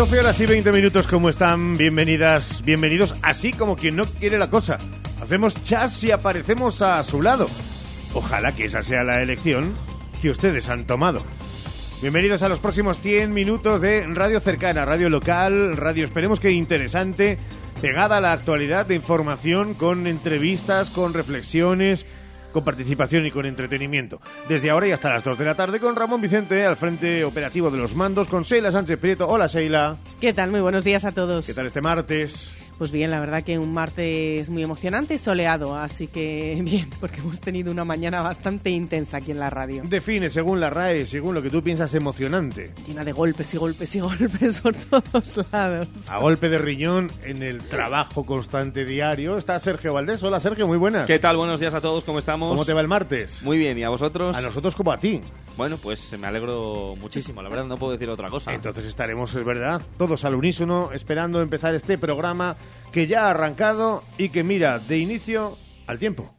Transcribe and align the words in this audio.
12 0.00 0.18
horas 0.18 0.40
y 0.40 0.46
20 0.46 0.72
minutos, 0.72 1.06
¿cómo 1.06 1.28
están? 1.28 1.76
Bienvenidas, 1.76 2.62
bienvenidos, 2.64 3.14
así 3.20 3.52
como 3.52 3.76
quien 3.76 3.96
no 3.96 4.06
quiere 4.06 4.38
la 4.38 4.48
cosa. 4.48 4.78
Hacemos 5.22 5.62
chas 5.62 6.02
y 6.02 6.10
aparecemos 6.10 6.80
a 6.80 7.02
su 7.02 7.20
lado. 7.20 7.46
Ojalá 8.14 8.52
que 8.52 8.64
esa 8.64 8.82
sea 8.82 9.04
la 9.04 9.20
elección 9.20 9.74
que 10.22 10.30
ustedes 10.30 10.70
han 10.70 10.86
tomado. 10.86 11.22
Bienvenidos 12.00 12.42
a 12.42 12.48
los 12.48 12.60
próximos 12.60 12.98
100 12.98 13.34
minutos 13.34 13.82
de 13.82 14.06
Radio 14.06 14.40
Cercana, 14.40 14.86
Radio 14.86 15.10
Local, 15.10 15.76
Radio 15.76 16.06
esperemos 16.06 16.40
que 16.40 16.50
interesante, 16.50 17.36
pegada 17.82 18.16
a 18.16 18.20
la 18.22 18.32
actualidad 18.32 18.86
de 18.86 18.94
información 18.94 19.74
con 19.74 20.06
entrevistas, 20.06 20.88
con 20.88 21.12
reflexiones, 21.12 22.06
con 22.52 22.64
participación 22.64 23.26
y 23.26 23.30
con 23.30 23.46
entretenimiento. 23.46 24.20
Desde 24.48 24.70
ahora 24.70 24.88
y 24.88 24.92
hasta 24.92 25.10
las 25.10 25.24
2 25.24 25.38
de 25.38 25.44
la 25.44 25.54
tarde 25.54 25.80
con 25.80 25.96
Ramón 25.96 26.20
Vicente 26.20 26.64
al 26.64 26.76
frente 26.76 27.24
operativo 27.24 27.70
de 27.70 27.78
los 27.78 27.94
mandos, 27.94 28.28
con 28.28 28.42
Sheila 28.42 28.70
Sánchez 28.72 28.98
Prieto. 28.98 29.26
Hola 29.28 29.46
Sheila. 29.46 29.96
¿Qué 30.20 30.32
tal? 30.32 30.50
Muy 30.50 30.60
buenos 30.60 30.84
días 30.84 31.04
a 31.04 31.12
todos. 31.12 31.46
¿Qué 31.46 31.54
tal 31.54 31.66
este 31.66 31.80
martes? 31.80 32.50
Pues 32.80 32.92
bien, 32.92 33.10
la 33.10 33.20
verdad 33.20 33.42
que 33.42 33.58
un 33.58 33.74
martes 33.74 34.48
muy 34.48 34.62
emocionante 34.62 35.12
y 35.12 35.18
soleado, 35.18 35.76
así 35.76 36.06
que 36.06 36.58
bien, 36.64 36.88
porque 36.98 37.20
hemos 37.20 37.38
tenido 37.38 37.70
una 37.70 37.84
mañana 37.84 38.22
bastante 38.22 38.70
intensa 38.70 39.18
aquí 39.18 39.32
en 39.32 39.38
la 39.38 39.50
radio. 39.50 39.82
Define, 39.84 40.30
según 40.30 40.60
la 40.60 40.70
RAE, 40.70 41.04
según 41.04 41.34
lo 41.34 41.42
que 41.42 41.50
tú 41.50 41.62
piensas 41.62 41.92
emocionante. 41.92 42.72
Llena 42.88 43.04
de 43.04 43.12
golpes 43.12 43.52
y 43.52 43.58
golpes 43.58 43.94
y 43.96 44.00
golpes 44.00 44.60
por 44.60 44.74
todos 44.74 45.46
lados. 45.52 45.88
A 46.08 46.20
golpe 46.20 46.48
de 46.48 46.56
riñón 46.56 47.10
en 47.22 47.42
el 47.42 47.60
trabajo 47.68 48.24
constante 48.24 48.86
diario 48.86 49.36
está 49.36 49.60
Sergio 49.60 49.92
Valdés. 49.92 50.22
Hola 50.22 50.40
Sergio, 50.40 50.66
muy 50.66 50.78
buenas. 50.78 51.06
¿Qué 51.06 51.18
tal? 51.18 51.36
Buenos 51.36 51.60
días 51.60 51.74
a 51.74 51.82
todos, 51.82 52.04
¿cómo 52.04 52.18
estamos? 52.18 52.48
¿Cómo 52.48 52.64
te 52.64 52.72
va 52.72 52.80
el 52.80 52.88
martes? 52.88 53.42
Muy 53.42 53.58
bien, 53.58 53.76
¿y 53.76 53.82
a 53.82 53.90
vosotros? 53.90 54.34
A 54.34 54.40
nosotros 54.40 54.74
como 54.74 54.90
a 54.90 54.96
ti. 54.96 55.20
Bueno, 55.58 55.76
pues 55.76 56.18
me 56.18 56.26
alegro 56.26 56.94
muchísimo, 56.98 57.42
la 57.42 57.50
verdad 57.50 57.66
no 57.66 57.76
puedo 57.76 57.92
decir 57.92 58.08
otra 58.08 58.30
cosa. 58.30 58.54
Entonces 58.54 58.86
estaremos, 58.86 59.34
es 59.34 59.44
verdad, 59.44 59.82
todos 59.98 60.24
al 60.24 60.34
unísono 60.34 60.90
esperando 60.92 61.42
empezar 61.42 61.74
este 61.74 61.98
programa 61.98 62.56
que 62.92 63.06
ya 63.06 63.26
ha 63.26 63.30
arrancado 63.30 64.02
y 64.18 64.30
que 64.30 64.42
mira 64.42 64.78
de 64.78 64.98
inicio 64.98 65.56
al 65.86 65.98
tiempo. 65.98 66.34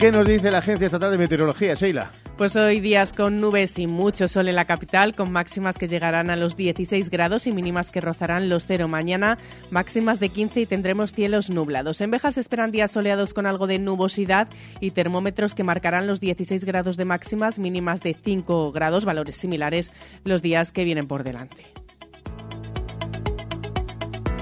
¿Qué 0.00 0.10
nos 0.10 0.26
dice 0.26 0.50
la 0.50 0.60
Agencia 0.60 0.86
Estatal 0.86 1.10
de 1.10 1.18
Meteorología, 1.18 1.74
Sheila? 1.74 2.10
Pues 2.38 2.56
hoy 2.56 2.80
días 2.80 3.12
con 3.12 3.38
nubes 3.38 3.78
y 3.78 3.86
mucho 3.86 4.28
sol 4.28 4.48
en 4.48 4.54
la 4.54 4.64
capital, 4.64 5.14
con 5.14 5.30
máximas 5.30 5.76
que 5.76 5.88
llegarán 5.88 6.30
a 6.30 6.36
los 6.36 6.56
16 6.56 7.10
grados 7.10 7.46
y 7.46 7.52
mínimas 7.52 7.90
que 7.90 8.00
rozarán 8.00 8.48
los 8.48 8.64
cero 8.64 8.88
mañana, 8.88 9.36
máximas 9.70 10.18
de 10.18 10.30
15 10.30 10.62
y 10.62 10.64
tendremos 10.64 11.12
cielos 11.12 11.50
nublados. 11.50 12.00
En 12.00 12.10
Bejas 12.10 12.36
se 12.36 12.40
esperan 12.40 12.70
días 12.70 12.92
soleados 12.92 13.34
con 13.34 13.44
algo 13.44 13.66
de 13.66 13.78
nubosidad 13.78 14.48
y 14.80 14.92
termómetros 14.92 15.54
que 15.54 15.64
marcarán 15.64 16.06
los 16.06 16.18
16 16.18 16.64
grados 16.64 16.96
de 16.96 17.04
máximas, 17.04 17.58
mínimas 17.58 18.00
de 18.00 18.16
5 18.24 18.72
grados, 18.72 19.04
valores 19.04 19.36
similares 19.36 19.92
los 20.24 20.40
días 20.40 20.72
que 20.72 20.84
vienen 20.84 21.08
por 21.08 21.24
delante. 21.24 21.62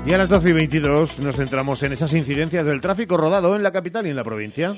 Y 0.06 0.12
a 0.12 0.18
las 0.18 0.28
12 0.28 0.50
y 0.50 0.52
22 0.52 1.18
nos 1.18 1.34
centramos 1.34 1.82
en 1.82 1.94
esas 1.94 2.12
incidencias 2.12 2.64
del 2.64 2.80
tráfico 2.80 3.16
rodado 3.16 3.56
en 3.56 3.64
la 3.64 3.72
capital 3.72 4.06
y 4.06 4.10
en 4.10 4.16
la 4.16 4.22
provincia. 4.22 4.76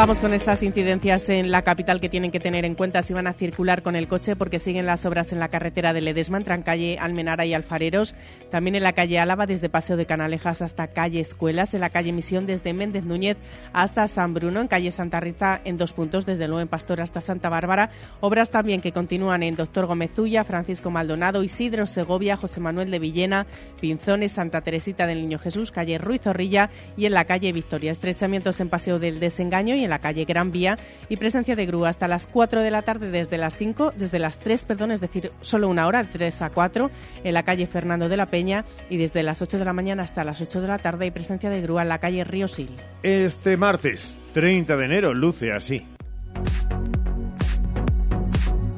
Vamos 0.00 0.20
con 0.20 0.32
esas 0.32 0.62
incidencias 0.62 1.28
en 1.28 1.50
la 1.50 1.60
capital 1.60 2.00
que 2.00 2.08
tienen 2.08 2.30
que 2.30 2.40
tener 2.40 2.64
en 2.64 2.74
cuenta 2.74 3.02
si 3.02 3.12
van 3.12 3.26
a 3.26 3.34
circular 3.34 3.82
con 3.82 3.96
el 3.96 4.08
coche 4.08 4.34
porque 4.34 4.58
siguen 4.58 4.86
las 4.86 5.04
obras 5.04 5.30
en 5.30 5.38
la 5.38 5.48
carretera 5.48 5.92
de 5.92 6.00
Ledesma 6.00 6.38
entre 6.38 6.62
calle 6.62 6.96
Almenara 6.98 7.44
y 7.44 7.52
Alfareros, 7.52 8.14
también 8.50 8.76
en 8.76 8.82
la 8.82 8.94
calle 8.94 9.18
Álava 9.18 9.44
desde 9.44 9.68
Paseo 9.68 9.98
de 9.98 10.06
Canalejas 10.06 10.62
hasta 10.62 10.86
calle 10.86 11.20
Escuelas, 11.20 11.74
en 11.74 11.82
la 11.82 11.90
calle 11.90 12.12
Misión 12.12 12.46
desde 12.46 12.72
Méndez 12.72 13.04
Núñez 13.04 13.36
hasta 13.74 14.08
San 14.08 14.32
Bruno, 14.32 14.62
en 14.62 14.68
calle 14.68 14.90
Santa 14.90 15.20
Rita 15.20 15.60
en 15.66 15.76
dos 15.76 15.92
puntos 15.92 16.24
desde 16.24 16.44
en 16.44 16.68
Pastor 16.68 17.02
hasta 17.02 17.20
Santa 17.20 17.50
Bárbara, 17.50 17.90
obras 18.20 18.50
también 18.50 18.80
que 18.80 18.92
continúan 18.92 19.42
en 19.42 19.54
Doctor 19.54 19.84
Gómez 19.84 20.12
Zulla, 20.16 20.44
Francisco 20.44 20.90
Maldonado, 20.90 21.42
Isidro 21.42 21.86
Segovia, 21.86 22.38
José 22.38 22.60
Manuel 22.60 22.90
de 22.90 23.00
Villena, 23.00 23.46
Pinzones, 23.82 24.32
Santa 24.32 24.62
Teresita 24.62 25.06
del 25.06 25.20
Niño 25.20 25.38
Jesús, 25.38 25.70
calle 25.70 25.98
Ruiz 25.98 26.22
Zorrilla 26.22 26.70
y 26.96 27.04
en 27.04 27.12
la 27.12 27.26
calle 27.26 27.52
Victoria, 27.52 27.92
estrechamientos 27.92 28.60
en 28.60 28.70
Paseo 28.70 28.98
del 28.98 29.20
Desengaño 29.20 29.74
y 29.74 29.84
en 29.84 29.89
la 29.90 29.98
calle 29.98 30.24
Gran 30.24 30.50
Vía 30.50 30.78
y 31.08 31.16
presencia 31.16 31.56
de 31.56 31.66
grúa 31.66 31.90
hasta 31.90 32.08
las 32.08 32.26
4 32.26 32.62
de 32.62 32.70
la 32.70 32.82
tarde 32.82 33.10
desde 33.10 33.36
las 33.36 33.56
5, 33.56 33.92
desde 33.96 34.18
las 34.18 34.38
3, 34.38 34.64
perdón, 34.64 34.92
es 34.92 35.00
decir, 35.00 35.32
solo 35.40 35.68
una 35.68 35.86
hora, 35.86 36.02
de 36.02 36.08
3 36.08 36.42
a 36.42 36.50
4, 36.50 36.90
en 37.24 37.34
la 37.34 37.42
calle 37.42 37.66
Fernando 37.66 38.08
de 38.08 38.16
la 38.16 38.26
Peña 38.26 38.64
y 38.88 38.96
desde 38.96 39.22
las 39.22 39.42
8 39.42 39.58
de 39.58 39.64
la 39.64 39.72
mañana 39.72 40.02
hasta 40.02 40.24
las 40.24 40.40
8 40.40 40.60
de 40.60 40.68
la 40.68 40.78
tarde 40.78 41.04
hay 41.04 41.10
presencia 41.10 41.50
de 41.50 41.60
grúa 41.60 41.82
en 41.82 41.88
la 41.88 41.98
calle 41.98 42.24
Río 42.24 42.48
Sil. 42.48 42.72
Este 43.02 43.56
martes, 43.56 44.18
30 44.32 44.76
de 44.76 44.84
enero, 44.84 45.14
luce 45.14 45.52
así. 45.52 45.86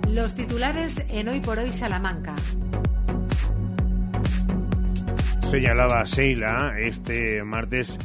Los 0.08 0.34
titulares 0.34 1.04
en 1.08 1.28
Hoy 1.28 1.40
por 1.40 1.58
Hoy 1.58 1.72
Salamanca. 1.72 2.34
Señalaba 5.50 6.04
Sheila, 6.04 6.74
este 6.78 7.42
martes 7.44 7.98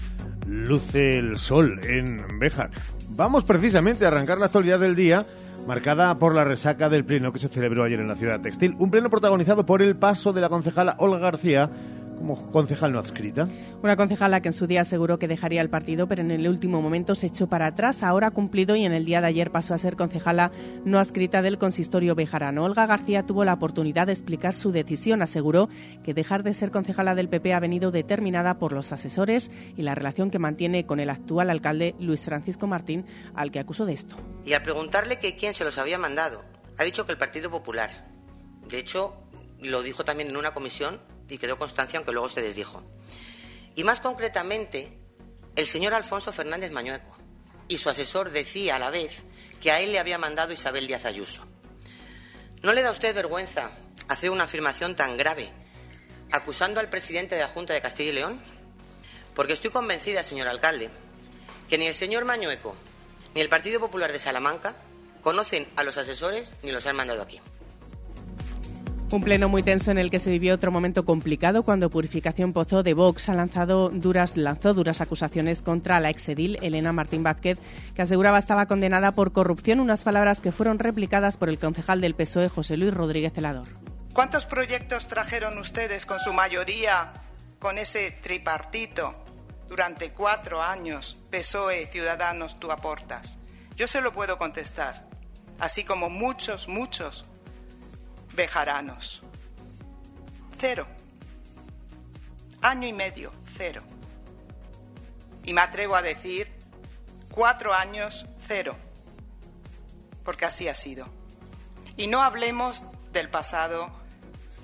luce 0.47 1.17
el 1.17 1.37
sol 1.37 1.79
en 1.83 2.25
Béjar. 2.39 2.71
Vamos 3.09 3.43
precisamente 3.43 4.05
a 4.05 4.07
arrancar 4.09 4.37
la 4.37 4.45
actualidad 4.45 4.79
del 4.79 4.95
día 4.95 5.25
marcada 5.67 6.17
por 6.17 6.33
la 6.33 6.45
resaca 6.45 6.87
del 6.89 7.03
pleno 7.03 7.33
que 7.33 7.39
se 7.39 7.49
celebró 7.49 7.83
ayer 7.83 7.99
en 7.99 8.07
la 8.07 8.15
ciudad 8.15 8.39
textil. 8.39 8.75
Un 8.79 8.89
pleno 8.89 9.09
protagonizado 9.09 9.65
por 9.65 9.81
el 9.81 9.95
paso 9.95 10.31
de 10.31 10.41
la 10.41 10.49
concejala 10.49 10.95
Olga 10.99 11.19
García 11.19 11.69
como 12.17 12.51
concejal 12.51 12.91
no 12.91 12.99
adscrita. 12.99 13.47
Una 13.81 13.95
concejala 13.95 14.41
que 14.41 14.49
en 14.49 14.53
su 14.53 14.67
día 14.67 14.81
aseguró 14.81 15.19
que 15.19 15.27
dejaría 15.27 15.61
el 15.61 15.69
partido, 15.69 16.07
pero 16.07 16.21
en 16.21 16.31
el 16.31 16.47
último 16.47 16.81
momento 16.81 17.15
se 17.15 17.27
echó 17.27 17.47
para 17.47 17.67
atrás. 17.67 18.03
Ahora 18.03 18.27
ha 18.27 18.31
cumplido 18.31 18.75
y 18.75 18.85
en 18.85 18.93
el 18.93 19.05
día 19.05 19.21
de 19.21 19.27
ayer 19.27 19.51
pasó 19.51 19.73
a 19.73 19.77
ser 19.77 19.95
concejala 19.95 20.51
no 20.85 20.99
adscrita 20.99 21.41
del 21.41 21.57
consistorio 21.57 22.15
bejarano. 22.15 22.63
Olga 22.63 22.85
García 22.85 23.23
tuvo 23.23 23.45
la 23.45 23.53
oportunidad 23.53 24.07
de 24.07 24.13
explicar 24.13 24.53
su 24.53 24.71
decisión. 24.71 25.21
Aseguró 25.21 25.69
que 26.03 26.13
dejar 26.13 26.43
de 26.43 26.53
ser 26.53 26.71
concejala 26.71 27.15
del 27.15 27.29
PP 27.29 27.53
ha 27.53 27.59
venido 27.59 27.91
determinada 27.91 28.59
por 28.59 28.73
los 28.73 28.91
asesores 28.91 29.51
y 29.75 29.83
la 29.83 29.95
relación 29.95 30.31
que 30.31 30.39
mantiene 30.39 30.85
con 30.85 30.99
el 30.99 31.09
actual 31.09 31.49
alcalde 31.49 31.95
Luis 31.99 32.25
Francisco 32.25 32.67
Martín, 32.67 33.05
al 33.35 33.51
que 33.51 33.59
acusó 33.59 33.85
de 33.85 33.93
esto. 33.93 34.15
Y 34.45 34.53
al 34.53 34.63
preguntarle 34.63 35.19
que 35.19 35.35
quién 35.35 35.53
se 35.53 35.63
los 35.63 35.77
había 35.77 35.97
mandado, 35.97 36.43
ha 36.77 36.83
dicho 36.83 37.05
que 37.05 37.11
el 37.11 37.17
Partido 37.17 37.49
Popular. 37.49 37.89
De 38.67 38.79
hecho, 38.79 39.13
lo 39.61 39.81
dijo 39.81 40.03
también 40.03 40.29
en 40.29 40.37
una 40.37 40.53
comisión 40.53 40.99
y 41.29 41.37
quedó 41.37 41.57
constancia, 41.57 41.97
aunque 41.97 42.11
luego 42.11 42.29
se 42.29 42.41
desdijo. 42.41 42.83
Y 43.75 43.83
más 43.83 43.99
concretamente, 43.99 44.97
el 45.55 45.67
señor 45.67 45.93
Alfonso 45.93 46.31
Fernández 46.31 46.71
Mañueco 46.71 47.15
y 47.67 47.77
su 47.77 47.89
asesor 47.89 48.31
decía 48.31 48.75
a 48.75 48.79
la 48.79 48.89
vez 48.89 49.23
que 49.61 49.71
a 49.71 49.79
él 49.79 49.91
le 49.91 49.99
había 49.99 50.17
mandado 50.17 50.53
Isabel 50.53 50.87
Díaz 50.87 51.05
Ayuso. 51.05 51.45
¿No 52.61 52.73
le 52.73 52.81
da 52.81 52.89
a 52.89 52.93
usted 52.93 53.13
vergüenza 53.13 53.71
hacer 54.07 54.29
una 54.29 54.45
afirmación 54.45 54.95
tan 54.95 55.17
grave 55.17 55.51
acusando 56.31 56.79
al 56.79 56.89
presidente 56.89 57.35
de 57.35 57.41
la 57.41 57.47
Junta 57.47 57.73
de 57.73 57.81
Castilla 57.81 58.09
y 58.09 58.13
León? 58.13 58.41
Porque 59.35 59.53
estoy 59.53 59.69
convencida, 59.69 60.23
señor 60.23 60.47
alcalde, 60.47 60.89
que 61.69 61.77
ni 61.77 61.87
el 61.87 61.93
señor 61.93 62.25
Mañueco 62.25 62.75
ni 63.35 63.41
el 63.41 63.49
Partido 63.49 63.79
Popular 63.79 64.11
de 64.11 64.19
Salamanca 64.19 64.75
conocen 65.21 65.67
a 65.75 65.83
los 65.83 65.97
asesores 65.97 66.55
ni 66.63 66.71
los 66.71 66.85
han 66.85 66.95
mandado 66.95 67.21
aquí. 67.21 67.39
Un 69.09 69.23
pleno 69.23 69.47
muy 69.47 69.63
tenso 69.63 69.89
en 69.89 69.97
el 69.97 70.11
que 70.11 70.19
se 70.19 70.29
vivió 70.29 70.53
otro 70.53 70.69
momento 70.69 71.05
complicado 71.05 71.63
cuando 71.63 71.89
Purificación 71.89 72.51
Pozo 72.51 72.83
de 72.83 72.93
Vox 72.93 73.29
ha 73.29 73.33
lanzado 73.33 73.87
duras, 73.87 74.35
lanzó 74.35 74.73
duras 74.73 74.99
acusaciones 74.99 75.61
contra 75.61 76.01
la 76.01 76.09
exedil 76.09 76.59
Elena 76.61 76.91
Martín 76.91 77.23
Vázquez, 77.23 77.57
que 77.95 78.01
aseguraba 78.01 78.37
estaba 78.37 78.65
condenada 78.65 79.13
por 79.13 79.31
corrupción, 79.31 79.79
unas 79.79 80.03
palabras 80.03 80.41
que 80.41 80.51
fueron 80.51 80.77
replicadas 80.77 81.37
por 81.37 81.47
el 81.47 81.57
concejal 81.57 82.01
del 82.01 82.15
PSOE, 82.15 82.49
José 82.49 82.75
Luis 82.75 82.93
Rodríguez 82.93 83.31
Celador. 83.31 83.67
¿Cuántos 84.11 84.45
proyectos 84.45 85.07
trajeron 85.07 85.57
ustedes 85.57 86.05
con 86.05 86.19
su 86.19 86.33
mayoría, 86.33 87.13
con 87.59 87.77
ese 87.77 88.11
tripartito, 88.11 89.15
durante 89.69 90.11
cuatro 90.11 90.61
años, 90.61 91.17
PSOE, 91.31 91.87
Ciudadanos, 91.87 92.59
tú 92.59 92.71
aportas? 92.71 93.37
Yo 93.77 93.87
se 93.87 94.01
lo 94.01 94.11
puedo 94.11 94.37
contestar, 94.37 95.07
así 95.59 95.85
como 95.85 96.09
muchos, 96.09 96.67
muchos 96.67 97.25
bejaranos. 98.37 99.23
Cero. 100.57 100.87
Año 102.61 102.87
y 102.87 102.93
medio, 102.93 103.31
cero. 103.57 103.81
Y 105.43 105.53
me 105.53 105.61
atrevo 105.61 105.95
a 105.95 106.01
decir, 106.01 106.47
cuatro 107.31 107.73
años, 107.73 108.25
cero. 108.47 108.77
Porque 110.23 110.45
así 110.45 110.67
ha 110.67 110.75
sido. 110.75 111.07
Y 111.97 112.07
no 112.07 112.21
hablemos 112.21 112.85
del 113.11 113.29
pasado 113.29 113.89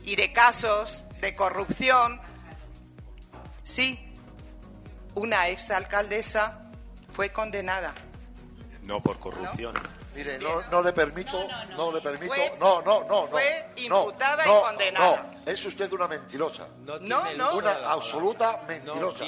y 0.03 0.15
de 0.15 0.31
casos 0.31 1.05
de 1.19 1.35
corrupción. 1.35 2.21
Sí, 3.63 4.13
una 5.15 5.47
exalcaldesa 5.47 6.69
fue 7.09 7.31
condenada. 7.31 7.93
No 8.83 9.01
por 9.01 9.17
corrupción. 9.19 9.73
Mire, 10.15 10.37
no, 10.37 10.61
no 10.69 10.81
le 10.83 10.93
permito, 10.93 11.43
no, 11.75 11.91
le 11.91 11.99
permito, 11.99 12.33
no, 12.59 12.81
no, 12.81 13.03
no, 13.03 13.07
no. 13.07 13.23
Fue 13.27 13.65
no, 13.89 14.01
imputada 14.01 14.45
no, 14.45 14.59
y 14.59 14.61
condenada. 14.63 15.33
No, 15.33 15.51
Es 15.51 15.65
usted 15.65 15.91
una 15.91 16.07
mentirosa. 16.07 16.67
No, 16.85 16.99
no. 16.99 17.57
Una 17.57 17.91
absoluta 17.91 18.61
mentirosa. 18.67 19.25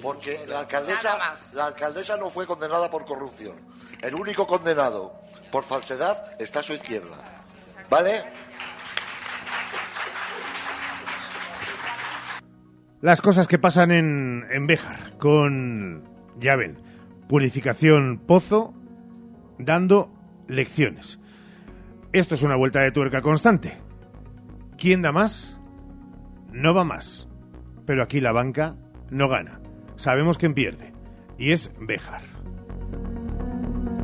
porque 0.00 0.46
la 0.46 0.60
alcaldesa, 0.60 1.18
la 1.54 1.66
alcaldesa 1.66 2.16
no 2.16 2.30
fue 2.30 2.46
condenada 2.46 2.88
por 2.88 3.04
corrupción. 3.04 3.56
El 4.00 4.14
único 4.14 4.46
condenado 4.46 5.20
por 5.50 5.64
falsedad 5.64 6.36
está 6.40 6.60
a 6.60 6.62
su 6.62 6.72
izquierda. 6.72 7.16
¿Vale? 7.90 8.24
Las 13.00 13.22
cosas 13.22 13.48
que 13.48 13.58
pasan 13.58 13.90
en, 13.90 14.46
en 14.50 14.66
Béjar 14.66 15.16
con, 15.18 16.04
ya 16.36 16.56
ven, 16.56 16.80
purificación 17.28 18.18
pozo, 18.26 18.74
dando 19.58 20.17
lecciones. 20.48 21.20
Esto 22.12 22.34
es 22.34 22.42
una 22.42 22.56
vuelta 22.56 22.80
de 22.80 22.90
tuerca 22.90 23.20
constante. 23.20 23.78
¿Quién 24.76 25.02
da 25.02 25.12
más? 25.12 25.60
No 26.52 26.74
va 26.74 26.84
más. 26.84 27.28
Pero 27.86 28.02
aquí 28.02 28.20
la 28.20 28.32
banca 28.32 28.76
no 29.10 29.28
gana. 29.28 29.60
Sabemos 29.96 30.38
quién 30.38 30.54
pierde. 30.54 30.92
Y 31.38 31.52
es 31.52 31.70
Béjar. 31.78 32.22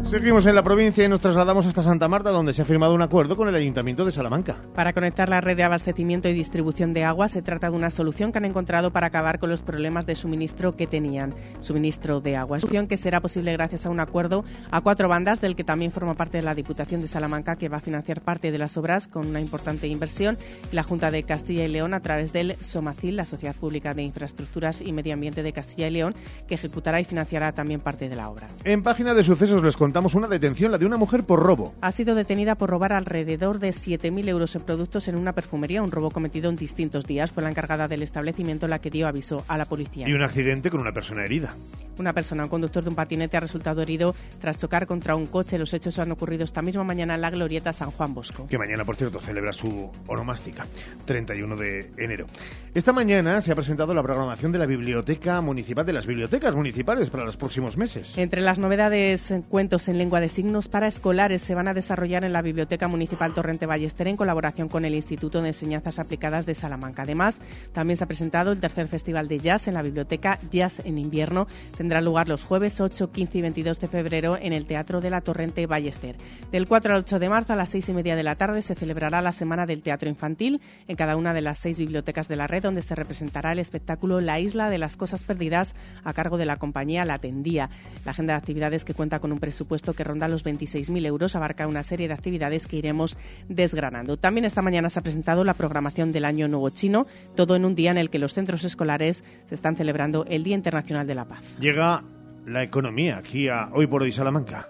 Seguimos 0.04 0.44
en 0.46 0.54
la 0.54 0.62
provincia 0.62 1.04
y 1.04 1.08
nos 1.08 1.20
trasladamos 1.20 1.66
hasta 1.66 1.82
Santa 1.82 2.08
Marta, 2.08 2.30
donde 2.30 2.52
se 2.52 2.62
ha 2.62 2.64
firmado 2.66 2.94
un 2.94 3.00
acuerdo 3.00 3.36
con 3.36 3.48
el 3.48 3.54
Ayuntamiento 3.54 4.04
de 4.04 4.12
Salamanca. 4.12 4.56
Para 4.74 4.92
conectar 4.92 5.30
la 5.30 5.40
red 5.40 5.56
de 5.56 5.64
abastecimiento 5.64 6.28
y 6.28 6.34
distribución 6.34 6.92
de 6.92 7.04
agua, 7.04 7.28
se 7.28 7.40
trata 7.40 7.70
de 7.70 7.76
una 7.76 7.90
solución 7.90 8.30
que 8.30 8.38
han 8.38 8.44
encontrado 8.44 8.92
para 8.92 9.06
acabar 9.06 9.38
con 9.38 9.50
los 9.50 9.62
problemas 9.62 10.04
de 10.04 10.14
suministro 10.14 10.72
que 10.72 10.86
tenían. 10.86 11.34
Suministro 11.58 12.20
de 12.20 12.36
agua. 12.36 12.60
Solución 12.60 12.86
que 12.86 12.98
será 12.98 13.20
posible 13.20 13.52
gracias 13.54 13.86
a 13.86 13.90
un 13.90 13.98
acuerdo 13.98 14.44
a 14.70 14.82
cuatro 14.82 15.08
bandas, 15.08 15.40
del 15.40 15.56
que 15.56 15.64
también 15.64 15.90
forma 15.90 16.14
parte 16.14 16.36
de 16.36 16.44
la 16.44 16.54
Diputación 16.54 17.00
de 17.00 17.08
Salamanca, 17.08 17.56
que 17.56 17.70
va 17.70 17.78
a 17.78 17.80
financiar 17.80 18.20
parte 18.20 18.52
de 18.52 18.58
las 18.58 18.76
obras 18.76 19.08
con 19.08 19.26
una 19.26 19.40
importante 19.40 19.88
inversión, 19.88 20.36
y 20.70 20.76
la 20.76 20.82
Junta 20.82 21.10
de 21.10 21.22
Castilla 21.22 21.64
y 21.64 21.68
León 21.68 21.94
a 21.94 22.00
través 22.00 22.32
del 22.32 22.56
SOMACIL, 22.60 23.16
la 23.16 23.26
Sociedad 23.26 23.56
Pública 23.56 23.94
de 23.94 24.02
Infraestructuras 24.02 24.82
y 24.82 24.92
Medio 24.92 25.14
Ambiente 25.14 25.42
de 25.42 25.52
Castilla 25.52 25.88
y 25.88 25.92
León, 25.92 26.14
que 26.46 26.56
ejecutará 26.56 27.00
y 27.00 27.04
financiará 27.04 27.52
también 27.52 27.80
parte 27.80 28.08
de 28.08 28.16
la 28.16 28.28
obra. 28.28 28.48
En 28.64 28.82
página 28.82 29.14
de 29.14 29.22
sucesos 29.24 29.62
les 29.62 29.76
contamos 29.76 29.93
una 30.14 30.28
detención, 30.28 30.70
la 30.70 30.78
de 30.78 30.86
una 30.86 30.96
mujer 30.96 31.24
por 31.24 31.40
robo. 31.40 31.74
Ha 31.80 31.92
sido 31.92 32.14
detenida 32.14 32.56
por 32.56 32.68
robar 32.68 32.92
alrededor 32.92 33.58
de 33.58 33.70
7.000 33.70 34.28
euros 34.28 34.54
en 34.54 34.62
productos 34.62 35.08
en 35.08 35.16
una 35.16 35.32
perfumería, 35.32 35.82
un 35.82 35.90
robo 35.90 36.10
cometido 36.10 36.50
en 36.50 36.56
distintos 36.56 37.06
días. 37.06 37.30
Fue 37.30 37.42
la 37.42 37.50
encargada 37.50 37.88
del 37.88 38.02
establecimiento 38.02 38.68
la 38.68 38.80
que 38.80 38.90
dio 38.90 39.06
aviso 39.06 39.44
a 39.48 39.56
la 39.56 39.64
policía. 39.64 40.08
Y 40.08 40.12
un 40.12 40.22
accidente 40.22 40.70
con 40.70 40.80
una 40.80 40.92
persona 40.92 41.24
herida. 41.24 41.54
Una 41.98 42.12
persona, 42.12 42.42
un 42.42 42.48
conductor 42.48 42.82
de 42.82 42.90
un 42.90 42.96
patinete, 42.96 43.36
ha 43.36 43.40
resultado 43.40 43.80
herido 43.80 44.14
tras 44.40 44.60
chocar 44.60 44.86
contra 44.86 45.14
un 45.14 45.26
coche. 45.26 45.58
Los 45.58 45.72
hechos 45.72 45.98
han 45.98 46.10
ocurrido 46.10 46.44
esta 46.44 46.60
misma 46.60 46.82
mañana 46.82 47.14
en 47.14 47.20
la 47.20 47.30
glorieta 47.30 47.72
San 47.72 47.92
Juan 47.92 48.14
Bosco. 48.14 48.48
Que 48.48 48.58
mañana, 48.58 48.84
por 48.84 48.96
cierto, 48.96 49.20
celebra 49.20 49.52
su 49.52 49.90
onomástica, 50.08 50.66
31 51.04 51.56
de 51.56 51.90
enero. 51.96 52.26
Esta 52.74 52.92
mañana 52.92 53.40
se 53.40 53.52
ha 53.52 53.54
presentado 53.54 53.94
la 53.94 54.02
programación 54.02 54.50
de 54.50 54.58
la 54.58 54.66
Biblioteca 54.66 55.40
Municipal, 55.40 55.86
de 55.86 55.92
las 55.92 56.06
bibliotecas 56.06 56.54
municipales 56.54 57.10
para 57.10 57.24
los 57.24 57.36
próximos 57.36 57.76
meses. 57.76 58.18
Entre 58.18 58.40
las 58.40 58.58
novedades, 58.58 59.32
cuentos 59.48 59.83
en 59.88 59.98
lengua 59.98 60.20
de 60.20 60.28
signos 60.28 60.68
para 60.68 60.86
escolares 60.86 61.42
se 61.42 61.54
van 61.54 61.68
a 61.68 61.74
desarrollar 61.74 62.24
en 62.24 62.32
la 62.32 62.42
Biblioteca 62.42 62.88
Municipal 62.88 63.34
Torrente 63.34 63.66
Ballester 63.66 64.08
en 64.08 64.16
colaboración 64.16 64.68
con 64.68 64.84
el 64.84 64.94
Instituto 64.94 65.42
de 65.42 65.48
Enseñanzas 65.48 65.98
Aplicadas 65.98 66.46
de 66.46 66.54
Salamanca. 66.54 67.02
Además, 67.02 67.40
también 67.72 67.96
se 67.96 68.04
ha 68.04 68.06
presentado 68.06 68.52
el 68.52 68.60
tercer 68.60 68.88
Festival 68.88 69.28
de 69.28 69.38
Jazz 69.38 69.68
en 69.68 69.74
la 69.74 69.82
Biblioteca 69.82 70.38
Jazz 70.50 70.80
en 70.84 70.98
Invierno. 70.98 71.46
Tendrá 71.76 72.00
lugar 72.00 72.28
los 72.28 72.44
jueves 72.44 72.80
8, 72.80 73.10
15 73.10 73.38
y 73.38 73.42
22 73.42 73.80
de 73.80 73.88
febrero 73.88 74.38
en 74.40 74.52
el 74.52 74.66
Teatro 74.66 75.00
de 75.00 75.10
la 75.10 75.20
Torrente 75.20 75.66
Ballester. 75.66 76.16
Del 76.50 76.66
4 76.66 76.94
al 76.94 77.00
8 77.00 77.18
de 77.18 77.28
marzo 77.28 77.52
a 77.52 77.56
las 77.56 77.68
6 77.68 77.90
y 77.90 77.92
media 77.92 78.16
de 78.16 78.22
la 78.22 78.36
tarde 78.36 78.62
se 78.62 78.74
celebrará 78.74 79.20
la 79.20 79.32
Semana 79.32 79.66
del 79.66 79.82
Teatro 79.82 80.08
Infantil 80.08 80.60
en 80.88 80.96
cada 80.96 81.16
una 81.16 81.34
de 81.34 81.42
las 81.42 81.58
seis 81.58 81.78
bibliotecas 81.78 82.28
de 82.28 82.36
la 82.36 82.46
red, 82.46 82.62
donde 82.62 82.82
se 82.82 82.94
representará 82.94 83.52
el 83.52 83.58
espectáculo 83.58 84.20
La 84.20 84.40
Isla 84.40 84.70
de 84.70 84.78
las 84.78 84.96
Cosas 84.96 85.24
Perdidas 85.24 85.74
a 86.04 86.12
cargo 86.12 86.38
de 86.38 86.46
la 86.46 86.56
compañía 86.56 87.04
La 87.04 87.18
Tendía. 87.18 87.70
La 88.04 88.12
agenda 88.12 88.32
de 88.32 88.38
actividades 88.38 88.84
que 88.84 88.94
cuenta 88.94 89.18
con 89.18 89.30
un 89.30 89.40
presupuesto 89.40 89.73
que 89.82 90.04
ronda 90.04 90.28
los 90.28 90.44
26.000 90.44 91.06
euros 91.06 91.36
abarca 91.36 91.66
una 91.66 91.82
serie 91.82 92.08
de 92.08 92.14
actividades 92.14 92.66
que 92.66 92.76
iremos 92.76 93.16
desgranando. 93.48 94.16
También 94.16 94.44
esta 94.44 94.62
mañana 94.62 94.90
se 94.90 94.98
ha 94.98 95.02
presentado 95.02 95.44
la 95.44 95.54
programación 95.54 96.12
del 96.12 96.24
Año 96.24 96.48
Nuevo 96.48 96.70
Chino, 96.70 97.06
todo 97.34 97.56
en 97.56 97.64
un 97.64 97.74
día 97.74 97.90
en 97.90 97.98
el 97.98 98.10
que 98.10 98.18
los 98.18 98.34
centros 98.34 98.64
escolares 98.64 99.24
se 99.46 99.54
están 99.54 99.76
celebrando 99.76 100.24
el 100.28 100.44
Día 100.44 100.56
Internacional 100.56 101.06
de 101.06 101.14
la 101.14 101.24
Paz. 101.24 101.42
Llega 101.58 102.04
la 102.46 102.62
economía 102.62 103.18
aquí 103.18 103.48
a 103.48 103.70
Hoy 103.72 103.86
por 103.86 104.02
Hoy 104.02 104.12
Salamanca. 104.12 104.68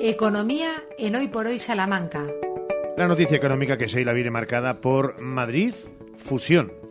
Economía 0.00 0.72
en 0.98 1.16
Hoy 1.16 1.28
por 1.28 1.46
Hoy 1.46 1.58
Salamanca. 1.58 2.26
La 2.96 3.06
noticia 3.06 3.36
económica 3.36 3.78
que 3.78 3.88
se 3.88 4.04
la 4.04 4.12
viene 4.12 4.30
marcada 4.30 4.80
por 4.80 5.20
Madrid 5.20 5.74
Fusión. 6.16 6.81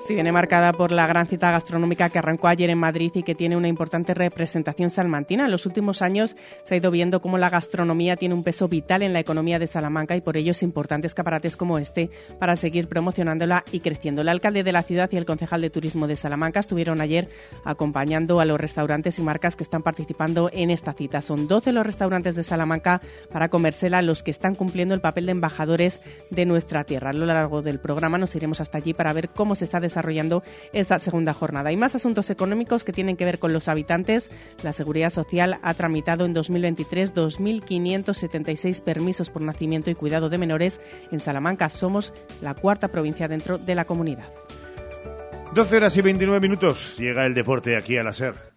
Sí, 0.00 0.14
viene 0.14 0.30
marcada 0.30 0.72
por 0.72 0.92
la 0.92 1.08
gran 1.08 1.26
cita 1.26 1.50
gastronómica 1.50 2.08
que 2.08 2.20
arrancó 2.20 2.46
ayer 2.46 2.70
en 2.70 2.78
Madrid 2.78 3.10
y 3.14 3.24
que 3.24 3.34
tiene 3.34 3.56
una 3.56 3.66
importante 3.66 4.14
representación 4.14 4.90
salmantina. 4.90 5.46
En 5.46 5.50
los 5.50 5.66
últimos 5.66 6.02
años 6.02 6.36
se 6.62 6.74
ha 6.74 6.76
ido 6.76 6.92
viendo 6.92 7.20
cómo 7.20 7.36
la 7.36 7.50
gastronomía 7.50 8.14
tiene 8.14 8.36
un 8.36 8.44
peso 8.44 8.68
vital 8.68 9.02
en 9.02 9.12
la 9.12 9.18
economía 9.18 9.58
de 9.58 9.66
Salamanca 9.66 10.14
y 10.14 10.20
por 10.20 10.36
ello 10.36 10.52
es 10.52 10.62
importante 10.62 11.08
escaparates 11.08 11.56
como 11.56 11.78
este 11.78 12.10
para 12.38 12.54
seguir 12.54 12.86
promocionándola 12.86 13.64
y 13.72 13.80
creciendo. 13.80 14.22
El 14.22 14.28
alcalde 14.28 14.62
de 14.62 14.70
la 14.70 14.84
ciudad 14.84 15.10
y 15.10 15.16
el 15.16 15.26
concejal 15.26 15.62
de 15.62 15.70
turismo 15.70 16.06
de 16.06 16.14
Salamanca 16.14 16.60
estuvieron 16.60 17.00
ayer 17.00 17.28
acompañando 17.64 18.38
a 18.38 18.44
los 18.44 18.60
restaurantes 18.60 19.18
y 19.18 19.22
marcas 19.22 19.56
que 19.56 19.64
están 19.64 19.82
participando 19.82 20.48
en 20.52 20.70
esta 20.70 20.92
cita. 20.92 21.22
Son 21.22 21.48
12 21.48 21.72
los 21.72 21.84
restaurantes 21.84 22.36
de 22.36 22.44
Salamanca 22.44 23.02
para 23.32 23.48
comérsela 23.48 24.00
los 24.02 24.22
que 24.22 24.30
están 24.30 24.54
cumpliendo 24.54 24.94
el 24.94 25.00
papel 25.00 25.26
de 25.26 25.32
embajadores 25.32 26.00
de 26.30 26.46
nuestra 26.46 26.84
tierra. 26.84 27.10
A 27.10 27.14
lo 27.14 27.26
largo 27.26 27.62
del 27.62 27.80
programa 27.80 28.16
nos 28.16 28.34
iremos 28.36 28.60
hasta 28.60 28.78
allí 28.78 28.94
para 28.94 29.12
ver 29.12 29.30
cómo 29.30 29.56
se 29.56 29.64
está 29.64 29.80
desarrollando 29.80 29.87
esta 30.72 30.98
segunda 30.98 31.34
jornada. 31.34 31.70
Hay 31.70 31.76
más 31.76 31.94
asuntos 31.94 32.30
económicos 32.30 32.84
que 32.84 32.92
tienen 32.92 33.16
que 33.16 33.24
ver 33.24 33.38
con 33.38 33.52
los 33.52 33.68
habitantes. 33.68 34.30
La 34.62 34.72
Seguridad 34.72 35.10
Social 35.10 35.58
ha 35.62 35.74
tramitado 35.74 36.24
en 36.24 36.32
2023 36.32 37.14
2.576 37.14 38.82
permisos 38.82 39.30
por 39.30 39.42
nacimiento 39.42 39.90
y 39.90 39.94
cuidado 39.94 40.28
de 40.28 40.38
menores. 40.38 40.80
En 41.10 41.20
Salamanca 41.20 41.68
somos 41.68 42.12
la 42.42 42.54
cuarta 42.54 42.88
provincia 42.88 43.28
dentro 43.28 43.58
de 43.58 43.74
la 43.74 43.84
comunidad. 43.84 44.32
12 45.54 45.76
horas 45.76 45.96
y 45.96 46.02
29 46.02 46.40
minutos. 46.40 46.96
Llega 46.98 47.26
el 47.26 47.34
deporte 47.34 47.76
aquí 47.76 47.96
a 47.96 48.02
la 48.02 48.12
SER. 48.12 48.47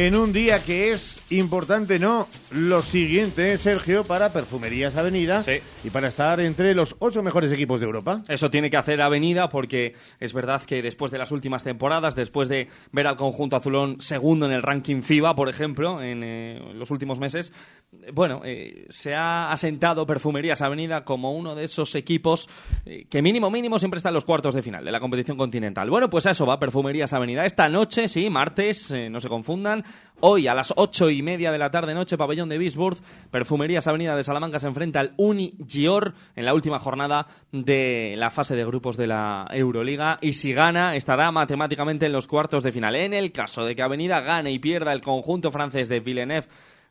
En 0.00 0.14
un 0.14 0.32
día 0.32 0.62
que 0.62 0.92
es 0.92 1.20
importante, 1.30 1.98
¿no? 1.98 2.28
Lo 2.52 2.82
siguiente, 2.82 3.58
Sergio, 3.58 4.04
para 4.04 4.32
Perfumerías 4.32 4.94
Avenida 4.94 5.42
Sí. 5.42 5.54
y 5.82 5.90
para 5.90 6.06
estar 6.06 6.38
entre 6.38 6.72
los 6.72 6.94
ocho 7.00 7.20
mejores 7.20 7.50
equipos 7.50 7.80
de 7.80 7.86
Europa. 7.86 8.22
Eso 8.28 8.48
tiene 8.48 8.70
que 8.70 8.76
hacer 8.76 9.02
Avenida 9.02 9.48
porque 9.48 9.94
es 10.20 10.32
verdad 10.32 10.62
que 10.62 10.82
después 10.82 11.10
de 11.10 11.18
las 11.18 11.32
últimas 11.32 11.64
temporadas, 11.64 12.14
después 12.14 12.48
de 12.48 12.68
ver 12.92 13.08
al 13.08 13.16
conjunto 13.16 13.56
azulón 13.56 14.00
segundo 14.00 14.46
en 14.46 14.52
el 14.52 14.62
ranking 14.62 15.02
FIBA, 15.02 15.34
por 15.34 15.48
ejemplo, 15.48 16.00
en 16.00 16.22
eh, 16.22 16.60
los 16.74 16.92
últimos 16.92 17.18
meses, 17.18 17.52
bueno, 18.12 18.42
eh, 18.44 18.86
se 18.90 19.16
ha 19.16 19.50
asentado 19.50 20.06
Perfumerías 20.06 20.62
Avenida 20.62 21.02
como 21.04 21.32
uno 21.32 21.56
de 21.56 21.64
esos 21.64 21.96
equipos 21.96 22.48
eh, 22.86 23.06
que 23.10 23.20
mínimo 23.20 23.50
mínimo 23.50 23.80
siempre 23.80 23.96
está 23.98 24.10
en 24.10 24.14
los 24.14 24.24
cuartos 24.24 24.54
de 24.54 24.62
final 24.62 24.84
de 24.84 24.92
la 24.92 25.00
competición 25.00 25.36
continental. 25.36 25.90
Bueno, 25.90 26.08
pues 26.08 26.24
a 26.26 26.30
eso 26.30 26.46
va 26.46 26.60
Perfumerías 26.60 27.12
Avenida. 27.14 27.44
Esta 27.44 27.68
noche, 27.68 28.06
sí, 28.06 28.30
martes, 28.30 28.94
no 29.10 29.18
se 29.18 29.28
confundan, 29.28 29.84
hoy 30.20 30.48
a 30.48 30.54
las 30.54 30.72
ocho 30.76 31.10
y 31.10 31.22
media 31.22 31.52
de 31.52 31.58
la 31.58 31.70
tarde 31.70 31.94
noche, 31.94 32.16
pabellón 32.16 32.48
de 32.48 32.58
Bisburg, 32.58 32.98
Perfumerías 33.30 33.86
Avenida 33.86 34.16
de 34.16 34.22
Salamanca 34.22 34.58
se 34.58 34.66
enfrenta 34.66 35.00
al 35.00 35.14
Uni 35.16 35.54
Gior 35.66 36.14
en 36.34 36.44
la 36.44 36.54
última 36.54 36.78
jornada 36.78 37.26
de 37.52 38.14
la 38.16 38.30
fase 38.30 38.56
de 38.56 38.64
grupos 38.64 38.96
de 38.96 39.06
la 39.06 39.46
Euroliga 39.50 40.18
y 40.20 40.32
si 40.32 40.52
gana 40.52 40.96
estará 40.96 41.30
matemáticamente 41.30 42.06
en 42.06 42.12
los 42.12 42.26
cuartos 42.26 42.62
de 42.62 42.72
final. 42.72 42.96
En 42.96 43.14
el 43.14 43.32
caso 43.32 43.64
de 43.64 43.76
que 43.76 43.82
Avenida 43.82 44.20
gane 44.20 44.50
y 44.50 44.58
pierda 44.58 44.92
el 44.92 45.00
conjunto 45.00 45.50
francés 45.50 45.88
de 45.88 46.00
Villeneuve 46.00 46.48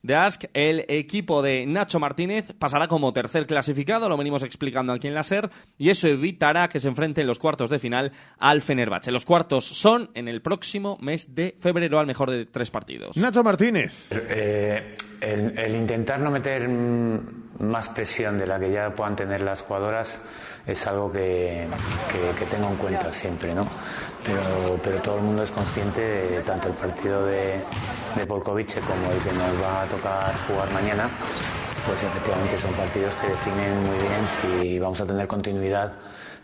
de 0.07 0.15
Ask, 0.15 0.45
el 0.53 0.85
equipo 0.87 1.41
de 1.41 1.65
Nacho 1.67 1.99
Martínez 1.99 2.53
pasará 2.57 2.87
como 2.87 3.13
tercer 3.13 3.45
clasificado, 3.45 4.09
lo 4.09 4.17
venimos 4.17 4.41
explicando 4.43 4.93
aquí 4.93 5.07
en 5.07 5.13
la 5.13 5.23
SER, 5.23 5.49
y 5.77 5.89
eso 5.89 6.07
evitará 6.07 6.69
que 6.69 6.79
se 6.79 6.87
enfrente 6.87 7.21
en 7.21 7.27
los 7.27 7.37
cuartos 7.37 7.69
de 7.69 7.77
final 7.77 8.11
al 8.39 8.61
Fenerbahce. 8.61 9.11
Los 9.11 9.25
cuartos 9.25 9.65
son 9.65 10.09
en 10.15 10.27
el 10.27 10.41
próximo 10.41 10.97
mes 11.01 11.35
de 11.35 11.55
febrero, 11.59 11.99
al 11.99 12.07
mejor 12.07 12.31
de 12.31 12.45
tres 12.45 12.71
partidos. 12.71 13.17
Nacho 13.17 13.43
Martínez. 13.43 14.07
Eh, 14.11 14.95
el, 15.21 15.59
el 15.59 15.75
intentar 15.75 16.19
no 16.19 16.31
meter 16.31 16.69
más 16.69 17.89
presión 17.89 18.37
de 18.37 18.47
la 18.47 18.59
que 18.59 18.71
ya 18.71 18.89
puedan 18.95 19.15
tener 19.15 19.41
las 19.41 19.61
jugadoras 19.61 20.21
es 20.67 20.85
algo 20.87 21.11
que, 21.11 21.67
que- 22.37 22.45
tengo 22.45 22.67
en 22.69 22.75
cuenta 22.75 23.11
siempre, 23.11 23.53
¿no? 23.55 23.65
Pero, 24.23 24.79
pero 24.83 24.97
todo 25.01 25.15
el 25.17 25.21
mundo 25.23 25.43
es 25.43 25.51
consciente 25.51 26.01
de 26.01 26.41
tanto 26.43 26.67
el 26.67 26.73
partido 26.73 27.25
de, 27.25 27.59
de 28.15 28.25
Polkovice 28.25 28.79
como 28.81 29.11
el 29.11 29.19
que 29.19 29.31
nos 29.31 29.61
va 29.63 29.83
a 29.83 29.87
tocar 29.87 30.33
jugar 30.47 30.69
mañana, 30.71 31.09
pues 31.85 32.03
efectivamente 32.03 32.59
son 32.59 32.73
partidos 32.73 33.13
que 33.15 33.27
definen 33.27 33.85
muy 33.85 33.97
bien 33.97 34.27
si 34.41 34.79
vamos 34.79 34.99
a 35.01 35.05
tener 35.05 35.27
continuidad 35.27 35.93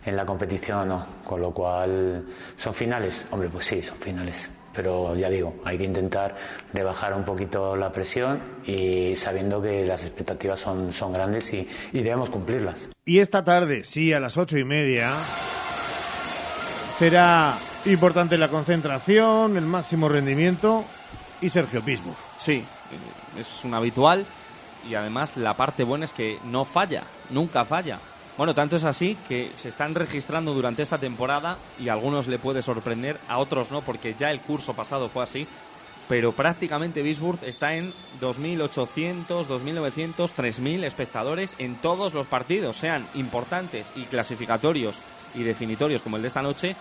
en 0.05 0.15
la 0.15 0.25
competición 0.25 0.79
o 0.79 0.85
no. 0.85 1.05
Con 1.25 1.41
lo 1.41 1.51
cual, 1.51 2.23
¿son 2.55 2.73
finales? 2.73 3.25
Hombre, 3.31 3.49
pues 3.49 3.65
sí, 3.65 3.81
son 3.81 3.97
finales. 3.97 4.49
Pero 4.73 5.15
ya 5.15 5.29
digo, 5.29 5.55
hay 5.63 5.77
que 5.77 5.83
intentar 5.83 6.35
rebajar 6.73 7.13
un 7.13 7.23
poquito 7.23 7.75
la 7.75 7.91
presión 7.91 8.41
y 8.65 9.15
sabiendo 9.15 9.61
que 9.61 9.85
las 9.85 10.03
expectativas 10.03 10.59
son, 10.59 10.91
son 10.91 11.13
grandes 11.13 11.53
y, 11.53 11.67
y 11.91 12.01
debemos 12.01 12.29
cumplirlas. 12.29 12.89
Y 13.05 13.19
esta 13.19 13.43
tarde, 13.43 13.83
sí, 13.83 14.13
a 14.13 14.19
las 14.19 14.37
ocho 14.37 14.57
y 14.57 14.63
media, 14.63 15.11
será 16.97 17.53
importante 17.85 18.37
la 18.37 18.47
concentración, 18.47 19.57
el 19.57 19.65
máximo 19.65 20.07
rendimiento 20.09 20.83
y 21.41 21.49
Sergio 21.49 21.81
Pismo. 21.81 22.15
Sí, 22.39 22.63
es 23.39 23.63
un 23.65 23.73
habitual 23.73 24.25
y 24.89 24.95
además 24.95 25.37
la 25.37 25.53
parte 25.55 25.83
buena 25.83 26.05
es 26.05 26.11
que 26.11 26.37
no 26.45 26.65
falla, 26.65 27.03
nunca 27.29 27.65
falla. 27.65 27.99
Bueno, 28.35 28.55
tanto 28.55 28.77
es 28.77 28.83
así 28.83 29.15
que 29.27 29.51
se 29.53 29.69
están 29.69 29.93
registrando 29.93 30.53
durante 30.53 30.81
esta 30.81 30.97
temporada 30.97 31.57
y 31.79 31.89
a 31.89 31.93
algunos 31.93 32.27
le 32.27 32.39
puede 32.39 32.63
sorprender, 32.63 33.19
a 33.27 33.37
otros 33.37 33.69
no, 33.69 33.81
porque 33.81 34.15
ya 34.17 34.31
el 34.31 34.41
curso 34.41 34.73
pasado 34.73 35.07
fue 35.07 35.23
así. 35.23 35.47
Pero 36.09 36.31
prácticamente 36.31 37.03
Bisburg 37.03 37.43
está 37.43 37.75
en 37.75 37.93
2.800, 38.19 39.45
2.900, 39.45 40.15
3.000 40.15 40.83
espectadores 40.83 41.55
en 41.59 41.75
todos 41.75 42.13
los 42.13 42.25
partidos, 42.27 42.75
sean 42.75 43.05
importantes 43.13 43.93
y 43.95 44.03
clasificatorios 44.03 44.95
y 45.35 45.43
definitorios 45.43 46.01
como 46.01 46.17
el 46.17 46.23
de 46.23 46.27
esta 46.27 46.41
noche, 46.41 46.75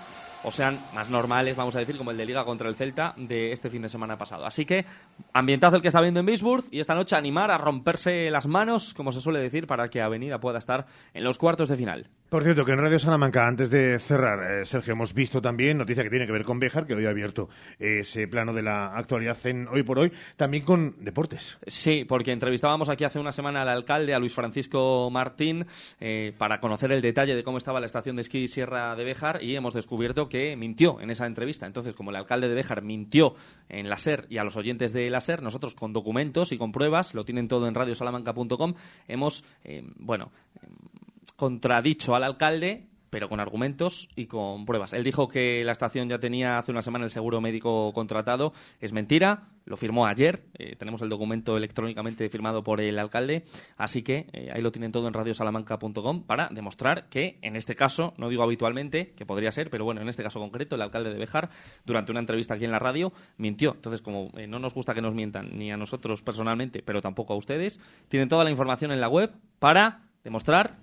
o 0.45 0.51
sean 0.51 0.79
más 0.95 1.11
normales, 1.11 1.57
vamos 1.57 1.75
a 1.77 1.79
decir, 1.79 1.97
como 1.97 2.11
el 2.11 2.17
de 2.17 2.27
Liga 2.27 2.45
contra 2.45 2.69
el 2.69 2.75
Celta 2.75 3.15
de 3.17 3.53
este 3.53 3.71
fin 3.71 3.83
de 3.83 3.89
semana 3.89 4.17
pasado. 4.17 4.45
Así 4.45 4.65
que 4.65 4.85
ambientazo 5.33 5.77
el 5.77 5.83
que 5.83 5.89
está 5.89 6.01
viendo 6.01 6.21
en 6.21 6.27
Bisburg 6.27 6.65
y 6.71 6.81
esta 6.81 6.95
noche 6.95 7.17
animar 7.17 7.51
a 7.51 7.59
romperse 7.59 8.31
las 8.31 8.47
manos, 8.47 8.95
como 8.95 9.13
se 9.13 9.21
suele 9.21 9.41
decir, 9.41 9.67
para 9.67 9.89
que 9.89 10.01
Avenida 10.01 10.41
pueda 10.41 10.59
estar 10.59 10.87
en 11.15 11.25
los 11.25 11.39
cuartos 11.39 11.69
de 11.69 11.77
final. 11.77 12.07
Por 12.33 12.45
cierto, 12.45 12.65
que 12.65 12.73
en 12.73 12.79
Radio 12.79 12.99
Salamanca, 12.99 13.47
antes 13.47 13.69
de 13.69 13.99
cerrar, 13.99 14.63
eh, 14.63 14.65
Sergio, 14.65 14.95
hemos 14.95 15.13
visto 15.13 15.43
también 15.43 15.77
noticia 15.77 16.03
que 16.03 16.09
tiene 16.09 16.25
que 16.25 16.33
ver 16.33 16.47
con 16.47 16.59
Béjar, 16.59 16.87
que 16.87 16.95
hoy 16.95 17.05
ha 17.05 17.11
abierto 17.11 17.51
ese 17.79 18.27
plano 18.27 18.55
de 18.55 18.63
la 18.63 18.97
actualidad 18.97 19.37
en 19.45 19.69
Hoy 19.69 19.83
por 19.83 19.99
Hoy, 19.99 20.11
también 20.39 20.65
con 20.65 20.97
deportes. 21.05 21.59
Sí, 21.67 22.07
porque 22.09 22.33
entrevistábamos 22.33 22.89
aquí 22.89 23.05
hace 23.05 23.19
una 23.19 23.33
semana 23.33 23.61
al 23.61 23.69
alcalde, 23.69 24.15
a 24.15 24.19
Luis 24.19 24.33
Francisco 24.33 25.11
Martín, 25.11 25.67
eh, 26.01 26.33
para 26.39 26.59
conocer 26.59 26.91
el 26.93 27.03
detalle 27.03 27.35
de 27.35 27.45
cómo 27.45 27.59
estaba 27.59 27.81
la 27.81 27.85
estación 27.85 28.17
de 28.17 28.23
esquí 28.23 28.49
Sierra 28.49 28.97
de 28.97 29.05
Béjar 29.05 29.43
y 29.43 29.55
hemos 29.55 29.75
descubierto 29.75 30.31
que 30.31 30.57
mintió 30.57 31.03
en 31.03 31.11
esa 31.11 31.27
entrevista. 31.27 31.67
Entonces, 31.67 31.93
como 31.93 32.13
el 32.13 32.17
alcalde 32.17 32.49
de 32.49 32.55
Béjar 32.55 32.81
mintió 32.81 33.35
en 33.69 33.91
la 33.91 33.99
SER 33.99 34.25
y 34.31 34.39
a 34.39 34.45
los 34.45 34.57
oyentes 34.57 34.95
de 34.95 35.11
la 35.11 35.21
SER, 35.21 35.43
nosotros 35.43 35.75
con 35.75 35.93
documentos 35.93 36.51
y 36.53 36.57
con 36.57 36.73
pruebas, 36.73 37.13
lo 37.13 37.27
tienen 37.27 37.47
todo 37.47 37.69
en 37.69 37.75
radiosalamanca.com, 37.75 38.73
hemos, 39.07 39.45
eh, 39.65 39.85
bueno, 39.99 40.33
contradicho 41.43 42.15
al 42.15 42.23
alcalde 42.23 42.87
pero 43.13 43.29
con 43.29 43.41
argumentos 43.41 44.09
y 44.17 44.25
con 44.25 44.65
pruebas. 44.65 44.95
Él 44.95 45.05
dijo 45.05 45.29
que 45.29 45.63
la 45.65 45.73
estación 45.73 46.09
ya 46.09 46.19
tenía 46.19 46.57
hace 46.57 46.71
una 46.71 46.81
semana 46.81 47.05
el 47.05 47.11
seguro 47.11 47.43
médico 47.43 47.93
contratado. 47.93 48.55
Es 48.81 48.95
mentira, 48.95 49.49
lo 49.67 49.77
firmó 49.77 50.07
ayer. 50.07 50.45
Eh, 50.55 50.77
tenemos 50.77 51.03
el 51.03 51.11
documento 51.11 51.59
electrónicamente 51.59 52.27
firmado 52.31 52.63
por 52.65 52.81
el 52.81 52.99
alcalde. 52.99 53.45
Así 53.77 54.01
que 54.03 54.29
eh, 54.33 54.51
ahí 54.51 54.63
lo 54.63 54.73
tienen 54.73 54.93
todo 54.93 55.09
en 55.09 55.13
radiosalamanca.com 55.13 56.23
para 56.23 56.49
demostrar 56.49 57.11
que, 57.11 57.39
en 57.43 57.55
este 57.55 57.77
caso, 57.77 58.15
no 58.17 58.31
digo 58.31 58.45
habitualmente, 58.45 59.13
que 59.15 59.27
podría 59.27 59.53
ser, 59.53 59.69
pero 59.69 59.85
bueno, 59.85 60.01
en 60.01 60.09
este 60.09 60.23
caso 60.23 60.41
concreto, 60.41 60.77
el 60.77 60.81
alcalde 60.81 61.13
de 61.13 61.19
Bejar, 61.19 61.51
durante 61.85 62.13
una 62.13 62.21
entrevista 62.21 62.55
aquí 62.55 62.65
en 62.65 62.73
la 62.73 62.79
radio, 62.79 63.13
mintió. 63.37 63.73
Entonces, 63.75 64.01
como 64.01 64.31
eh, 64.39 64.47
no 64.47 64.59
nos 64.59 64.73
gusta 64.73 64.95
que 64.95 65.03
nos 65.03 65.15
mientan 65.15 65.51
ni 65.53 65.71
a 65.71 65.77
nosotros 65.77 66.23
personalmente, 66.23 66.83
pero 66.83 67.03
tampoco 67.03 67.35
a 67.35 67.37
ustedes, 67.37 67.79
tienen 68.09 68.31
toda 68.31 68.43
la 68.43 68.51
información 68.51 68.91
en 68.91 69.03
la 69.03 69.11
web 69.11 69.33
para 69.59 70.01
demostrar 70.25 70.79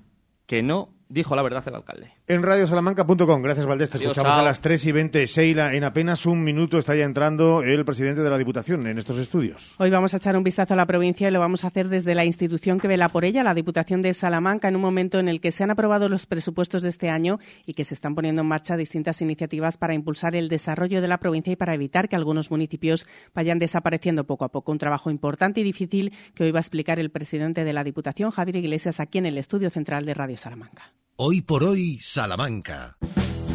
que 0.50 0.64
no 0.64 0.90
dijo 1.10 1.36
la 1.36 1.42
verdad 1.42 1.64
el 1.68 1.76
alcalde. 1.76 2.12
En 2.28 2.44
radiosalamanca.com, 2.44 3.42
gracias 3.42 3.66
Valdés, 3.66 3.90
te 3.90 3.98
escuchamos 3.98 4.34
a 4.34 4.44
las 4.44 4.62
3 4.62 4.86
y 4.86 4.92
20. 4.92 5.26
Sheila, 5.26 5.74
en 5.74 5.84
apenas 5.84 6.26
un 6.28 6.44
minuto 6.44 6.78
está 6.78 6.96
ya 6.96 7.04
entrando 7.04 7.64
el 7.64 7.84
presidente 7.84 8.22
de 8.22 8.30
la 8.30 8.38
Diputación 8.38 8.86
en 8.88 9.00
estos 9.00 9.18
estudios. 9.18 9.76
Hoy 9.80 9.90
vamos 9.90 10.14
a 10.14 10.18
echar 10.18 10.38
un 10.38 10.44
vistazo 10.44 10.76
a 10.76 10.78
la 10.78 10.86
provincia 10.86 11.28
y 11.28 11.32
lo 11.32 11.40
vamos 11.40 11.64
a 11.64 11.68
hacer 11.68 11.90
desde 11.90 12.14
la 12.14 12.26
institución 12.26 12.80
que 12.80 12.88
vela 12.88 13.10
por 13.10 13.26
ella, 13.26 13.44
la 13.44 13.56
Diputación 13.56 14.02
de 14.02 14.14
Salamanca, 14.14 14.68
en 14.68 14.76
un 14.76 14.84
momento 14.84 15.18
en 15.18 15.28
el 15.28 15.42
que 15.42 15.52
se 15.52 15.64
han 15.64 15.72
aprobado 15.72 16.08
los 16.08 16.28
presupuestos 16.28 16.84
de 16.84 16.90
este 16.90 17.10
año 17.10 17.40
y 17.66 17.74
que 17.74 17.84
se 17.84 17.96
están 17.96 18.14
poniendo 18.14 18.42
en 18.42 18.48
marcha 18.48 18.78
distintas 18.78 19.22
iniciativas 19.22 19.78
para 19.78 19.96
impulsar 19.96 20.36
el 20.36 20.48
desarrollo 20.48 21.02
de 21.02 21.08
la 21.08 21.18
provincia 21.18 21.52
y 21.52 21.56
para 21.56 21.74
evitar 21.74 22.08
que 22.08 22.16
algunos 22.16 22.52
municipios 22.52 23.08
vayan 23.34 23.58
desapareciendo 23.58 24.26
poco 24.26 24.46
a 24.46 24.50
poco. 24.50 24.72
Un 24.72 24.78
trabajo 24.78 25.10
importante 25.10 25.62
y 25.62 25.64
difícil 25.64 26.14
que 26.36 26.44
hoy 26.44 26.52
va 26.52 26.60
a 26.60 26.62
explicar 26.62 27.00
el 27.00 27.10
presidente 27.10 27.64
de 27.64 27.74
la 27.74 27.84
Diputación, 27.84 28.30
Javier 28.30 28.58
Iglesias, 28.58 29.00
aquí 29.00 29.18
en 29.18 29.26
el 29.26 29.38
estudio 29.40 29.72
central 29.72 30.06
de 30.06 30.14
Radio 30.14 30.38
Salamanca. 30.38 30.94
Hoy 31.22 31.42
por 31.42 31.66
hoy, 31.66 32.00
Salamanca. 32.02 32.96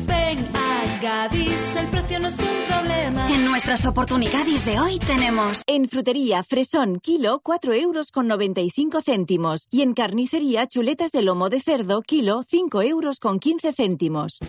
Ven 0.06 0.46
a 0.54 1.00
Gadis, 1.00 1.76
el 1.78 1.88
precio 1.88 2.20
no 2.20 2.28
es 2.28 2.38
un 2.38 2.66
problema. 2.68 3.30
En 3.30 3.46
nuestras 3.46 3.86
oportunidades 3.86 4.66
de 4.66 4.78
hoy 4.78 4.98
tenemos. 4.98 5.62
En 5.66 5.88
frutería, 5.88 6.42
fresón, 6.42 7.00
kilo, 7.00 7.40
4 7.42 7.72
euros 7.72 8.10
con 8.10 8.28
95 8.28 9.00
céntimos. 9.00 9.66
Y 9.70 9.80
en 9.80 9.94
carnicería, 9.94 10.66
chuletas 10.66 11.10
de 11.10 11.22
lomo 11.22 11.48
de 11.48 11.62
cerdo, 11.62 12.02
kilo, 12.02 12.44
5 12.46 12.82
euros 12.82 13.18
con 13.18 13.38
15 13.38 13.72
céntimos. 13.72 14.40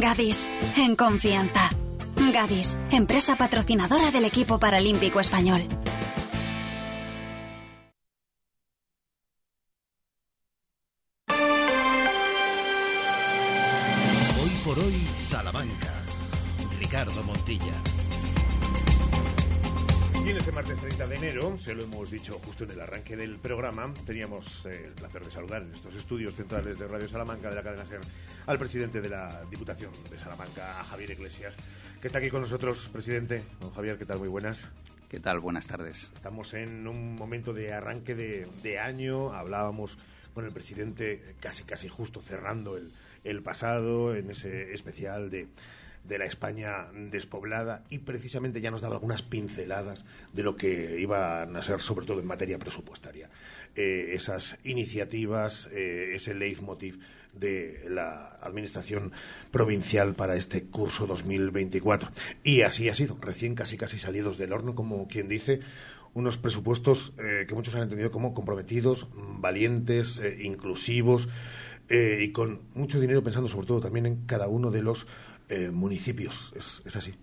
Gadis, 0.00 0.46
en 0.76 0.94
confianza. 0.94 1.70
Gadis, 2.32 2.76
empresa 2.92 3.36
patrocinadora 3.36 4.12
del 4.12 4.24
equipo 4.24 4.60
paralímpico 4.60 5.18
español. 5.18 5.62
Ricardo 16.80 17.22
Montilla. 17.22 17.72
Y 20.24 20.30
en 20.30 20.36
este 20.38 20.50
martes 20.50 20.76
30 20.76 21.06
de 21.06 21.14
enero, 21.14 21.56
se 21.56 21.72
lo 21.72 21.84
hemos 21.84 22.10
dicho 22.10 22.40
justo 22.44 22.64
en 22.64 22.72
el 22.72 22.80
arranque 22.80 23.16
del 23.16 23.38
programa, 23.38 23.94
teníamos 24.04 24.66
eh, 24.66 24.86
el 24.86 24.92
placer 24.94 25.24
de 25.24 25.30
saludar 25.30 25.62
en 25.62 25.72
estos 25.72 25.94
estudios 25.94 26.34
centrales 26.34 26.80
de 26.80 26.88
Radio 26.88 27.06
Salamanca 27.06 27.48
de 27.48 27.54
la 27.54 27.62
cadena 27.62 27.86
SER 27.86 28.00
al 28.46 28.58
presidente 28.58 29.00
de 29.00 29.08
la 29.08 29.40
Diputación 29.48 29.92
de 30.10 30.18
Salamanca, 30.18 30.82
Javier 30.90 31.12
Iglesias, 31.12 31.56
que 32.00 32.08
está 32.08 32.18
aquí 32.18 32.28
con 32.28 32.42
nosotros. 32.42 32.88
Presidente, 32.92 33.44
don 33.60 33.70
Javier, 33.72 33.98
¿qué 33.98 34.04
tal? 34.04 34.18
Muy 34.18 34.28
buenas. 34.28 34.64
¿Qué 35.08 35.20
tal? 35.20 35.38
Buenas 35.38 35.68
tardes. 35.68 36.10
Estamos 36.12 36.54
en 36.54 36.88
un 36.88 37.14
momento 37.14 37.52
de 37.52 37.72
arranque 37.72 38.16
de, 38.16 38.48
de 38.64 38.80
año, 38.80 39.32
hablábamos 39.32 39.96
con 40.34 40.44
el 40.44 40.50
presidente 40.50 41.36
casi 41.38 41.62
casi 41.62 41.88
justo 41.88 42.20
cerrando 42.20 42.76
el, 42.76 42.90
el 43.28 43.42
pasado 43.42 44.14
en 44.14 44.30
ese 44.30 44.72
especial 44.72 45.30
de 45.30 45.48
de 46.08 46.18
la 46.18 46.24
España 46.24 46.86
despoblada 47.10 47.82
y 47.90 47.98
precisamente 47.98 48.60
ya 48.60 48.70
nos 48.70 48.80
daba 48.80 48.94
algunas 48.94 49.22
pinceladas 49.22 50.04
de 50.32 50.42
lo 50.42 50.56
que 50.56 51.00
iban 51.00 51.56
a 51.56 51.62
ser, 51.62 51.80
sobre 51.80 52.06
todo 52.06 52.20
en 52.20 52.26
materia 52.26 52.58
presupuestaria, 52.58 53.28
eh, 53.74 54.10
esas 54.12 54.56
iniciativas, 54.64 55.68
eh, 55.72 56.12
ese 56.14 56.34
leitmotiv 56.34 57.00
de 57.32 57.84
la 57.88 58.36
Administración 58.40 59.12
Provincial 59.50 60.14
para 60.14 60.36
este 60.36 60.62
curso 60.64 61.06
2024. 61.06 62.10
Y 62.42 62.62
así 62.62 62.88
ha 62.88 62.94
sido, 62.94 63.18
recién 63.20 63.54
casi 63.54 63.76
casi 63.76 63.98
salidos 63.98 64.38
del 64.38 64.52
horno, 64.52 64.74
como 64.74 65.06
quien 65.06 65.28
dice, 65.28 65.60
unos 66.14 66.38
presupuestos 66.38 67.12
eh, 67.18 67.44
que 67.46 67.54
muchos 67.54 67.74
han 67.74 67.82
entendido 67.82 68.10
como 68.10 68.32
comprometidos, 68.32 69.06
valientes, 69.14 70.22
inclusivos 70.40 71.28
y 71.88 72.32
con 72.32 72.62
mucho 72.74 72.98
dinero 72.98 73.22
pensando 73.22 73.48
sobre 73.48 73.66
todo 73.66 73.80
también 73.80 74.06
en 74.06 74.26
cada 74.26 74.48
uno 74.48 74.70
de 74.70 74.82
los 74.82 75.06
eh, 75.48 75.70
municipios. 75.70 76.52
¿Es, 76.56 76.96
así? 76.96 77.14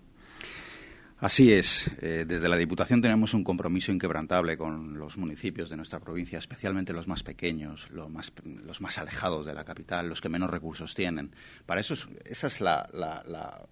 Así 1.18 1.52
es. 1.52 1.90
Eh, 2.00 2.24
desde 2.26 2.48
la 2.48 2.56
Diputación 2.56 3.02
tenemos 3.02 3.34
un 3.34 3.44
compromiso 3.44 3.92
inquebrantable 3.92 4.56
con 4.56 4.98
los 4.98 5.18
municipios 5.18 5.68
de 5.68 5.76
nuestra 5.76 6.00
provincia, 6.00 6.38
especialmente 6.38 6.94
los 6.94 7.06
más 7.06 7.22
pequeños, 7.22 7.90
los 7.90 8.08
más, 8.08 8.32
los 8.44 8.80
más 8.80 8.98
alejados 8.98 9.44
de 9.44 9.52
la 9.52 9.64
capital, 9.64 10.08
los 10.08 10.22
que 10.22 10.30
menos 10.30 10.50
recursos 10.50 10.94
tienen. 10.94 11.32
Para 11.66 11.82
eso, 11.82 11.94
esa 12.24 12.46
es 12.46 12.60
la, 12.62 13.68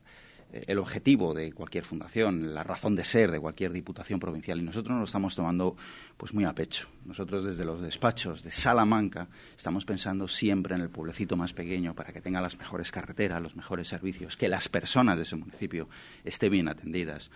el 0.52 0.78
objetivo 0.78 1.32
de 1.32 1.52
cualquier 1.52 1.84
fundación, 1.84 2.54
la 2.54 2.62
razón 2.62 2.94
de 2.94 3.04
ser 3.04 3.30
de 3.30 3.40
cualquier 3.40 3.72
diputación 3.72 4.20
provincial. 4.20 4.58
Y 4.60 4.62
nosotros 4.62 4.90
nos 4.90 5.00
lo 5.00 5.04
estamos 5.06 5.34
tomando 5.34 5.76
pues 6.16 6.34
muy 6.34 6.44
a 6.44 6.54
pecho. 6.54 6.88
Nosotros 7.06 7.44
desde 7.44 7.64
los 7.64 7.80
despachos 7.80 8.42
de 8.42 8.50
Salamanca 8.50 9.28
estamos 9.56 9.84
pensando 9.84 10.28
siempre 10.28 10.74
en 10.74 10.82
el 10.82 10.90
pueblecito 10.90 11.36
más 11.36 11.54
pequeño 11.54 11.94
para 11.94 12.12
que 12.12 12.20
tenga 12.20 12.40
las 12.40 12.58
mejores 12.58 12.90
carreteras, 12.90 13.40
los 13.40 13.56
mejores 13.56 13.88
servicios, 13.88 14.36
que 14.36 14.48
las 14.48 14.68
personas 14.68 15.16
de 15.16 15.22
ese 15.22 15.36
municipio 15.36 15.88
estén 16.24 16.52
bien 16.52 16.68
atendidas. 16.68 17.30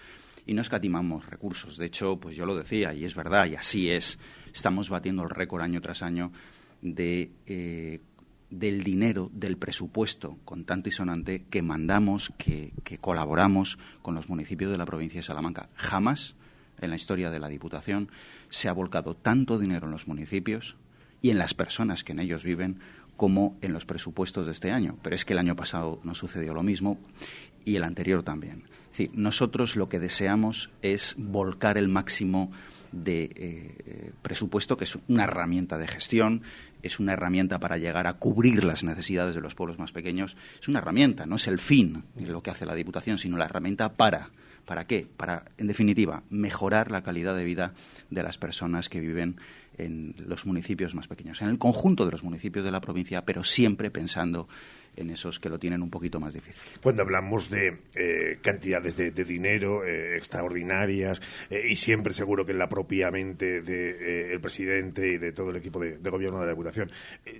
Y 0.44 0.54
no 0.54 0.62
escatimamos 0.62 1.26
recursos. 1.26 1.76
De 1.76 1.86
hecho, 1.86 2.18
pues 2.18 2.36
yo 2.36 2.46
lo 2.46 2.54
decía, 2.54 2.94
y 2.94 3.04
es 3.04 3.14
verdad, 3.14 3.46
y 3.46 3.56
así 3.56 3.90
es, 3.90 4.18
estamos 4.54 4.90
batiendo 4.90 5.24
el 5.24 5.30
récord 5.30 5.62
año 5.62 5.80
tras 5.80 6.02
año 6.02 6.30
de 6.82 7.30
eh, 7.46 8.00
del 8.50 8.84
dinero, 8.84 9.30
del 9.32 9.56
presupuesto 9.56 10.38
con 10.44 10.64
tanto 10.64 10.88
y 10.88 10.92
sonante 10.92 11.44
que 11.50 11.62
mandamos, 11.62 12.32
que, 12.38 12.72
colaboramos 13.00 13.78
con 14.02 14.14
los 14.14 14.28
municipios 14.28 14.70
de 14.70 14.78
la 14.78 14.86
provincia 14.86 15.20
de 15.20 15.26
Salamanca. 15.26 15.68
Jamás 15.74 16.34
en 16.80 16.90
la 16.90 16.96
historia 16.96 17.30
de 17.30 17.38
la 17.38 17.48
Diputación 17.48 18.10
se 18.48 18.68
ha 18.68 18.72
volcado 18.72 19.16
tanto 19.16 19.58
dinero 19.58 19.86
en 19.86 19.92
los 19.92 20.06
municipios 20.06 20.76
y 21.22 21.30
en 21.30 21.38
las 21.38 21.54
personas 21.54 22.04
que 22.04 22.12
en 22.12 22.20
ellos 22.20 22.44
viven 22.44 22.78
como 23.16 23.56
en 23.62 23.72
los 23.72 23.86
presupuestos 23.86 24.46
de 24.46 24.52
este 24.52 24.70
año. 24.70 24.98
Pero 25.02 25.16
es 25.16 25.24
que 25.24 25.32
el 25.32 25.38
año 25.38 25.56
pasado 25.56 26.00
no 26.04 26.14
sucedió 26.14 26.54
lo 26.54 26.62
mismo 26.62 26.98
y 27.64 27.76
el 27.76 27.84
anterior 27.84 28.22
también. 28.22 28.64
nosotros 29.12 29.76
lo 29.76 29.88
que 29.88 29.98
deseamos 29.98 30.70
es 30.82 31.14
volcar 31.18 31.78
el 31.78 31.88
máximo 31.88 32.50
de 32.92 33.30
eh, 33.34 34.12
presupuesto, 34.22 34.76
que 34.76 34.84
es 34.84 34.98
una 35.08 35.24
herramienta 35.24 35.76
de 35.78 35.86
gestión, 35.86 36.42
es 36.86 36.98
una 36.98 37.12
herramienta 37.12 37.58
para 37.58 37.78
llegar 37.78 38.06
a 38.06 38.14
cubrir 38.14 38.64
las 38.64 38.84
necesidades 38.84 39.34
de 39.34 39.40
los 39.40 39.54
pueblos 39.54 39.78
más 39.78 39.92
pequeños. 39.92 40.36
Es 40.60 40.68
una 40.68 40.78
herramienta, 40.78 41.26
no 41.26 41.36
es 41.36 41.46
el 41.46 41.58
fin 41.58 42.04
lo 42.16 42.42
que 42.42 42.50
hace 42.50 42.66
la 42.66 42.74
Diputación, 42.74 43.18
sino 43.18 43.36
la 43.36 43.44
herramienta 43.44 43.92
para. 43.92 44.30
¿Para 44.64 44.86
qué? 44.86 45.06
Para, 45.16 45.44
en 45.58 45.68
definitiva, 45.68 46.24
mejorar 46.28 46.90
la 46.90 47.02
calidad 47.02 47.36
de 47.36 47.44
vida 47.44 47.72
de 48.10 48.22
las 48.24 48.36
personas 48.36 48.88
que 48.88 49.00
viven 49.00 49.36
en 49.78 50.14
los 50.18 50.46
municipios 50.46 50.94
más 50.94 51.08
pequeños, 51.08 51.42
en 51.42 51.48
el 51.48 51.58
conjunto 51.58 52.04
de 52.04 52.12
los 52.12 52.22
municipios 52.22 52.64
de 52.64 52.70
la 52.70 52.80
provincia, 52.80 53.24
pero 53.24 53.44
siempre 53.44 53.90
pensando 53.90 54.48
en 54.96 55.10
esos 55.10 55.38
que 55.38 55.48
lo 55.48 55.58
tienen 55.58 55.82
un 55.82 55.90
poquito 55.90 56.18
más 56.18 56.34
difícil. 56.34 56.62
Cuando 56.82 57.02
hablamos 57.02 57.50
de 57.50 57.78
eh, 57.94 58.38
cantidades 58.40 58.96
de, 58.96 59.10
dinero 59.10 59.84
eh, 59.84 60.16
extraordinarias 60.16 61.20
eh, 61.50 61.66
y 61.68 61.76
siempre 61.76 62.12
seguro 62.12 62.46
que 62.46 62.52
en 62.52 62.58
la 62.58 62.68
propia 62.68 63.10
mente 63.10 63.60
del 63.60 64.40
presidente 64.40 65.06
y 65.06 65.18
de 65.18 65.32
todo 65.32 65.50
el 65.50 65.56
equipo 65.56 65.80
de, 65.80 65.98
gobierno 65.98 66.40
de 66.40 66.46
la 66.46 66.52
Diputación 66.52 66.90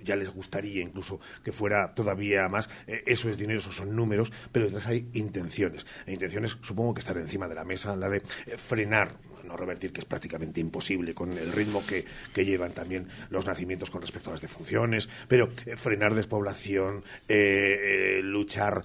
ya 0.03 0.15
les 0.15 0.29
gustaría 0.29 0.81
incluso 0.81 1.19
que 1.43 1.51
fuera 1.51 1.93
todavía 1.93 2.47
más, 2.47 2.69
eso 2.85 3.29
es 3.29 3.37
dinero, 3.37 3.59
esos 3.59 3.75
son 3.75 3.95
números, 3.95 4.31
pero 4.51 4.65
detrás 4.65 4.87
hay 4.87 5.07
intenciones. 5.13 5.85
E 6.05 6.13
intenciones 6.13 6.57
supongo 6.61 6.93
que 6.93 6.99
están 6.99 7.17
encima 7.17 7.47
de 7.47 7.55
la 7.55 7.63
mesa, 7.63 7.95
la 7.95 8.09
de 8.09 8.19
frenar 8.57 9.15
no 9.47 9.57
revertir, 9.57 9.91
que 9.91 10.01
es 10.01 10.05
prácticamente 10.05 10.59
imposible 10.59 11.13
con 11.13 11.33
el 11.33 11.51
ritmo 11.51 11.83
que, 11.85 12.05
llevan 12.45 12.71
también 12.71 13.07
los 13.29 13.45
nacimientos 13.45 13.89
con 13.89 14.01
respecto 14.01 14.29
a 14.29 14.33
las 14.33 14.41
defunciones, 14.41 15.09
pero 15.27 15.49
eh, 15.65 15.75
frenar 15.75 16.13
despoblación, 16.13 17.03
eh, 17.27 18.19
eh, 18.19 18.21
luchar 18.21 18.83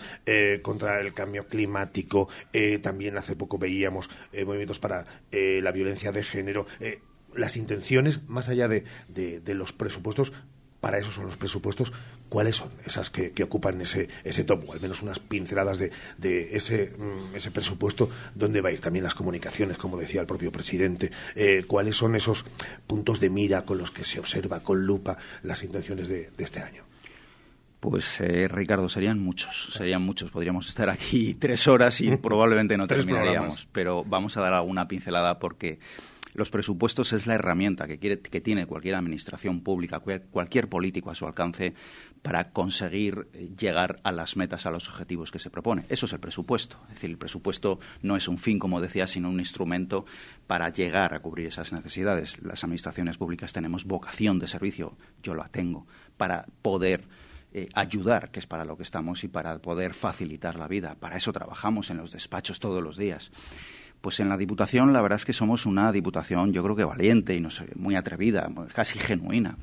contra 0.63 1.01
el 1.01 1.13
cambio 1.13 1.47
climático, 1.47 2.29
también 2.81 3.17
hace 3.17 3.37
poco 3.37 3.59
veíamos 3.59 4.09
movimientos 4.33 4.79
para 4.79 5.05
la 5.31 5.71
violencia 5.73 6.13
de 6.13 6.23
género 6.23 6.67
las 7.35 7.57
intenciones, 7.57 8.27
más 8.29 8.49
allá 8.49 8.69
de, 8.69 8.85
los 9.55 9.73
presupuestos, 9.73 10.33
para 10.83 10.99
eso 10.99 11.13
son 11.13 11.27
los 11.27 11.37
presupuestos. 11.37 11.93
¿Cuáles 12.29 12.57
son 12.57 12.71
esas 12.85 13.09
que, 13.09 13.33
ocupan 13.45 13.81
ese, 13.81 14.09
ese 14.25 14.43
tomo? 14.43 14.73
Al 14.73 14.81
menos 14.81 15.01
unas 15.01 15.21
pinceladas 15.21 15.79
de, 15.79 15.93
de 16.19 16.57
ese, 16.57 16.91
mm, 16.99 17.37
ese 17.37 17.53
presupuesto, 17.53 18.11
¿dónde 18.35 18.61
va 18.61 18.71
a 18.71 18.73
ir? 18.73 18.81
También 18.81 19.05
las 19.05 19.15
comunicaciones, 19.15 19.79
como 19.79 19.97
decía 19.97 20.21
el 20.21 20.27
propio 20.27 20.51
presidente. 20.51 21.13
Eh, 21.37 21.63
¿Cuáles 21.69 21.95
son 21.95 22.17
esos 22.17 22.45
puntos 22.89 23.21
de 23.21 23.31
mira 23.31 23.63
con 23.63 23.79
los 23.79 23.93
que 23.93 24.05
se 24.05 24.19
observa 24.19 24.59
con 24.59 24.85
lupa 24.85 25.17
las 25.45 25.63
intenciones 25.63 26.09
de, 26.09 26.31
este 26.37 26.61
año? 26.61 26.83
Pues 27.79 28.21
eh, 28.21 28.49
Ricardo, 28.49 28.89
serían 28.89 29.21
muchos, 29.21 29.75
serían 29.75 30.03
muchos. 30.03 30.33
Podríamos 30.33 30.69
estar 30.69 30.91
aquí 30.91 31.35
tres 31.39 31.69
horas 31.69 32.01
y 32.01 32.17
probablemente 32.17 32.77
no 32.77 32.89
terminaríamos, 32.89 33.69
pero 33.71 34.03
vamos 34.03 34.37
a 34.37 34.41
dar 34.41 34.53
alguna 34.53 34.89
pincelada 34.89 35.39
porque 35.39 35.79
los 36.35 36.51
presupuestos 36.51 37.13
es 37.13 37.27
la 37.27 37.35
herramienta 37.35 37.87
que, 37.87 37.99
quiere, 37.99 38.21
que 38.21 38.41
tiene 38.41 38.67
cualquier 38.67 38.95
administración 38.95 39.61
pública, 39.61 40.01
cualquier 40.01 40.69
político 40.69 41.11
a 41.11 41.15
su 41.15 41.27
alcance 41.27 41.75
para 42.23 42.51
conseguir 42.51 43.29
eh, 43.33 43.51
llegar 43.59 44.01
a 44.03 44.13
las 44.13 44.37
metas, 44.37 44.67
a 44.67 44.71
los 44.71 44.89
objetivos 44.89 45.31
que 45.31 45.39
se 45.39 45.51
propone. 45.51 45.85
Eso 45.89 46.07
es 46.07 46.13
el 46.13 46.21
presupuesto. 46.21 46.79
Es 46.89 46.95
decir, 46.95 47.11
el 47.11 47.19
presupuesto 47.19 47.81
no 48.03 48.17
es 48.17 48.29
un 48.29 48.39
fin, 48.39 48.59
como 48.59 48.81
decía, 48.81 49.07
sino 49.07 49.29
un 49.29 49.41
instrumento 49.41 50.07
para 50.47 50.71
llegar 50.71 51.15
a 51.15 51.21
cubrir 51.21 51.49
esas 51.49 51.73
necesidades. 51.73 52.43
Las 52.43 52.65
administraciones 52.65 53.19
públicas 53.19 53.53
tenemos 53.53 53.85
vocación 53.85 54.39
de 54.39 54.49
servicio, 54.49 54.97
yo 55.23 55.35
la 55.35 55.49
tengo, 55.49 55.87
para 56.17 56.47
poder 56.63 57.05
eh, 57.55 57.69
ayudar, 57.75 58.31
que 58.31 58.41
es 58.41 58.47
para 58.47 58.65
lo 58.65 58.79
que 58.79 58.83
estamos, 58.83 59.25
y 59.25 59.29
para 59.29 59.59
poder 59.59 59.93
facilitar 59.93 60.57
la 60.57 60.69
vida. 60.69 60.95
Para 60.99 61.19
eso 61.19 61.33
trabajamos 61.33 61.91
en 61.91 61.99
los 61.99 62.11
despachos 62.11 62.61
todos 62.61 62.83
los 62.83 62.97
días. 62.97 63.31
Pues 64.03 64.19
en 64.19 64.29
la 64.29 64.37
Diputación 64.37 64.93
la 64.93 65.01
verdad 65.01 65.17
es 65.17 65.25
que 65.25 65.33
somos 65.33 65.65
una 65.65 65.93
Diputación 65.93 66.53
yo 66.53 66.63
creo 66.63 66.77
que 66.77 66.85
valiente 66.85 67.35
y 67.35 67.41
no 67.41 67.49
muy 67.77 67.95
atrevida, 67.95 68.51
casi 68.75 68.99
genuina. 68.99 69.57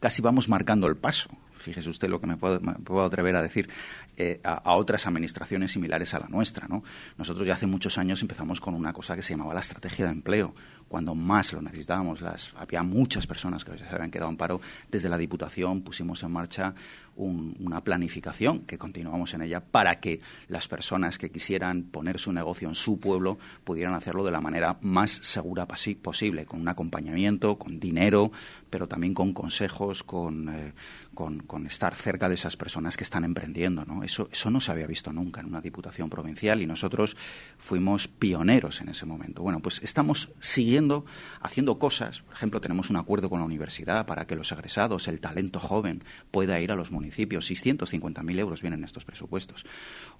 Casi 0.00 0.22
vamos 0.22 0.48
marcando 0.48 0.86
el 0.86 0.96
paso. 0.96 1.30
Fíjese 1.58 1.90
usted 1.90 2.08
lo 2.08 2.20
que 2.20 2.26
me 2.26 2.36
puedo, 2.36 3.04
atrever 3.04 3.34
a 3.36 3.42
decir 3.42 3.68
eh, 4.16 4.40
a, 4.44 4.74
otras 4.76 5.06
administraciones 5.06 5.72
similares 5.72 6.14
a 6.14 6.20
la 6.20 6.28
nuestra. 6.28 6.68
¿no? 6.68 6.84
Nosotros 7.16 7.46
ya 7.46 7.54
hace 7.54 7.66
muchos 7.66 7.98
años 7.98 8.22
empezamos 8.22 8.60
con 8.60 8.74
una 8.74 8.92
cosa 8.92 9.16
que 9.16 9.22
se 9.22 9.32
llamaba 9.32 9.54
la 9.54 9.60
estrategia 9.60 10.06
de 10.06 10.12
empleo, 10.12 10.54
cuando 10.88 11.14
más 11.14 11.52
lo 11.52 11.60
necesitábamos. 11.60 12.22
Había 12.56 12.82
muchas 12.82 13.26
personas 13.26 13.64
que 13.64 13.76
se 13.76 13.84
habían 13.84 14.10
quedado 14.10 14.30
en 14.30 14.36
paro. 14.36 14.60
Desde 14.90 15.08
la 15.08 15.18
Diputación 15.18 15.82
pusimos 15.82 16.22
en 16.22 16.30
marcha 16.30 16.74
una 17.18 17.82
planificación, 17.82 18.60
que 18.60 18.78
continuamos 18.78 19.34
en 19.34 19.42
ella, 19.42 19.60
para 19.60 20.00
que 20.00 20.20
las 20.48 20.68
personas 20.68 21.18
que 21.18 21.30
quisieran 21.30 21.82
poner 21.84 22.18
su 22.18 22.32
negocio 22.32 22.68
en 22.68 22.74
su 22.74 22.98
pueblo 22.98 23.38
pudieran 23.64 23.94
hacerlo 23.94 24.24
de 24.24 24.30
la 24.30 24.40
manera 24.40 24.78
más 24.80 25.10
segura 25.10 25.66
posible, 25.66 26.46
con 26.46 26.60
un 26.60 26.68
acompañamiento, 26.68 27.58
con 27.58 27.80
dinero, 27.80 28.30
pero 28.70 28.86
también 28.86 29.14
con 29.14 29.32
consejos, 29.32 30.02
con, 30.02 30.48
eh, 30.48 30.72
con, 31.18 31.66
estar 31.66 31.96
cerca 31.96 32.28
de 32.28 32.36
esas 32.36 32.56
personas 32.56 32.96
que 32.96 33.02
están 33.02 33.24
emprendiendo. 33.24 33.84
¿no? 33.84 34.04
Eso, 34.04 34.28
eso 34.30 34.50
no 34.50 34.60
se 34.60 34.70
había 34.70 34.86
visto 34.86 35.12
nunca 35.12 35.40
en 35.40 35.46
una 35.46 35.60
diputación 35.60 36.08
provincial 36.08 36.62
y 36.62 36.66
nosotros 36.66 37.16
fuimos 37.58 38.06
pioneros 38.06 38.80
en 38.80 38.88
ese 38.88 39.04
momento. 39.04 39.42
Bueno, 39.42 39.58
pues 39.58 39.82
estamos 39.82 40.30
siguiendo 40.38 41.04
haciendo 41.40 41.80
cosas. 41.80 42.22
Por 42.22 42.34
ejemplo, 42.34 42.60
tenemos 42.60 42.88
un 42.88 42.96
acuerdo 42.96 43.28
con 43.28 43.40
la 43.40 43.46
universidad 43.46 44.06
para 44.06 44.28
que 44.28 44.36
los 44.36 44.52
egresados, 44.52 45.08
el 45.08 45.20
talento 45.20 45.58
joven, 45.58 46.04
pueda 46.30 46.60
ir 46.60 46.70
a 46.70 46.76
los 46.76 46.92
municipios. 46.92 47.50
650.000 47.50 48.38
euros 48.38 48.62
vienen 48.62 48.78
en 48.78 48.84
estos 48.84 49.04
presupuestos. 49.04 49.66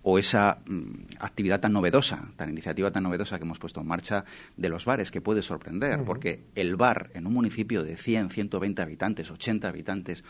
O 0.02 0.18
esa 0.18 0.62
mm, 0.66 1.20
actividad 1.20 1.60
tan 1.60 1.74
novedosa, 1.74 2.32
tan 2.34 2.50
iniciativa 2.50 2.90
tan 2.90 3.04
novedosa 3.04 3.38
que 3.38 3.44
hemos 3.44 3.60
puesto 3.60 3.80
en 3.80 3.86
marcha 3.86 4.24
de 4.56 4.68
los 4.68 4.84
bares, 4.84 5.12
que 5.12 5.20
puede 5.20 5.42
sorprender, 5.42 6.02
porque 6.02 6.42
el 6.56 6.74
bar 6.74 7.10
en 7.14 7.28
un 7.28 7.34
municipio 7.34 7.84
de 7.84 7.96
100, 7.96 8.30
120 8.30 8.82
habitantes, 8.82 9.30
80 9.30 9.68
habitantes, 9.68 10.24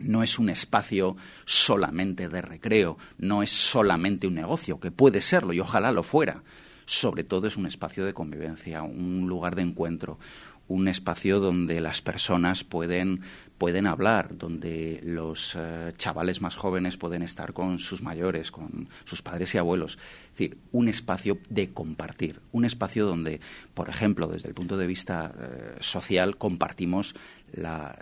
no 0.00 0.22
es 0.22 0.38
un 0.38 0.50
espacio 0.50 1.16
solamente 1.44 2.28
de 2.28 2.42
recreo, 2.42 2.98
no 3.18 3.42
es 3.42 3.50
solamente 3.50 4.26
un 4.26 4.34
negocio, 4.34 4.80
que 4.80 4.90
puede 4.90 5.22
serlo 5.22 5.52
y 5.52 5.60
ojalá 5.60 5.92
lo 5.92 6.02
fuera. 6.02 6.42
Sobre 6.86 7.22
todo 7.22 7.46
es 7.46 7.56
un 7.56 7.66
espacio 7.66 8.04
de 8.04 8.14
convivencia, 8.14 8.82
un 8.82 9.28
lugar 9.28 9.54
de 9.54 9.62
encuentro, 9.62 10.18
un 10.66 10.88
espacio 10.88 11.40
donde 11.40 11.80
las 11.80 12.02
personas 12.02 12.64
pueden 12.64 13.22
pueden 13.60 13.86
hablar, 13.86 14.38
donde 14.38 15.02
los 15.04 15.54
eh, 15.54 15.92
chavales 15.98 16.40
más 16.40 16.56
jóvenes 16.56 16.96
pueden 16.96 17.20
estar 17.20 17.52
con 17.52 17.78
sus 17.78 18.00
mayores, 18.00 18.50
con 18.50 18.88
sus 19.04 19.20
padres 19.20 19.54
y 19.54 19.58
abuelos. 19.58 19.98
Es 20.24 20.30
decir, 20.30 20.56
un 20.72 20.88
espacio 20.88 21.36
de 21.50 21.68
compartir, 21.68 22.40
un 22.52 22.64
espacio 22.64 23.04
donde, 23.04 23.38
por 23.74 23.90
ejemplo, 23.90 24.28
desde 24.28 24.48
el 24.48 24.54
punto 24.54 24.78
de 24.78 24.86
vista 24.86 25.34
eh, 25.38 25.76
social, 25.80 26.38
compartimos 26.38 27.14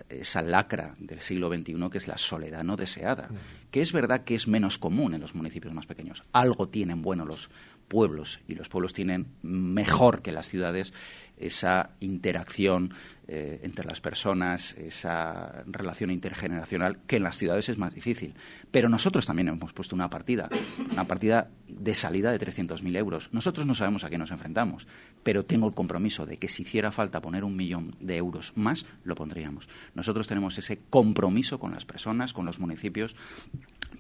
esa 0.09 0.43
lacra 0.43 0.95
del 0.99 1.21
siglo 1.21 1.49
XXI 1.49 1.91
que 1.91 1.99
es 1.99 2.09
la 2.09 2.19
soledad 2.19 2.65
no 2.65 2.77
deseada, 2.77 3.29
que 3.71 3.81
es 3.81 3.93
verdad 3.93 4.25
que 4.25 4.35
es 4.35 4.49
menos 4.49 4.79
común 4.79 5.15
en 5.15 5.21
los 5.21 5.35
municipios 5.35 5.75
más 5.75 5.87
pequeños. 5.87 6.23
Algo 6.33 6.69
tienen 6.69 7.03
bueno 7.03 7.25
los 7.25 7.51
pueblos 7.89 8.41
y 8.47 8.55
los 8.55 8.69
pueblos 8.69 8.93
tienen 8.93 9.27
mejor 9.43 10.23
que 10.23 10.33
las 10.33 10.49
ciudades 10.49 10.93
esa 11.41 11.91
interacción 12.01 12.93
eh, 13.27 13.61
entre 13.63 13.85
las 13.85 14.01
personas, 14.01 14.75
esa 14.79 15.63
relación 15.67 16.11
intergeneracional, 16.11 16.99
que 17.07 17.17
en 17.17 17.23
las 17.23 17.37
ciudades 17.37 17.69
es 17.69 17.79
más 17.79 17.95
difícil. 17.95 18.35
Pero 18.71 18.89
nosotros 18.89 19.27
también 19.27 19.49
hemos 19.49 19.73
puesto 19.73 19.95
una 19.95 20.09
partida, 20.09 20.49
una 20.91 21.07
partida 21.07 21.51
de 21.69 21.95
salida 21.95 22.33
de 22.33 22.41
300.000 22.41 22.97
euros. 22.97 23.29
Nosotros 23.33 23.67
no 23.67 23.75
sabemos 23.75 24.05
a 24.05 24.11
qué 24.11 24.19
nos 24.19 24.31
enfrentamos, 24.31 24.87
pero 25.23 25.45
tengo 25.45 25.69
el 25.69 25.75
compromiso 25.75 26.27
de 26.27 26.39
que 26.39 26.49
si 26.49 26.63
hiciera 26.63 26.91
falta 26.91 27.21
poner 27.21 27.45
un 27.45 27.57
millón 27.57 27.97
de 28.01 28.17
euros 28.17 28.53
más, 28.57 28.87
lo 29.05 29.15
pondríamos. 29.15 29.69
Nosotros 29.95 30.27
tenemos 30.27 30.57
ese 30.59 30.81
compromiso 30.91 31.59
con 31.59 31.73
las 31.73 31.85
personas, 31.85 32.33
con 32.33 32.47
los 32.47 32.59
municipios, 32.59 33.15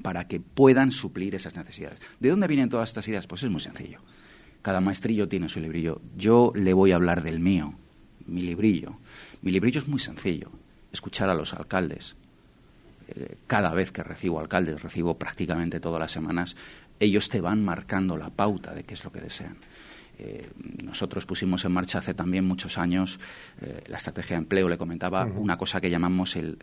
para 0.03 0.29
que 0.29 0.40
puedan 0.40 0.92
suplir 0.92 1.35
esas 1.35 1.57
necesidades. 1.57 1.98
¿De 2.20 2.31
dónde 2.31 2.46
vienen 2.46 2.68
todas 2.68 2.90
estas 2.90 3.09
ideas? 3.09 3.27
Pues 3.27 3.42
es 3.42 3.51
muy 3.51 3.61
sencillo. 3.61 4.01
Cada 4.62 4.81
maestrillo 4.81 5.29
tiene 5.29 5.48
su 5.48 5.61
librillo. 5.61 6.01
Yo 6.16 6.53
le 6.55 6.72
voy 6.72 6.92
a 6.92 6.96
hablar 6.96 7.22
del 7.22 7.40
mío, 7.40 7.74
mi 8.27 8.42
librillo. 8.42 8.98
Mi 9.42 9.51
librillo 9.51 9.81
es 9.81 9.88
muy 9.88 10.01
sencillo. 10.01 10.51
Escuchar 10.92 11.29
a 11.29 11.35
los 11.35 11.55
alcaldes. 11.55 12.16
Eh, 13.09 13.37
cada 13.46 13.72
vez 13.72 13.92
que 13.92 14.03
recibo 14.03 14.40
alcaldes, 14.40 14.83
recibo 14.83 15.18
prácticamente 15.18 15.81
todas 15.81 16.01
las 16.01 16.12
semanas, 16.12 16.57
ellos 17.01 17.29
te 17.29 17.40
van 17.40 17.64
marcando 17.64 18.16
la 18.16 18.31
pauta 18.31 18.74
de 18.74 18.85
qué 18.85 18.94
es 18.94 19.05
lo 19.05 19.12
que 19.12 19.20
desean. 19.20 19.57
Eh, 20.18 20.51
nosotros 20.83 21.27
pusimos 21.27 21.64
en 21.64 21.70
marcha 21.70 22.01
hace 22.01 22.12
también 22.12 22.44
muchos 22.44 22.77
años 22.77 23.20
eh, 23.61 23.85
la 23.87 23.98
estrategia 23.98 24.37
de 24.37 24.42
empleo, 24.42 24.68
le 24.68 24.77
comentaba, 24.77 25.24
una 25.24 25.57
cosa 25.57 25.81
que 25.81 25.90
llamamos 25.90 26.35
el, 26.35 26.59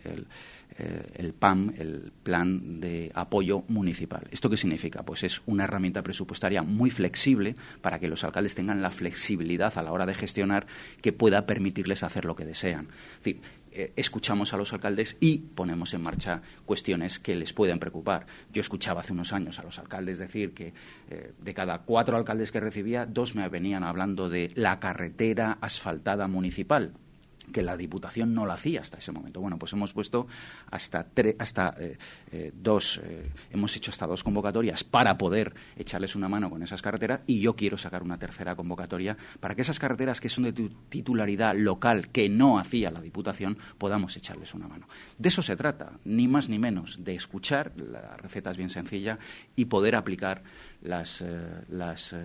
eh, 0.77 1.07
el 1.15 1.33
PAM, 1.33 1.73
el 1.77 2.11
Plan 2.23 2.81
de 2.81 3.11
Apoyo 3.13 3.63
Municipal. 3.69 4.27
¿Esto 4.31 4.49
qué 4.49 4.57
significa? 4.57 5.03
Pues 5.03 5.23
es 5.23 5.41
una 5.45 5.63
herramienta 5.63 6.03
presupuestaria 6.03 6.63
muy 6.63 6.89
flexible 6.89 7.55
para 7.81 7.99
que 7.99 8.09
los 8.09 8.25
alcaldes 8.25 8.55
tengan 8.55 8.81
la 8.81 8.91
flexibilidad 8.91 9.77
a 9.77 9.83
la 9.83 9.93
hora 9.93 10.05
de 10.05 10.13
gestionar 10.13 10.67
que 11.01 11.13
pueda 11.13 11.45
permitirles 11.45 12.03
hacer 12.03 12.25
lo 12.25 12.35
que 12.35 12.43
desean. 12.43 12.89
Es 13.13 13.17
decir, 13.23 13.41
eh, 13.71 13.93
escuchamos 13.95 14.53
a 14.53 14.57
los 14.57 14.73
alcaldes 14.73 15.17
y 15.19 15.37
ponemos 15.37 15.93
en 15.93 16.01
marcha 16.01 16.41
cuestiones 16.65 17.19
que 17.19 17.35
les 17.35 17.53
pueden 17.53 17.79
preocupar. 17.79 18.25
Yo 18.53 18.61
escuchaba 18.61 19.01
hace 19.01 19.13
unos 19.13 19.33
años 19.33 19.59
a 19.59 19.63
los 19.63 19.79
alcaldes 19.79 20.17
decir 20.17 20.53
que 20.53 20.73
eh, 21.09 21.33
de 21.37 21.53
cada 21.53 21.83
cuatro 21.83 22.17
alcaldes 22.17 22.51
que 22.51 22.59
recibía, 22.59 23.05
dos 23.05 23.35
me 23.35 23.47
venían 23.49 23.83
hablando 23.83 24.29
de 24.29 24.51
la 24.55 24.79
carretera 24.79 25.57
asfaltada 25.61 26.27
municipal 26.27 26.93
que 27.51 27.61
la 27.61 27.77
Diputación 27.77 28.33
no 28.33 28.45
la 28.45 28.55
hacía 28.55 28.81
hasta 28.81 28.97
ese 28.97 29.11
momento. 29.11 29.41
Bueno, 29.41 29.57
pues 29.57 29.73
hemos 29.73 29.93
puesto 29.93 30.27
hasta, 30.69 31.07
hasta 31.39 31.75
eh, 31.79 31.97
eh, 32.31 32.51
dos, 32.53 33.01
eh, 33.03 33.29
hemos 33.51 33.75
hecho 33.75 33.91
hasta 33.91 34.07
dos 34.07 34.23
convocatorias 34.23 34.83
para 34.83 35.17
poder 35.17 35.53
echarles 35.75 36.15
una 36.15 36.29
mano 36.29 36.49
con 36.49 36.63
esas 36.63 36.81
carreteras 36.81 37.21
y 37.27 37.39
yo 37.39 37.55
quiero 37.55 37.77
sacar 37.77 38.03
una 38.03 38.17
tercera 38.17 38.55
convocatoria 38.55 39.17
para 39.39 39.55
que 39.55 39.61
esas 39.61 39.79
carreteras 39.79 40.21
que 40.21 40.29
son 40.29 40.45
de 40.45 40.53
titularidad 40.89 41.55
local 41.55 42.09
que 42.09 42.29
no 42.29 42.59
hacía 42.59 42.91
la 42.91 43.01
Diputación 43.01 43.57
podamos 43.77 44.15
echarles 44.17 44.53
una 44.53 44.67
mano. 44.67 44.87
De 45.17 45.29
eso 45.29 45.41
se 45.41 45.55
trata, 45.55 45.99
ni 46.05 46.27
más 46.27 46.49
ni 46.49 46.59
menos, 46.59 47.03
de 47.03 47.15
escuchar, 47.15 47.73
la 47.75 48.17
receta 48.17 48.51
es 48.51 48.57
bien 48.57 48.69
sencilla, 48.69 49.19
y 49.55 49.65
poder 49.65 49.95
aplicar 49.95 50.43
las, 50.81 51.23
las 51.69 52.15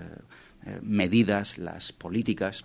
medidas, 0.82 1.58
las 1.58 1.92
políticas 1.92 2.64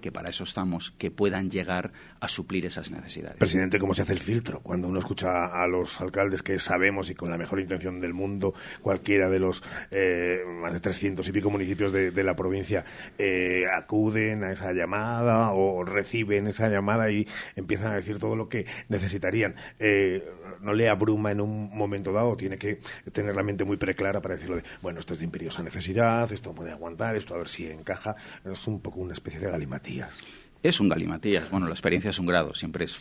que 0.00 0.12
para 0.12 0.30
eso 0.30 0.44
estamos, 0.44 0.92
que 0.98 1.10
puedan 1.10 1.50
llegar 1.50 1.92
a 2.22 2.28
suplir 2.28 2.64
esas 2.64 2.88
necesidades. 2.88 3.36
Presidente, 3.36 3.80
¿cómo 3.80 3.94
se 3.94 4.02
hace 4.02 4.12
el 4.12 4.20
filtro? 4.20 4.60
Cuando 4.60 4.86
uno 4.86 5.00
escucha 5.00 5.46
a 5.46 5.66
los 5.66 6.00
alcaldes 6.00 6.40
que 6.40 6.56
sabemos 6.60 7.10
y 7.10 7.16
con 7.16 7.28
la 7.28 7.36
mejor 7.36 7.58
intención 7.58 8.00
del 8.00 8.14
mundo, 8.14 8.54
cualquiera 8.80 9.28
de 9.28 9.40
los 9.40 9.60
eh, 9.90 10.38
más 10.46 10.72
de 10.72 10.78
300 10.78 11.26
y 11.26 11.32
pico 11.32 11.50
municipios 11.50 11.92
de, 11.92 12.22
la 12.22 12.36
provincia 12.36 12.84
eh, 13.18 13.64
acuden 13.74 14.44
a 14.44 14.52
esa 14.52 14.72
llamada 14.72 15.50
o 15.50 15.82
reciben 15.82 16.46
esa 16.46 16.68
llamada 16.68 17.10
y 17.10 17.26
empiezan 17.56 17.90
a 17.90 17.96
decir 17.96 18.20
todo 18.20 18.36
lo 18.36 18.48
que 18.48 18.66
necesitarían. 18.88 19.56
Eh, 19.80 20.24
no 20.60 20.74
le 20.74 20.88
abruma 20.88 21.32
en 21.32 21.40
un 21.40 21.76
momento 21.76 22.12
dado, 22.12 22.36
tiene 22.36 22.56
que 22.56 22.78
tener 23.10 23.34
la 23.34 23.42
mente 23.42 23.64
muy 23.64 23.78
preclara 23.78 24.22
para 24.22 24.36
decirlo 24.36 24.54
de, 24.54 24.62
bueno, 24.80 25.00
esto 25.00 25.14
es 25.14 25.18
de 25.18 25.24
imperiosa 25.24 25.60
necesidad, 25.64 26.30
esto 26.30 26.54
puede 26.54 26.70
aguantar, 26.70 27.16
esto 27.16 27.34
a 27.34 27.38
ver 27.38 27.48
si 27.48 27.66
encaja. 27.66 28.14
Es 28.44 28.64
un 28.68 28.80
poco 28.80 29.00
una 29.00 29.14
especie 29.14 29.40
de 29.40 29.50
galimatías. 29.50 30.41
Es 30.62 30.78
un 30.78 30.88
galimatías. 30.88 31.50
Bueno, 31.50 31.66
la 31.66 31.72
experiencia 31.72 32.10
es 32.10 32.18
un 32.20 32.26
grado. 32.26 32.54
Siempre 32.54 32.84
es, 32.84 32.96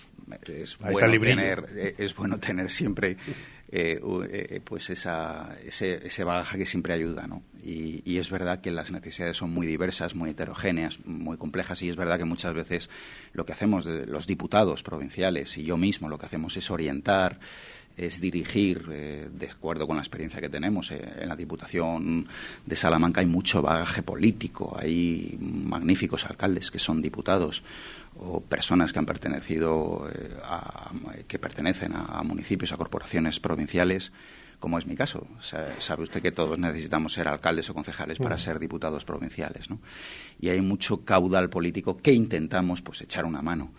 es, 0.47 0.77
bueno, 0.79 0.97
tener, 0.97 1.65
eh, 1.75 1.95
es 1.97 2.15
bueno 2.15 2.39
tener 2.39 2.71
siempre 2.71 3.17
eh, 3.71 4.01
eh, 4.29 4.61
pues 4.63 4.89
esa, 4.89 5.55
ese, 5.63 6.07
ese, 6.07 6.23
bagaje 6.23 6.57
que 6.57 6.65
siempre 6.65 6.93
ayuda. 6.93 7.27
¿no? 7.27 7.43
Y, 7.63 8.01
y, 8.03 8.17
es 8.17 8.31
verdad 8.31 8.61
que 8.61 8.71
las 8.71 8.91
necesidades 8.91 9.37
son 9.37 9.51
muy 9.51 9.67
diversas, 9.67 10.15
muy 10.15 10.31
heterogéneas, 10.31 11.05
muy 11.05 11.37
complejas. 11.37 11.83
Y 11.83 11.89
es 11.89 11.95
verdad 11.95 12.17
que 12.17 12.25
muchas 12.25 12.55
veces 12.55 12.89
lo 13.33 13.45
que 13.45 13.53
hacemos 13.53 13.85
de 13.85 14.07
los 14.07 14.25
diputados 14.25 14.81
provinciales 14.81 15.55
y 15.57 15.63
yo 15.63 15.77
mismo 15.77 16.09
lo 16.09 16.17
que 16.17 16.25
hacemos 16.25 16.57
es 16.57 16.71
orientar 16.71 17.39
es 18.01 18.21
dirigir, 18.21 18.87
eh, 18.91 19.29
de 19.31 19.49
acuerdo 19.49 19.87
con 19.87 19.95
la 19.95 20.01
experiencia 20.01 20.41
que 20.41 20.49
tenemos. 20.49 20.91
Eh, 20.91 21.01
en 21.19 21.27
la 21.27 21.35
Diputación 21.35 22.27
de 22.65 22.75
Salamanca 22.75 23.21
hay 23.21 23.27
mucho 23.27 23.61
bagaje 23.61 24.03
político, 24.03 24.75
hay 24.77 25.37
magníficos 25.39 26.25
alcaldes 26.25 26.71
que 26.71 26.79
son 26.79 27.01
diputados 27.01 27.63
o 28.17 28.41
personas 28.41 28.91
que 28.91 28.99
han 28.99 29.05
pertenecido, 29.05 30.09
eh, 30.13 30.37
a, 30.43 30.91
que 31.27 31.39
pertenecen 31.39 31.93
a, 31.95 32.21
municipios, 32.23 32.71
a 32.71 32.77
corporaciones 32.77 33.39
provinciales, 33.39 34.11
como 34.59 34.77
es 34.77 34.85
mi 34.85 34.95
caso. 34.95 35.27
sabe 35.41 36.03
usted 36.03 36.21
que 36.21 36.31
todos 36.31 36.59
necesitamos 36.59 37.13
ser 37.13 37.27
alcaldes 37.27 37.69
o 37.69 37.73
concejales 37.73 38.19
para 38.19 38.37
ser 38.37 38.59
diputados 38.59 39.05
provinciales, 39.05 39.69
¿no? 39.71 39.79
Y 40.39 40.49
hay 40.49 40.61
mucho 40.61 41.03
caudal 41.03 41.49
político 41.49 41.97
que 41.97 42.13
intentamos, 42.13 42.81
pues, 42.83 43.01
echar 43.01 43.25
una 43.25 43.41
mano. 43.41 43.71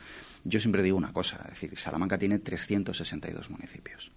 Yo 0.44 0.60
siempre 0.60 0.82
digo 0.82 0.96
una 0.96 1.12
cosa, 1.12 1.40
es 1.44 1.50
decir, 1.50 1.78
Salamanca 1.78 2.18
tiene 2.18 2.38
362 2.38 3.50
municipios. 3.50 4.10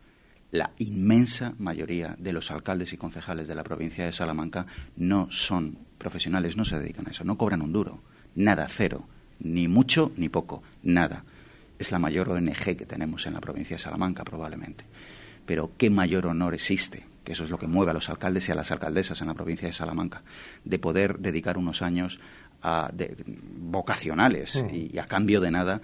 La 0.52 0.72
inmensa 0.78 1.54
mayoría 1.60 2.16
de 2.18 2.34
los 2.34 2.52
alcaldes 2.52 2.94
y 2.94 2.98
concejales 2.98 3.48
de 3.48 3.56
la 3.56 3.64
provincia 3.64 4.06
de 4.06 4.12
Salamanca 4.12 4.66
no 4.96 5.30
son 5.30 5.78
profesionales, 5.98 6.56
no 6.56 6.66
se 6.66 6.80
dedican 6.80 7.08
a 7.08 7.12
eso, 7.12 7.24
no 7.24 7.38
cobran 7.38 7.62
un 7.62 7.74
duro, 7.74 8.02
nada, 8.36 8.68
cero, 8.70 9.08
ni 9.40 9.68
mucho 9.68 10.12
ni 10.18 10.30
poco, 10.30 10.64
nada. 10.84 11.24
Es 11.78 11.92
la 11.92 12.00
mayor 12.00 12.30
ONG 12.30 12.78
que 12.78 12.86
tenemos 12.86 13.28
en 13.28 13.34
la 13.34 13.42
provincia 13.42 13.76
de 13.76 13.84
Salamanca, 13.84 14.24
probablemente. 14.24 14.86
Pero 15.46 15.72
¿qué 15.78 15.90
mayor 15.90 16.28
honor 16.28 16.54
existe? 16.54 17.06
que 17.26 17.34
eso 17.34 17.44
es 17.44 17.50
lo 17.50 17.58
que 17.58 17.66
mueve 17.68 17.90
a 17.90 17.94
los 17.96 18.08
alcaldes 18.08 18.48
y 18.48 18.52
a 18.52 18.56
las 18.56 18.70
alcaldesas 18.70 19.20
en 19.20 19.28
la 19.28 19.34
provincia 19.34 19.68
de 19.68 19.74
Salamanca, 19.74 20.22
de 20.64 20.78
poder 20.78 21.18
dedicar 21.18 21.58
unos 21.58 21.82
años 21.82 22.20
de, 22.94 23.16
vocacionales 23.58 24.56
mm. 24.56 24.76
y, 24.94 25.00
a 25.00 25.06
cambio 25.06 25.42
de 25.42 25.52
nada 25.52 25.82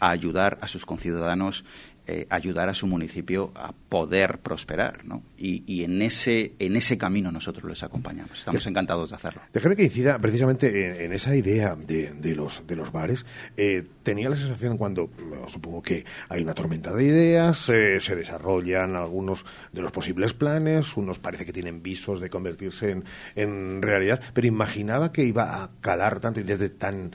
a 0.00 0.10
ayudar 0.10 0.58
a 0.60 0.68
sus 0.68 0.86
conciudadanos 0.86 1.64
eh, 2.06 2.26
ayudar 2.28 2.68
a 2.68 2.74
su 2.74 2.86
municipio 2.86 3.50
a 3.54 3.72
poder 3.72 4.38
prosperar, 4.40 5.06
¿no? 5.06 5.22
Y, 5.38 5.84
en 5.84 6.02
ese 6.02 6.52
en 6.58 6.76
ese 6.76 6.98
camino 6.98 7.30
nosotros 7.30 7.64
les 7.64 7.82
acompañamos. 7.82 8.38
Estamos 8.38 8.66
encantados 8.66 9.08
de 9.08 9.16
hacerlo. 9.16 9.40
Déjame 9.52 9.74
que 9.74 9.84
incida 9.84 10.18
precisamente 10.18 11.04
en, 11.04 11.12
esa 11.14 11.34
idea 11.34 11.76
de, 11.76 12.34
los 12.34 12.66
de 12.66 12.76
los 12.76 12.92
bares. 12.92 13.24
Eh, 13.56 13.84
tenía 14.02 14.28
la 14.28 14.36
sensación 14.36 14.76
cuando 14.76 15.10
supongo 15.46 15.80
que 15.80 16.04
hay 16.28 16.42
una 16.42 16.52
tormenta 16.52 16.92
de 16.92 17.04
ideas, 17.04 17.70
eh, 17.70 17.98
se 18.00 18.16
desarrollan 18.16 18.96
algunos 18.96 19.46
de 19.72 19.80
los 19.80 19.90
posibles 19.90 20.34
planes, 20.34 20.96
unos 20.96 21.18
parece 21.18 21.46
que 21.46 21.52
tienen 21.52 21.82
visos 21.82 22.20
de 22.20 22.28
convertirse 22.28 22.90
en, 22.90 23.04
en 23.34 23.80
realidad, 23.80 24.20
pero 24.34 24.46
imaginaba 24.46 25.10
que 25.10 25.24
iba 25.24 25.62
a 25.62 25.70
calar 25.80 26.20
tanto 26.20 26.40
y 26.40 26.42
desde 26.42 26.68
tan 26.68 27.12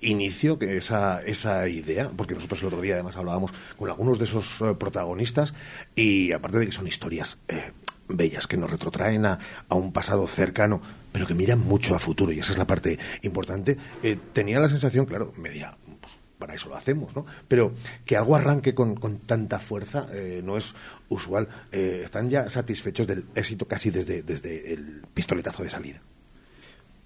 inicio 0.00 0.58
que 0.58 0.78
esa 0.78 1.22
esa 1.22 1.68
idea, 1.68 2.10
porque 2.14 2.34
nosotros 2.34 2.60
el 2.62 2.68
otro 2.68 2.80
día 2.80 2.94
además 2.94 3.16
hablábamos 3.16 3.52
con 3.76 3.88
la 3.88 3.97
algunos 3.98 4.18
de 4.20 4.26
esos 4.26 4.60
eh, 4.60 4.74
protagonistas 4.78 5.54
y 5.96 6.30
aparte 6.30 6.60
de 6.60 6.66
que 6.66 6.72
son 6.72 6.86
historias 6.86 7.36
eh, 7.48 7.72
bellas 8.08 8.46
que 8.46 8.56
nos 8.56 8.70
retrotraen 8.70 9.26
a, 9.26 9.40
un 9.70 9.92
pasado 9.92 10.24
cercano, 10.28 10.80
pero 11.10 11.26
que 11.26 11.34
miran 11.34 11.58
mucho 11.58 11.96
a 11.96 11.98
futuro 11.98 12.30
y 12.30 12.38
esa 12.38 12.52
es 12.52 12.58
la 12.58 12.66
parte 12.66 12.96
importante, 13.22 13.76
eh, 14.04 14.16
tenía 14.32 14.60
la 14.60 14.68
sensación, 14.68 15.04
claro, 15.04 15.32
me 15.36 15.50
dirá, 15.50 15.76
pues, 16.00 16.12
para 16.38 16.54
eso 16.54 16.68
lo 16.68 16.76
hacemos, 16.76 17.16
¿no? 17.16 17.26
Pero 17.48 17.74
que 18.04 18.16
algo 18.16 18.36
arranque 18.36 18.72
con, 18.72 19.18
tanta 19.26 19.58
fuerza 19.58 20.06
no 20.44 20.56
es 20.56 20.72
usual. 21.08 21.48
¿Están 21.72 22.30
ya 22.30 22.48
satisfechos 22.48 23.08
del 23.08 23.24
éxito 23.34 23.66
casi 23.66 23.90
desde, 23.90 24.22
desde 24.22 24.72
el 24.72 25.02
pistoletazo 25.12 25.64
de 25.64 25.70
salida? 25.70 26.00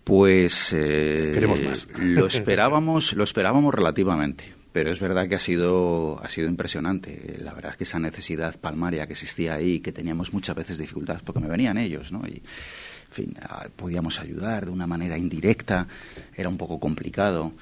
Pues 0.04 0.68
Queremos 0.68 1.62
más. 1.62 1.88
lo 1.98 2.26
esperábamos, 2.26 3.14
lo 3.14 3.24
esperábamos 3.24 3.74
relativamente 3.74 4.61
pero 4.72 4.90
es 4.90 5.00
verdad 5.00 5.28
que 5.28 5.34
ha 5.34 5.40
sido, 5.40 6.18
ha 6.22 6.28
sido 6.30 6.48
impresionante. 6.48 7.36
La 7.38 7.52
verdad 7.52 7.72
es 7.72 7.76
que 7.76 7.84
esa 7.84 7.98
necesidad 7.98 8.58
palmaria 8.58 9.06
que 9.06 9.12
existía 9.12 9.54
ahí, 9.54 9.80
que 9.80 9.92
teníamos 9.92 10.32
muchas 10.32 10.56
veces 10.56 10.78
dificultades, 10.78 11.22
porque 11.22 11.40
me 11.40 11.48
venían 11.48 11.76
ellos, 11.76 12.10
¿no? 12.10 12.22
Y, 12.26 12.42
en 13.12 13.14
fin, 13.14 13.34
podíamos 13.76 14.18
ayudar 14.20 14.64
de 14.64 14.70
una 14.70 14.86
manera 14.86 15.18
indirecta, 15.18 15.86
era 16.34 16.48
un 16.48 16.56
poco 16.56 16.80
complicado. 16.80 17.52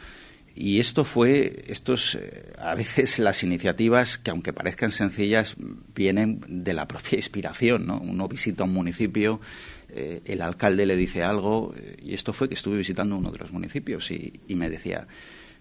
Y 0.55 0.79
esto 0.79 1.05
fue, 1.05 1.65
estos, 1.67 2.15
eh, 2.15 2.53
a 2.59 2.75
veces 2.75 3.19
las 3.19 3.43
iniciativas, 3.43 4.19
que 4.19 4.31
aunque 4.31 4.53
parezcan 4.53 4.93
sencillas, 4.93 5.57
vienen 5.95 6.41
de 6.47 6.75
la 6.75 6.87
propia 6.87 7.17
inspiración, 7.17 7.87
¿no? 7.87 7.99
Uno 7.99 8.29
visita 8.29 8.65
un 8.65 8.73
municipio, 8.73 9.41
eh, 9.89 10.23
el 10.25 10.43
alcalde 10.43 10.87
le 10.87 10.97
dice 10.97 11.25
algo, 11.25 11.75
eh, 11.77 11.97
y 12.03 12.15
esto 12.15 12.33
fue 12.33 12.49
que 12.49 12.55
estuve 12.55 12.77
visitando 12.77 13.17
uno 13.17 13.33
de 13.33 13.39
los 13.39 13.53
municipios 13.53 14.11
y, 14.13 14.41
y 14.47 14.55
me 14.55 14.71
decía, 14.71 15.09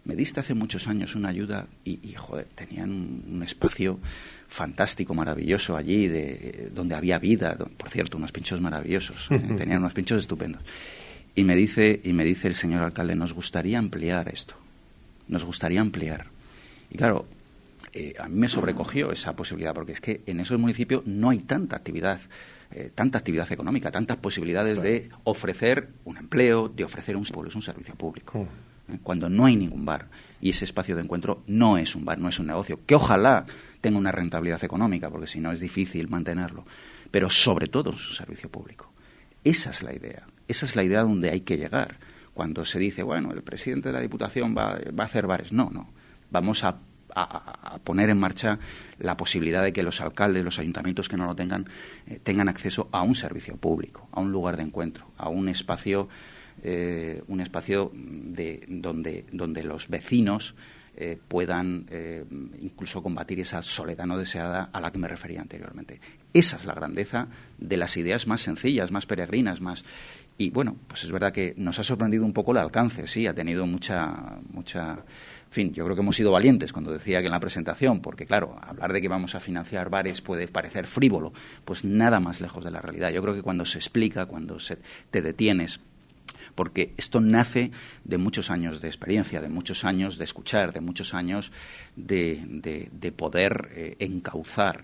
me 0.09 0.15
diste 0.15 0.39
hace 0.39 0.55
muchos 0.55 0.87
años 0.87 1.13
una 1.13 1.29
ayuda 1.29 1.67
y, 1.85 2.13
joder, 2.13 2.47
tenían 2.55 2.89
un, 2.89 3.43
espacio 3.43 3.99
fantástico, 4.47 5.13
maravilloso 5.13 5.77
allí, 5.77 6.07
de, 6.07 6.71
donde 6.73 6.95
había 6.95 7.19
vida, 7.19 7.55
por 7.55 7.91
cierto, 7.91 8.17
unos 8.17 8.31
pinchos 8.31 8.59
maravillosos, 8.59 9.27
eh, 9.29 9.39
tenían 9.55 9.77
unos 9.77 9.93
pinchos 9.93 10.19
estupendos. 10.19 10.63
Y 11.35 11.43
me 11.43 11.55
dice, 11.55 12.01
y 12.03 12.13
me 12.13 12.23
dice 12.23 12.47
el 12.47 12.55
señor 12.55 12.81
alcalde, 12.81 13.13
nos 13.13 13.33
gustaría 13.33 13.77
ampliar 13.77 14.29
esto, 14.29 14.55
nos 15.27 15.45
gustaría 15.45 15.79
ampliar. 15.79 16.25
Y 16.89 16.97
claro, 16.97 17.27
eh, 17.93 18.15
a 18.17 18.27
mí 18.27 18.35
me 18.35 18.49
sobrecogió 18.49 19.11
esa 19.11 19.35
posibilidad, 19.35 19.75
porque 19.75 19.91
es 19.91 20.01
que 20.01 20.21
en 20.25 20.39
esos 20.39 20.57
municipios 20.57 21.05
no 21.05 21.29
hay 21.29 21.37
tanta 21.37 21.75
actividad, 21.75 22.19
eh, 22.71 22.89
tanta 22.95 23.19
actividad 23.19 23.51
económica, 23.51 23.91
tantas 23.91 24.17
posibilidades 24.17 24.81
de 24.81 25.09
ofrecer 25.23 25.89
un 26.05 26.17
empleo, 26.17 26.67
de 26.67 26.83
ofrecer 26.83 27.15
un, 27.15 27.27
un 27.31 27.61
servicio 27.61 27.93
público. 27.93 28.39
Mm 28.39 28.68
cuando 29.03 29.29
no 29.29 29.45
hay 29.45 29.55
ningún 29.55 29.85
bar 29.85 30.07
y 30.41 30.49
ese 30.49 30.65
espacio 30.65 30.95
de 30.95 31.01
encuentro 31.01 31.43
no 31.47 31.77
es 31.77 31.95
un 31.95 32.05
bar, 32.05 32.19
no 32.19 32.29
es 32.29 32.39
un 32.39 32.47
negocio, 32.47 32.79
que 32.85 32.95
ojalá 32.95 33.45
tenga 33.81 33.97
una 33.97 34.11
rentabilidad 34.11 34.63
económica, 34.63 35.09
porque 35.09 35.27
si 35.27 35.39
no 35.39 35.51
es 35.51 35.59
difícil 35.59 36.09
mantenerlo, 36.09 36.65
pero 37.11 37.29
sobre 37.29 37.67
todo 37.67 37.91
es 37.91 38.09
un 38.09 38.15
servicio 38.15 38.49
público. 38.49 38.91
Esa 39.43 39.69
es 39.69 39.83
la 39.83 39.93
idea, 39.93 40.27
esa 40.47 40.65
es 40.65 40.75
la 40.75 40.83
idea 40.83 41.01
donde 41.01 41.29
hay 41.29 41.41
que 41.41 41.57
llegar. 41.57 41.97
Cuando 42.33 42.65
se 42.65 42.79
dice, 42.79 43.03
bueno, 43.03 43.31
el 43.31 43.41
presidente 43.41 43.89
de 43.89 43.93
la 43.93 44.01
Diputación 44.01 44.55
va, 44.57 44.77
a 44.77 45.03
hacer 45.03 45.27
bares, 45.27 45.51
no, 45.51 45.69
no, 45.71 45.89
vamos 46.31 46.63
a, 46.63 46.79
poner 47.83 48.11
en 48.11 48.19
marcha 48.19 48.59
la 48.99 49.17
posibilidad 49.17 49.63
de 49.63 49.73
que 49.73 49.81
los 49.81 49.99
alcaldes, 49.99 50.43
los 50.45 50.59
ayuntamientos 50.59 51.09
que 51.09 51.17
no 51.17 51.25
lo 51.25 51.35
tengan, 51.35 51.67
eh, 52.05 52.19
tengan 52.21 52.47
acceso 52.47 52.87
a 52.91 53.01
un 53.01 53.15
servicio 53.15 53.57
público, 53.57 54.07
a 54.11 54.19
un 54.21 54.31
lugar 54.31 54.57
de 54.57 54.63
encuentro, 54.63 55.11
a 55.17 55.27
un 55.27 55.49
espacio 55.49 56.07
eh, 56.63 57.23
un 57.27 57.41
espacio 57.41 57.91
de, 57.93 58.65
donde, 58.67 59.63
los 59.63 59.87
vecinos 59.87 60.55
eh, 60.95 61.17
puedan 61.27 61.85
eh, 61.89 62.25
incluso 62.61 63.01
combatir 63.01 63.39
esa 63.39 63.61
soledad 63.61 64.05
no 64.05 64.17
deseada 64.17 64.69
a 64.73 64.79
la 64.79 64.91
que 64.91 64.99
me 64.99 65.07
refería 65.07 65.41
anteriormente. 65.41 66.01
Esa 66.33 66.57
es 66.57 66.65
la 66.65 66.73
grandeza 66.73 67.27
de 67.57 67.77
las 67.77 67.95
ideas 67.97 68.27
más 68.27 68.41
sencillas, 68.41 68.91
más 68.91 69.05
peregrinas, 69.05 69.61
más 69.61 69.83
y 70.37 70.51
bueno, 70.51 70.77
pues 70.87 71.03
es 71.03 71.11
verdad 71.11 71.33
que 71.33 71.53
nos 71.57 71.79
ha 71.79 71.83
sorprendido 71.83 72.23
un 72.23 72.31
poco 72.31 72.53
el 72.53 72.59
alcance, 72.59 73.07
sí, 73.07 73.27
ha 73.27 73.33
tenido 73.33 73.65
mucha 73.65 74.39
mucha 74.53 75.03
en 75.49 75.53
fin, 75.53 75.73
yo 75.73 75.83
creo 75.83 75.95
que 75.95 76.01
hemos 76.03 76.15
sido 76.15 76.31
valientes 76.31 76.71
cuando 76.71 76.93
decía 76.93 77.21
que 77.21 77.25
en 77.25 77.31
la 77.31 77.39
presentación, 77.39 78.01
porque 78.01 78.27
claro, 78.27 78.55
hablar 78.61 78.93
de 78.93 79.01
que 79.01 79.07
vamos 79.07 79.33
a 79.33 79.39
financiar 79.39 79.89
bares 79.89 80.21
puede 80.21 80.47
parecer 80.47 80.85
frívolo, 80.85 81.33
pues 81.65 81.83
nada 81.83 82.19
más 82.19 82.39
lejos 82.39 82.63
de 82.63 82.69
la 82.69 82.81
realidad. 82.81 83.09
Yo 83.09 83.23
creo 83.23 83.33
que 83.33 83.41
cuando 83.41 83.65
se 83.65 83.79
explica, 83.79 84.27
cuando 84.27 84.59
se, 84.59 84.77
te 85.09 85.23
detienes, 85.23 85.79
porque 86.59 86.91
esto 86.97 87.21
nace 87.21 87.71
de 88.03 88.17
muchos 88.17 88.51
años 88.51 88.81
de 88.81 88.89
experiencia, 88.89 89.39
de 89.39 89.47
muchos 89.47 89.85
años 89.85 90.17
de 90.17 90.25
escuchar, 90.25 90.73
de 90.73 90.81
muchos 90.81 91.13
años 91.13 91.53
de, 91.95 92.43
de, 92.91 93.11
poder 93.13 93.69
eh, 93.71 93.95
encauzar 93.99 94.83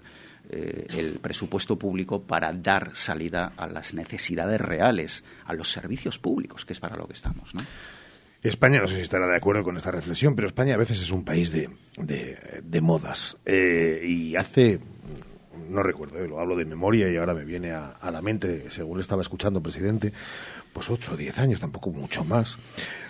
eh, 0.50 0.88
el 0.92 1.20
presupuesto 1.20 1.78
público 1.78 2.22
para 2.22 2.54
dar 2.54 2.96
salida 2.96 3.52
a 3.58 3.68
las 3.68 3.94
necesidades 3.94 4.62
reales, 4.62 5.26
a 5.44 5.54
los 5.54 5.70
servicios 5.70 6.18
públicos, 6.18 6.64
que 6.64 6.72
es 6.72 6.80
para 6.80 6.96
lo 6.96 7.08
que 7.08 7.14
estamos. 7.16 7.52
España, 8.42 8.80
no 8.80 8.88
sé 8.88 8.96
si 8.96 9.02
estará 9.02 9.28
de 9.28 9.36
acuerdo 9.36 9.66
con 9.66 9.76
esta 9.76 9.92
reflexión, 9.92 10.34
pero 10.34 10.48
España 10.48 10.76
a 10.76 10.78
veces 10.78 11.02
es 11.02 11.12
un 11.12 11.26
país 11.26 11.52
de, 11.52 11.70
de, 11.98 12.80
modas. 12.80 13.36
Eh, 13.46 14.02
y 14.08 14.38
hace, 14.38 14.80
no 15.70 15.84
recuerdo, 15.84 16.20
eh, 16.20 16.28
lo 16.28 16.40
hablo 16.40 16.56
de 16.56 16.66
memoria 16.66 17.10
y 17.12 17.18
ahora 17.18 17.34
me 17.34 17.46
viene 17.46 17.72
a, 17.72 18.12
la 18.12 18.22
mente, 18.22 18.70
según 18.70 19.00
estaba 19.00 19.22
escuchando, 19.22 19.62
presidente, 19.62 20.14
pues 20.74 20.90
ocho 20.90 21.14
o 21.14 21.18
diez 21.18 21.38
años, 21.40 21.60
tampoco 21.60 21.92
mucho 21.92 22.24
más, 22.24 22.58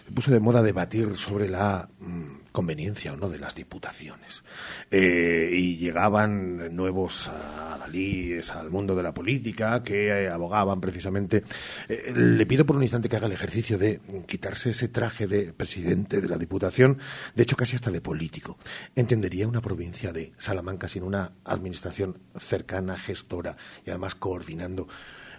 se 0.06 0.12
puso 0.12 0.32
de 0.32 0.40
moda 0.40 0.62
debatir 0.62 1.16
sobre 1.16 1.50
la 1.50 1.90
mm, 2.00 2.35
conveniencia 2.56 3.14
o 3.14 3.18
no 3.18 3.30
de 3.30 3.38
las 3.38 3.54
diputaciones. 3.54 4.44
Eh, 4.90 5.52
y 5.54 5.78
llegaban 5.78 6.76
nuevos 6.76 7.28
adalíes 7.28 8.50
al 8.52 8.72
mundo 8.72 8.96
de 8.96 9.04
la 9.04 9.14
política 9.14 9.84
que 9.84 10.08
eh, 10.08 10.30
abogaban 10.30 10.80
precisamente. 10.82 11.44
Eh, 11.90 12.14
le 12.16 12.46
pido 12.46 12.66
por 12.66 12.78
un 12.78 12.82
instante 12.82 13.10
que 13.10 13.18
haga 13.18 13.28
el 13.28 13.34
ejercicio 13.34 13.78
de 13.78 14.00
quitarse 14.26 14.72
ese 14.72 14.88
traje 14.88 15.28
de 15.28 15.54
presidente 15.54 16.22
de 16.22 16.30
la 16.30 16.38
diputación, 16.38 16.98
de 17.36 17.44
hecho 17.44 17.58
casi 17.58 17.76
hasta 17.76 17.92
de 17.92 18.02
político. 18.02 18.58
¿Entendería 18.96 19.48
una 19.48 19.62
provincia 19.62 20.14
de 20.14 20.32
Salamanca 20.38 20.88
sin 20.88 21.04
una 21.04 21.34
administración 21.44 22.18
cercana, 22.38 22.98
gestora 22.98 23.58
y 23.86 23.90
además 23.90 24.16
coordinando 24.16 24.88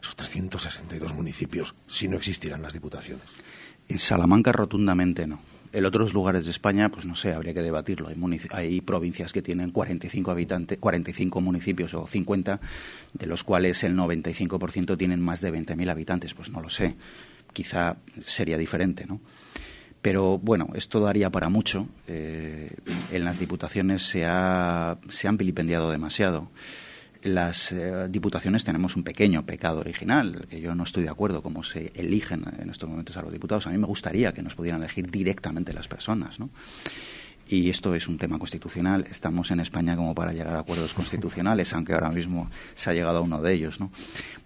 esos 0.03 0.15
362 0.17 1.15
municipios 1.15 1.75
si 1.87 2.09
no 2.09 2.19
existieran 2.19 2.61
las 2.61 2.75
diputaciones? 2.75 3.25
En 3.89 3.99
Salamanca 3.99 4.53
rotundamente 4.53 5.27
no. 5.27 5.56
En 5.77 5.85
otros 5.85 6.15
lugares 6.15 6.47
de 6.47 6.53
España, 6.53 6.89
pues 6.89 7.05
no 7.05 7.15
sé, 7.15 7.35
habría 7.35 7.53
que 7.53 7.61
debatirlo. 7.61 8.09
Hay, 8.51 8.81
provincias 8.81 9.35
que 9.35 9.43
tienen 9.43 9.69
45 9.69 10.31
habitantes, 10.31 10.79
45 10.79 11.43
municipios 11.43 11.93
o 11.93 12.07
50, 12.07 12.61
de 13.13 13.27
los 13.27 13.45
cuales 13.45 13.85
el 13.85 13.95
95% 13.95 14.97
tienen 14.97 15.21
más 15.21 15.43
de 15.43 15.53
20.000 15.53 15.91
habitantes. 15.91 16.33
Pues 16.33 16.49
no 16.49 16.63
lo 16.63 16.71
sé. 16.71 16.97
Quizá 17.53 17.99
sería 18.25 18.57
diferente, 18.57 19.05
¿no? 19.05 19.21
Pero 20.01 20.39
bueno, 20.39 20.71
esto 20.73 20.99
daría 21.01 21.29
para 21.29 21.51
mucho. 21.51 21.87
Eh, 22.09 22.71
en 23.13 23.27
las 23.27 23.39
diputaciones 23.39 24.01
se, 24.01 24.25
ha, 24.25 24.97
se 25.11 25.29
han 25.29 25.37
vilipendiado 25.37 25.91
demasiado 25.91 26.49
las 27.27 27.73
eh, 27.73 28.09
diputaciones 28.09 28.65
tenemos 28.65 28.97
un 28.97 29.03
pequeño 29.03 29.45
pecado 29.45 29.81
original, 29.81 30.47
que 30.49 30.61
yo 30.61 30.75
no 30.75 30.85
estoy 30.85 31.05
de 31.05 31.11
acuerdo 31.11 31.43
cómo 31.43 31.63
se 31.63 31.93
eligen 31.95 32.45
en 32.59 32.71
estos 32.71 32.89
momentos 32.89 33.17
a 33.17 33.23
los 33.23 33.33
diputados. 33.33 33.67
A 33.67 33.71
mí 33.71 33.79
me 33.79 33.87
gustaría 33.87 34.33
que 34.33 34.43
nos 34.43 34.55
pudieran 34.55 34.81
elegir 34.81 35.11
directamente 35.11 35.73
las 35.73 35.89
personas, 35.89 36.39
¿no? 36.41 36.51
Y 37.49 37.71
esto 37.71 37.95
es 37.95 38.09
un 38.09 38.19
tema 38.19 38.41
constitucional. 38.41 39.07
Estamos 39.09 39.53
en 39.53 39.61
España 39.61 39.95
como 39.95 40.17
para 40.17 40.33
llegar 40.33 40.57
a 40.57 40.59
acuerdos 40.59 40.95
constitucionales, 40.95 41.73
aunque 41.75 41.93
ahora 41.93 42.11
mismo 42.11 42.51
se 42.75 42.91
ha 42.91 42.93
llegado 42.93 43.19
a 43.19 43.21
uno 43.21 43.41
de 43.41 43.53
ellos, 43.53 43.79
¿no? 43.79 43.93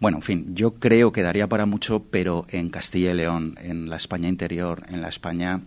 Bueno, 0.00 0.18
en 0.18 0.22
fin, 0.22 0.54
yo 0.54 0.74
creo 0.74 1.10
que 1.10 1.22
daría 1.22 1.48
para 1.48 1.64
mucho, 1.64 2.04
pero 2.10 2.46
en 2.50 2.68
Castilla 2.68 3.12
y 3.12 3.14
León, 3.14 3.54
en 3.62 3.88
la 3.88 3.96
España 3.96 4.28
interior, 4.28 4.84
en 4.88 5.00
la 5.00 5.08
España 5.08 5.62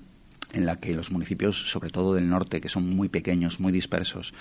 en 0.54 0.67
la 0.67 0.76
que 0.76 0.93
los 0.93 1.12
municipios, 1.12 1.71
sobre 1.71 1.89
todo 1.89 2.13
del 2.13 2.30
norte, 2.30 2.62
que 2.62 2.69
son 2.69 2.95
muy 2.95 3.10
pequeños, 3.10 3.60
muy 3.60 3.71
dispersos, 3.71 4.36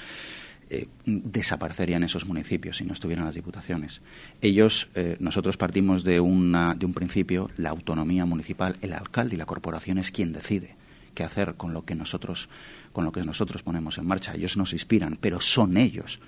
eh, 0.74 0.88
desaparecerían 1.04 2.02
esos 2.02 2.24
municipios 2.24 2.78
si 2.78 2.84
no 2.84 2.94
estuvieran 2.94 3.26
las 3.26 3.34
diputaciones. 3.34 4.00
Ellos, 4.40 4.88
eh, 4.94 5.18
nosotros 5.20 5.58
partimos 5.58 6.02
de, 6.02 6.18
una, 6.18 6.74
de 6.74 6.86
un 6.86 6.94
principio, 6.94 7.50
la 7.58 7.68
autonomía 7.68 8.24
municipal, 8.24 8.78
el 8.80 8.94
alcalde 8.94 9.34
y 9.34 9.38
la 9.38 9.44
corporación 9.44 9.98
es 9.98 10.10
quien 10.10 10.32
decide 10.32 10.74
qué 11.12 11.24
hacer 11.24 11.56
con 11.56 11.74
lo 11.74 11.84
que 11.84 11.94
nosotros, 11.94 12.48
con 12.94 13.04
lo 13.04 13.12
que 13.12 13.22
nosotros 13.22 13.62
ponemos 13.62 13.98
en 13.98 14.06
marcha. 14.06 14.34
Ellos 14.34 14.56
nos 14.56 14.72
inspiran, 14.72 15.18
pero 15.20 15.42
son 15.42 15.76
ellos 15.76 16.20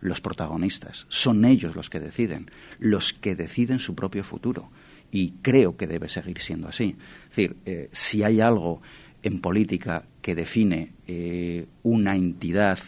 los 0.00 0.22
protagonistas, 0.22 1.04
son 1.10 1.44
ellos 1.44 1.76
los 1.76 1.90
que 1.90 2.00
deciden, 2.00 2.50
los 2.78 3.12
que 3.12 3.36
deciden 3.36 3.80
su 3.80 3.94
propio 3.94 4.24
futuro. 4.24 4.70
Y 5.12 5.32
creo 5.42 5.76
que 5.76 5.86
debe 5.86 6.08
seguir 6.08 6.38
siendo 6.38 6.68
así. 6.68 6.96
Es 7.24 7.36
decir, 7.36 7.56
eh, 7.66 7.90
si 7.92 8.22
hay 8.22 8.40
algo 8.40 8.80
en 9.22 9.40
política 9.40 10.06
que 10.22 10.34
define 10.34 10.92
una 11.82 12.16
entidad 12.16 12.78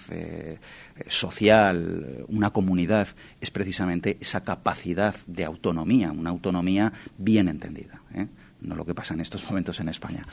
social, 1.09 2.25
una 2.29 2.51
comunidad, 2.51 3.09
es 3.41 3.51
precisamente 3.51 4.17
esa 4.21 4.43
capacidad 4.43 5.15
de 5.27 5.45
autonomía, 5.45 6.12
una 6.12 6.31
autonomía 6.31 6.93
bien 7.19 7.49
entendida. 7.49 8.03
¿eh? 8.15 8.27
no 8.62 8.77
lo 8.77 8.85
que 8.85 8.95
pasa 8.95 9.15
en 9.15 9.21
estos 9.21 9.45
momentos 9.45 9.81
en 9.81 9.88
España. 9.88 10.27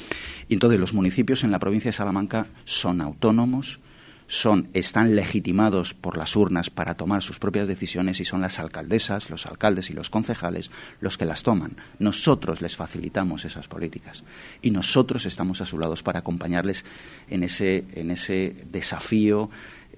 Y 0.47 0.53
entonces 0.53 0.79
los 0.79 0.93
municipios 0.93 1.43
en 1.43 1.51
la 1.51 1.59
provincia 1.59 1.89
de 1.89 1.97
Salamanca 1.97 2.47
son 2.63 3.01
autónomos, 3.01 3.79
son, 4.27 4.69
están 4.73 5.15
legitimados 5.15 5.95
por 5.95 6.15
las 6.15 6.35
urnas 6.35 6.69
para 6.69 6.93
tomar 6.93 7.23
sus 7.23 7.39
propias 7.39 7.67
decisiones 7.67 8.19
y 8.19 8.25
son 8.25 8.41
las 8.41 8.59
alcaldesas, 8.59 9.31
los 9.31 9.47
alcaldes 9.47 9.89
y 9.89 9.93
los 9.93 10.11
concejales 10.11 10.69
los 11.01 11.17
que 11.17 11.25
las 11.25 11.41
toman. 11.41 11.77
Nosotros 11.97 12.61
les 12.61 12.75
facilitamos 12.75 13.43
esas 13.45 13.67
políticas 13.67 14.23
y 14.61 14.69
nosotros 14.69 15.25
estamos 15.25 15.61
a 15.61 15.65
su 15.65 15.79
lado 15.79 15.95
para 16.03 16.19
acompañarles 16.19 16.85
en 17.27 17.43
ese, 17.43 17.85
en 17.95 18.11
ese 18.11 18.55
desafío 18.71 19.49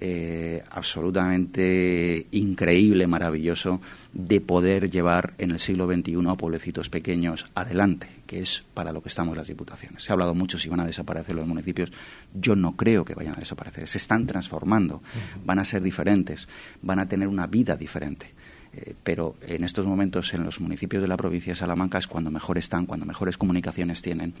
eh, 0.04 0.64
absolutamente 0.68 2.26
increíble, 2.32 3.06
maravilloso, 3.06 3.80
de 4.12 4.40
poder 4.40 4.90
llevar 4.90 5.34
en 5.38 5.52
el 5.52 5.60
siglo 5.60 5.86
XXI 5.86 6.16
a 6.26 6.34
pueblecitos 6.34 6.90
pequeños 6.90 7.46
adelante, 7.54 8.08
que 8.26 8.40
es 8.40 8.64
para 8.74 8.90
lo 8.90 9.00
que 9.00 9.10
estamos 9.10 9.36
las 9.36 9.46
diputaciones. 9.46 10.02
Se 10.02 10.10
ha 10.10 10.14
hablado 10.14 10.34
mucho 10.34 10.58
si 10.58 10.68
van 10.68 10.80
a 10.80 10.86
desaparecer 10.86 11.36
los 11.36 11.46
municipios. 11.46 11.92
Yo 12.34 12.56
no 12.56 12.74
creo 12.74 13.04
que 13.04 13.14
vayan 13.14 13.36
a 13.36 13.38
desaparecer. 13.38 13.86
Se 13.86 13.98
están 13.98 14.26
transformando, 14.26 15.04
van 15.44 15.60
a 15.60 15.64
ser 15.64 15.80
diferentes, 15.80 16.48
van 16.82 16.98
a 16.98 17.06
tener 17.06 17.28
una 17.28 17.46
vida 17.46 17.76
diferente. 17.76 18.34
Eh, 18.72 18.96
pero 19.04 19.36
en 19.42 19.62
estos 19.62 19.86
momentos 19.86 20.34
en 20.34 20.42
los 20.42 20.60
municipios 20.60 21.00
de 21.00 21.06
la 21.06 21.16
provincia 21.16 21.52
de 21.52 21.58
Salamanca 21.60 21.98
es 21.98 22.08
cuando 22.08 22.32
mejor 22.32 22.58
están, 22.58 22.86
cuando 22.86 23.06
mejores 23.06 23.38
comunicaciones 23.38 24.02
tienen, 24.02 24.34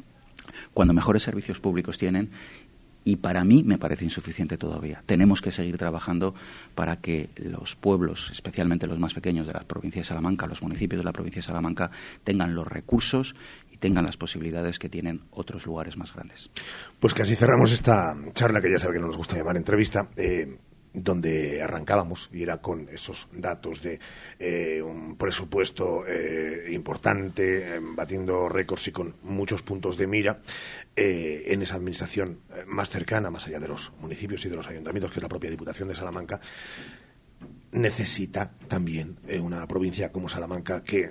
cuando 0.74 0.92
mejores 0.92 1.22
servicios 1.22 1.60
públicos 1.60 1.98
tienen 1.98 2.30
y 3.04 3.16
para 3.16 3.44
mí 3.44 3.62
me 3.64 3.78
parece 3.78 4.04
insuficiente 4.04 4.56
todavía. 4.56 5.02
Tenemos 5.06 5.40
que 5.40 5.52
seguir 5.52 5.76
trabajando 5.78 6.34
para 6.74 6.96
que 6.96 7.30
los 7.36 7.76
pueblos, 7.76 8.30
especialmente 8.30 8.86
los 8.86 8.98
más 8.98 9.14
pequeños 9.14 9.46
de 9.46 9.52
la 9.52 9.60
provincia 9.60 10.02
de 10.02 10.06
Salamanca, 10.06 10.46
los 10.46 10.62
municipios 10.62 11.00
de 11.00 11.04
la 11.04 11.12
provincia 11.12 11.40
de 11.40 11.46
Salamanca, 11.46 11.90
tengan 12.24 12.54
los 12.54 12.66
recursos 12.66 13.34
y 13.72 13.76
tengan 13.76 14.04
las 14.04 14.16
posibilidades 14.16 14.78
que 14.78 14.88
tienen 14.88 15.22
otros 15.30 15.66
lugares 15.66 15.96
más 15.96 16.14
grandes. 16.14 16.50
Pues 17.00 17.14
casi 17.14 17.34
cerramos 17.34 17.72
esta 17.72 18.14
charla 18.34 18.60
que 18.60 18.70
ya 18.70 18.78
sabe 18.78 18.94
que 18.94 19.00
no 19.00 19.06
nos 19.06 19.16
gusta 19.16 19.36
llamar 19.36 19.56
entrevista. 19.56 20.08
Eh, 20.16 20.56
donde 20.94 21.62
arrancábamos 21.62 22.28
y 22.32 22.42
era 22.42 22.58
con 22.58 22.88
esos 22.90 23.28
datos 23.32 23.80
de 23.82 23.98
eh, 24.38 24.82
un 24.82 25.16
presupuesto 25.16 26.06
eh, 26.06 26.70
importante, 26.70 27.80
batiendo 27.96 28.48
récords 28.48 28.88
y 28.88 28.92
con 28.92 29.14
muchos 29.22 29.62
puntos 29.62 29.96
de 29.96 30.06
mira 30.06 30.40
eh, 30.96 31.44
en 31.46 31.62
esa 31.62 31.76
administración 31.76 32.40
más 32.66 32.90
cercana, 32.90 33.30
más 33.30 33.46
allá 33.46 33.60
de 33.60 33.68
los 33.68 33.92
municipios 34.00 34.44
y 34.44 34.48
de 34.48 34.56
los 34.56 34.68
ayuntamientos, 34.68 35.10
que 35.10 35.18
es 35.18 35.22
la 35.22 35.28
propia 35.28 35.50
Diputación 35.50 35.88
de 35.88 35.94
Salamanca, 35.94 36.40
necesita 37.72 38.52
también 38.68 39.16
una 39.40 39.66
provincia 39.66 40.12
como 40.12 40.28
Salamanca 40.28 40.82
que 40.82 41.10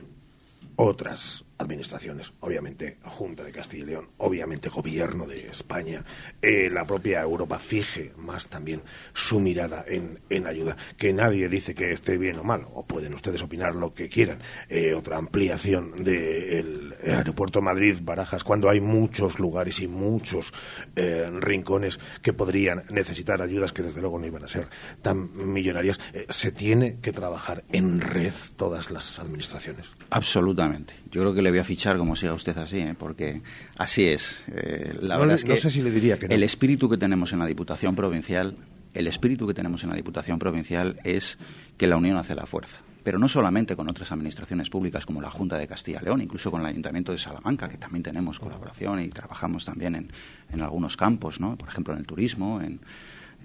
otras 0.76 1.44
administraciones, 1.62 2.34
obviamente 2.42 2.98
Junta 3.04 3.44
de 3.44 3.52
Castilla 3.52 3.84
y 3.84 3.88
León, 3.88 4.10
obviamente 4.18 4.70
Gobierno 4.70 5.26
de 5.26 5.48
España, 5.48 6.04
eh, 6.42 6.70
la 6.70 6.86
propia 6.86 7.22
Europa 7.22 7.60
fije 7.60 8.14
más 8.18 8.48
también 8.48 8.82
su 9.14 9.40
mirada 9.40 9.86
en, 9.88 10.20
en, 10.30 10.48
ayuda. 10.48 10.76
Que 10.98 11.14
nadie 11.14 11.48
dice 11.50 11.76
que 11.76 11.92
esté 11.92 12.18
bien 12.18 12.40
o 12.40 12.44
mal, 12.44 12.66
o 12.74 12.86
pueden 12.86 13.14
ustedes 13.14 13.42
opinar 13.42 13.76
lo 13.76 13.94
que 13.94 14.10
quieran. 14.10 14.40
Eh, 14.70 14.94
otra 14.94 15.18
ampliación 15.18 16.04
del 16.04 16.96
aeropuerto 17.04 17.62
Madrid-Barajas, 17.62 18.44
cuando 18.44 18.70
hay 18.70 18.80
muchos 18.80 19.40
lugares 19.40 19.80
y 19.80 19.88
muchos 19.88 20.54
eh, 20.96 21.30
rincones 21.40 22.00
que 22.22 22.34
podrían 22.34 22.84
necesitar 22.90 23.42
ayudas 23.42 23.72
que 23.72 23.84
desde 23.84 24.02
luego 24.02 24.20
no 24.20 24.26
iban 24.26 24.44
a 24.44 24.48
ser 24.48 24.68
tan 25.02 25.54
millonarias. 25.54 26.00
se 26.30 26.52
tiene 26.52 27.00
que 27.02 27.14
trabajar 27.14 27.64
en 27.72 28.02
red 28.02 28.34
todas 28.58 28.92
las 28.92 29.20
administraciones. 29.20 29.88
Absolutamente. 30.10 31.01
Yo 31.12 31.22
creo 31.22 31.34
que 31.34 31.42
le 31.42 31.50
voy 31.50 31.60
a 31.60 31.64
fichar 31.64 31.98
como 31.98 32.16
siga 32.16 32.34
usted 32.34 32.58
así, 32.58 32.80
¿eh? 32.80 32.96
porque 32.98 33.42
así 33.78 34.06
es. 34.06 34.40
Eh, 34.48 34.94
la 35.02 35.16
no, 35.16 35.22
verdad 35.22 35.36
es 35.36 35.44
que 35.44 35.58
sé 35.58 35.70
si 35.70 35.82
le 35.82 35.92
diría 35.92 36.18
que 36.18 36.28
el 36.28 36.44
espíritu 36.44 36.90
que 36.90 36.98
tenemos 36.98 37.34
en 37.34 37.40
la 37.40 37.46
Diputación 37.46 37.96
Provincial, 37.96 38.56
el 38.94 39.08
espíritu 39.08 39.46
que 39.46 39.54
tenemos 39.54 39.84
en 39.84 39.90
la 39.90 39.96
Diputación 39.96 40.40
Provincial 40.40 41.00
es 41.04 41.38
que 41.78 41.88
la 41.88 41.98
unión 41.98 42.18
hace 42.18 42.36
la 42.36 42.46
fuerza 42.46 42.80
pero 43.04 43.18
no 43.18 43.28
solamente 43.28 43.76
con 43.76 43.90
otras 43.90 44.12
administraciones 44.12 44.70
públicas 44.70 45.06
como 45.06 45.22
la 45.22 45.32
Junta 45.32 45.58
de 45.58 45.68
Castilla 45.68 46.00
y 46.02 46.06
León, 46.06 46.22
incluso 46.22 46.52
con 46.52 46.62
el 46.62 46.68
Ayuntamiento 46.68 47.12
de 47.12 47.18
Salamanca, 47.18 47.68
que 47.68 47.78
también 47.78 48.04
tenemos 48.04 48.40
colaboración 48.40 49.02
y 49.02 49.10
trabajamos 49.10 49.66
también 49.66 49.96
en, 49.96 50.12
en 50.54 50.62
algunos 50.62 50.98
campos, 50.98 51.40
¿no? 51.40 51.56
por 51.56 51.68
ejemplo 51.68 51.94
en 51.94 52.00
el 52.00 52.06
turismo, 52.06 52.62
en, 52.62 52.80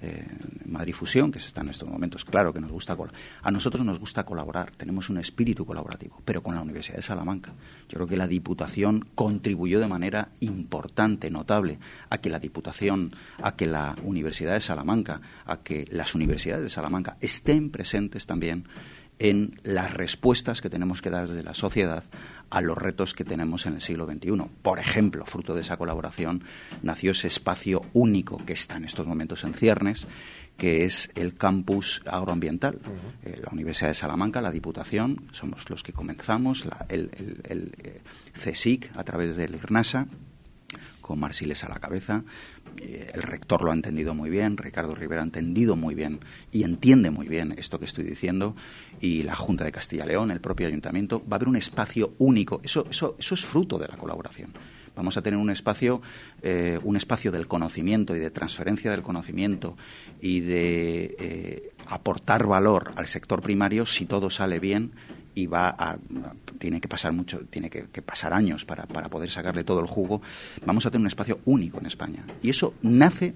eh, 0.02 0.26
Madrid 0.66 0.94
Fusión, 0.94 1.32
que 1.32 1.40
se 1.40 1.48
está 1.48 1.62
en 1.62 1.70
estos 1.70 1.88
momentos. 1.88 2.24
Claro 2.24 2.52
que 2.52 2.60
nos 2.60 2.70
gusta. 2.70 2.96
A 3.42 3.50
nosotros 3.50 3.84
nos 3.84 3.98
gusta 3.98 4.24
colaborar, 4.24 4.72
tenemos 4.76 5.08
un 5.08 5.18
espíritu 5.18 5.64
colaborativo, 5.64 6.20
pero 6.24 6.42
con 6.42 6.54
la 6.54 6.62
Universidad 6.62 6.96
de 6.96 7.02
Salamanca. 7.02 7.52
Yo 7.88 7.96
creo 7.96 8.06
que 8.06 8.16
la 8.16 8.28
Diputación 8.28 9.08
contribuyó 9.14 9.80
de 9.80 9.88
manera 9.88 10.28
importante, 10.40 11.30
notable, 11.30 11.78
a 12.10 12.18
que 12.18 12.30
la 12.30 12.38
Diputación, 12.38 13.14
a 13.42 13.56
que 13.56 13.66
la 13.66 13.96
Universidad 14.02 14.54
de 14.54 14.60
Salamanca, 14.60 15.20
a 15.44 15.58
que 15.58 15.86
las 15.90 16.14
universidades 16.14 16.62
de 16.62 16.70
Salamanca 16.70 17.16
estén 17.20 17.70
presentes 17.70 18.26
también 18.26 18.64
en 19.18 19.60
las 19.62 19.94
respuestas 19.94 20.60
que 20.60 20.70
tenemos 20.70 21.00
que 21.00 21.10
dar 21.10 21.26
desde 21.26 21.42
la 21.42 21.54
sociedad 21.54 22.04
a 22.50 22.60
los 22.60 22.78
retos 22.78 23.14
que 23.14 23.24
tenemos 23.24 23.66
en 23.66 23.74
el 23.74 23.82
siglo 23.82 24.06
XXI. 24.06 24.42
Por 24.62 24.78
ejemplo, 24.78 25.24
fruto 25.26 25.54
de 25.54 25.62
esa 25.62 25.76
colaboración 25.76 26.44
nació 26.82 27.12
ese 27.12 27.28
espacio 27.28 27.82
único 27.92 28.38
que 28.44 28.52
está 28.52 28.76
en 28.76 28.84
estos 28.84 29.06
momentos 29.06 29.44
en 29.44 29.54
ciernes, 29.54 30.06
que 30.56 30.84
es 30.84 31.10
el 31.14 31.34
campus 31.34 32.02
agroambiental. 32.06 32.78
Eh, 33.24 33.40
la 33.42 33.52
Universidad 33.52 33.88
de 33.88 33.94
Salamanca, 33.94 34.40
la 34.40 34.50
Diputación, 34.50 35.28
somos 35.32 35.68
los 35.70 35.82
que 35.82 35.92
comenzamos, 35.92 36.66
el, 36.88 37.10
el, 37.44 37.72
eh, 37.78 38.00
CSIC 38.32 38.96
a 38.96 39.04
través 39.04 39.36
del 39.36 39.54
IRNASA, 39.54 40.06
con 41.06 41.20
Marsiles 41.20 41.62
a 41.62 41.68
la 41.68 41.78
cabeza, 41.78 42.24
eh, 42.78 43.12
el 43.14 43.22
rector 43.22 43.62
lo 43.62 43.70
ha 43.70 43.74
entendido 43.74 44.12
muy 44.12 44.28
bien, 44.28 44.56
Ricardo 44.56 44.94
Rivera 44.94 45.22
ha 45.22 45.24
entendido 45.24 45.76
muy 45.76 45.94
bien 45.94 46.18
y 46.50 46.64
entiende 46.64 47.10
muy 47.10 47.28
bien 47.28 47.54
esto 47.56 47.78
que 47.78 47.84
estoy 47.84 48.02
diciendo, 48.02 48.56
y 49.00 49.22
la 49.22 49.36
Junta 49.36 49.64
de 49.64 49.70
Castilla 49.70 50.04
y 50.04 50.08
León, 50.08 50.32
el 50.32 50.40
propio 50.40 50.66
ayuntamiento, 50.66 51.20
va 51.20 51.34
a 51.34 51.36
haber 51.36 51.48
un 51.48 51.56
espacio 51.56 52.14
único. 52.18 52.60
Eso, 52.64 52.86
eso, 52.90 53.14
eso 53.20 53.34
es 53.34 53.44
fruto 53.44 53.78
de 53.78 53.86
la 53.86 53.96
colaboración. 53.96 54.50
Vamos 54.96 55.16
a 55.16 55.22
tener 55.22 55.38
un 55.38 55.50
espacio, 55.50 56.02
eh, 56.42 56.80
un 56.82 56.96
espacio 56.96 57.30
del 57.30 57.46
conocimiento 57.46 58.16
y 58.16 58.18
de 58.18 58.30
transferencia 58.30 58.90
del 58.90 59.02
conocimiento 59.02 59.76
y 60.20 60.40
de 60.40 61.14
eh, 61.20 61.72
aportar 61.86 62.46
valor 62.46 62.94
al 62.96 63.06
sector 63.06 63.42
primario 63.42 63.86
si 63.86 64.06
todo 64.06 64.28
sale 64.28 64.58
bien 64.58 64.92
y 65.36 65.46
va 65.46 65.68
a, 65.78 65.98
tiene 66.58 66.80
que 66.80 66.88
pasar 66.88 67.12
mucho, 67.12 67.40
tiene 67.50 67.68
que, 67.68 68.02
pasar 68.02 68.32
años 68.32 68.64
para, 68.64 68.86
para, 68.86 69.10
poder 69.10 69.30
sacarle 69.30 69.64
todo 69.64 69.80
el 69.80 69.86
jugo, 69.86 70.22
vamos 70.64 70.86
a 70.86 70.90
tener 70.90 71.02
un 71.02 71.08
espacio 71.08 71.40
único 71.44 71.78
en 71.78 71.86
España. 71.86 72.24
Y 72.42 72.48
eso 72.48 72.72
nace 72.80 73.34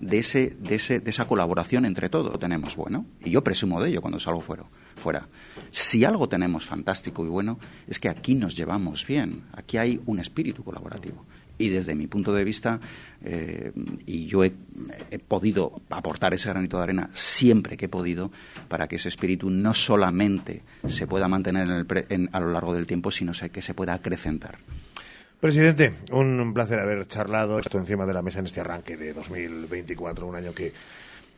de, 0.00 0.18
ese, 0.18 0.56
de, 0.58 0.76
ese, 0.76 1.00
de 1.00 1.10
esa 1.10 1.28
colaboración 1.28 1.84
entre 1.84 2.08
todos. 2.08 2.38
Tenemos 2.38 2.74
bueno, 2.76 3.04
y 3.22 3.30
yo 3.30 3.44
presumo 3.44 3.80
de 3.82 3.90
ello 3.90 4.00
cuando 4.00 4.18
salgo 4.18 4.40
fuera, 4.40 4.64
fuera. 4.96 5.28
Si 5.70 6.02
algo 6.02 6.30
tenemos 6.30 6.64
fantástico 6.64 7.26
y 7.26 7.28
bueno, 7.28 7.58
es 7.86 8.00
que 8.00 8.08
aquí 8.08 8.34
nos 8.34 8.56
llevamos 8.56 9.06
bien, 9.06 9.44
aquí 9.52 9.76
hay 9.76 10.00
un 10.06 10.20
espíritu 10.20 10.64
colaborativo 10.64 11.26
y 11.58 11.68
desde 11.68 11.94
mi 11.94 12.06
punto 12.06 12.32
de 12.32 12.44
vista, 12.44 12.80
eh, 13.22 13.72
y 14.06 14.26
yo 14.26 14.44
he, 14.44 14.52
podido 15.26 15.80
aportar 15.90 16.34
ese 16.34 16.48
granito 16.48 16.76
de 16.76 16.82
arena 16.82 17.10
siempre 17.14 17.76
que 17.76 17.86
he 17.86 17.88
podido 17.88 18.30
para 18.68 18.88
que 18.88 18.96
ese 18.96 19.08
espíritu 19.08 19.50
no 19.50 19.74
solamente 19.74 20.62
se 20.86 21.06
pueda 21.06 21.28
mantener 21.28 21.86
a 22.32 22.40
lo 22.40 22.50
largo 22.50 22.74
del 22.74 22.86
tiempo, 22.86 23.10
sino 23.10 23.32
que 23.32 23.62
se 23.62 23.74
pueda 23.74 23.94
acrecentar. 23.94 24.58
Presidente, 25.40 25.92
un 26.10 26.54
placer 26.54 26.78
haber 26.78 27.06
charlado 27.06 27.58
esto 27.58 27.78
encima 27.78 28.06
de 28.06 28.14
la 28.14 28.22
mesa 28.22 28.38
en 28.38 28.46
este 28.46 28.60
arranque 28.60 28.96
de 28.96 29.12
2024, 29.12 30.26
un 30.26 30.36
año 30.36 30.54
que 30.54 30.72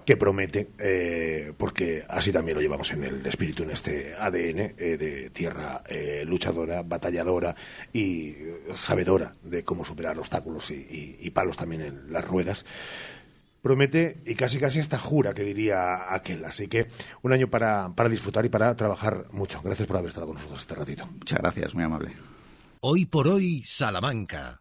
que 0.06 0.16
promete, 0.16 0.68
eh, 0.78 1.52
porque 1.58 2.04
así 2.08 2.32
también 2.32 2.54
lo 2.54 2.62
llevamos 2.62 2.92
en 2.92 3.02
el 3.02 3.26
espíritu, 3.26 3.64
en 3.64 3.72
este 3.72 4.14
ADN 4.14 4.74
eh, 4.78 4.96
de 4.96 5.30
tierra 5.30 5.82
eh, 5.88 6.22
luchadora, 6.24 6.82
batalladora 6.82 7.56
y 7.92 8.36
sabedora 8.72 9.34
de 9.42 9.64
cómo 9.64 9.84
superar 9.84 10.16
obstáculos 10.18 10.70
y, 10.70 11.28
palos 11.34 11.56
también 11.56 11.82
en 11.82 12.12
las 12.12 12.24
ruedas. 12.24 12.64
Promete 13.60 14.18
y 14.24 14.36
casi 14.36 14.58
casi 14.60 14.78
hasta 14.78 14.96
jura, 14.96 15.34
que 15.34 15.42
diría 15.42 16.14
aquel. 16.14 16.44
Así 16.44 16.68
que 16.68 16.86
un 17.22 17.32
año 17.32 17.50
para, 17.50 17.90
para 17.94 18.08
disfrutar 18.08 18.46
y 18.46 18.48
para 18.48 18.74
trabajar 18.76 19.26
mucho. 19.32 19.60
Gracias 19.62 19.88
por 19.88 19.96
haber 19.96 20.10
estado 20.10 20.28
con 20.28 20.36
nosotros 20.36 20.60
este 20.60 20.76
ratito. 20.76 21.04
Muchas 21.06 21.40
gracias, 21.40 21.74
muy 21.74 21.82
amable. 21.82 22.12
Hoy 22.80 23.06
por 23.06 23.26
hoy, 23.26 23.64
Salamanca. 23.66 24.60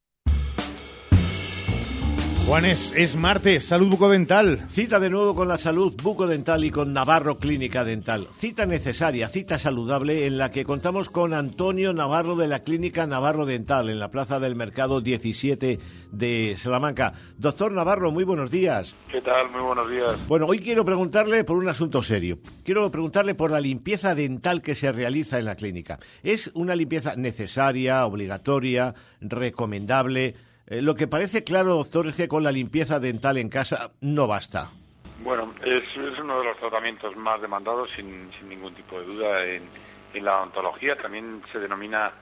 Juanes, 2.51 2.93
es 2.97 3.15
martes, 3.15 3.63
salud 3.63 3.87
bucodental. 3.87 4.65
Cita 4.67 4.99
de 4.99 5.09
nuevo 5.09 5.35
con 5.35 5.47
la 5.47 5.57
salud 5.57 5.95
bucodental 6.03 6.65
y 6.65 6.69
con 6.69 6.91
Navarro 6.91 7.37
Clínica 7.37 7.85
Dental. 7.85 8.27
Cita 8.39 8.65
necesaria, 8.65 9.29
cita 9.29 9.57
saludable 9.57 10.25
en 10.25 10.37
la 10.37 10.51
que 10.51 10.65
contamos 10.65 11.09
con 11.09 11.33
Antonio 11.33 11.93
Navarro 11.93 12.35
de 12.35 12.49
la 12.49 12.59
Clínica 12.59 13.07
Navarro 13.07 13.45
Dental 13.45 13.89
en 13.89 13.99
la 13.99 14.11
Plaza 14.11 14.41
del 14.41 14.57
Mercado 14.57 14.99
17 14.99 15.79
de 16.11 16.57
Salamanca. 16.57 17.13
Doctor 17.37 17.71
Navarro, 17.71 18.11
muy 18.11 18.25
buenos 18.25 18.51
días. 18.51 18.97
¿Qué 19.09 19.21
tal? 19.21 19.49
Muy 19.49 19.61
buenos 19.61 19.89
días. 19.89 20.27
Bueno, 20.27 20.45
hoy 20.45 20.59
quiero 20.59 20.83
preguntarle 20.83 21.45
por 21.45 21.55
un 21.55 21.69
asunto 21.69 22.03
serio. 22.03 22.39
Quiero 22.65 22.91
preguntarle 22.91 23.33
por 23.33 23.51
la 23.51 23.61
limpieza 23.61 24.13
dental 24.13 24.61
que 24.61 24.75
se 24.75 24.91
realiza 24.91 25.39
en 25.39 25.45
la 25.45 25.55
clínica. 25.55 25.99
¿Es 26.21 26.51
una 26.53 26.75
limpieza 26.75 27.15
necesaria, 27.15 28.05
obligatoria, 28.05 28.93
recomendable? 29.21 30.35
Eh, 30.71 30.81
lo 30.81 30.95
que 30.95 31.05
parece 31.05 31.43
claro, 31.43 31.75
doctor, 31.75 32.07
es 32.07 32.15
que 32.15 32.29
con 32.29 32.45
la 32.45 32.51
limpieza 32.51 32.97
dental 32.97 33.37
en 33.37 33.49
casa 33.49 33.91
no 33.99 34.25
basta. 34.25 34.69
Bueno, 35.21 35.53
es, 35.65 35.83
uno 36.17 36.39
de 36.39 36.45
los 36.45 36.57
tratamientos 36.59 37.13
más 37.17 37.41
demandados, 37.41 37.89
sin, 37.93 38.29
ningún 38.47 38.73
tipo 38.73 38.97
de 39.01 39.05
duda, 39.05 39.45
en, 39.45 39.63
la 40.23 40.37
odontología. 40.37 40.95
También 40.95 41.41
se 41.51 41.59
denomina 41.59 42.13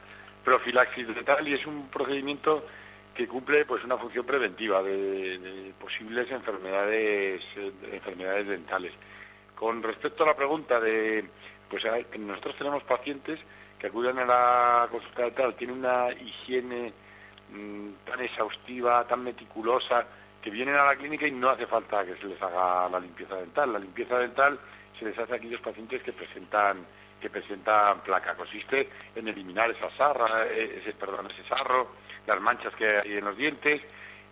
profilaxis 0.43 1.07
dental 1.07 1.47
y 1.47 1.53
es 1.53 1.65
un 1.67 1.89
procedimiento 1.89 2.65
que 3.13 3.27
cumple 3.27 3.65
pues 3.65 3.83
una 3.83 3.97
función 3.97 4.25
preventiva 4.25 4.81
de, 4.81 5.71
posibles 5.79 6.31
enfermedades 6.31 7.43
enfermedades 7.91 8.47
dentales. 8.47 8.93
Con 9.53 9.83
respecto 9.83 10.23
a 10.23 10.27
la 10.27 10.35
pregunta 10.35 10.79
de 10.79 11.23
pues 11.69 11.83
nosotros 12.17 12.55
tenemos 12.57 12.81
pacientes 12.81 13.39
que 13.77 13.87
acuden 13.87 14.17
a 14.17 14.25
la 14.25 14.87
consulta 14.89 15.21
dental, 15.21 15.53
tienen 15.53 15.77
una 15.77 16.11
higiene 16.13 16.93
Mm, 17.51 18.05
tan 18.05 18.21
exhaustiva, 18.21 19.05
tan 19.07 19.23
meticulosa, 19.23 20.05
que 20.41 20.49
vienen 20.49 20.75
a 20.75 20.85
la 20.85 20.95
clínica 20.95 21.27
y 21.27 21.31
no 21.31 21.49
hace 21.49 21.65
falta 21.65 22.05
que 22.05 22.15
se 22.15 22.27
les 22.27 22.41
haga 22.41 22.87
la 22.89 22.99
limpieza 22.99 23.35
dental. 23.35 23.73
La 23.73 23.79
limpieza 23.79 24.19
dental 24.19 24.59
se 24.97 25.05
les 25.05 25.17
hace 25.17 25.33
a 25.33 25.35
aquellos 25.37 25.61
pacientes 25.61 26.01
que 26.03 26.13
presentan 26.13 26.85
que 27.19 27.29
presentan 27.29 28.01
placa. 28.01 28.35
Consiste 28.35 28.89
en 29.15 29.27
eliminar 29.27 29.69
esa 29.71 29.89
sarra, 29.97 30.47
eh, 30.47 30.79
ese, 30.81 30.93
perdón, 30.93 31.29
ese 31.29 31.43
sarro, 31.49 31.91
las 32.25 32.39
manchas 32.39 32.73
que 32.75 32.87
hay 32.87 33.17
en 33.17 33.25
los 33.25 33.35
dientes, 33.35 33.81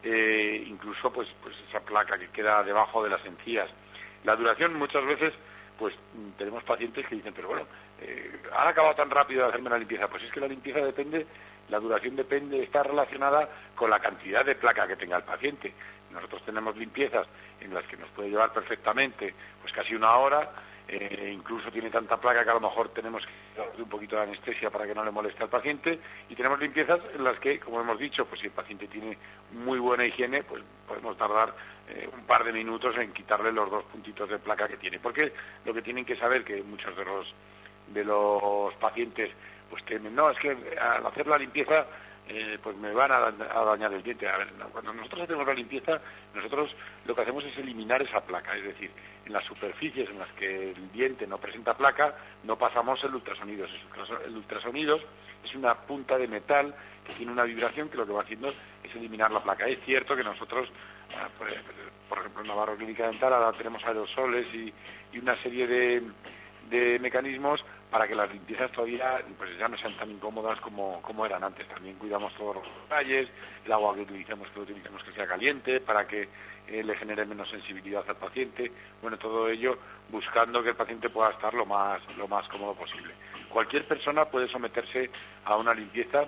eh, 0.03 0.63
incluso 0.67 1.11
pues, 1.11 1.27
pues 1.43 1.55
esa 1.67 1.81
placa 1.81 2.17
que 2.17 2.29
queda 2.29 2.63
debajo 2.63 3.03
de 3.03 3.09
las 3.09 3.25
encías. 3.25 3.69
La 4.23 4.35
duración 4.37 4.73
muchas 4.75 5.05
veces, 5.05 5.33
pues 5.77 5.93
tenemos 6.37 6.63
pacientes 6.63 7.05
que 7.07 7.15
dicen, 7.15 7.33
pero 7.33 7.49
bueno, 7.49 7.67
eh, 7.99 8.39
¿han 8.55 8.69
acabado 8.69 8.95
tan 8.95 9.09
rápido 9.09 9.43
de 9.43 9.49
hacerme 9.49 9.69
la 9.69 9.79
limpieza? 9.79 10.07
Pues 10.07 10.23
es 10.23 10.31
que 10.31 10.39
la 10.39 10.47
limpieza 10.47 10.79
depende 10.79 11.27
la 11.69 11.79
duración 11.79 12.15
depende, 12.15 12.63
está 12.63 12.83
relacionada 12.83 13.49
con 13.75 13.89
la 13.89 13.99
cantidad 13.99 14.45
de 14.45 14.55
placa 14.55 14.87
que 14.87 14.95
tenga 14.95 15.17
el 15.17 15.23
paciente. 15.23 15.73
Nosotros 16.11 16.41
tenemos 16.45 16.77
limpiezas 16.77 17.27
en 17.59 17.73
las 17.73 17.85
que 17.85 17.97
nos 17.97 18.09
puede 18.09 18.29
llevar 18.29 18.53
perfectamente 18.53 19.33
pues 19.61 19.73
casi 19.73 19.93
una 19.93 20.15
hora, 20.17 20.49
eh, 20.87 21.31
incluso 21.33 21.69
tiene 21.69 21.89
tanta 21.89 22.15
placa 22.15 22.45
que 22.45 22.49
a 22.49 22.53
lo 22.53 22.61
mejor 22.61 22.89
tenemos 22.89 23.21
que 23.25 23.59
dar 23.59 23.69
un 23.77 23.89
poquito 23.89 24.15
de 24.15 24.21
anestesia 24.21 24.69
para 24.69 24.87
que 24.87 24.95
no 24.95 25.03
le 25.03 25.11
moleste 25.11 25.43
al 25.43 25.49
paciente 25.49 25.99
y 26.29 26.35
tenemos 26.35 26.59
limpiezas 26.59 27.01
en 27.13 27.25
las 27.25 27.37
que, 27.39 27.59
como 27.59 27.81
hemos 27.81 27.99
dicho, 27.99 28.25
pues 28.25 28.39
si 28.39 28.47
el 28.47 28.53
paciente 28.53 28.87
tiene 28.87 29.17
muy 29.51 29.79
buena 29.79 30.05
higiene, 30.05 30.43
pues 30.43 30.63
podemos 30.87 31.17
tardar 31.17 31.53
eh, 31.89 32.07
un 32.13 32.23
par 32.25 32.45
de 32.45 32.53
minutos 32.53 32.95
en 32.97 33.11
quitarle 33.11 33.51
los 33.51 33.69
dos 33.69 33.83
puntitos 33.85 34.29
de 34.29 34.39
placa 34.39 34.69
que 34.69 34.77
tiene. 34.77 34.99
Porque 34.99 35.33
lo 35.65 35.73
que 35.73 35.81
tienen 35.81 36.05
que 36.05 36.15
saber 36.15 36.45
que 36.45 36.63
muchos 36.63 36.95
de 36.95 37.03
los 37.03 37.33
de 37.87 38.03
los 38.03 38.73
pacientes 38.75 39.31
pues 39.69 39.83
temen, 39.85 40.15
no, 40.15 40.29
es 40.29 40.37
que 40.39 40.49
al 40.79 41.05
hacer 41.05 41.27
la 41.27 41.37
limpieza 41.37 41.85
eh, 42.29 42.59
pues 42.61 42.75
me 42.75 42.91
van 42.91 43.11
a, 43.11 43.31
dañar 43.31 43.93
el 43.93 44.03
diente. 44.03 44.27
A 44.27 44.37
ver, 44.37 44.49
cuando 44.71 44.93
nosotros 44.93 45.21
hacemos 45.21 45.47
la 45.47 45.53
limpieza, 45.53 45.99
nosotros 46.33 46.75
lo 47.05 47.15
que 47.15 47.21
hacemos 47.21 47.45
es 47.45 47.57
eliminar 47.57 48.01
esa 48.01 48.19
placa, 48.21 48.55
es 48.57 48.65
decir, 48.65 48.91
en 49.25 49.31
las 49.31 49.45
superficies 49.45 50.09
en 50.09 50.19
las 50.19 50.29
que 50.33 50.71
el 50.71 50.91
diente 50.91 51.25
no 51.25 51.37
presenta 51.37 51.75
placa, 51.75 52.15
no 52.43 52.57
pasamos 52.57 53.01
el 53.05 53.15
ultrasonido. 53.15 53.65
El 54.25 54.35
ultrasonido 54.35 54.99
es 55.43 55.55
una 55.55 55.75
punta 55.75 56.17
de 56.17 56.27
metal 56.27 56.75
que 57.05 57.13
tiene 57.13 57.31
una 57.31 57.43
vibración 57.43 57.89
que 57.89 57.97
lo 57.97 58.05
que 58.05 58.13
va 58.13 58.23
haciendo 58.23 58.53
es 58.83 58.93
eliminar 58.93 59.31
la 59.31 59.41
placa. 59.41 59.65
Es 59.65 59.79
cierto 59.85 60.15
que 60.15 60.23
nosotros, 60.23 60.69
ah, 61.15 61.29
pues, 61.37 61.55
por 62.09 62.19
ejemplo, 62.19 62.41
en 62.41 62.47
Navarro 62.49 62.75
Clínica 62.75 63.07
Dental 63.07 63.33
ahora 63.33 63.57
tenemos 63.57 63.83
aerosoles 63.85 64.53
y, 64.53 64.73
y 65.13 65.19
una 65.19 65.41
serie 65.41 65.65
de, 65.65 66.03
de 66.69 66.99
mecanismos 66.99 67.63
para 67.89 68.07
que 68.07 68.15
las 68.15 68.31
limpiezas 68.31 68.71
todavía 68.71 69.21
pues 69.37 69.57
ya 69.57 69.67
no 69.67 69.77
sean 69.77 69.95
tan 69.97 70.11
incómodas 70.11 70.59
como, 70.59 71.01
como 71.01 71.25
eran 71.25 71.43
antes. 71.43 71.67
También 71.67 71.95
cuidamos 71.95 72.33
todos 72.35 72.55
los 72.55 72.65
detalles, 72.83 73.29
el 73.65 73.71
agua 73.71 73.95
que 73.95 74.01
utilizamos 74.01 74.49
que 74.49 74.59
utilizamos 74.59 75.03
que 75.03 75.11
sea 75.13 75.25
caliente 75.25 75.79
para 75.79 76.05
que 76.05 76.27
eh, 76.67 76.83
le 76.83 76.95
genere 76.95 77.25
menos 77.25 77.49
sensibilidad 77.49 78.03
al 78.07 78.17
paciente. 78.17 78.71
Bueno, 79.01 79.17
todo 79.17 79.47
ello 79.49 79.77
buscando 80.09 80.61
que 80.61 80.69
el 80.69 80.75
paciente 80.75 81.09
pueda 81.09 81.31
estar 81.31 81.53
lo 81.53 81.65
más, 81.65 82.01
lo 82.17 82.27
más 82.27 82.47
cómodo 82.49 82.73
posible. 82.73 83.13
Cualquier 83.49 83.87
persona 83.87 84.25
puede 84.25 84.49
someterse 84.49 85.09
a 85.45 85.55
una 85.55 85.73
limpieza 85.73 86.25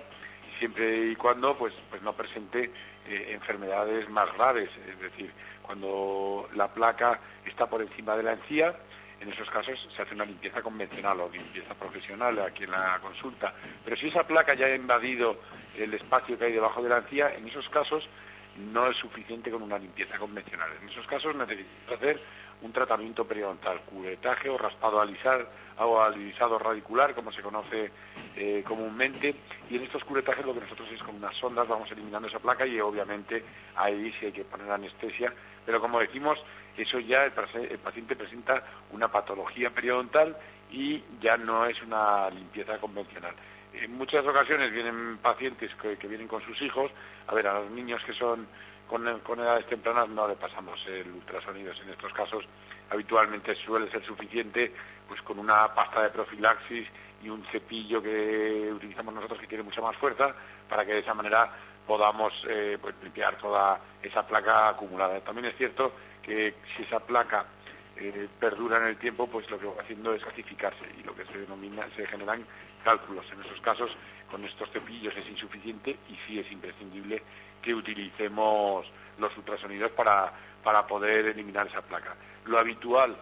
siempre 0.58 1.10
y 1.10 1.16
cuando 1.16 1.56
pues, 1.56 1.74
pues 1.90 2.02
no 2.02 2.12
presente 2.12 2.70
eh, 3.06 3.32
enfermedades 3.32 4.08
más 4.08 4.32
graves, 4.34 4.70
es 4.88 5.00
decir, 5.00 5.32
cuando 5.62 6.48
la 6.54 6.68
placa 6.68 7.18
está 7.46 7.66
por 7.66 7.82
encima 7.82 8.16
de 8.16 8.22
la 8.22 8.32
encía, 8.32 8.74
en 9.20 9.30
esos 9.30 9.48
casos 9.50 9.78
se 9.94 10.02
hace 10.02 10.14
una 10.14 10.24
limpieza 10.24 10.62
convencional 10.62 11.20
o 11.20 11.28
limpieza 11.28 11.74
profesional 11.74 12.38
aquí 12.40 12.64
en 12.64 12.70
la 12.70 12.98
consulta. 13.00 13.52
Pero 13.84 13.96
si 13.96 14.08
esa 14.08 14.24
placa 14.24 14.54
ya 14.54 14.66
ha 14.66 14.74
invadido 14.74 15.40
el 15.76 15.92
espacio 15.94 16.38
que 16.38 16.46
hay 16.46 16.52
debajo 16.52 16.82
de 16.82 16.88
la 16.88 16.98
encía, 16.98 17.34
en 17.34 17.46
esos 17.46 17.68
casos 17.68 18.08
no 18.56 18.88
es 18.88 18.96
suficiente 18.96 19.50
con 19.50 19.62
una 19.62 19.78
limpieza 19.78 20.18
convencional. 20.18 20.70
En 20.80 20.88
esos 20.88 21.06
casos 21.06 21.34
necesitamos 21.36 21.92
hacer 21.92 22.20
un 22.62 22.72
tratamiento 22.72 23.24
periodontal, 23.24 23.80
curetaje 23.82 24.48
o 24.48 24.58
raspado 24.58 25.00
alisar, 25.00 25.48
o 25.78 26.00
alisado 26.00 26.58
radicular, 26.58 27.14
como 27.14 27.32
se 27.32 27.40
conoce 27.40 27.90
eh, 28.36 28.62
comúnmente, 28.66 29.34
y 29.70 29.76
en 29.76 29.84
estos 29.84 30.04
curetajes 30.04 30.44
lo 30.44 30.52
que 30.52 30.60
nosotros 30.60 30.88
es 30.92 31.02
con 31.02 31.16
unas 31.16 31.34
sondas 31.36 31.66
vamos 31.66 31.90
eliminando 31.90 32.28
esa 32.28 32.38
placa 32.38 32.66
y 32.66 32.78
obviamente 32.80 33.42
ahí 33.76 34.12
sí 34.20 34.26
hay 34.26 34.32
que 34.32 34.44
poner 34.44 34.70
anestesia, 34.70 35.32
pero 35.64 35.80
como 35.80 36.00
decimos, 36.00 36.38
eso 36.76 36.98
ya 37.00 37.24
el, 37.24 37.32
paciente 37.32 38.16
presenta 38.16 38.62
una 38.92 39.08
patología 39.08 39.70
periodontal 39.70 40.36
y 40.70 41.02
ya 41.20 41.36
no 41.36 41.66
es 41.66 41.80
una 41.82 42.30
limpieza 42.30 42.78
convencional. 42.78 43.34
En 43.72 43.96
muchas 43.96 44.26
ocasiones 44.26 44.72
vienen 44.72 45.18
pacientes 45.18 45.70
que, 45.76 46.08
vienen 46.08 46.28
con 46.28 46.42
sus 46.42 46.60
hijos, 46.62 46.90
a 47.26 47.34
ver, 47.34 47.46
a 47.46 47.60
los 47.60 47.70
niños 47.70 48.02
que 48.04 48.12
son 48.14 48.46
con, 48.88 49.06
edades 49.38 49.66
tempranas 49.66 50.08
no 50.08 50.26
le 50.26 50.34
pasamos 50.34 50.84
el 50.88 51.08
ultrasonido. 51.12 51.72
En 51.72 51.90
estos 51.90 52.12
casos 52.12 52.44
habitualmente 52.90 53.54
suele 53.54 53.90
ser 53.90 54.04
suficiente 54.04 54.74
pues 55.06 55.22
con 55.22 55.38
una 55.38 55.72
pasta 55.74 56.02
de 56.02 56.10
profilaxis 56.10 56.88
y 57.22 57.28
un 57.28 57.44
cepillo 57.52 58.02
que 58.02 58.70
utilizamos 58.72 59.14
nosotros 59.14 59.38
que 59.40 59.46
tiene 59.46 59.62
mucha 59.62 59.80
más 59.80 59.96
fuerza 59.96 60.34
para 60.68 60.84
que 60.84 60.94
de 60.94 61.00
esa 61.00 61.14
manera 61.14 61.52
podamos 61.86 62.32
eh, 62.48 62.78
pues, 62.80 62.94
limpiar 63.02 63.36
toda 63.38 63.80
esa 64.02 64.26
placa 64.26 64.70
acumulada. 64.70 65.20
También 65.20 65.46
es 65.46 65.56
cierto 65.56 65.92
que 66.22 66.54
si 66.76 66.82
esa 66.82 67.00
placa 67.00 67.46
eh, 67.96 68.28
perdura 68.38 68.78
en 68.78 68.84
el 68.84 68.96
tiempo, 68.96 69.26
pues 69.26 69.48
lo 69.50 69.58
que 69.58 69.66
va 69.66 69.82
haciendo 69.82 70.14
es 70.14 70.24
gasificarse 70.24 70.84
y 70.98 71.02
lo 71.02 71.14
que 71.14 71.24
se 71.26 71.38
denomina, 71.38 71.86
se 71.96 72.06
generan 72.06 72.44
cálculos. 72.82 73.26
En 73.32 73.40
esos 73.42 73.60
casos, 73.60 73.90
con 74.30 74.44
estos 74.44 74.70
cepillos 74.70 75.14
es 75.16 75.28
insuficiente 75.28 75.98
y 76.08 76.16
sí 76.26 76.38
es 76.38 76.50
imprescindible 76.50 77.22
que 77.62 77.74
utilicemos 77.74 78.86
los 79.18 79.36
ultrasonidos 79.36 79.90
para, 79.92 80.32
para 80.64 80.86
poder 80.86 81.26
eliminar 81.26 81.66
esa 81.66 81.82
placa. 81.82 82.14
Lo 82.46 82.58
habitual 82.58 83.16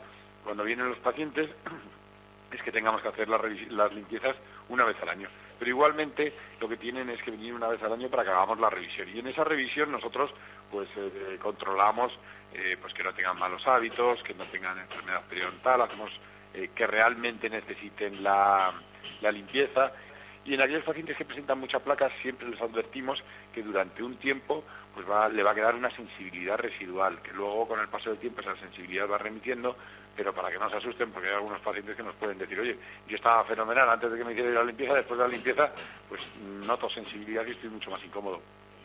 cuando 0.44 0.64
vienen 0.64 0.88
los 0.88 0.98
pacientes 0.98 1.50
es 2.52 2.62
que 2.62 2.72
tengamos 2.72 3.02
que 3.02 3.08
hacer 3.08 3.28
las, 3.28 3.40
las 3.70 3.92
limpiezas 3.92 4.36
una 4.68 4.84
vez 4.84 4.96
al 5.02 5.08
año. 5.08 5.28
Pero 5.58 5.70
igualmente 5.70 6.32
lo 6.60 6.68
que 6.68 6.76
tienen 6.76 7.10
es 7.10 7.20
que 7.22 7.32
venir 7.32 7.52
una 7.52 7.68
vez 7.68 7.82
al 7.82 7.92
año 7.92 8.08
para 8.08 8.22
que 8.22 8.30
hagamos 8.30 8.60
la 8.60 8.70
revisión. 8.70 9.08
Y 9.08 9.18
en 9.18 9.26
esa 9.26 9.42
revisión 9.44 9.90
nosotros 9.90 10.30
pues 10.70 10.88
eh, 10.96 11.38
controlamos 11.42 12.12
eh, 12.54 12.76
pues 12.80 12.94
que 12.94 13.02
no 13.02 13.12
tengan 13.12 13.38
malos 13.38 13.66
hábitos, 13.66 14.22
que 14.22 14.34
no 14.34 14.44
tengan 14.46 14.78
enfermedad 14.78 15.22
periodontal, 15.28 15.82
hacemos 15.82 16.10
eh, 16.54 16.70
que 16.74 16.86
realmente 16.86 17.50
necesiten 17.50 18.22
la, 18.22 18.72
limpieza 19.30 19.92
y 20.44 20.54
en 20.54 20.62
aquellos 20.62 20.84
pacientes 20.84 21.16
que 21.16 21.24
presentan 21.24 21.60
mucha 21.60 21.78
placa 21.80 22.10
siempre 22.22 22.48
les 22.48 22.60
advertimos 22.60 23.22
que 23.52 23.62
durante 23.62 24.02
un 24.02 24.16
tiempo 24.16 24.64
pues 24.94 25.08
va, 25.08 25.28
le 25.28 25.42
va 25.42 25.50
a 25.50 25.54
quedar 25.54 25.74
una 25.74 25.90
sensibilidad 25.94 26.56
residual, 26.56 27.20
que 27.20 27.32
luego 27.32 27.68
con 27.68 27.80
el 27.80 27.88
paso 27.88 28.10
del 28.10 28.18
tiempo 28.18 28.40
esa 28.40 28.56
sensibilidad 28.56 29.08
va 29.08 29.18
remitiendo, 29.18 29.76
pero 30.16 30.32
para 30.32 30.50
que 30.50 30.58
no 30.58 30.70
se 30.70 30.76
asusten, 30.76 31.12
porque 31.12 31.28
hay 31.28 31.34
algunos 31.34 31.60
pacientes 31.60 31.94
que 31.94 32.02
nos 32.02 32.14
pueden 32.16 32.38
decir, 32.38 32.58
oye, 32.58 32.76
yo 33.06 33.16
estaba 33.16 33.44
fenomenal 33.44 33.90
antes 33.90 34.10
de 34.10 34.18
que 34.18 34.24
me 34.24 34.32
hiciera 34.32 34.50
la 34.50 34.64
limpieza, 34.64 34.94
después 34.94 35.18
de 35.18 35.24
la 35.24 35.30
limpieza, 35.30 35.70
pues 36.08 36.22
noto 36.66 36.88
sensibilidad 36.88 37.46
y 37.46 37.52
estoy 37.52 37.68
mucho 37.68 37.90
más 37.90 38.02
incómodo. 38.02 38.40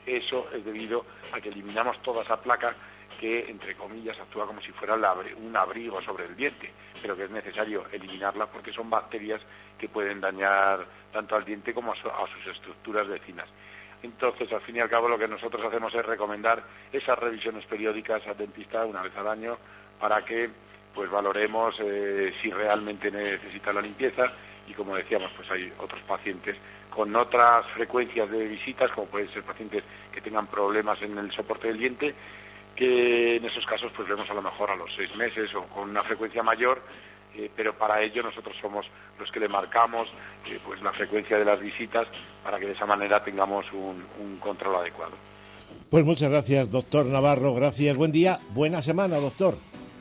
Eso 0.05 0.49
es 0.53 0.65
debido 0.65 1.05
a 1.31 1.39
que 1.39 1.49
eliminamos 1.49 1.99
toda 2.03 2.23
esa 2.23 2.41
placa 2.41 2.75
que, 3.19 3.49
entre 3.49 3.75
comillas, 3.75 4.19
actúa 4.19 4.45
como 4.45 4.61
si 4.61 4.71
fuera 4.71 4.95
un 5.37 5.55
abrigo 5.55 6.01
sobre 6.01 6.25
el 6.25 6.35
diente, 6.35 6.71
pero 7.01 7.15
que 7.15 7.25
es 7.25 7.31
necesario 7.31 7.85
eliminarla 7.91 8.47
porque 8.47 8.73
son 8.73 8.89
bacterias 8.89 9.41
que 9.77 9.89
pueden 9.89 10.21
dañar 10.21 10.85
tanto 11.11 11.35
al 11.35 11.45
diente 11.45 11.73
como 11.73 11.93
a, 11.93 11.95
sus 11.95 12.55
estructuras 12.55 13.07
vecinas. 13.07 13.47
Entonces, 14.01 14.51
al 14.51 14.61
fin 14.61 14.75
y 14.75 14.79
al 14.79 14.89
cabo, 14.89 15.07
lo 15.07 15.17
que 15.17 15.27
nosotros 15.27 15.63
hacemos 15.65 15.93
es 15.95 16.05
recomendar 16.05 16.63
esas 16.91 17.17
revisiones 17.17 17.65
periódicas 17.65 18.25
al 18.27 18.37
dentista 18.37 18.85
una 18.85 19.01
vez 19.01 19.15
al 19.15 19.27
año 19.27 19.57
para 19.99 20.23
que 20.25 20.49
pues 20.93 21.09
valoremos 21.09 21.75
eh, 21.79 22.33
si 22.41 22.51
realmente 22.51 23.09
necesita 23.09 23.73
la 23.73 23.81
limpieza 23.81 24.31
y 24.67 24.73
como 24.73 24.95
decíamos, 24.95 25.31
pues 25.35 25.49
hay 25.51 25.71
otros 25.77 26.01
pacientes 26.03 26.55
con 26.89 27.15
otras 27.15 27.65
frecuencias 27.71 28.29
de 28.29 28.47
visitas, 28.47 28.91
como 28.91 29.07
pueden 29.07 29.29
ser 29.29 29.43
pacientes 29.43 29.83
que 30.11 30.21
tengan 30.21 30.47
problemas 30.47 31.01
en 31.01 31.17
el 31.17 31.31
soporte 31.31 31.67
del 31.67 31.79
diente, 31.79 32.13
en 32.85 33.45
esos 33.45 33.65
casos 33.65 33.91
pues 33.95 34.07
vemos 34.07 34.29
a 34.29 34.33
lo 34.33 34.41
mejor 34.41 34.71
a 34.71 34.75
los 34.75 34.93
seis 34.95 35.15
meses 35.15 35.53
o 35.55 35.63
con 35.63 35.89
una 35.89 36.03
frecuencia 36.03 36.43
mayor, 36.43 36.81
eh, 37.35 37.49
pero 37.55 37.73
para 37.77 38.01
ello 38.01 38.23
nosotros 38.23 38.55
somos 38.61 38.85
los 39.19 39.31
que 39.31 39.39
le 39.39 39.47
marcamos 39.47 40.07
eh, 40.47 40.59
pues 40.65 40.81
la 40.81 40.91
frecuencia 40.91 41.37
de 41.37 41.45
las 41.45 41.59
visitas 41.59 42.07
para 42.43 42.59
que 42.59 42.67
de 42.67 42.73
esa 42.73 42.85
manera 42.85 43.23
tengamos 43.23 43.65
un, 43.73 44.05
un 44.19 44.37
control 44.37 44.75
adecuado. 44.75 45.13
Pues 45.89 46.05
muchas 46.05 46.29
gracias, 46.29 46.71
doctor 46.71 47.05
Navarro. 47.05 47.53
Gracias. 47.53 47.95
Buen 47.97 48.11
día. 48.11 48.39
Buena 48.49 48.81
semana, 48.81 49.17
doctor. 49.17 49.57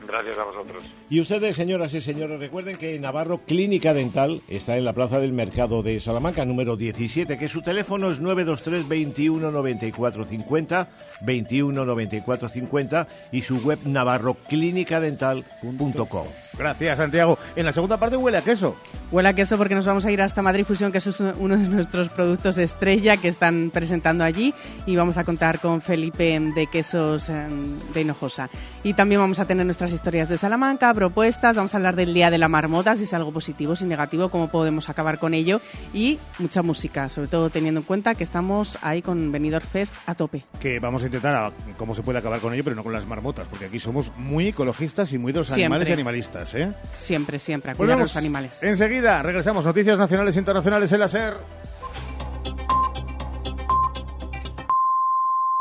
Gracias 0.07 0.37
a 0.37 0.43
vosotros. 0.43 0.83
Y 1.09 1.19
ustedes, 1.19 1.55
señoras 1.55 1.91
y 1.93 2.01
señores, 2.01 2.39
recuerden 2.39 2.77
que 2.77 2.99
Navarro 2.99 3.39
Clínica 3.45 3.93
Dental 3.93 4.41
está 4.47 4.77
en 4.77 4.85
la 4.85 4.93
Plaza 4.93 5.19
del 5.19 5.33
Mercado 5.33 5.83
de 5.83 5.99
Salamanca, 5.99 6.45
número 6.45 6.75
17, 6.75 7.37
que 7.37 7.47
su 7.47 7.61
teléfono 7.61 8.11
es 8.11 8.19
923 8.19 8.87
21 8.87 9.51
94 9.51 10.25
50, 10.25 10.89
21 11.21 11.85
94 11.85 12.49
50 12.49 13.07
y 13.31 13.41
su 13.41 13.59
web 13.59 13.77
navarroclinicadental.com. 13.85 16.42
Gracias, 16.57 16.97
Santiago. 16.97 17.37
En 17.55 17.65
la 17.65 17.71
segunda 17.71 17.97
parte 17.97 18.15
huele 18.15 18.37
a 18.37 18.43
queso. 18.43 18.75
Huele 19.11 19.29
a 19.29 19.33
queso 19.33 19.57
porque 19.57 19.75
nos 19.75 19.85
vamos 19.85 20.05
a 20.05 20.11
ir 20.11 20.21
hasta 20.21 20.41
Madrid 20.41 20.65
Fusión, 20.65 20.91
que 20.91 20.97
es 20.97 21.19
uno 21.19 21.57
de 21.57 21.67
nuestros 21.67 22.09
productos 22.09 22.57
estrella 22.57 23.17
que 23.17 23.27
están 23.27 23.71
presentando 23.73 24.23
allí. 24.23 24.53
Y 24.85 24.95
vamos 24.95 25.17
a 25.17 25.23
contar 25.23 25.59
con 25.59 25.81
Felipe 25.81 26.39
de 26.39 26.67
Quesos 26.67 27.29
em, 27.29 27.79
de 27.93 28.01
Hinojosa. 28.01 28.49
Y 28.83 28.93
también 28.93 29.21
vamos 29.21 29.39
a 29.39 29.45
tener 29.45 29.65
nuestras 29.65 29.91
historias 29.91 30.29
de 30.29 30.37
Salamanca, 30.37 30.93
propuestas. 30.93 31.55
Vamos 31.55 31.73
a 31.73 31.77
hablar 31.77 31.95
del 31.95 32.13
Día 32.13 32.29
de 32.29 32.37
la 32.37 32.47
Marmota, 32.47 32.95
si 32.95 33.03
es 33.03 33.13
algo 33.13 33.31
positivo, 33.31 33.75
si 33.75 33.85
negativo, 33.85 34.29
cómo 34.29 34.49
podemos 34.49 34.89
acabar 34.89 35.19
con 35.19 35.33
ello. 35.33 35.61
Y 35.93 36.19
mucha 36.39 36.61
música, 36.61 37.09
sobre 37.09 37.27
todo 37.27 37.49
teniendo 37.49 37.81
en 37.81 37.85
cuenta 37.85 38.15
que 38.15 38.23
estamos 38.23 38.77
ahí 38.81 39.01
con 39.01 39.31
Benidorm 39.31 39.65
Fest 39.65 39.95
a 40.05 40.15
tope. 40.15 40.43
Que 40.59 40.79
vamos 40.79 41.03
a 41.03 41.05
intentar 41.07 41.53
cómo 41.77 41.95
se 41.95 42.01
puede 42.01 42.19
acabar 42.19 42.39
con 42.39 42.53
ello, 42.53 42.63
pero 42.63 42.75
no 42.75 42.83
con 42.83 42.93
las 42.93 43.05
marmotas, 43.05 43.47
porque 43.47 43.65
aquí 43.65 43.79
somos 43.79 44.11
muy 44.17 44.49
ecologistas 44.49 45.13
y 45.13 45.17
muy 45.17 45.33
de 45.33 45.39
los 45.39 45.51
animales 45.51 45.89
y 45.89 45.93
animalistas. 45.93 46.42
¿Eh? 46.53 46.71
Siempre, 46.97 47.39
siempre, 47.39 47.71
a 47.71 47.75
cuidar 47.75 47.97
los 47.97 48.17
animales. 48.17 48.61
Enseguida 48.63 49.21
regresamos. 49.23 49.65
Noticias 49.65 49.97
nacionales 49.97 50.35
e 50.35 50.39
internacionales 50.39 50.91
en 50.91 50.99
la 50.99 51.07
SER. 51.07 51.33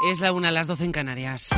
Es 0.00 0.20
la 0.20 0.32
una 0.32 0.48
a 0.48 0.52
las 0.52 0.66
12 0.66 0.84
en 0.84 0.92
Canarias. 0.92 1.50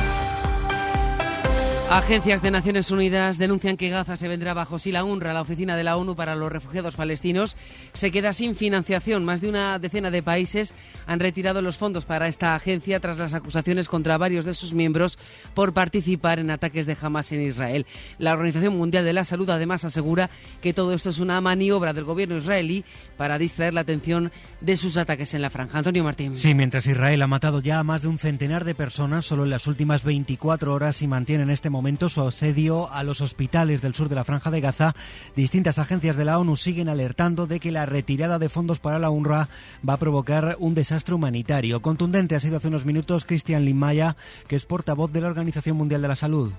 Agencias 1.89 2.41
de 2.41 2.49
Naciones 2.49 2.89
Unidas 2.89 3.37
denuncian 3.37 3.77
que 3.77 3.89
Gaza 3.89 4.17
se 4.17 4.27
vendrá 4.27 4.55
bajo 4.55 4.79
si 4.79 4.91
la 4.91 5.03
UNRWA, 5.03 5.33
la 5.33 5.41
oficina 5.41 5.77
de 5.77 5.83
la 5.83 5.97
ONU 5.97 6.15
para 6.15 6.35
los 6.35 6.51
refugiados 6.51 6.95
palestinos, 6.95 7.55
se 7.93 8.09
queda 8.09 8.33
sin 8.33 8.55
financiación. 8.55 9.23
Más 9.23 9.39
de 9.39 9.49
una 9.49 9.77
decena 9.77 10.09
de 10.09 10.23
países 10.23 10.73
han 11.05 11.19
retirado 11.19 11.61
los 11.61 11.77
fondos 11.77 12.03
para 12.03 12.27
esta 12.27 12.55
agencia 12.55 12.99
tras 12.99 13.19
las 13.19 13.35
acusaciones 13.35 13.87
contra 13.87 14.17
varios 14.17 14.45
de 14.45 14.55
sus 14.55 14.73
miembros 14.73 15.19
por 15.53 15.73
participar 15.73 16.39
en 16.39 16.49
ataques 16.49 16.87
de 16.87 16.97
Hamas 16.99 17.31
en 17.31 17.41
Israel. 17.41 17.85
La 18.17 18.33
Organización 18.33 18.75
Mundial 18.75 19.05
de 19.05 19.13
la 19.13 19.23
Salud 19.23 19.49
además 19.51 19.85
asegura 19.85 20.31
que 20.61 20.73
todo 20.73 20.91
esto 20.91 21.11
es 21.11 21.19
una 21.19 21.39
maniobra 21.39 21.93
del 21.93 22.03
gobierno 22.03 22.37
israelí 22.37 22.83
para 23.15 23.37
distraer 23.37 23.75
la 23.75 23.81
atención 23.81 24.31
de 24.59 24.75
sus 24.75 24.97
ataques 24.97 25.35
en 25.35 25.43
la 25.43 25.51
franja. 25.51 25.77
Antonio 25.77 26.03
Martín. 26.03 26.35
Sí, 26.35 26.55
mientras 26.55 26.87
Israel 26.87 27.21
ha 27.21 27.27
matado 27.27 27.61
ya 27.61 27.77
a 27.77 27.83
más 27.83 28.01
de 28.01 28.07
un 28.07 28.17
centenar 28.17 28.65
de 28.65 28.73
personas 28.73 29.25
solo 29.25 29.43
en 29.43 29.51
las 29.51 29.67
últimas 29.67 30.03
24 30.03 30.73
horas 30.73 31.03
y 31.03 31.07
mantiene 31.07 31.43
en 31.43 31.51
este 31.51 31.69
momento 31.69 31.74
su 32.09 32.21
asedio 32.21 32.91
a 32.91 33.03
los 33.03 33.21
hospitales 33.21 33.81
del 33.81 33.93
sur 33.93 34.09
de 34.09 34.15
la 34.15 34.23
Franja 34.23 34.51
de 34.51 34.61
Gaza, 34.61 34.95
distintas 35.35 35.79
agencias 35.79 36.17
de 36.17 36.25
la 36.25 36.39
ONU 36.39 36.55
siguen 36.55 36.89
alertando 36.89 37.47
de 37.47 37.59
que 37.59 37.71
la 37.71 37.85
retirada 37.85 38.39
de 38.39 38.49
fondos 38.49 38.79
para 38.79 38.99
la 38.99 39.09
UNRWA 39.09 39.49
va 39.87 39.93
a 39.93 39.97
provocar 39.97 40.55
un 40.59 40.75
desastre 40.75 41.15
humanitario. 41.15 41.81
Contundente 41.81 42.35
ha 42.35 42.39
sido 42.39 42.57
hace 42.57 42.69
unos 42.69 42.85
minutos 42.85 43.25
Cristian 43.25 43.65
Limaya, 43.65 44.15
que 44.47 44.55
es 44.55 44.65
portavoz 44.65 45.11
de 45.11 45.21
la 45.21 45.27
Organización 45.27 45.77
Mundial 45.77 46.01
de 46.01 46.07
la 46.07 46.15
Salud. 46.15 46.51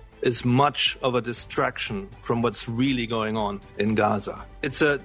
much 0.45 0.99
of 1.03 1.15
a 1.15 1.21
distraction 1.21 2.09
from 2.21 2.43
what's 2.43 2.69
really 2.69 3.07
going 3.07 3.37
on 3.37 3.61
in 3.79 3.95
Gaza. 3.95 4.45
It's 4.63 4.83
a 4.83 5.01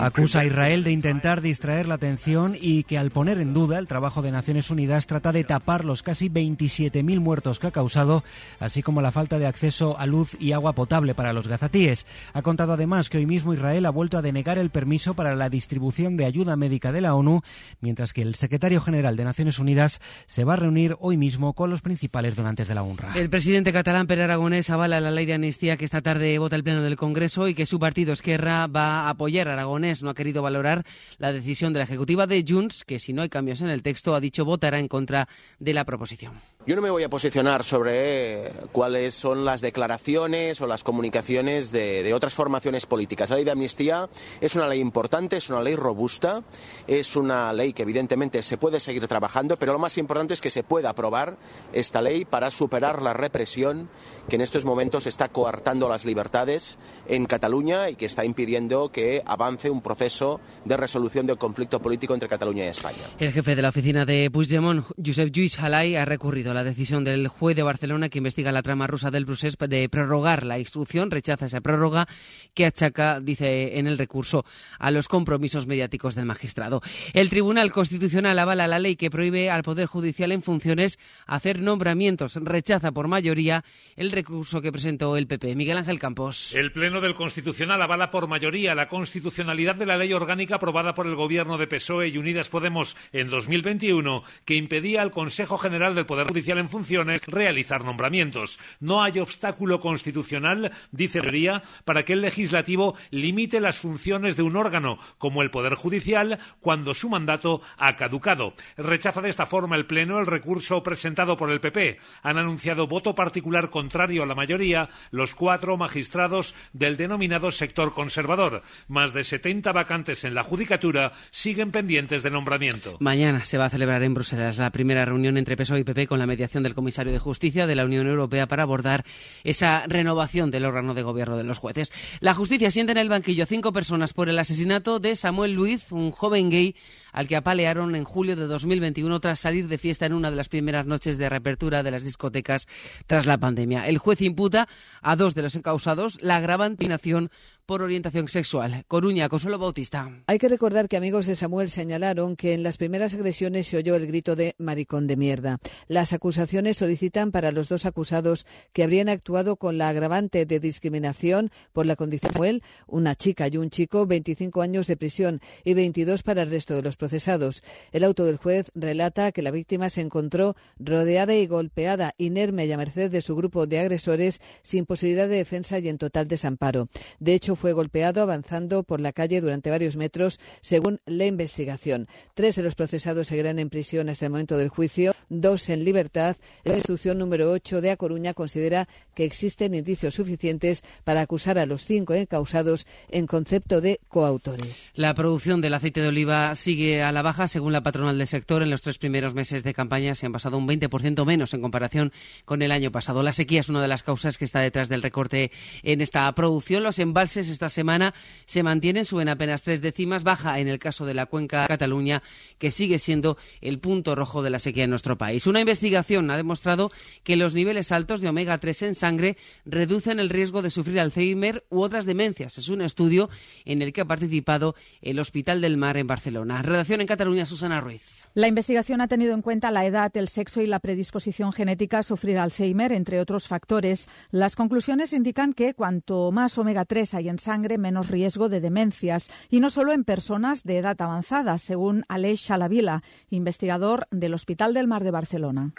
Acusa 0.00 0.40
a 0.40 0.44
Israel 0.44 0.84
de 0.84 0.92
intentar 0.92 1.40
distraer 1.40 1.88
la 1.88 1.94
atención 1.94 2.56
y 2.58 2.84
que 2.84 2.96
al 2.96 3.10
poner 3.10 3.38
en 3.38 3.52
duda 3.52 3.78
el 3.78 3.88
trabajo 3.88 4.22
de 4.22 4.30
Naciones 4.30 4.70
Unidas 4.70 5.06
trata 5.06 5.32
de 5.32 5.42
tapar 5.42 5.84
los 5.84 6.02
casi 6.02 6.28
27.000 6.28 7.18
muertos 7.18 7.58
que 7.58 7.66
ha 7.66 7.72
causado, 7.72 8.22
así 8.60 8.82
como 8.82 9.02
la 9.02 9.10
falta 9.10 9.38
de 9.38 9.46
acceso 9.46 9.98
a 9.98 10.06
luz 10.06 10.36
y 10.38 10.52
agua 10.52 10.74
potable 10.74 11.14
para 11.14 11.32
los 11.32 11.48
gazatíes. 11.48 12.06
Ha 12.32 12.42
contado 12.42 12.72
además 12.72 13.08
que 13.08 13.18
hoy 13.18 13.26
mismo 13.26 13.52
Israel 13.52 13.86
ha 13.86 13.90
vuelto 13.90 14.16
a 14.16 14.22
denegar 14.22 14.58
el 14.58 14.70
permiso 14.70 15.14
para 15.14 15.34
la 15.34 15.48
distribución 15.48 16.16
de 16.16 16.26
ayuda 16.26 16.56
médica 16.56 16.92
de 16.92 17.00
la 17.00 17.14
ONU, 17.14 17.42
mientras 17.80 18.12
que 18.12 18.22
el 18.22 18.36
secretario 18.36 18.80
general 18.80 19.16
de 19.16 19.24
Naciones 19.24 19.58
Unidas 19.58 20.00
se 20.26 20.44
va 20.44 20.52
a 20.52 20.56
reunir 20.56 20.96
hoy 21.00 21.16
mismo 21.16 21.54
con 21.54 21.70
los 21.70 21.82
principales 21.82 22.36
donantes 22.36 22.68
de 22.68 22.74
la 22.74 22.82
UNRWA. 22.82 23.14
El 23.16 23.30
presidente 23.30 23.72
catalán 23.72 24.06
Pere 24.06 24.22
Aragonés 24.22 24.70
avala 24.70 25.00
la 25.00 25.10
ley 25.10 25.26
de 25.26 25.34
amnistía 25.34 25.76
que 25.76 25.84
esta 25.84 26.00
tarde 26.00 26.38
vota 26.38 26.56
el 26.56 26.62
Pleno 26.62 26.82
del 26.82 26.96
Congreso 26.96 27.48
y 27.48 27.54
que 27.54 27.66
su 27.66 27.78
partido 27.78 28.12
Esquerra 28.12 28.66
va 28.66 28.99
apoyar. 29.08 29.48
Aragonés 29.48 30.02
no 30.02 30.10
ha 30.10 30.14
querido 30.14 30.42
valorar 30.42 30.84
la 31.18 31.32
decisión 31.32 31.72
de 31.72 31.78
la 31.78 31.84
Ejecutiva 31.84 32.26
de 32.26 32.44
Junts, 32.46 32.84
que 32.84 32.98
si 32.98 33.12
no 33.12 33.22
hay 33.22 33.28
cambios 33.28 33.60
en 33.60 33.68
el 33.68 33.82
texto, 33.82 34.14
ha 34.14 34.20
dicho 34.20 34.44
votará 34.44 34.78
en 34.78 34.88
contra 34.88 35.28
de 35.58 35.74
la 35.74 35.84
proposición. 35.84 36.40
Yo 36.66 36.76
no 36.76 36.82
me 36.82 36.90
voy 36.90 37.02
a 37.02 37.08
posicionar 37.08 37.64
sobre 37.64 38.52
cuáles 38.70 39.14
son 39.14 39.46
las 39.46 39.62
declaraciones 39.62 40.60
o 40.60 40.66
las 40.66 40.84
comunicaciones 40.84 41.72
de, 41.72 42.12
otras 42.12 42.34
formaciones 42.34 42.84
políticas. 42.84 43.30
La 43.30 43.36
ley 43.36 43.46
de 43.46 43.52
amnistía 43.52 44.10
es 44.42 44.54
una 44.56 44.68
ley 44.68 44.78
importante, 44.78 45.38
es 45.38 45.48
una 45.48 45.62
ley 45.62 45.74
robusta, 45.74 46.42
es 46.86 47.16
una 47.16 47.50
ley 47.54 47.72
que 47.72 47.82
evidentemente 47.82 48.42
se 48.42 48.58
puede 48.58 48.78
seguir 48.78 49.08
trabajando, 49.08 49.56
pero 49.56 49.72
lo 49.72 49.78
más 49.78 49.96
importante 49.96 50.34
es 50.34 50.42
que 50.42 50.50
se 50.50 50.62
pueda 50.62 50.90
aprobar 50.90 51.38
esta 51.72 52.02
ley 52.02 52.26
para 52.26 52.50
superar 52.50 53.00
la 53.00 53.14
represión 53.14 53.88
que 54.28 54.36
en 54.36 54.42
estos 54.42 54.66
momentos 54.66 55.06
está 55.06 55.28
coartando 55.28 55.88
las 55.88 56.04
libertades 56.04 56.78
en 57.08 57.24
Cataluña 57.24 57.88
y 57.88 57.96
que 57.96 58.04
está 58.04 58.26
impidiendo 58.26 58.92
que 58.92 59.22
avance 59.24 59.70
un 59.70 59.80
proceso 59.80 60.40
de 60.66 60.76
resolución 60.76 61.26
del 61.26 61.38
conflicto 61.38 61.80
político 61.80 62.12
entre 62.12 62.28
Cataluña 62.28 62.66
y 62.66 62.68
España. 62.68 63.08
El 63.18 63.32
jefe 63.32 63.56
de 63.56 63.62
la 63.62 63.70
oficina 63.70 64.04
de 64.04 64.30
Puigdemont, 64.30 64.84
Josep 65.02 65.30
Lluís 65.30 65.58
Halay, 65.58 65.96
ha 65.96 66.04
recurrido 66.04 66.49
la 66.54 66.64
decisión 66.64 67.04
del 67.04 67.28
juez 67.28 67.56
de 67.56 67.62
Barcelona 67.62 68.08
que 68.08 68.18
investiga 68.18 68.52
la 68.52 68.62
trama 68.62 68.86
rusa 68.86 69.10
del 69.10 69.24
Brussels 69.24 69.56
de 69.58 69.88
prorrogar 69.88 70.44
la 70.44 70.58
instrucción, 70.58 71.10
rechaza 71.10 71.46
esa 71.46 71.60
prórroga 71.60 72.08
que 72.54 72.66
achaca, 72.66 73.20
dice 73.20 73.78
en 73.78 73.86
el 73.86 73.98
recurso, 73.98 74.44
a 74.78 74.90
los 74.90 75.08
compromisos 75.08 75.66
mediáticos 75.66 76.14
del 76.14 76.26
magistrado. 76.26 76.82
El 77.12 77.30
Tribunal 77.30 77.72
Constitucional 77.72 78.38
avala 78.38 78.66
la 78.66 78.78
ley 78.78 78.96
que 78.96 79.10
prohíbe 79.10 79.50
al 79.50 79.62
Poder 79.62 79.86
Judicial 79.86 80.32
en 80.32 80.42
funciones 80.42 80.98
hacer 81.26 81.60
nombramientos. 81.60 82.36
Rechaza 82.36 82.92
por 82.92 83.08
mayoría 83.08 83.64
el 83.96 84.10
recurso 84.10 84.60
que 84.60 84.72
presentó 84.72 85.16
el 85.16 85.26
PP. 85.26 85.54
Miguel 85.56 85.78
Ángel 85.78 85.98
Campos. 85.98 86.54
El 86.54 86.72
Pleno 86.72 87.00
del 87.00 87.14
Constitucional 87.14 87.80
avala 87.82 88.10
por 88.10 88.28
mayoría 88.28 88.74
la 88.74 88.88
constitucionalidad 88.88 89.76
de 89.76 89.86
la 89.86 89.96
ley 89.96 90.12
orgánica 90.12 90.56
aprobada 90.56 90.94
por 90.94 91.06
el 91.06 91.14
Gobierno 91.14 91.58
de 91.58 91.66
PSOE 91.66 92.08
y 92.08 92.18
Unidas 92.18 92.48
Podemos 92.48 92.96
en 93.12 93.28
2021 93.28 94.22
que 94.44 94.54
impedía 94.54 95.02
al 95.02 95.10
Consejo 95.10 95.58
General 95.58 95.94
del 95.94 96.06
Poder 96.06 96.26
Judicial 96.26 96.39
en 96.48 96.68
funciones 96.68 97.22
realizar 97.26 97.84
nombramientos. 97.84 98.58
No 98.80 99.02
hay 99.02 99.18
obstáculo 99.18 99.80
constitucional, 99.80 100.72
dice 100.90 101.20
Ría, 101.20 101.62
para 101.84 102.04
que 102.04 102.14
el 102.14 102.22
legislativo 102.22 102.96
limite 103.10 103.60
las 103.60 103.78
funciones 103.78 104.36
de 104.36 104.42
un 104.42 104.56
órgano, 104.56 104.98
como 105.18 105.42
el 105.42 105.50
Poder 105.50 105.74
Judicial, 105.74 106.38
cuando 106.60 106.94
su 106.94 107.08
mandato 107.08 107.60
ha 107.76 107.96
caducado. 107.96 108.54
Rechaza 108.76 109.20
de 109.20 109.28
esta 109.28 109.46
forma 109.46 109.76
el 109.76 109.86
Pleno 109.86 110.18
el 110.18 110.26
recurso 110.26 110.82
presentado 110.82 111.36
por 111.36 111.50
el 111.50 111.60
PP. 111.60 111.98
Han 112.22 112.38
anunciado 112.38 112.86
voto 112.86 113.14
particular 113.14 113.70
contrario 113.70 114.22
a 114.22 114.26
la 114.26 114.34
mayoría 114.34 114.88
los 115.10 115.34
cuatro 115.34 115.76
magistrados 115.76 116.54
del 116.72 116.96
denominado 116.96 117.50
sector 117.50 117.92
conservador. 117.92 118.62
Más 118.88 119.12
de 119.12 119.24
70 119.24 119.72
vacantes 119.72 120.24
en 120.24 120.34
la 120.34 120.42
Judicatura 120.42 121.12
siguen 121.30 121.70
pendientes 121.70 122.22
de 122.22 122.30
nombramiento. 122.30 122.96
Mañana 123.00 123.44
se 123.44 123.58
va 123.58 123.66
a 123.66 123.70
celebrar 123.70 124.02
en 124.02 124.14
Bruselas 124.14 124.58
la 124.58 124.70
primera 124.70 125.04
reunión 125.04 125.36
entre 125.36 125.56
PSOE 125.56 125.80
y 125.80 125.84
PP 125.84 126.06
con 126.06 126.18
la 126.18 126.26
mediación 126.30 126.62
del 126.62 126.76
comisario 126.76 127.12
de 127.12 127.18
Justicia 127.18 127.66
de 127.66 127.74
la 127.74 127.84
Unión 127.84 128.06
Europea 128.06 128.46
para 128.46 128.62
abordar 128.62 129.04
esa 129.42 129.84
renovación 129.88 130.52
del 130.52 130.64
órgano 130.64 130.94
de 130.94 131.02
gobierno 131.02 131.36
de 131.36 131.42
los 131.44 131.58
jueces. 131.58 131.92
La 132.20 132.34
justicia 132.34 132.70
siente 132.70 132.92
en 132.92 132.98
el 132.98 133.08
banquillo 133.08 133.46
cinco 133.46 133.72
personas 133.72 134.12
por 134.12 134.28
el 134.28 134.38
asesinato 134.38 135.00
de 135.00 135.16
Samuel 135.16 135.54
Luiz, 135.54 135.90
un 135.90 136.12
joven 136.12 136.50
gay 136.50 136.76
al 137.12 137.26
que 137.26 137.36
apalearon 137.36 137.96
en 137.96 138.04
julio 138.04 138.36
de 138.36 138.46
2021 138.46 139.18
tras 139.18 139.40
salir 139.40 139.66
de 139.66 139.78
fiesta 139.78 140.06
en 140.06 140.12
una 140.12 140.30
de 140.30 140.36
las 140.36 140.48
primeras 140.48 140.86
noches 140.86 141.18
de 141.18 141.28
reapertura 141.28 141.82
de 141.82 141.90
las 141.90 142.04
discotecas 142.04 142.68
tras 143.06 143.26
la 143.26 143.38
pandemia. 143.38 143.88
El 143.88 143.98
juez 143.98 144.20
imputa 144.22 144.68
a 145.02 145.16
dos 145.16 145.34
de 145.34 145.42
los 145.42 145.56
encausados 145.56 146.18
la 146.22 146.40
gravantinación 146.40 147.30
por 147.70 147.82
orientación 147.82 148.26
sexual. 148.26 148.84
Coruña, 148.88 149.28
Consuelo 149.28 149.56
Bautista. 149.56 150.10
Hay 150.26 150.38
que 150.38 150.48
recordar 150.48 150.88
que 150.88 150.96
amigos 150.96 151.26
de 151.26 151.36
Samuel 151.36 151.70
señalaron 151.70 152.34
que 152.34 152.52
en 152.52 152.64
las 152.64 152.76
primeras 152.76 153.14
agresiones 153.14 153.68
se 153.68 153.76
oyó 153.76 153.94
el 153.94 154.08
grito 154.08 154.34
de 154.34 154.56
maricón 154.58 155.06
de 155.06 155.16
mierda. 155.16 155.58
Las 155.86 156.12
acusaciones 156.12 156.78
solicitan 156.78 157.30
para 157.30 157.52
los 157.52 157.68
dos 157.68 157.86
acusados 157.86 158.44
que 158.72 158.82
habrían 158.82 159.08
actuado 159.08 159.54
con 159.54 159.78
la 159.78 159.88
agravante 159.88 160.46
de 160.46 160.58
discriminación 160.58 161.52
por 161.72 161.86
la 161.86 161.94
condición 161.94 162.32
de 162.32 162.32
Samuel, 162.32 162.62
una 162.88 163.14
chica 163.14 163.46
y 163.46 163.56
un 163.56 163.70
chico, 163.70 164.04
25 164.04 164.62
años 164.62 164.88
de 164.88 164.96
prisión 164.96 165.40
y 165.62 165.74
22 165.74 166.24
para 166.24 166.42
el 166.42 166.50
resto 166.50 166.74
de 166.74 166.82
los 166.82 166.96
procesados. 166.96 167.62
El 167.92 168.02
auto 168.02 168.24
del 168.24 168.38
juez 168.38 168.66
relata 168.74 169.30
que 169.30 169.42
la 169.42 169.52
víctima 169.52 169.90
se 169.90 170.00
encontró 170.00 170.56
rodeada 170.80 171.36
y 171.36 171.46
golpeada, 171.46 172.16
inerme 172.18 172.66
y 172.66 172.72
a 172.72 172.76
merced 172.76 173.12
de 173.12 173.22
su 173.22 173.36
grupo 173.36 173.68
de 173.68 173.78
agresores, 173.78 174.40
sin 174.62 174.86
posibilidad 174.86 175.28
de 175.28 175.36
defensa 175.36 175.78
y 175.78 175.88
en 175.88 175.98
total 175.98 176.26
desamparo. 176.26 176.88
De 177.20 177.32
hecho, 177.34 177.59
fue 177.60 177.74
golpeado 177.74 178.22
avanzando 178.22 178.82
por 178.82 179.00
la 179.00 179.12
calle 179.12 179.40
durante 179.40 179.70
varios 179.70 179.96
metros, 179.96 180.40
según 180.62 181.00
la 181.04 181.26
investigación. 181.26 182.08
Tres 182.34 182.56
de 182.56 182.62
los 182.62 182.74
procesados 182.74 183.26
seguirán 183.26 183.58
en 183.58 183.68
prisión 183.68 184.08
hasta 184.08 184.24
el 184.24 184.32
momento 184.32 184.56
del 184.56 184.70
juicio, 184.70 185.14
dos 185.28 185.68
en 185.68 185.84
libertad. 185.84 186.36
La 186.64 186.76
instrucción 186.76 187.18
número 187.18 187.50
8 187.50 187.82
de 187.82 187.90
A 187.90 187.96
Coruña 187.96 188.32
considera 188.32 188.88
que 189.14 189.24
existen 189.24 189.74
indicios 189.74 190.14
suficientes 190.14 190.82
para 191.04 191.20
acusar 191.20 191.58
a 191.58 191.66
los 191.66 191.84
cinco 191.84 192.14
encausados 192.14 192.86
en 193.10 193.26
concepto 193.26 193.82
de 193.82 194.00
coautores. 194.08 194.90
La 194.94 195.14
producción 195.14 195.60
del 195.60 195.74
aceite 195.74 196.00
de 196.00 196.08
oliva 196.08 196.54
sigue 196.54 197.02
a 197.02 197.12
la 197.12 197.20
baja, 197.20 197.46
según 197.46 197.74
la 197.74 197.82
patronal 197.82 198.16
del 198.16 198.26
sector. 198.26 198.62
En 198.62 198.70
los 198.70 198.80
tres 198.80 198.96
primeros 198.96 199.34
meses 199.34 199.62
de 199.62 199.74
campaña 199.74 200.14
se 200.14 200.24
han 200.24 200.32
pasado 200.32 200.56
un 200.56 200.66
20% 200.66 201.26
menos 201.26 201.52
en 201.52 201.60
comparación 201.60 202.10
con 202.46 202.62
el 202.62 202.72
año 202.72 202.90
pasado. 202.90 203.22
La 203.22 203.34
sequía 203.34 203.60
es 203.60 203.68
una 203.68 203.82
de 203.82 203.88
las 203.88 204.02
causas 204.02 204.38
que 204.38 204.46
está 204.46 204.60
detrás 204.60 204.88
del 204.88 205.02
recorte 205.02 205.50
en 205.82 206.00
esta 206.00 206.32
producción. 206.34 206.82
Los 206.82 206.98
embalses 206.98 207.49
esta 207.50 207.68
semana 207.68 208.14
se 208.46 208.62
mantienen, 208.62 209.04
suben 209.04 209.28
apenas 209.28 209.62
tres 209.62 209.80
décimas, 209.80 210.22
baja 210.22 210.58
en 210.58 210.68
el 210.68 210.78
caso 210.78 211.06
de 211.06 211.14
la 211.14 211.26
cuenca 211.26 211.66
Cataluña, 211.66 212.22
que 212.58 212.70
sigue 212.70 212.98
siendo 212.98 213.36
el 213.60 213.78
punto 213.78 214.14
rojo 214.14 214.42
de 214.42 214.50
la 214.50 214.58
sequía 214.58 214.84
en 214.84 214.90
nuestro 214.90 215.18
país. 215.18 215.46
Una 215.46 215.60
investigación 215.60 216.30
ha 216.30 216.36
demostrado 216.36 216.90
que 217.22 217.36
los 217.36 217.54
niveles 217.54 217.92
altos 217.92 218.20
de 218.20 218.28
omega 218.28 218.58
3 218.58 218.82
en 218.82 218.94
sangre 218.94 219.36
reducen 219.64 220.20
el 220.20 220.30
riesgo 220.30 220.62
de 220.62 220.70
sufrir 220.70 221.00
Alzheimer 221.00 221.64
u 221.70 221.80
otras 221.80 222.06
demencias. 222.06 222.58
Es 222.58 222.68
un 222.68 222.82
estudio 222.82 223.30
en 223.64 223.82
el 223.82 223.92
que 223.92 224.02
ha 224.02 224.06
participado 224.06 224.74
el 225.02 225.18
Hospital 225.18 225.60
del 225.60 225.76
Mar 225.76 225.96
en 225.96 226.06
Barcelona. 226.06 226.62
Redacción 226.62 227.00
en 227.00 227.06
Cataluña, 227.06 227.46
Susana 227.46 227.80
Ruiz. 227.80 228.19
La 228.32 228.46
investigación 228.46 229.00
ha 229.00 229.08
tenido 229.08 229.34
en 229.34 229.42
cuenta 229.42 229.72
la 229.72 229.84
edad, 229.84 230.16
el 230.16 230.28
sexo 230.28 230.62
y 230.62 230.66
la 230.66 230.78
predisposición 230.78 231.52
genética 231.52 231.98
a 231.98 232.02
sufrir 232.04 232.38
Alzheimer, 232.38 232.92
entre 232.92 233.18
otros 233.18 233.48
factores. 233.48 234.06
Las 234.30 234.54
conclusiones 234.54 235.12
indican 235.12 235.52
que 235.52 235.74
cuanto 235.74 236.30
más 236.30 236.56
omega 236.56 236.84
3 236.84 237.14
hay 237.14 237.28
en 237.28 237.40
sangre, 237.40 237.76
menos 237.76 238.08
riesgo 238.08 238.48
de 238.48 238.60
demencias, 238.60 239.32
y 239.50 239.58
no 239.58 239.68
solo 239.68 239.92
en 239.92 240.04
personas 240.04 240.62
de 240.62 240.78
edad 240.78 240.94
avanzada, 241.02 241.58
según 241.58 242.04
Aleix 242.06 242.46
Chalavila, 242.46 243.02
investigador 243.30 244.06
del 244.12 244.34
Hospital 244.34 244.74
del 244.74 244.86
Mar 244.86 245.02
de 245.02 245.10
Barcelona. 245.10 245.72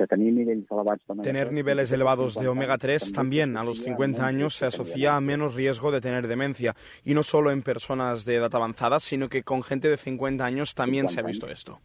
Tener 1.24 1.54
niveles 1.54 1.90
elevados 1.94 2.36
de 2.36 2.50
omega 2.50 2.78
3 2.78 3.14
también 3.14 3.56
a 3.56 3.64
los 3.64 3.82
50 3.82 4.28
años 4.28 4.56
se 4.56 4.66
asocia 4.66 5.16
a 5.16 5.22
menos 5.22 5.56
riesgo 5.56 5.90
de 5.90 6.02
tener 6.02 6.28
demencia, 6.28 6.76
y 7.06 7.14
no 7.14 7.24
solo 7.24 7.52
en 7.52 7.62
personas 7.62 8.26
de 8.26 8.36
edad 8.36 8.54
avanzada, 8.54 9.00
sino 9.00 9.30
que 9.30 9.44
con 9.44 9.64
gente 9.64 9.88
de 9.88 9.96
50 9.96 10.44
años 10.44 10.76
también 10.76 11.08
se 11.08 11.22
ha 11.22 11.24
visto 11.24 11.48
esto. 11.48 11.80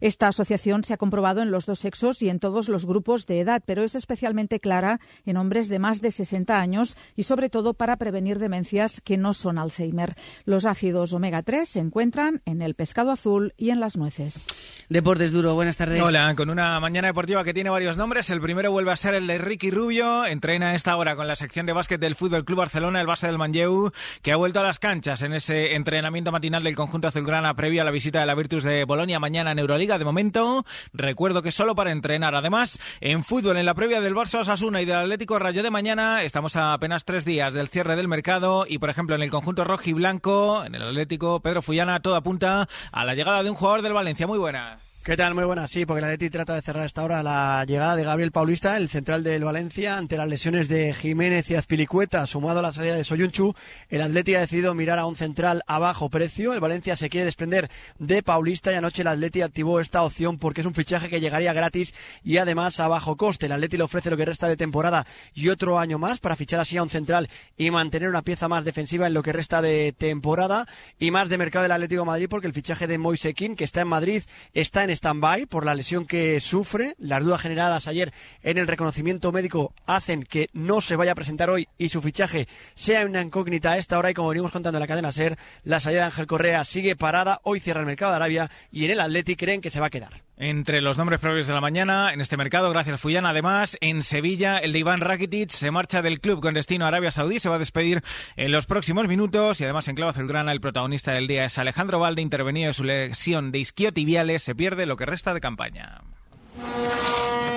Esta 0.00 0.28
asociación 0.28 0.84
se 0.84 0.94
ha 0.94 0.96
comprobado 0.96 1.42
en 1.42 1.50
los 1.50 1.66
dos 1.66 1.78
sexos 1.78 2.22
y 2.22 2.28
en 2.28 2.38
todos 2.38 2.68
los 2.68 2.86
grupos 2.86 3.26
de 3.26 3.40
edad, 3.40 3.62
pero 3.64 3.82
es 3.82 3.94
especialmente 3.94 4.60
clara 4.60 5.00
en 5.24 5.36
hombres 5.36 5.68
de 5.68 5.78
más 5.78 6.00
de 6.00 6.10
60 6.10 6.58
años 6.58 6.96
y 7.16 7.24
sobre 7.24 7.50
todo 7.50 7.74
para 7.74 7.96
prevenir 7.96 8.38
demencias 8.38 9.00
que 9.00 9.16
no 9.16 9.32
son 9.32 9.58
Alzheimer. 9.58 10.14
Los 10.44 10.66
ácidos 10.66 11.12
omega 11.12 11.42
3 11.42 11.68
se 11.68 11.78
encuentran 11.80 12.42
en 12.44 12.62
el 12.62 12.74
pescado 12.74 13.10
azul 13.10 13.54
y 13.56 13.70
en 13.70 13.80
las 13.80 13.96
nueces. 13.96 14.46
Deportes 14.88 15.32
duro, 15.32 15.54
buenas 15.54 15.76
tardes. 15.76 16.00
Hola, 16.02 16.34
con 16.36 16.50
una 16.50 16.78
mañana 16.80 17.08
deportiva 17.08 17.44
que 17.44 17.54
tiene 17.54 17.70
varios 17.70 17.96
nombres. 17.96 18.30
El 18.30 18.40
primero 18.40 18.70
vuelve 18.70 18.92
a 18.92 18.96
ser 18.96 19.14
el 19.14 19.26
de 19.26 19.38
Ricky 19.38 19.70
Rubio. 19.70 20.26
Entrena 20.26 20.70
a 20.70 20.74
esta 20.74 20.96
hora 20.96 21.16
con 21.16 21.26
la 21.26 21.36
sección 21.36 21.66
de 21.66 21.72
básquet 21.72 22.00
del 22.00 22.14
Fútbol 22.14 22.44
Club 22.44 22.58
Barcelona, 22.58 23.00
el 23.00 23.06
base 23.06 23.26
del 23.26 23.38
Manlleu, 23.38 23.90
que 24.22 24.32
ha 24.32 24.36
vuelto 24.36 24.60
a 24.60 24.62
las 24.62 24.78
canchas 24.78 25.22
en 25.22 25.32
ese 25.32 25.74
entrenamiento 25.74 26.32
matinal 26.32 26.62
del 26.62 26.74
conjunto 26.74 27.08
azulgrana 27.08 27.54
previo 27.54 27.82
a 27.82 27.84
la 27.84 27.90
visita 27.90 28.20
de 28.20 28.26
la 28.26 28.34
Virtus 28.34 28.64
de 28.64 28.84
Bolonia 28.84 29.18
mañana 29.18 29.52
en 29.52 29.58
Euroliga. 29.64 29.98
De 29.98 30.04
momento, 30.04 30.64
recuerdo 30.92 31.42
que 31.42 31.52
solo 31.52 31.74
para 31.74 31.92
entrenar. 31.92 32.34
Además, 32.34 32.78
en 33.00 33.24
fútbol, 33.24 33.56
en 33.56 33.66
la 33.66 33.74
previa 33.74 34.00
del 34.00 34.14
Barça 34.14 34.40
Osasuna 34.40 34.80
y 34.80 34.84
del 34.84 34.96
Atlético 34.96 35.38
Rayo 35.38 35.62
de 35.62 35.70
mañana, 35.70 36.22
estamos 36.22 36.56
a 36.56 36.72
apenas 36.72 37.04
tres 37.04 37.24
días 37.24 37.54
del 37.54 37.68
cierre 37.68 37.96
del 37.96 38.08
mercado 38.08 38.66
y, 38.68 38.78
por 38.78 38.90
ejemplo, 38.90 39.14
en 39.14 39.22
el 39.22 39.30
conjunto 39.30 39.64
rojo 39.64 39.82
y 39.86 39.92
blanco, 39.92 40.64
en 40.64 40.74
el 40.74 40.82
Atlético, 40.82 41.40
Pedro 41.40 41.62
Fullana, 41.62 42.00
todo 42.00 42.16
apunta 42.16 42.68
a 42.92 43.04
la 43.04 43.14
llegada 43.14 43.42
de 43.42 43.50
un 43.50 43.56
jugador 43.56 43.82
del 43.82 43.92
Valencia. 43.92 44.26
Muy 44.26 44.38
buenas. 44.38 44.93
¿Qué 45.04 45.18
tal? 45.18 45.34
Muy 45.34 45.44
buenas. 45.44 45.70
Sí, 45.70 45.84
porque 45.84 45.98
el 45.98 46.06
Atleti 46.06 46.30
trata 46.30 46.54
de 46.54 46.62
cerrar 46.62 46.86
esta 46.86 47.04
hora 47.04 47.22
la 47.22 47.62
llegada 47.66 47.94
de 47.94 48.04
Gabriel 48.04 48.32
Paulista, 48.32 48.78
el 48.78 48.88
central 48.88 49.22
del 49.22 49.44
Valencia, 49.44 49.98
ante 49.98 50.16
las 50.16 50.26
lesiones 50.26 50.66
de 50.66 50.94
Jiménez 50.94 51.50
y 51.50 51.56
Azpilicueta, 51.56 52.26
sumado 52.26 52.60
a 52.60 52.62
la 52.62 52.72
salida 52.72 52.96
de 52.96 53.04
Soyunchu. 53.04 53.54
El 53.90 54.00
Atleti 54.00 54.34
ha 54.34 54.40
decidido 54.40 54.74
mirar 54.74 54.98
a 54.98 55.04
un 55.04 55.14
central 55.14 55.62
a 55.66 55.78
bajo 55.78 56.08
precio. 56.08 56.54
El 56.54 56.60
Valencia 56.60 56.96
se 56.96 57.10
quiere 57.10 57.26
desprender 57.26 57.68
de 57.98 58.22
Paulista 58.22 58.72
y 58.72 58.76
anoche 58.76 59.02
el 59.02 59.08
Atleti 59.08 59.42
activó 59.42 59.78
esta 59.78 60.02
opción 60.02 60.38
porque 60.38 60.62
es 60.62 60.66
un 60.66 60.72
fichaje 60.72 61.10
que 61.10 61.20
llegaría 61.20 61.52
gratis 61.52 61.92
y 62.22 62.38
además 62.38 62.80
a 62.80 62.88
bajo 62.88 63.18
coste. 63.18 63.44
El 63.44 63.52
Atleti 63.52 63.76
le 63.76 63.84
ofrece 63.84 64.08
lo 64.08 64.16
que 64.16 64.24
resta 64.24 64.48
de 64.48 64.56
temporada 64.56 65.06
y 65.34 65.50
otro 65.50 65.78
año 65.78 65.98
más 65.98 66.18
para 66.18 66.34
fichar 66.34 66.60
así 66.60 66.78
a 66.78 66.82
un 66.82 66.88
central 66.88 67.28
y 67.58 67.70
mantener 67.70 68.08
una 68.08 68.22
pieza 68.22 68.48
más 68.48 68.64
defensiva 68.64 69.06
en 69.06 69.12
lo 69.12 69.22
que 69.22 69.34
resta 69.34 69.60
de 69.60 69.92
temporada 69.92 70.66
y 70.98 71.10
más 71.10 71.28
de 71.28 71.36
mercado 71.36 71.64
del 71.64 71.72
Atlético 71.72 72.06
Madrid 72.06 72.28
porque 72.30 72.46
el 72.46 72.54
fichaje 72.54 72.86
de 72.86 72.96
Moisekin, 72.96 73.54
que 73.54 73.64
está 73.64 73.82
en 73.82 73.88
Madrid, 73.88 74.22
está 74.54 74.82
en 74.82 74.93
stand-by 74.94 75.46
por 75.46 75.64
la 75.64 75.74
lesión 75.74 76.06
que 76.06 76.40
sufre. 76.40 76.94
Las 76.98 77.22
dudas 77.22 77.40
generadas 77.40 77.88
ayer 77.88 78.12
en 78.42 78.58
el 78.58 78.66
reconocimiento 78.66 79.32
médico 79.32 79.74
hacen 79.86 80.24
que 80.24 80.48
no 80.52 80.80
se 80.80 80.96
vaya 80.96 81.12
a 81.12 81.14
presentar 81.14 81.50
hoy 81.50 81.68
y 81.78 81.88
su 81.90 82.02
fichaje 82.02 82.48
sea 82.74 83.04
una 83.04 83.22
incógnita 83.22 83.72
a 83.72 83.78
esta 83.78 83.98
hora. 83.98 84.10
Y 84.10 84.14
como 84.14 84.28
venimos 84.28 84.52
contando 84.52 84.78
en 84.78 84.82
la 84.82 84.88
cadena 84.88 85.12
SER, 85.12 85.38
la 85.62 85.80
salida 85.80 86.00
de 86.00 86.06
Ángel 86.06 86.26
Correa 86.26 86.64
sigue 86.64 86.96
parada. 86.96 87.40
Hoy 87.44 87.60
cierra 87.60 87.80
el 87.80 87.86
mercado 87.86 88.12
de 88.12 88.16
Arabia 88.16 88.50
y 88.72 88.84
en 88.84 88.92
el 88.92 89.00
Atleti 89.00 89.36
creen 89.36 89.60
que 89.60 89.70
se 89.70 89.80
va 89.80 89.86
a 89.86 89.90
quedar. 89.90 90.23
Entre 90.36 90.80
los 90.80 90.98
nombres 90.98 91.20
propios 91.20 91.46
de 91.46 91.54
la 91.54 91.60
mañana, 91.60 92.12
en 92.12 92.20
este 92.20 92.36
mercado, 92.36 92.68
gracias 92.70 93.00
Fuyan. 93.00 93.24
Además, 93.24 93.76
en 93.80 94.02
Sevilla, 94.02 94.58
el 94.58 94.72
de 94.72 94.80
Iván 94.80 95.00
Rakitic 95.00 95.50
se 95.50 95.70
marcha 95.70 96.02
del 96.02 96.20
club 96.20 96.40
con 96.40 96.54
destino 96.54 96.84
a 96.84 96.88
Arabia 96.88 97.12
Saudí. 97.12 97.38
Se 97.38 97.48
va 97.48 97.54
a 97.54 97.60
despedir 97.60 98.02
en 98.34 98.50
los 98.50 98.66
próximos 98.66 99.06
minutos. 99.06 99.60
Y 99.60 99.64
además, 99.64 99.86
en 99.86 99.94
clave 99.94 100.10
azulgrana, 100.10 100.50
el 100.50 100.60
protagonista 100.60 101.12
del 101.12 101.28
día 101.28 101.44
es 101.44 101.56
Alejandro 101.58 102.00
Valde, 102.00 102.20
intervenido 102.20 102.68
de 102.68 102.74
su 102.74 102.82
lesión 102.82 103.52
de 103.52 103.60
isquiotibiales. 103.60 104.42
Se 104.42 104.56
pierde 104.56 104.86
lo 104.86 104.96
que 104.96 105.06
resta 105.06 105.34
de 105.34 105.40
campaña. 105.40 106.02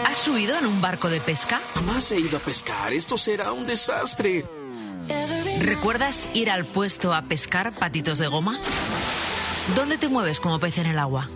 ¿Has 0.05 0.17
subido 0.19 0.57
en 0.59 0.67
un 0.67 0.79
barco 0.79 1.09
de 1.09 1.19
pesca? 1.19 1.59
Jamás 1.73 2.11
he 2.11 2.19
ido 2.19 2.37
a 2.37 2.41
pescar. 2.41 2.93
Esto 2.93 3.17
será 3.17 3.53
un 3.53 3.65
desastre. 3.65 4.45
¿Recuerdas 5.61 6.29
ir 6.35 6.51
al 6.51 6.65
puesto 6.65 7.13
a 7.13 7.23
pescar 7.23 7.73
patitos 7.73 8.19
de 8.19 8.27
goma? 8.27 8.59
¿Dónde 9.75 9.97
te 9.97 10.09
mueves 10.09 10.39
como 10.39 10.59
pez 10.59 10.77
en 10.77 10.85
el 10.85 10.99
agua? 10.99 11.27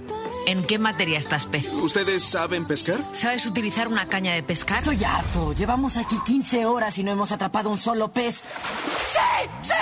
¿En 0.48 0.64
qué 0.64 0.80
materia 0.80 1.20
estás 1.20 1.46
pez? 1.46 1.68
¿Ustedes 1.74 2.24
saben 2.24 2.66
pescar? 2.66 3.04
¿Sabes 3.14 3.46
utilizar 3.46 3.88
una 3.88 4.08
caña 4.08 4.34
de 4.34 4.42
pescar? 4.44 4.80
Estoy 4.80 5.04
harto. 5.04 5.54
Llevamos 5.54 5.98
aquí 5.98 6.18
15 6.26 6.66
horas 6.66 6.98
y 6.98 7.04
no 7.04 7.12
hemos 7.12 7.32
atrapado 7.32 7.70
un 7.70 7.78
solo 7.78 8.12
pez. 8.12 8.44
¡Sí! 9.08 9.20
¡Sí! 9.62 9.74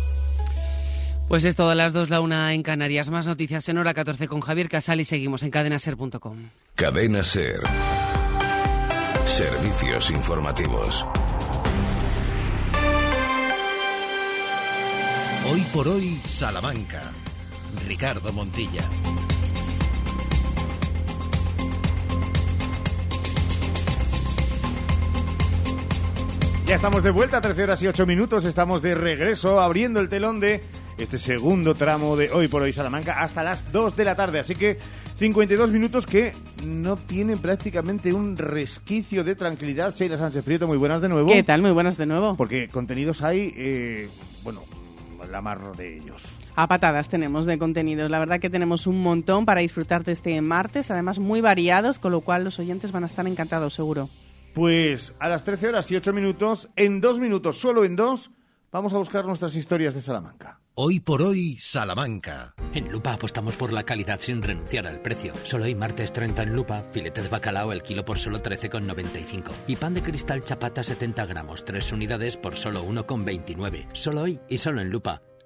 Pues 1.31 1.45
es 1.45 1.55
todo 1.55 1.70
a 1.70 1.76
las 1.76 1.93
2, 1.93 2.11
la 2.11 2.20
una 2.20 2.53
en 2.55 2.64
Canarias. 2.64 3.09
Más 3.09 3.24
noticias 3.24 3.68
en 3.68 3.78
hora 3.78 3.95
14 3.95 4.26
con 4.26 4.41
Javier 4.41 4.68
Casal 4.68 5.01
y 5.01 5.05
seguimos 5.05 5.45
en 5.45 5.53
cadenaser.com. 5.53 6.51
Cadena 6.74 7.22
Ser. 7.22 7.61
Servicios 9.26 10.11
informativos. 10.11 11.07
Hoy 15.53 15.61
por 15.72 15.87
hoy, 15.87 16.16
Salamanca. 16.26 17.01
Ricardo 17.87 18.33
Montilla. 18.33 18.83
Ya 26.66 26.74
estamos 26.74 27.05
de 27.05 27.11
vuelta, 27.11 27.41
13 27.41 27.62
horas 27.62 27.83
y 27.83 27.87
8 27.87 28.05
minutos. 28.05 28.45
Estamos 28.45 28.83
de 28.83 28.97
regreso 28.97 29.61
abriendo 29.61 30.01
el 30.01 30.09
telón 30.09 30.41
de 30.41 30.61
este 31.03 31.18
segundo 31.18 31.74
tramo 31.74 32.16
de 32.16 32.30
Hoy 32.30 32.48
por 32.48 32.62
Hoy 32.62 32.72
Salamanca 32.72 33.20
hasta 33.20 33.42
las 33.42 33.72
2 33.72 33.96
de 33.96 34.05
la 34.05 34.14
tarde. 34.14 34.38
Así 34.40 34.55
que 34.55 34.78
52 35.18 35.70
minutos 35.70 36.07
que 36.07 36.32
no 36.64 36.96
tienen 36.96 37.38
prácticamente 37.38 38.12
un 38.12 38.36
resquicio 38.36 39.24
de 39.24 39.34
tranquilidad. 39.34 39.94
Sheila 39.94 40.18
Sánchez 40.18 40.44
Prieto, 40.44 40.66
muy 40.66 40.78
buenas 40.78 41.01
de 41.01 41.09
nuevo. 41.09 41.28
¿Qué 41.28 41.42
tal? 41.42 41.62
Muy 41.62 41.70
buenas 41.72 41.96
de 41.96 42.07
nuevo. 42.07 42.36
Porque 42.36 42.68
contenidos 42.68 43.22
hay, 43.22 43.53
eh, 43.57 44.09
bueno, 44.42 44.62
la 45.30 45.40
mar 45.40 45.76
de 45.76 45.96
ellos. 45.96 46.24
A 46.57 46.66
patadas 46.66 47.09
tenemos 47.09 47.46
de 47.46 47.59
contenidos. 47.59 48.11
La 48.11 48.18
verdad 48.18 48.40
que 48.40 48.51
tenemos 48.51 48.86
un 48.86 49.03
montón 49.03 49.46
para 49.46 49.61
disfrutar 49.61 50.05
de 50.05 50.12
este 50.12 50.40
martes, 50.40 50.90
además 50.90 51.18
muy 51.18 51.40
variados, 51.40 51.98
con 51.98 52.12
lo 52.12 52.20
cual 52.20 52.44
los 52.44 52.59
oyentes 52.59 52.92
van 52.92 53.05
a 53.05 53.07
estar 53.07 53.26
encantados, 53.26 53.74
seguro. 53.74 54.09
Pues 54.55 55.14
a 55.18 55.28
las 55.28 55.44
13 55.44 55.68
horas 55.68 55.90
y 55.90 55.96
8 55.96 56.12
minutos, 56.12 56.68
en 56.76 57.01
dos 57.01 57.20
minutos, 57.20 57.59
solo 57.59 57.84
en 57.84 57.96
dos, 57.96 58.30
vamos 58.72 58.92
a 58.92 58.96
buscar 58.96 59.24
nuestras 59.24 59.55
historias 59.55 59.94
de 59.94 60.03
Salamanca. 60.03 60.59
Hoy 60.75 61.01
por 61.01 61.21
hoy, 61.21 61.59
Salamanca. 61.59 62.55
En 62.73 62.91
Lupa 62.93 63.12
apostamos 63.12 63.57
por 63.57 63.73
la 63.73 63.83
calidad 63.83 64.21
sin 64.21 64.41
renunciar 64.41 64.87
al 64.87 65.01
precio. 65.01 65.35
Solo 65.43 65.64
hoy 65.64 65.75
martes 65.75 66.12
30 66.12 66.45
en 66.45 66.55
Lupa, 66.55 66.85
filete 66.93 67.23
de 67.23 67.29
bacalao 67.29 67.73
el 67.73 67.83
kilo 67.83 68.05
por 68.05 68.18
solo 68.18 68.41
13,95. 68.41 69.51
Y 69.66 69.77
pan 69.77 69.95
de 69.95 70.03
cristal 70.03 70.45
chapata 70.45 70.85
70 70.85 71.27
gramos, 71.27 71.64
3 71.64 71.93
unidades 71.93 72.37
por 72.37 72.57
solo 72.57 72.85
1,29. 72.87 73.89
Solo 73.93 74.23
hoy 74.23 74.41
y 74.49 74.59
solo 74.59 74.81
en 74.81 74.91
Lupa. 74.91 75.23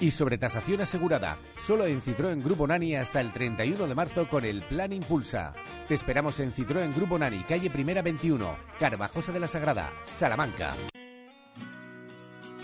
y 0.00 0.10
sobre 0.10 0.38
tasación 0.38 0.80
asegurada. 0.80 1.36
Solo 1.58 1.86
en 1.86 2.00
Citroën 2.00 2.42
Grupo 2.42 2.66
Nani 2.66 2.96
hasta 2.96 3.20
el 3.20 3.32
31 3.32 3.86
de 3.86 3.94
marzo 3.94 4.28
con 4.28 4.44
el 4.44 4.62
Plan 4.62 4.92
Impulsa. 4.92 5.54
Te 5.86 5.94
esperamos 5.94 6.38
en 6.40 6.52
Citroën 6.52 6.94
Grupo 6.94 7.18
Nani, 7.18 7.38
calle 7.48 7.70
Primera 7.70 8.02
21, 8.02 8.46
Carvajosa 8.78 9.32
de 9.32 9.40
la 9.40 9.48
Sagrada, 9.48 9.90
Salamanca. 10.02 10.74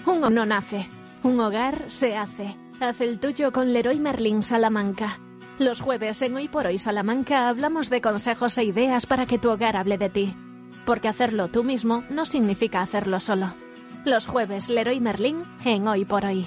Un 0.07 0.20
no 0.35 0.45
nace, 0.47 0.89
un 1.22 1.41
hogar 1.41 1.91
se 1.91 2.16
hace. 2.16 2.57
Haz 2.80 3.01
el 3.01 3.20
tuyo 3.20 3.53
con 3.53 3.72
Leroy 3.72 3.99
Merlin 3.99 4.43
Salamanca. 4.43 5.18
Los 5.59 5.80
jueves 5.80 6.20
en 6.22 6.35
Hoy 6.37 6.49
por 6.49 6.66
Hoy 6.66 6.78
Salamanca 6.78 7.49
hablamos 7.49 7.89
de 7.89 8.01
consejos 8.01 8.59
e 8.59 8.64
ideas 8.64 9.07
para 9.07 9.26
que 9.26 9.39
tu 9.39 9.51
hogar 9.51 9.76
hable 9.76 9.99
de 9.99 10.11
ti. 10.11 10.37
porque 10.85 11.09
hacerlo 11.09 11.49
tú 11.49 11.64
mismo 11.64 12.05
no 12.11 12.26
significa 12.26 12.82
hacerlo 12.82 13.20
solo. 13.20 13.55
Los 14.05 14.26
jueves 14.26 14.68
Leroy 14.68 15.01
Merlin 15.01 15.43
en 15.64 15.89
Hoy 15.89 16.05
por 16.05 16.24
Hoy. 16.24 16.47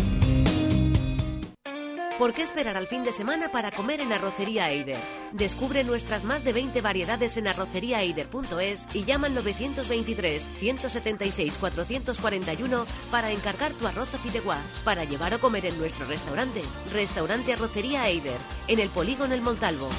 ¿Por 2.21 2.35
qué 2.35 2.43
esperar 2.43 2.77
al 2.77 2.85
fin 2.85 3.03
de 3.03 3.13
semana 3.13 3.49
para 3.51 3.71
comer 3.71 3.99
en 3.99 4.13
Arrocería 4.13 4.69
Eider? 4.69 4.99
Descubre 5.31 5.83
nuestras 5.83 6.23
más 6.23 6.43
de 6.43 6.53
20 6.53 6.79
variedades 6.81 7.35
en 7.37 7.47
arroceriaeider.es 7.47 8.87
y 8.93 9.05
llama 9.05 9.25
al 9.25 9.33
923 9.33 10.47
176 10.59 11.57
441 11.57 12.85
para 13.09 13.31
encargar 13.31 13.71
tu 13.71 13.87
arroz 13.87 14.13
o 14.13 14.19
fideuá 14.19 14.59
para 14.85 15.03
llevar 15.03 15.33
o 15.33 15.39
comer 15.39 15.65
en 15.65 15.79
nuestro 15.79 16.05
restaurante. 16.05 16.61
Restaurante 16.93 17.53
Arrocería 17.53 18.07
Eider, 18.07 18.37
en 18.67 18.77
el 18.77 18.89
Polígono 18.89 19.33
El 19.33 19.41
Montalvo. 19.41 19.89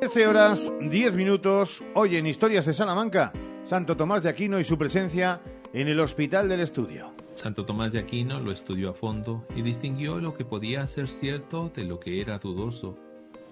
13 0.00 0.26
horas 0.26 0.72
10 0.80 1.12
minutos, 1.12 1.84
hoy 1.92 2.16
en 2.16 2.26
Historias 2.26 2.64
de 2.64 2.72
Salamanca, 2.72 3.34
Santo 3.64 3.98
Tomás 3.98 4.22
de 4.22 4.30
Aquino 4.30 4.58
y 4.58 4.64
su 4.64 4.78
presencia 4.78 5.42
en 5.74 5.88
el 5.88 6.00
Hospital 6.00 6.48
del 6.48 6.60
Estudio. 6.60 7.23
Santo 7.44 7.66
Tomás 7.66 7.92
de 7.92 7.98
Aquino 7.98 8.40
lo 8.40 8.52
estudió 8.52 8.88
a 8.88 8.94
fondo 8.94 9.46
y 9.54 9.60
distinguió 9.60 10.18
lo 10.18 10.32
que 10.32 10.46
podía 10.46 10.86
ser 10.86 11.10
cierto 11.20 11.70
de 11.76 11.84
lo 11.84 12.00
que 12.00 12.22
era 12.22 12.38
dudoso, 12.38 12.96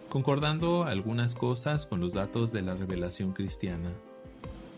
concordando 0.09 0.85
algunas 0.85 1.35
cosas 1.35 1.85
con 1.85 2.01
los 2.01 2.15
datos 2.15 2.51
de 2.53 2.63
la 2.63 2.75
revelación 2.75 3.35
cristiana, 3.35 3.93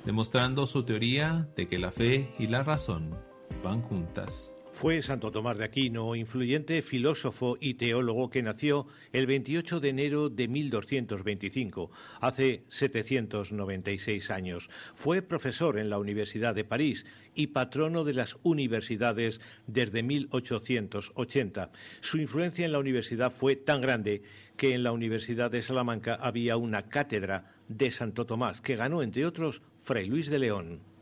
demostrando 0.05 0.67
su 0.67 0.83
teoría 0.83 1.47
de 1.55 1.69
que 1.69 1.79
la 1.79 1.93
fe 1.93 2.35
y 2.41 2.49
la 2.49 2.65
razón 2.65 3.15
van 3.63 3.83
juntas. 3.83 4.44
Fue 4.85 5.01
Santo 5.01 5.31
Tomás 5.31 5.57
de 5.57 5.65
Aquino, 5.65 6.15
influyente 6.15 6.83
filósofo 6.83 7.57
y 7.59 7.73
teólogo 7.73 8.29
que 8.29 8.43
nació 8.43 8.87
el 9.15 9.25
28 9.25 9.81
de 9.81 9.89
enero 9.89 10.29
de 10.29 10.47
1225, 10.47 11.91
hace 12.21 12.65
796 12.69 14.31
años. 14.31 14.69
Fue 14.97 15.23
profesor 15.23 15.79
en 15.79 15.89
la 15.89 15.97
Universidad 15.97 16.55
de 16.55 16.67
París 16.67 17.03
y 17.35 17.47
patrono 17.47 18.05
de 18.05 18.13
las 18.13 18.37
universidades 18.43 19.41
desde 19.67 20.03
1880. 20.03 21.71
Su 22.03 22.19
influencia 22.19 22.67
en 22.67 22.73
la 22.73 22.79
universidad 22.79 23.33
fue 23.41 23.57
tan 23.57 23.81
grande 23.81 24.21
que 24.59 24.75
en 24.75 24.83
la 24.83 24.93
Universidad 24.93 25.51
de 25.51 25.63
Salamanca 25.63 26.17
había 26.21 26.59
una 26.59 26.91
cátedra 26.91 27.55
de 27.69 27.91
Santo 27.91 28.27
Tomás 28.27 28.61
que 28.61 28.77
ganó, 28.77 29.03
entre 29.03 29.25
otros, 29.25 29.63
Fray 29.85 30.07
Luis 30.07 30.29
de 30.29 30.41
León. 30.41 30.94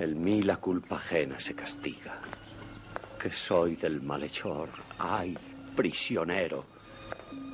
En 0.00 0.22
mí 0.22 0.42
la 0.42 0.56
culpa 0.56 0.96
ajena 0.96 1.38
se 1.38 1.54
castiga, 1.54 2.20
que 3.20 3.30
soy 3.46 3.76
del 3.76 4.02
malhechor, 4.02 4.68
ay, 4.98 5.36
prisionero, 5.76 6.66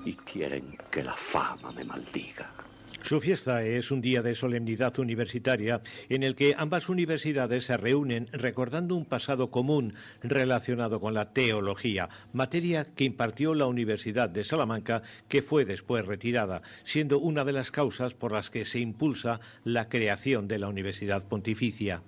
y 0.07 0.15
quieren 0.15 0.77
que 0.91 1.03
la 1.03 1.15
fama 1.33 1.71
me 1.73 1.85
maldiga. 1.85 2.51
Su 3.03 3.21
fiesta 3.21 3.63
es 3.63 3.91
un 3.91 4.01
día 4.01 4.23
de 4.23 4.35
solemnidad 4.35 4.99
universitaria 4.99 5.81
en 6.09 6.23
el 6.23 6.35
que 6.35 6.55
ambas 6.57 6.89
universidades 6.89 7.65
se 7.65 7.77
reúnen 7.77 8.29
recordando 8.33 8.95
un 8.95 9.07
pasado 9.07 9.51
común 9.51 9.95
relacionado 10.23 11.01
con 11.01 11.15
la 11.15 11.33
teología, 11.33 12.09
materia 12.33 12.87
que 12.95 13.05
impartió 13.05 13.55
la 13.55 13.67
Universidad 13.67 14.29
de 14.29 14.45
Salamanca 14.45 15.03
que 15.29 15.43
fue 15.43 15.65
después 15.65 16.07
retirada, 16.07 16.63
siendo 16.85 17.19
una 17.19 17.45
de 17.45 17.53
las 17.53 17.71
causas 17.71 18.13
por 18.15 18.33
las 18.33 18.51
que 18.51 18.65
se 18.65 18.79
impulsa 18.79 19.41
la 19.65 19.89
creación 19.89 20.47
de 20.47 20.59
la 20.59 20.69
Universidad 20.69 21.27
Pontificia. 21.27 22.03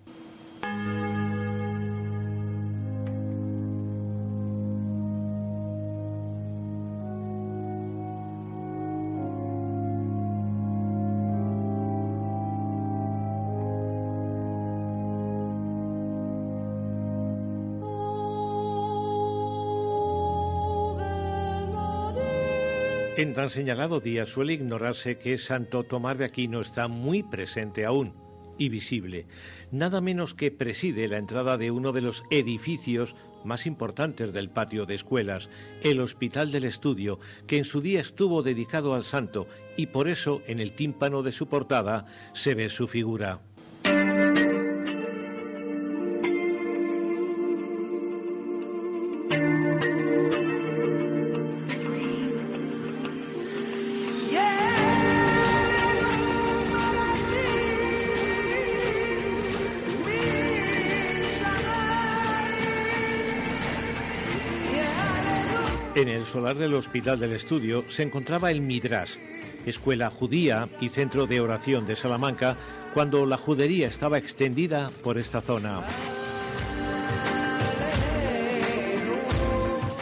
En 23.14 23.34
tan 23.34 23.50
señalado 23.50 24.00
día 24.00 24.24
suele 24.24 24.54
ignorarse 24.54 25.18
que 25.18 25.36
Santo 25.36 25.84
Tomás 25.84 26.16
de 26.16 26.24
Aquino 26.24 26.62
está 26.62 26.88
muy 26.88 27.22
presente 27.22 27.84
aún 27.84 28.21
y 28.62 28.68
visible, 28.68 29.26
nada 29.72 30.00
menos 30.00 30.34
que 30.34 30.52
preside 30.52 31.08
la 31.08 31.18
entrada 31.18 31.56
de 31.56 31.72
uno 31.72 31.90
de 31.90 32.00
los 32.00 32.22
edificios 32.30 33.14
más 33.44 33.66
importantes 33.66 34.32
del 34.32 34.50
patio 34.50 34.86
de 34.86 34.94
escuelas, 34.94 35.48
el 35.82 36.00
Hospital 36.00 36.52
del 36.52 36.64
Estudio, 36.64 37.18
que 37.48 37.58
en 37.58 37.64
su 37.64 37.80
día 37.80 38.00
estuvo 38.00 38.42
dedicado 38.42 38.94
al 38.94 39.04
santo 39.04 39.48
y 39.76 39.86
por 39.86 40.08
eso 40.08 40.42
en 40.46 40.60
el 40.60 40.76
tímpano 40.76 41.24
de 41.24 41.32
su 41.32 41.48
portada 41.48 42.06
se 42.34 42.54
ve 42.54 42.68
su 42.68 42.86
figura. 42.86 43.40
En 66.02 66.08
el 66.08 66.26
solar 66.32 66.58
del 66.58 66.74
Hospital 66.74 67.20
del 67.20 67.34
Estudio 67.34 67.84
se 67.94 68.02
encontraba 68.02 68.50
el 68.50 68.60
Midrash, 68.60 69.12
escuela 69.64 70.10
judía 70.10 70.68
y 70.80 70.88
centro 70.88 71.28
de 71.28 71.40
oración 71.40 71.86
de 71.86 71.94
Salamanca, 71.94 72.56
cuando 72.92 73.24
la 73.24 73.36
judería 73.36 73.86
estaba 73.86 74.18
extendida 74.18 74.90
por 75.04 75.16
esta 75.16 75.42
zona. 75.42 76.11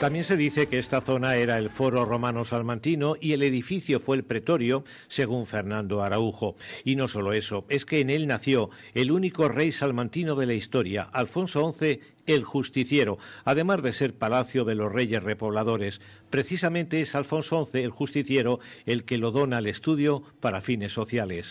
También 0.01 0.25
se 0.25 0.35
dice 0.35 0.67
que 0.67 0.79
esta 0.79 1.03
zona 1.03 1.37
era 1.37 1.59
el 1.59 1.69
foro 1.69 2.07
romano 2.07 2.47
salmantino 2.47 3.17
y 3.21 3.35
el 3.35 3.43
edificio 3.43 4.01
fue 4.01 4.17
el 4.17 4.25
pretorio, 4.25 4.83
según 5.09 5.47
Fernando 5.47 6.03
Araujo. 6.03 6.57
Y 6.87 6.97
no 6.97 7.07
solo 7.07 7.35
eso, 7.35 7.67
es 7.69 7.85
que 7.85 8.01
en 8.01 8.09
él 8.09 8.27
nació 8.27 8.71
el 8.95 9.13
único 9.13 9.47
rey 9.51 9.73
salmantino 9.73 10.37
de 10.37 10.47
la 10.47 10.55
historia, 10.55 11.03
Alfonso 11.03 11.75
XI 11.79 12.01
el 12.27 12.45
Justiciero, 12.45 13.19
además 13.45 13.83
de 13.83 13.93
ser 13.93 14.15
palacio 14.15 14.65
de 14.65 14.75
los 14.75 14.91
reyes 14.91 15.23
repobladores. 15.23 16.01
Precisamente 16.31 17.03
es 17.03 17.15
Alfonso 17.15 17.69
XI 17.71 17.81
el 17.81 17.91
Justiciero 17.91 18.59
el 18.87 19.05
que 19.05 19.19
lo 19.19 19.33
dona 19.33 19.59
al 19.59 19.67
estudio 19.67 20.23
para 20.41 20.63
fines 20.63 20.95
sociales. 20.95 21.47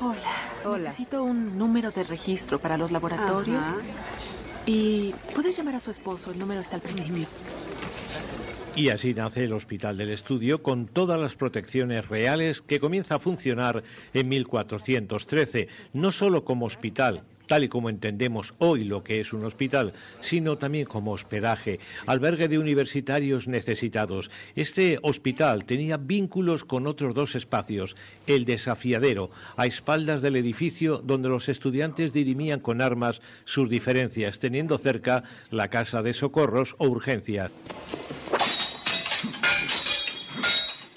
Hola. 0.00 0.53
Hola. 0.64 0.90
Necesito 0.90 1.22
un 1.22 1.58
número 1.58 1.90
de 1.90 2.04
registro 2.04 2.58
para 2.58 2.78
los 2.78 2.90
laboratorios. 2.90 3.62
Y 4.66 5.12
puedes 5.34 5.56
llamar 5.56 5.74
a 5.76 5.80
su 5.80 5.90
esposo, 5.90 6.30
el 6.30 6.38
número 6.38 6.62
está 6.62 6.76
al 6.76 6.82
principio. 6.82 7.28
Y 8.74 8.88
así 8.88 9.14
nace 9.14 9.44
el 9.44 9.52
Hospital 9.52 9.96
del 9.96 10.10
Estudio 10.10 10.62
con 10.62 10.88
todas 10.88 11.20
las 11.20 11.36
protecciones 11.36 12.08
reales 12.08 12.60
que 12.62 12.80
comienza 12.80 13.16
a 13.16 13.18
funcionar 13.18 13.84
en 14.12 14.28
1413, 14.28 15.68
no 15.92 16.10
solo 16.10 16.44
como 16.44 16.66
hospital, 16.66 17.22
tal 17.46 17.64
y 17.64 17.68
como 17.68 17.90
entendemos 17.90 18.54
hoy 18.58 18.84
lo 18.84 19.02
que 19.02 19.20
es 19.20 19.32
un 19.32 19.44
hospital, 19.44 19.92
sino 20.22 20.56
también 20.56 20.86
como 20.86 21.12
hospedaje, 21.12 21.80
albergue 22.06 22.48
de 22.48 22.58
universitarios 22.58 23.46
necesitados. 23.46 24.30
Este 24.54 24.98
hospital 25.02 25.64
tenía 25.64 25.96
vínculos 25.96 26.64
con 26.64 26.86
otros 26.86 27.14
dos 27.14 27.34
espacios, 27.34 27.94
el 28.26 28.44
desafiadero, 28.44 29.30
a 29.56 29.66
espaldas 29.66 30.22
del 30.22 30.36
edificio 30.36 30.98
donde 30.98 31.28
los 31.28 31.48
estudiantes 31.48 32.12
dirimían 32.12 32.60
con 32.60 32.80
armas 32.80 33.20
sus 33.44 33.68
diferencias, 33.68 34.38
teniendo 34.38 34.78
cerca 34.78 35.22
la 35.50 35.68
casa 35.68 36.02
de 36.02 36.14
socorros 36.14 36.74
o 36.78 36.88
urgencias 36.88 37.50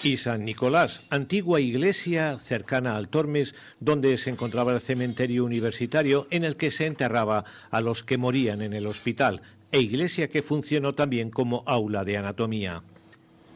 y 0.08 0.16
San 0.16 0.44
Nicolás, 0.44 1.00
antigua 1.10 1.60
iglesia 1.60 2.38
cercana 2.44 2.96
al 2.96 3.08
Tormes, 3.08 3.54
donde 3.78 4.16
se 4.16 4.30
encontraba 4.30 4.72
el 4.72 4.80
cementerio 4.80 5.44
universitario 5.44 6.26
en 6.30 6.44
el 6.44 6.56
que 6.56 6.70
se 6.70 6.86
enterraba 6.86 7.44
a 7.70 7.80
los 7.82 8.02
que 8.04 8.16
morían 8.16 8.62
en 8.62 8.72
el 8.72 8.86
hospital, 8.86 9.42
e 9.70 9.80
iglesia 9.80 10.28
que 10.28 10.42
funcionó 10.42 10.94
también 10.94 11.30
como 11.30 11.62
aula 11.66 12.04
de 12.04 12.16
anatomía. 12.16 12.82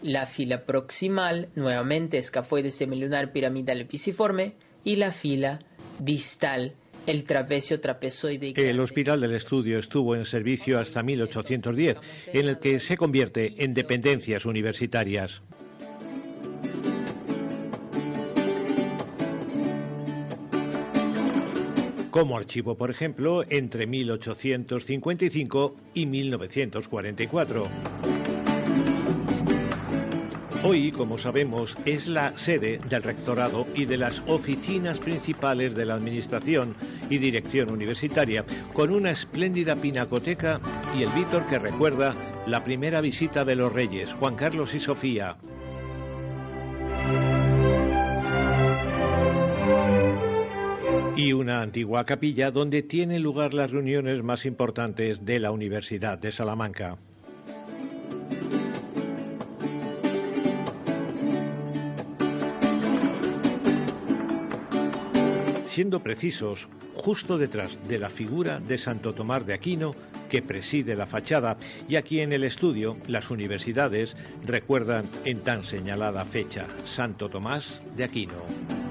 La 0.03 0.27
fila 0.27 0.67
proximal 0.67 1.49
nuevamente 1.55 2.19
escafoide 2.19 2.73
semilunar 2.73 3.33
piramidal 3.33 3.87
pisiforme 3.87 4.53
y 4.85 4.97
la 4.97 5.13
fila 5.13 5.61
distal 5.99 6.75
el 7.07 7.25
trapecio 7.25 7.81
trapezoide. 7.81 8.53
El 8.57 8.79
hospital 8.79 9.21
del 9.23 9.35
estudio 9.35 9.79
estuvo 9.79 10.15
en 10.15 10.27
servicio 10.27 10.79
hasta 10.79 11.03
1810, 11.03 11.97
en 12.33 12.49
el 12.49 12.59
que 12.59 12.79
se 12.81 12.97
convierte 12.97 13.55
en 13.65 13.75
dependencias 13.75 14.45
universitarias. 14.45 15.33
Como 22.13 22.37
archivo, 22.37 22.77
por 22.77 22.91
ejemplo, 22.91 23.43
entre 23.49 23.89
1855 23.89 25.77
y 25.95 26.07
1944. 26.07 27.69
Hoy, 30.65 30.93
como 30.93 31.19
sabemos, 31.19 31.77
es 31.85 32.07
la 32.07 32.39
sede 32.39 32.79
del 32.89 33.03
rectorado 33.03 33.67
y 33.75 33.87
de 33.87 33.97
las 33.97 34.23
oficinas 34.29 35.01
principales 35.01 35.75
de 35.75 35.87
la 35.87 35.95
Administración 35.95 36.77
y 37.11 37.19
Dirección 37.19 37.71
Universitaria, 37.73 38.45
con 38.73 38.93
una 38.93 39.11
espléndida 39.11 39.75
pinacoteca 39.75 40.61
y 40.97 41.03
el 41.03 41.13
Víctor 41.15 41.47
que 41.49 41.59
recuerda 41.59 42.45
la 42.47 42.63
primera 42.63 43.01
visita 43.01 43.45
de 43.45 43.57
los 43.57 43.73
reyes, 43.73 44.13
Juan 44.21 44.37
Carlos 44.37 44.73
y 44.75 44.81
Sofía. 44.81 45.37
Y 51.25 51.33
una 51.33 51.63
antigua 51.63 52.05
capilla 52.05 52.51
donde 52.51 52.83
tienen 52.83 53.23
lugar 53.23 53.55
las 53.55 53.71
reuniones 53.71 54.25
más 54.25 54.45
importantes 54.45 55.25
de 55.25 55.39
la 55.39 55.53
Universidad 55.53 56.19
de 56.19 56.33
Salamanca. 56.33 56.99
siendo 65.73 66.03
precisos, 66.03 66.59
justo 66.97 67.39
detrás 67.39 67.73
de 67.89 67.99
la 67.99 68.11
figura 68.11 68.61
de 68.61 68.77
Santo 68.77 69.15
Tomás 69.15 69.47
de 69.47 69.55
Aquino, 69.55 69.95
que 70.29 70.43
preside 70.43 70.95
la 70.95 71.07
fachada, 71.07 71.57
y 71.89 71.97
aquí 71.97 72.21
en 72.21 72.35
el 72.35 72.45
estudio 72.45 72.99
las 73.07 73.31
universidades 73.31 74.15
recuerdan 74.45 75.09
en 75.25 75.43
tan 75.45 75.65
señalada 75.65 76.27
fecha 76.27 76.67
Santo 76.95 77.31
Tomás 77.31 77.81
de 77.97 78.05
Aquino. 78.05 78.82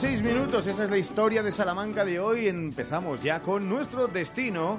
16 0.00 0.22
minutos, 0.22 0.64
esa 0.68 0.84
es 0.84 0.90
la 0.90 0.96
historia 0.96 1.42
de 1.42 1.50
Salamanca 1.50 2.04
de 2.04 2.20
hoy. 2.20 2.46
Empezamos 2.46 3.20
ya 3.20 3.40
con 3.40 3.68
nuestro 3.68 4.06
destino 4.06 4.78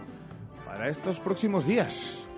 para 0.66 0.88
estos 0.88 1.20
próximos 1.20 1.68
días. 1.68 2.29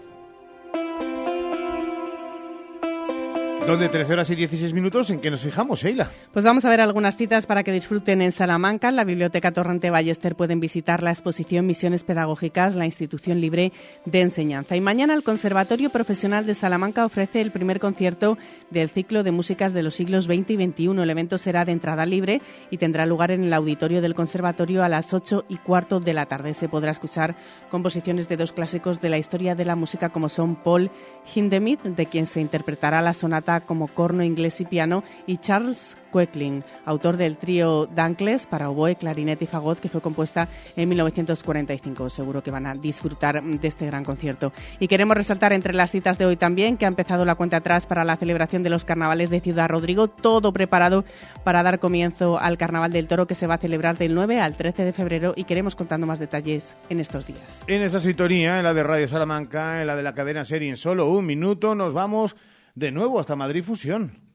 ¿Dónde 3.72 3.88
13 3.88 4.11
horas 4.11 4.30
y 4.30 4.36
16 4.36 4.74
minutos? 4.74 5.09
¿En 5.11 5.22
qué 5.22 5.32
nos 5.32 5.39
fijamos, 5.39 5.82
Sheila? 5.82 6.11
Pues 6.34 6.43
vamos 6.43 6.65
a 6.65 6.69
ver 6.69 6.82
algunas 6.82 7.15
citas 7.15 7.45
para 7.45 7.63
que 7.63 7.72
disfruten 7.72 8.22
en 8.22 8.34
Salamanca. 8.34 8.89
En 8.89 8.97
la 8.97 9.05
Biblioteca 9.05 9.53
Torrente 9.53 9.89
Ballester 9.89 10.36
pueden 10.36 10.59
visitar 10.59 11.01
la 11.01 11.11
exposición 11.11 11.65
Misiones 11.65 12.03
Pedagógicas, 12.03 12.76
la 12.76 12.84
institución 12.84 13.39
libre 13.39 13.72
de 14.03 14.19
enseñanza. 14.19 14.76
Y 14.76 14.82
mañana 14.82 15.13
el 15.13 15.24
Conservatorio 15.24 15.89
Profesional 15.89 16.45
de 16.45 16.53
Salamanca 16.53 17.05
ofrece 17.05 17.39
el 17.39 17.51
primer 17.51 17.80
concierto 17.80 18.38
del 18.72 18.89
ciclo 18.89 19.24
de 19.24 19.32
músicas 19.32 19.72
de 19.72 19.84
los 19.84 19.95
siglos 19.95 20.26
XX 20.26 20.49
y 20.49 20.67
XXI. 20.67 21.01
El 21.01 21.09
evento 21.09 21.38
será 21.38 21.63
de 21.63 21.72
entrada 21.72 22.05
libre 22.05 22.41
y 22.72 22.78
tendrá 22.78 23.05
lugar 23.05 23.32
en 23.32 23.45
el 23.45 23.53
auditorio 23.53 24.01
del 24.01 24.15
Conservatorio 24.15 24.84
a 24.84 24.89
las 24.89 25.13
8 25.13 25.45
y 25.47 25.55
cuarto 25.55 26.01
de 26.01 26.11
la 26.11 26.26
tarde. 26.26 26.53
Se 26.53 26.67
podrá 26.67 26.91
escuchar 26.91 27.36
composiciones 27.69 28.28
de 28.28 28.36
dos 28.36 28.51
clásicos 28.51 28.99
de 28.99 29.07
la 29.07 29.17
historia 29.17 29.55
de 29.55 29.63
la 29.63 29.78
música 29.78 30.09
como 30.09 30.28
son 30.28 30.57
Paul 30.57 30.91
Hindemith, 31.34 31.84
de 31.84 32.05
quien 32.07 32.26
se 32.26 32.41
interpretará 32.41 33.01
la 33.01 33.13
sonata 33.13 33.61
como 33.62 33.88
corno 33.88 34.24
inglés 34.24 34.62
y 34.62 34.66
piano, 34.66 35.03
y 35.28 35.38
Charles 35.38 35.97
Quekling, 36.12 36.64
autor 36.86 37.18
del 37.18 37.38
trío 37.38 37.86
Dankles 37.86 38.47
para 38.47 38.70
oboe, 38.70 38.95
clarinete 38.95 39.45
y 39.45 39.47
fagot, 39.47 39.80
que 39.80 39.89
fue 39.89 40.01
compuesta 40.01 40.47
en 40.76 40.89
1945. 40.89 42.09
Seguro 42.09 42.43
que 42.43 42.51
van 42.51 42.66
a 42.66 42.74
disfrutar 42.74 43.41
de 43.41 43.68
este 43.68 43.86
gran 43.86 44.03
concierto. 44.03 44.51
Y 44.80 44.88
queremos 44.88 45.16
resaltar 45.16 45.53
entre 45.53 45.74
las 45.74 45.91
citas 45.91 46.18
de 46.18 46.26
hoy 46.26 46.36
también 46.36 46.78
que 46.78 46.86
ha 46.86 46.89
empezado 46.89 47.26
la 47.26 47.36
cuenta 47.36 47.57
atrás 47.57 47.88
para 47.88 48.03
la 48.03 48.18
celebración 48.18 48.64
de 48.64 48.70
los 48.70 48.86
carnavales 48.86 49.30
de 49.30 49.41
Ciudad 49.41 49.70
Rodrigo, 49.70 50.07
todo 50.07 50.51
preparado 50.51 51.05
para 51.43 51.64
dar 51.64 51.80
comienzo 51.80 52.39
al 52.39 52.57
Carnaval 52.57 52.91
del 52.91 53.07
Toro 53.07 53.28
que 53.28 53.36
se 53.36 53.47
va 53.47 53.55
a 53.55 53.59
celebrar 53.59 53.97
del 53.97 54.16
9 54.16 54.39
al 54.39 54.55
13 54.55 54.84
de 54.84 54.93
febrero 54.93 55.34
y 55.36 55.45
queremos 55.45 55.76
contando 55.76 56.07
más 56.07 56.20
detalles 56.20 56.76
en 56.89 56.99
estos 56.99 57.26
días. 57.26 57.64
En 57.68 57.82
esa 57.82 57.99
sintonía, 57.99 58.57
en 58.57 58.64
la 58.64 58.74
de 58.74 58.84
Radio 58.84 59.07
Salamanca, 59.07 59.82
en 59.82 59.88
la 59.88 59.95
de 59.95 60.03
la 60.03 60.14
cadena 60.14 60.45
serie 60.45 60.62
solo 60.76 61.09
un 61.09 61.26
minuto, 61.26 61.76
nos 61.76 61.93
vamos 61.93 62.36
de 62.76 62.91
nuevo 62.91 63.19
hasta 63.19 63.36
Madrid 63.36 63.63
Fusión. 63.63 64.31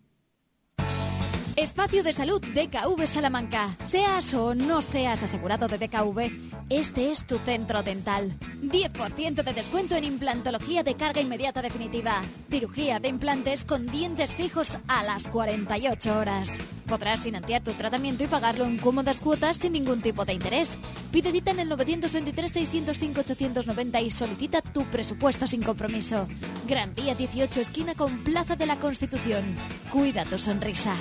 Espacio 1.57 2.03
de 2.03 2.13
Salud 2.13 2.43
DKV 2.43 3.07
Salamanca. 3.07 3.79
Seas 3.89 4.35
o 4.35 4.55
no 4.55 4.83
seas 4.83 5.23
asegurado 5.23 5.69
de 5.69 5.79
DKV, 5.79 6.31
este 6.69 7.11
es 7.11 7.27
tu 7.27 7.39
centro 7.39 7.83
dental. 7.83 8.37
10% 8.61 9.43
de 9.43 9.55
descuento 9.55 9.95
en 9.95 10.05
implantología 10.05 10.83
de 10.83 10.97
carga 10.97 11.23
inmediata 11.23 11.63
definitiva. 11.63 12.21
Cirugía 12.51 13.01
de 13.01 13.09
implantes 13.09 13.65
con 13.65 13.87
dientes 13.87 14.33
fijos 14.33 14.77
a 14.87 15.03
las 15.03 15.29
48 15.29 16.19
horas. 16.19 16.51
Podrás 16.87 17.23
financiar 17.23 17.65
tu 17.65 17.73
tratamiento 17.73 18.23
y 18.23 18.29
pagarlo 18.29 18.65
en 18.65 18.79
cómodas 18.79 19.21
cuotas 19.21 19.57
sin 19.57 19.73
ningún 19.73 20.03
tipo 20.03 20.25
de 20.25 20.35
interés. 20.35 20.79
Pide 21.11 21.33
cita 21.33 21.51
en 21.53 21.61
el 21.61 21.71
923-605-890 21.71 24.05
y 24.05 24.11
solicita 24.11 24.61
tu 24.61 24.85
presupuesto 24.85 25.49
sin 25.49 25.63
compromiso. 25.63 26.29
Gran 26.69 26.95
Vía 26.95 27.15
18, 27.15 27.61
esquina 27.61 27.95
con 27.95 28.19
Plaza 28.19 28.57
de 28.57 28.67
la 28.67 28.77
Constitución. 28.77 29.57
Cuida 29.91 30.25
tu 30.25 30.39
sonrisa. 30.39 30.95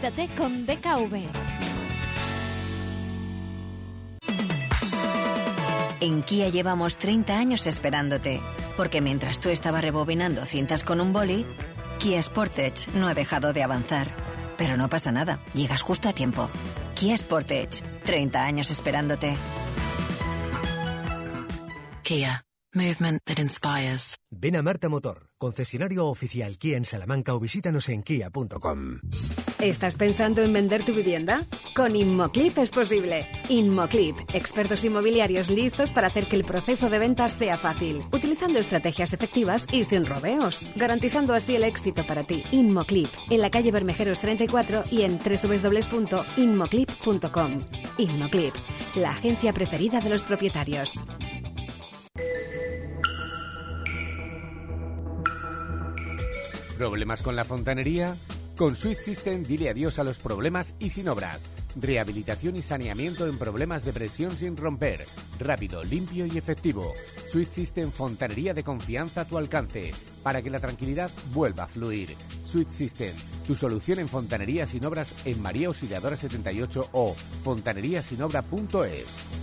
Cuídate 0.00 0.28
con 0.34 0.66
DKV. 0.66 1.28
En 6.00 6.22
Kia 6.22 6.48
llevamos 6.48 6.96
30 6.96 7.36
años 7.36 7.66
esperándote, 7.66 8.40
porque 8.76 9.02
mientras 9.02 9.40
tú 9.40 9.50
estabas 9.50 9.82
rebobinando 9.82 10.46
cintas 10.46 10.84
con 10.84 11.00
un 11.02 11.12
boli, 11.12 11.44
Kia 11.98 12.22
Sportage 12.22 12.90
no 12.94 13.08
ha 13.08 13.14
dejado 13.14 13.52
de 13.52 13.62
avanzar 13.62 14.08
pero 14.60 14.76
no 14.76 14.90
pasa 14.90 15.10
nada, 15.10 15.40
llegas 15.54 15.80
justo 15.80 16.10
a 16.10 16.12
tiempo. 16.12 16.50
Kia 16.94 17.16
Sportage, 17.16 17.82
30 18.04 18.44
años 18.44 18.70
esperándote. 18.70 19.34
Kia, 22.02 22.44
movement 22.74 23.20
that 23.24 23.38
inspires. 23.38 24.16
Ven 24.30 24.56
a 24.56 24.62
Marta 24.62 24.88
Motor, 24.88 25.28
concesionario 25.38 26.06
oficial 26.06 26.58
Kia 26.58 26.76
en 26.76 26.84
Salamanca 26.84 27.34
o 27.34 27.40
visítanos 27.40 27.88
en 27.88 28.02
kia.com. 28.02 29.00
¿Estás 29.60 29.96
pensando 29.96 30.42
en 30.42 30.52
vender 30.52 30.84
tu 30.84 30.94
vivienda? 30.94 31.46
Con 31.74 31.96
Inmoclip 31.96 32.56
es 32.58 32.70
posible. 32.70 33.26
Inmoclip, 33.48 34.16
expertos 34.32 34.84
inmobiliarios 34.84 35.50
listos 35.50 35.92
para 35.92 36.06
hacer 36.06 36.28
que 36.28 36.36
el 36.36 36.44
proceso 36.44 36.88
de 36.88 36.98
venta 36.98 37.28
sea 37.28 37.58
fácil, 37.58 38.02
utilizando 38.12 38.58
estrategias 38.58 39.12
efectivas 39.12 39.66
y 39.70 39.84
sin 39.84 40.06
rodeos, 40.06 40.64
garantizando 40.76 41.34
así 41.34 41.56
el 41.56 41.64
éxito 41.64 42.06
para 42.06 42.24
ti. 42.24 42.42
Inmoclip, 42.52 43.10
en 43.28 43.40
la 43.40 43.50
calle 43.50 43.70
Bermejeros 43.70 44.20
34 44.20 44.84
y 44.90 45.02
en 45.02 45.18
www.inmoclip.com. 45.18 47.60
Inmoclip, 47.98 48.54
la 48.94 49.10
agencia 49.10 49.52
preferida 49.52 50.00
de 50.00 50.08
los 50.08 50.24
propietarios. 50.24 50.94
¿Problemas 56.80 57.20
con 57.20 57.36
la 57.36 57.44
fontanería? 57.44 58.16
Con 58.56 58.74
Switch 58.74 59.00
System 59.00 59.44
dile 59.44 59.68
adiós 59.68 59.98
a 59.98 60.02
los 60.02 60.18
problemas 60.18 60.74
y 60.78 60.88
sin 60.88 61.10
obras. 61.10 61.50
Rehabilitación 61.76 62.56
y 62.56 62.62
saneamiento 62.62 63.26
en 63.26 63.36
problemas 63.36 63.84
de 63.84 63.92
presión 63.92 64.34
sin 64.34 64.56
romper. 64.56 65.04
Rápido, 65.38 65.84
limpio 65.84 66.24
y 66.24 66.38
efectivo. 66.38 66.90
Switch 67.30 67.50
System 67.50 67.90
Fontanería 67.90 68.54
de 68.54 68.64
confianza 68.64 69.20
a 69.20 69.24
tu 69.26 69.36
alcance. 69.36 69.92
Para 70.22 70.40
que 70.40 70.48
la 70.48 70.58
tranquilidad 70.58 71.10
vuelva 71.34 71.64
a 71.64 71.66
fluir. 71.66 72.16
Switch 72.44 72.70
System, 72.70 73.14
tu 73.46 73.54
solución 73.54 73.98
en 73.98 74.08
fontanería 74.08 74.64
sin 74.64 74.82
obras 74.86 75.14
en 75.26 75.42
María 75.42 75.66
Auxiliadora 75.66 76.16
78 76.16 76.88
o 76.92 77.14
fontaneríasinobra.es. 77.44 79.39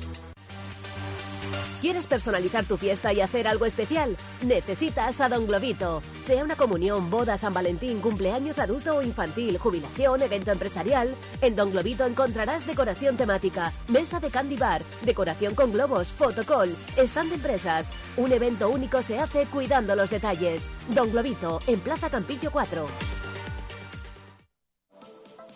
¿Quieres 1.82 2.08
personalizar 2.08 2.66
tu 2.66 2.76
fiesta 2.76 3.14
y 3.14 3.22
hacer 3.22 3.48
algo 3.48 3.68
especial? 3.68 4.18
Necesitas 4.42 5.22
a 5.22 5.30
Don 5.30 5.46
Globito. 5.46 6.02
Sea 6.24 6.44
una 6.44 6.56
comunión, 6.56 7.12
boda, 7.12 7.38
San 7.38 7.54
Valentín, 7.54 8.00
cumpleaños 8.00 8.58
adulto 8.58 8.98
o 8.98 9.02
infantil, 9.04 9.60
jubilación, 9.60 10.24
evento 10.24 10.52
empresarial, 10.52 11.14
en 11.40 11.56
Don 11.56 11.72
Globito 11.72 12.06
encontrarás 12.06 12.66
decoración 12.66 13.16
temática, 13.16 13.72
mesa 13.90 14.20
de 14.20 14.32
candy 14.32 14.58
bar, 14.58 14.82
decoración 15.04 15.54
con 15.54 15.72
globos, 15.72 16.08
fotocall, 16.08 16.76
stand 16.98 17.30
de 17.30 17.36
empresas. 17.36 17.90
Un 18.18 18.32
evento 18.32 18.70
único 18.70 19.04
se 19.04 19.20
hace 19.20 19.46
cuidando 19.46 19.96
los 19.96 20.10
detalles. 20.10 20.72
Don 20.96 21.12
Globito, 21.12 21.60
en 21.68 21.80
Plaza 21.80 22.10
Campillo 22.10 22.50
4. 22.52 23.27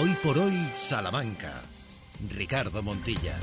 Hoy 0.00 0.16
por 0.22 0.38
hoy, 0.38 0.54
Salamanca. 0.76 1.60
Ricardo 2.30 2.84
Montilla. 2.84 3.34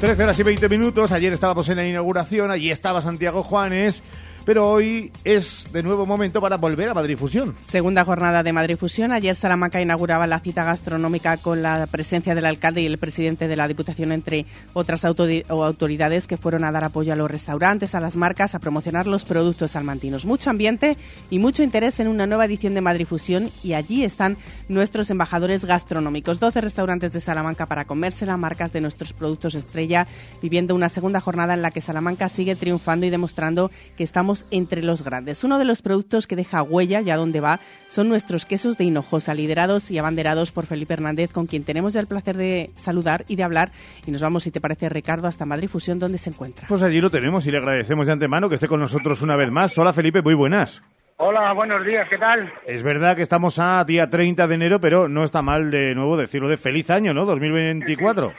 13 0.00 0.22
horas 0.22 0.38
y 0.38 0.42
20 0.42 0.68
minutos. 0.68 1.12
Ayer 1.12 1.32
estábamos 1.32 1.66
en 1.70 1.76
la 1.76 1.86
inauguración, 1.86 2.50
allí 2.50 2.70
estaba 2.70 3.00
Santiago 3.00 3.42
Juanes. 3.42 4.02
Pero 4.44 4.68
hoy 4.68 5.12
es 5.22 5.68
de 5.72 5.84
nuevo 5.84 6.04
momento 6.04 6.40
para 6.40 6.56
volver 6.56 6.88
a 6.88 6.94
Madrid 6.94 7.16
Fusión. 7.16 7.54
Segunda 7.64 8.04
jornada 8.04 8.42
de 8.42 8.52
Madrid 8.52 8.76
Fusión. 8.76 9.12
Ayer 9.12 9.36
Salamanca 9.36 9.80
inauguraba 9.80 10.26
la 10.26 10.40
cita 10.40 10.64
gastronómica 10.64 11.36
con 11.36 11.62
la 11.62 11.86
presencia 11.86 12.34
del 12.34 12.46
alcalde 12.46 12.82
y 12.82 12.86
el 12.86 12.98
presidente 12.98 13.46
de 13.46 13.54
la 13.54 13.68
Diputación, 13.68 14.10
entre 14.10 14.46
otras 14.72 15.04
autoridades 15.04 16.26
que 16.26 16.36
fueron 16.36 16.64
a 16.64 16.72
dar 16.72 16.84
apoyo 16.84 17.12
a 17.12 17.16
los 17.16 17.30
restaurantes, 17.30 17.94
a 17.94 18.00
las 18.00 18.16
marcas, 18.16 18.56
a 18.56 18.58
promocionar 18.58 19.06
los 19.06 19.24
productos 19.24 19.70
salmantinos. 19.70 20.26
Mucho 20.26 20.50
ambiente 20.50 20.96
y 21.30 21.38
mucho 21.38 21.62
interés 21.62 22.00
en 22.00 22.08
una 22.08 22.26
nueva 22.26 22.46
edición 22.46 22.74
de 22.74 22.80
Madrid 22.80 23.06
Fusión 23.06 23.48
y 23.62 23.74
allí 23.74 24.02
están 24.02 24.36
nuestros 24.68 25.08
embajadores 25.10 25.64
gastronómicos. 25.64 26.40
12 26.40 26.60
restaurantes 26.62 27.12
de 27.12 27.20
Salamanca 27.20 27.66
para 27.66 27.84
comérsela, 27.84 28.36
marcas 28.36 28.72
de 28.72 28.80
nuestros 28.80 29.12
productos 29.12 29.54
estrella, 29.54 30.08
viviendo 30.42 30.74
una 30.74 30.88
segunda 30.88 31.20
jornada 31.20 31.54
en 31.54 31.62
la 31.62 31.70
que 31.70 31.80
Salamanca 31.80 32.28
sigue 32.28 32.56
triunfando 32.56 33.06
y 33.06 33.10
demostrando 33.10 33.70
que 33.96 34.02
estamos 34.02 34.31
entre 34.50 34.82
los 34.82 35.02
grandes. 35.02 35.44
Uno 35.44 35.58
de 35.58 35.64
los 35.64 35.82
productos 35.82 36.26
que 36.26 36.36
deja 36.36 36.62
huella 36.62 37.00
y 37.00 37.10
a 37.10 37.16
dónde 37.16 37.40
va 37.40 37.60
son 37.88 38.08
nuestros 38.08 38.46
quesos 38.46 38.78
de 38.78 38.84
Hinojosa, 38.84 39.34
liderados 39.34 39.90
y 39.90 39.98
abanderados 39.98 40.52
por 40.52 40.66
Felipe 40.66 40.94
Hernández, 40.94 41.32
con 41.32 41.46
quien 41.46 41.64
tenemos 41.64 41.92
ya 41.92 42.00
el 42.00 42.06
placer 42.06 42.36
de 42.36 42.70
saludar 42.74 43.24
y 43.28 43.36
de 43.36 43.42
hablar. 43.42 43.72
Y 44.06 44.10
nos 44.10 44.22
vamos, 44.22 44.42
si 44.44 44.50
te 44.50 44.60
parece, 44.60 44.88
Ricardo, 44.88 45.28
hasta 45.28 45.44
Madrid 45.44 45.68
Fusión, 45.68 45.98
donde 45.98 46.18
se 46.18 46.30
encuentra. 46.30 46.68
Pues 46.68 46.82
allí 46.82 47.00
lo 47.00 47.10
tenemos 47.10 47.46
y 47.46 47.50
le 47.50 47.58
agradecemos 47.58 48.06
de 48.06 48.12
antemano 48.12 48.48
que 48.48 48.56
esté 48.56 48.68
con 48.68 48.80
nosotros 48.80 49.22
una 49.22 49.36
vez 49.36 49.50
más. 49.50 49.76
Hola 49.78 49.92
Felipe, 49.92 50.22
muy 50.22 50.34
buenas. 50.34 50.82
Hola, 51.18 51.52
buenos 51.52 51.84
días, 51.84 52.08
¿qué 52.08 52.18
tal? 52.18 52.52
Es 52.66 52.82
verdad 52.82 53.14
que 53.14 53.22
estamos 53.22 53.58
a 53.60 53.84
día 53.84 54.10
30 54.10 54.48
de 54.48 54.54
enero, 54.54 54.80
pero 54.80 55.08
no 55.08 55.22
está 55.22 55.40
mal 55.40 55.70
de 55.70 55.94
nuevo 55.94 56.16
decirlo 56.16 56.48
de 56.48 56.56
feliz 56.56 56.90
año, 56.90 57.14
¿no? 57.14 57.24
2024. 57.26 58.32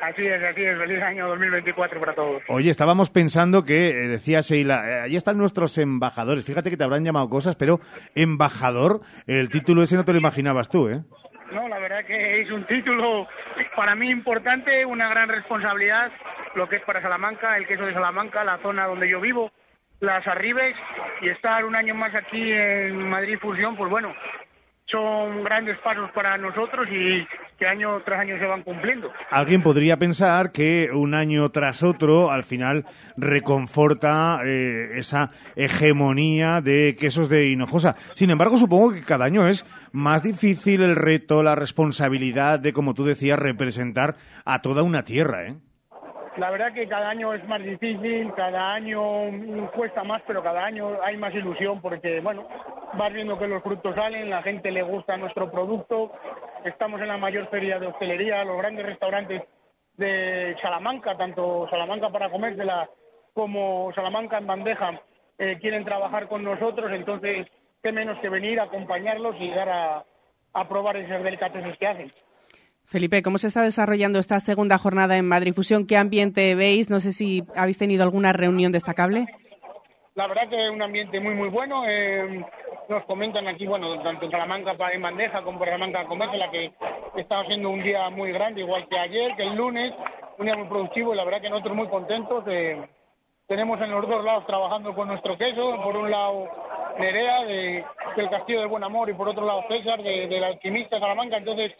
Así 0.00 0.26
es, 0.26 0.42
así 0.42 0.64
es. 0.64 0.78
Feliz 0.78 1.02
año 1.02 1.28
2024 1.28 2.00
para 2.00 2.14
todos. 2.14 2.42
Oye, 2.48 2.70
estábamos 2.70 3.10
pensando 3.10 3.64
que, 3.64 3.90
eh, 3.90 4.08
decía 4.08 4.40
Sheila, 4.40 4.88
eh, 4.88 5.00
ahí 5.02 5.16
están 5.16 5.36
nuestros 5.36 5.76
embajadores. 5.78 6.44
Fíjate 6.44 6.70
que 6.70 6.76
te 6.76 6.84
habrán 6.84 7.04
llamado 7.04 7.28
cosas, 7.28 7.56
pero 7.56 7.80
embajador, 8.14 9.00
el 9.26 9.50
título 9.50 9.82
ese 9.82 9.96
no 9.96 10.04
te 10.04 10.12
lo 10.12 10.18
imaginabas 10.18 10.68
tú, 10.68 10.88
¿eh? 10.88 11.02
No, 11.52 11.68
la 11.68 11.78
verdad 11.80 12.04
que 12.04 12.40
es 12.40 12.50
un 12.50 12.64
título 12.64 13.26
para 13.74 13.94
mí 13.96 14.08
importante, 14.08 14.86
una 14.86 15.08
gran 15.08 15.28
responsabilidad, 15.28 16.12
lo 16.54 16.68
que 16.68 16.76
es 16.76 16.82
para 16.82 17.02
Salamanca, 17.02 17.56
el 17.56 17.66
queso 17.66 17.84
de 17.86 17.92
Salamanca, 17.92 18.44
la 18.44 18.58
zona 18.58 18.86
donde 18.86 19.08
yo 19.08 19.20
vivo, 19.20 19.50
las 19.98 20.26
Arribes, 20.28 20.76
y 21.20 21.28
estar 21.28 21.64
un 21.64 21.74
año 21.74 21.94
más 21.94 22.14
aquí 22.14 22.52
en 22.52 23.10
Madrid 23.10 23.38
Fusión, 23.40 23.76
pues 23.76 23.90
bueno, 23.90 24.14
son 24.90 25.44
grandes 25.44 25.78
pasos 25.78 26.10
para 26.12 26.36
nosotros 26.36 26.88
y 26.90 27.26
que 27.58 27.66
año 27.66 28.00
tras 28.04 28.20
año 28.20 28.38
se 28.38 28.46
van 28.46 28.62
cumpliendo. 28.62 29.12
Alguien 29.30 29.62
podría 29.62 29.98
pensar 29.98 30.50
que 30.50 30.90
un 30.92 31.14
año 31.14 31.50
tras 31.50 31.82
otro 31.82 32.30
al 32.30 32.42
final 32.42 32.86
reconforta 33.16 34.40
eh, 34.44 34.92
esa 34.94 35.30
hegemonía 35.56 36.60
de 36.60 36.96
quesos 36.98 37.28
de 37.28 37.48
Hinojosa. 37.50 37.96
Sin 38.14 38.30
embargo, 38.30 38.56
supongo 38.56 38.92
que 38.92 39.02
cada 39.02 39.26
año 39.26 39.46
es 39.46 39.64
más 39.92 40.22
difícil 40.22 40.82
el 40.82 40.96
reto, 40.96 41.42
la 41.42 41.54
responsabilidad 41.54 42.58
de, 42.58 42.72
como 42.72 42.94
tú 42.94 43.04
decías, 43.04 43.38
representar 43.38 44.16
a 44.44 44.62
toda 44.62 44.82
una 44.82 45.04
tierra, 45.04 45.46
¿eh? 45.46 45.56
La 46.40 46.50
verdad 46.50 46.72
que 46.72 46.88
cada 46.88 47.10
año 47.10 47.34
es 47.34 47.46
más 47.46 47.62
difícil, 47.62 48.32
cada 48.32 48.72
año 48.72 49.02
cuesta 49.76 50.04
más, 50.04 50.22
pero 50.26 50.42
cada 50.42 50.64
año 50.64 50.96
hay 51.04 51.18
más 51.18 51.34
ilusión 51.34 51.82
porque, 51.82 52.20
bueno, 52.20 52.48
vas 52.94 53.12
viendo 53.12 53.38
que 53.38 53.46
los 53.46 53.62
frutos 53.62 53.94
salen, 53.94 54.30
la 54.30 54.42
gente 54.42 54.70
le 54.70 54.80
gusta 54.80 55.18
nuestro 55.18 55.50
producto, 55.50 56.12
estamos 56.64 56.98
en 57.02 57.08
la 57.08 57.18
mayor 57.18 57.50
feria 57.50 57.78
de 57.78 57.88
hostelería, 57.88 58.42
los 58.46 58.56
grandes 58.56 58.86
restaurantes 58.86 59.42
de 59.98 60.56
Salamanca, 60.62 61.14
tanto 61.14 61.68
Salamanca 61.68 62.08
para 62.08 62.30
comérsela 62.30 62.88
como 63.34 63.92
Salamanca 63.94 64.38
en 64.38 64.46
bandeja, 64.46 64.98
eh, 65.36 65.58
quieren 65.60 65.84
trabajar 65.84 66.26
con 66.26 66.42
nosotros, 66.42 66.90
entonces 66.90 67.48
qué 67.82 67.92
menos 67.92 68.18
que 68.20 68.30
venir, 68.30 68.60
a 68.60 68.62
acompañarlos 68.62 69.36
y 69.38 69.50
dar 69.50 69.68
a, 69.68 70.04
a 70.54 70.68
probar 70.70 70.96
esos 70.96 71.22
delicatessen 71.22 71.76
que 71.78 71.86
hacen. 71.86 72.12
Felipe, 72.90 73.22
¿cómo 73.22 73.38
se 73.38 73.46
está 73.46 73.62
desarrollando 73.62 74.18
esta 74.18 74.40
segunda 74.40 74.76
jornada 74.76 75.16
en 75.16 75.24
Madrid 75.24 75.54
Fusión? 75.54 75.86
¿Qué 75.86 75.96
ambiente 75.96 76.56
veis? 76.56 76.90
No 76.90 76.98
sé 76.98 77.12
si 77.12 77.44
habéis 77.54 77.78
tenido 77.78 78.02
alguna 78.02 78.32
reunión 78.32 78.72
destacable. 78.72 79.26
La 80.16 80.26
verdad 80.26 80.48
que 80.48 80.64
es 80.64 80.70
un 80.70 80.82
ambiente 80.82 81.20
muy, 81.20 81.34
muy 81.36 81.50
bueno. 81.50 81.84
Eh, 81.86 82.44
nos 82.88 83.04
comentan 83.04 83.46
aquí, 83.46 83.64
bueno, 83.64 84.02
tanto 84.02 84.24
en 84.24 84.32
Salamanca 84.32 84.74
en 84.92 85.02
bandeja 85.02 85.40
como 85.42 85.60
en 85.60 85.66
Salamanca 85.66 86.04
Comercio, 86.06 86.36
la 86.36 86.50
que 86.50 86.72
está 87.14 87.38
haciendo 87.38 87.70
un 87.70 87.80
día 87.80 88.10
muy 88.10 88.32
grande, 88.32 88.62
igual 88.62 88.88
que 88.88 88.98
ayer, 88.98 89.36
que 89.36 89.44
el 89.44 89.54
lunes, 89.54 89.94
un 90.38 90.46
día 90.46 90.56
muy 90.56 90.66
productivo 90.66 91.14
y 91.14 91.16
la 91.16 91.24
verdad 91.24 91.42
que 91.42 91.50
nosotros 91.50 91.76
muy 91.76 91.86
contentos. 91.86 92.42
tenemos 93.46 93.80
en 93.80 93.90
los 93.92 94.08
dos 94.08 94.24
lados 94.24 94.44
trabajando 94.48 94.96
con 94.96 95.06
nuestro 95.06 95.38
queso, 95.38 95.80
por 95.80 95.96
un 95.96 96.10
lado 96.10 96.48
Nerea, 96.98 97.44
de, 97.44 97.84
del 98.16 98.30
Castillo 98.30 98.58
del 98.58 98.68
Buen 98.68 98.82
Amor, 98.82 99.08
y 99.08 99.14
por 99.14 99.28
otro 99.28 99.46
lado 99.46 99.62
César, 99.68 100.02
de, 100.02 100.26
del 100.26 100.42
Alquimista 100.42 100.98
Salamanca. 100.98 101.36
Entonces, 101.36 101.72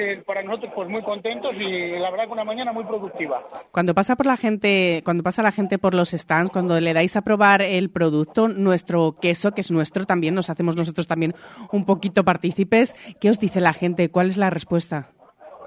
eh, 0.00 0.22
para 0.24 0.42
nosotros 0.42 0.72
pues 0.74 0.88
muy 0.88 1.02
contentos 1.02 1.54
y 1.56 1.90
la 1.90 2.10
verdad 2.10 2.26
que 2.26 2.32
una 2.32 2.44
mañana 2.44 2.72
muy 2.72 2.84
productiva. 2.84 3.42
Cuando 3.70 3.94
pasa 3.94 4.16
por 4.16 4.26
la 4.26 4.36
gente, 4.36 5.02
cuando 5.04 5.22
pasa 5.22 5.42
la 5.42 5.52
gente 5.52 5.78
por 5.78 5.94
los 5.94 6.10
stands, 6.10 6.50
cuando 6.50 6.80
le 6.80 6.92
dais 6.92 7.16
a 7.16 7.22
probar 7.22 7.62
el 7.62 7.90
producto, 7.90 8.48
nuestro 8.48 9.16
queso, 9.20 9.52
que 9.52 9.60
es 9.60 9.70
nuestro 9.70 10.06
también, 10.06 10.34
nos 10.34 10.50
hacemos 10.50 10.76
nosotros 10.76 11.06
también 11.06 11.34
un 11.70 11.84
poquito 11.84 12.24
partícipes, 12.24 12.94
¿qué 13.20 13.30
os 13.30 13.38
dice 13.38 13.60
la 13.60 13.72
gente? 13.72 14.10
¿Cuál 14.10 14.28
es 14.28 14.36
la 14.36 14.50
respuesta? 14.50 15.08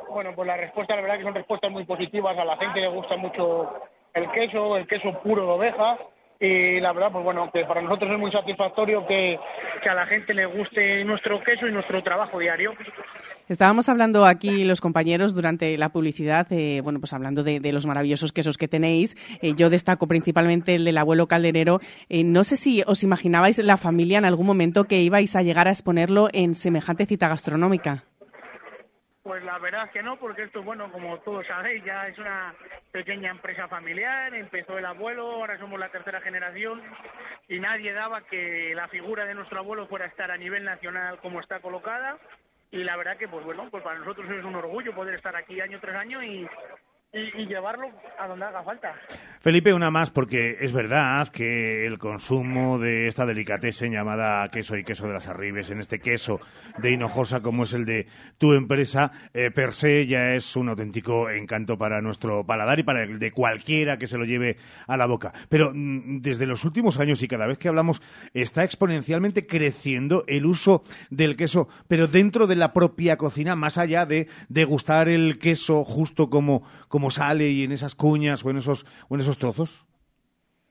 Bueno, 0.10 0.32
pues 0.36 0.48
la 0.48 0.58
respuesta, 0.58 0.96
la 0.96 1.02
verdad 1.02 1.18
que 1.18 1.24
son 1.24 1.36
respuestas 1.36 1.72
muy 1.72 1.86
positivas, 1.86 2.38
a 2.38 2.46
la 2.46 2.58
gente 2.58 2.82
le 2.82 2.88
gusta 2.88 3.18
mucho 3.18 3.74
el 4.14 4.30
queso, 4.32 4.78
el 4.78 4.88
queso 4.88 5.12
puro 5.24 5.46
de 5.46 5.52
oveja, 5.52 5.98
y 6.44 6.82
la 6.82 6.92
verdad, 6.92 7.10
pues 7.10 7.24
bueno, 7.24 7.50
que 7.54 7.64
para 7.64 7.82
nosotros 7.82 8.12
es 8.12 8.20
muy 8.20 8.30
satisfactorio 8.30 9.08
que, 9.08 9.40
a 9.90 9.94
la 9.94 10.06
gente 10.06 10.34
le 10.34 10.46
guste 10.46 11.04
nuestro 11.06 11.42
queso 11.42 11.68
y 11.68 11.72
nuestro 11.72 12.04
trabajo 12.04 12.38
diario. 12.38 12.74
Estábamos 13.48 13.88
hablando 13.88 14.26
aquí 14.26 14.66
los 14.66 14.82
compañeros 14.82 15.36
durante 15.36 15.78
la 15.78 15.90
publicidad, 15.90 16.48
eh, 16.52 16.82
bueno, 16.84 17.00
pues 17.00 17.14
hablando 17.14 17.44
de, 17.44 17.72
los 17.72 17.86
maravillosos 17.86 18.34
quesos 18.34 18.58
que 18.58 18.68
tenéis. 18.68 19.16
Eh, 19.42 19.54
yo 19.56 19.70
destaco 19.70 20.08
principalmente 20.08 20.76
el 20.76 20.84
del 20.84 20.98
abuelo 20.98 21.28
calderero. 21.28 21.80
Eh, 22.10 22.26
no 22.26 22.44
sé 22.44 22.58
si 22.58 22.84
os 22.88 23.04
imaginabais 23.04 23.58
la 23.60 23.78
familia 23.78 24.18
en 24.18 24.26
algún 24.26 24.46
momento 24.46 24.84
que 24.84 25.02
ibais 25.02 25.38
a 25.38 25.44
llegar 25.44 25.70
a 25.70 25.72
exponerlo 25.72 26.28
en 26.34 26.56
semejante 26.56 27.06
cita 27.06 27.30
gastronómica. 27.30 28.04
Pues 29.24 29.42
la 29.44 29.58
verdad 29.58 29.86
es 29.86 29.92
que 29.92 30.04
no, 30.04 30.18
porque 30.18 30.44
esto, 30.44 30.64
bueno, 30.64 30.92
como 30.92 31.18
todos 31.20 31.48
sabéis, 31.48 31.82
ya 31.86 32.10
es 32.10 32.18
una 32.18 32.54
pequeña 32.92 33.32
empresa 33.32 33.70
familiar, 33.70 34.36
empezó 34.36 34.78
el 34.78 34.86
abuelo, 34.86 35.32
ahora 35.32 35.58
somos 35.58 35.80
la 35.80 35.88
tercera 35.88 36.20
generación 36.20 36.84
y 37.48 37.58
nadie 37.62 37.94
daba 37.94 38.22
que 38.22 38.76
la 38.76 38.90
figura 38.90 39.24
de 39.24 39.34
nuestro 39.34 39.60
abuelo 39.60 39.88
fuera 39.88 40.06
a 40.06 40.10
estar 40.10 40.30
a 40.30 40.36
nivel 40.36 40.66
nacional 40.66 41.20
como 41.20 41.40
está 41.40 41.62
colocada 41.62 42.18
y 42.70 42.84
la 42.84 42.98
verdad 42.98 43.16
que, 43.16 43.30
pues 43.30 43.46
bueno, 43.46 43.70
pues 43.72 43.82
para 43.82 44.00
nosotros 44.00 44.30
es 44.30 44.44
un 44.44 44.56
orgullo 44.56 44.94
poder 44.94 45.16
estar 45.16 45.36
aquí 45.38 45.62
año 45.62 45.80
tras 45.80 45.96
año 45.96 46.22
y, 46.22 46.46
y, 47.14 47.46
llevarlo 47.46 47.90
a 48.18 48.28
donde 48.28 48.46
haga 48.46 48.64
falta. 48.64 48.96
Felipe, 49.40 49.72
una 49.74 49.92
más, 49.92 50.10
porque 50.10 50.58
es 50.62 50.72
verdad 50.74 51.28
que 51.28 51.86
el 51.86 52.00
consumo 52.00 52.80
de 52.80 53.08
esta 53.08 53.26
delicatessen 53.26 53.92
llamada 53.92 54.50
queso 54.50 54.76
y 54.78 54.84
queso 54.84 55.06
de 55.06 55.14
las 55.14 55.28
arribes, 55.28 55.70
en 55.70 55.80
este 55.80 56.00
queso 56.00 56.40
de 56.80 56.92
Hinojosa 56.92 57.42
como 57.42 57.66
es 57.66 57.74
el 57.74 57.86
de 57.86 58.08
tu 58.40 58.54
empresa, 58.54 59.12
eh, 59.34 59.52
per 59.52 59.74
se 59.74 60.08
ya 60.08 60.34
es 60.34 60.56
un 60.56 60.70
auténtico 60.70 61.30
encanto 61.30 61.78
para 61.78 62.02
nuestro 62.02 62.46
paladar 62.46 62.80
y 62.80 62.84
para 62.84 63.04
el 63.04 63.20
de 63.20 63.32
cualquiera 63.32 63.98
que 63.98 64.08
se 64.08 64.18
lo 64.18 64.26
lleve 64.26 64.58
a 64.88 64.98
la 64.98 65.06
boca. 65.06 65.34
Pero 65.50 65.72
mm, 65.74 66.22
desde 66.22 66.48
los 66.48 66.66
últimos 66.66 67.00
años 67.00 67.22
y 67.22 67.28
cada 67.28 67.46
vez 67.46 67.60
que 67.60 67.68
hablamos 67.68 68.02
está 68.34 68.64
exponencialmente 68.64 69.46
creciendo 69.46 70.24
el 70.28 70.48
uso 70.48 70.84
del 71.12 71.38
queso, 71.38 71.68
pero 71.88 72.08
dentro 72.08 72.48
de 72.48 72.56
la 72.56 72.74
propia 72.74 73.18
cocina, 73.18 73.56
más 73.56 73.78
allá 73.78 74.08
de 74.08 74.28
degustar 74.50 75.10
el 75.10 75.38
queso 75.38 75.84
justo 75.84 76.30
como, 76.32 76.64
como 76.88 77.03
sale 77.10 77.48
y 77.48 77.64
en 77.64 77.72
esas 77.72 77.96
cuñas 77.96 78.44
o 78.46 78.50
en 78.50 78.58
esos, 78.58 78.86
o 79.10 79.16
en 79.16 79.22
esos 79.22 79.38
trozos? 79.38 79.86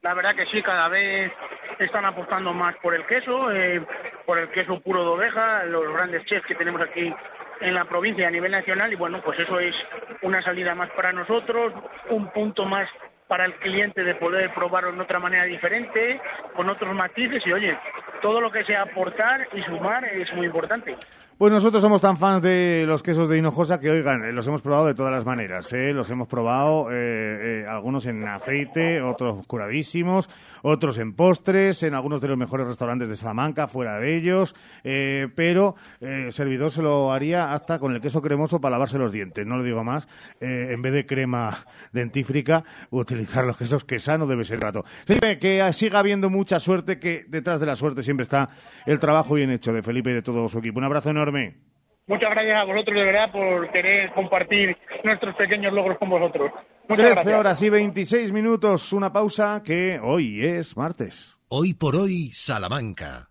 La 0.01 0.13
verdad 0.13 0.35
que 0.35 0.45
sí, 0.47 0.61
cada 0.61 0.89
vez 0.89 1.31
están 1.79 2.05
apostando 2.05 2.53
más 2.53 2.75
por 2.77 2.93
el 2.93 3.05
queso, 3.05 3.51
eh, 3.51 3.85
por 4.25 4.37
el 4.37 4.49
queso 4.49 4.79
puro 4.79 5.03
de 5.03 5.09
oveja, 5.09 5.63
los 5.65 5.93
grandes 5.93 6.25
chefs 6.25 6.45
que 6.45 6.55
tenemos 6.55 6.81
aquí 6.81 7.13
en 7.61 7.73
la 7.73 7.85
provincia 7.85 8.27
a 8.27 8.31
nivel 8.31 8.51
nacional 8.51 8.91
y 8.91 8.95
bueno, 8.95 9.21
pues 9.23 9.39
eso 9.39 9.59
es 9.59 9.75
una 10.21 10.41
salida 10.41 10.75
más 10.75 10.89
para 10.91 11.13
nosotros, 11.13 11.73
un 12.09 12.29
punto 12.31 12.65
más 12.65 12.89
para 13.27 13.45
el 13.45 13.55
cliente 13.55 14.03
de 14.03 14.15
poder 14.15 14.53
probarlo 14.53 14.91
de 14.91 15.01
otra 15.01 15.19
manera 15.19 15.45
diferente, 15.45 16.21
con 16.55 16.69
otros 16.69 16.93
matices 16.93 17.41
y 17.45 17.53
oye, 17.53 17.77
todo 18.21 18.41
lo 18.41 18.51
que 18.51 18.63
sea 18.63 18.83
aportar 18.83 19.47
y 19.53 19.61
sumar 19.63 20.05
es 20.05 20.33
muy 20.33 20.45
importante. 20.45 20.97
Pues 21.35 21.51
nosotros 21.51 21.81
somos 21.81 21.99
tan 21.99 22.15
fans 22.15 22.43
de 22.43 22.85
los 22.85 23.01
quesos 23.01 23.27
de 23.27 23.39
Hinojosa 23.39 23.79
que, 23.79 23.89
oigan, 23.89 24.23
eh, 24.23 24.31
los 24.31 24.47
hemos 24.47 24.61
probado 24.61 24.85
de 24.85 24.93
todas 24.93 25.11
las 25.11 25.25
maneras. 25.25 25.73
¿eh? 25.73 25.91
Los 25.91 26.07
hemos 26.11 26.27
probado 26.27 26.89
eh, 26.91 27.65
algunos 27.67 28.05
en 28.05 28.27
aceite, 28.27 29.01
otros 29.01 29.43
curadísimos, 29.47 30.29
otros 30.61 30.99
en 30.99 31.13
postres, 31.13 31.81
en 31.81 31.95
algunos 31.95 32.21
de 32.21 32.27
los 32.27 32.37
mejores 32.37 32.67
restaurantes 32.67 33.09
de 33.09 33.15
Salamanca, 33.15 33.67
fuera 33.67 33.99
de 33.99 34.15
ellos. 34.15 34.55
pero 35.35 35.75
servidor 36.29 36.71
se 36.71 36.83
lo 36.83 37.11
haría 37.11 37.51
hasta 37.51 37.79
con 37.79 37.93
el 37.93 38.01
queso 38.01 38.21
cremoso 38.21 38.61
para 38.61 38.73
lavarse 38.73 38.99
los 38.99 39.11
dientes, 39.11 39.45
no 39.45 39.57
lo 39.57 39.63
digo 39.63 39.83
más. 39.83 40.07
en 40.39 40.81
vez 40.81 40.93
de 40.93 41.05
crema 41.05 41.57
dentífrica, 41.91 42.63
utilizar 42.91 43.43
los 43.43 43.57
quesos 43.57 43.83
que 43.83 43.99
sano 43.99 44.27
debe 44.27 44.43
ser 44.43 44.59
rato. 44.59 44.83
Felipe, 45.05 45.39
que 45.39 45.73
siga 45.73 45.99
habiendo 45.99 46.29
mucha 46.29 46.59
suerte, 46.59 46.99
que 46.99 47.25
detrás 47.27 47.59
de 47.59 47.65
la 47.65 47.75
suerte 47.75 48.03
siempre 48.03 48.23
está 48.23 48.49
el 48.85 48.99
trabajo 48.99 49.33
bien 49.33 49.49
hecho 49.49 49.73
de 49.73 49.81
Felipe 49.81 50.11
y 50.11 50.13
de 50.13 50.21
todo 50.21 50.47
su 50.47 50.59
equipo. 50.59 50.79
Un 50.79 50.85
abrazo 50.85 51.09
enorme 51.09 51.22
Muchas 52.05 52.31
gracias 52.31 52.55
a 52.55 52.65
vosotros 52.65 52.97
de 52.97 53.05
verdad 53.05 53.31
por 53.31 53.71
querer 53.71 54.11
compartir 54.13 54.77
nuestros 55.03 55.35
pequeños 55.35 55.71
logros 55.71 55.97
con 55.97 56.09
vosotros. 56.09 56.51
Muchas 56.89 57.13
13 57.13 57.35
horas 57.35 57.61
y 57.61 57.69
26 57.69 58.33
minutos, 58.33 58.91
una 58.91 59.13
pausa 59.13 59.61
que 59.63 59.99
hoy 60.03 60.45
es 60.45 60.75
martes. 60.75 61.37
Hoy 61.47 61.73
por 61.73 61.95
hoy, 61.95 62.31
Salamanca. 62.33 63.29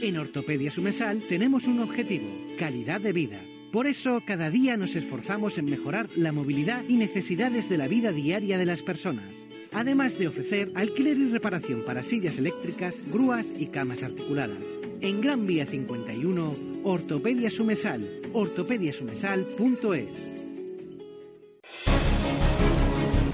En 0.00 0.16
Ortopedia 0.16 0.70
Sumesal 0.70 1.20
tenemos 1.28 1.66
un 1.66 1.80
objetivo, 1.80 2.28
calidad 2.58 3.00
de 3.00 3.12
vida. 3.12 3.38
Por 3.72 3.86
eso, 3.86 4.22
cada 4.26 4.50
día 4.50 4.76
nos 4.76 4.96
esforzamos 4.96 5.58
en 5.58 5.66
mejorar 5.66 6.08
la 6.16 6.32
movilidad 6.32 6.82
y 6.88 6.94
necesidades 6.94 7.68
de 7.68 7.78
la 7.78 7.88
vida 7.88 8.12
diaria 8.12 8.58
de 8.58 8.66
las 8.66 8.82
personas 8.82 9.48
además 9.72 10.18
de 10.18 10.28
ofrecer 10.28 10.70
alquiler 10.74 11.16
y 11.18 11.30
reparación 11.30 11.82
para 11.84 12.02
sillas 12.02 12.38
eléctricas, 12.38 13.02
grúas 13.10 13.52
y 13.56 13.66
camas 13.66 14.02
articuladas. 14.02 14.64
En 15.00 15.20
Gran 15.20 15.46
Vía 15.46 15.64
51, 15.66 16.54
Ortopedia 16.84 17.50
Sumesal, 17.50 18.08
ortopediasumesal.es. 18.32 20.37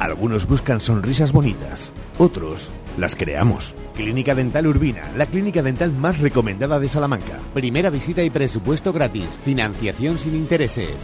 Algunos 0.04 0.46
buscan 0.46 0.82
sonrisas 0.82 1.32
bonitas, 1.32 1.90
otros 2.18 2.70
las 2.98 3.16
creamos. 3.16 3.74
Clínica 3.94 4.34
Dental 4.34 4.66
Urbina, 4.66 5.10
la 5.16 5.24
clínica 5.24 5.62
dental 5.62 5.92
más 5.92 6.18
recomendada 6.18 6.78
de 6.78 6.88
Salamanca. 6.88 7.38
Primera 7.54 7.88
visita 7.88 8.22
y 8.22 8.28
presupuesto 8.28 8.92
gratis, 8.92 9.38
financiación 9.42 10.18
sin 10.18 10.34
intereses. 10.34 10.94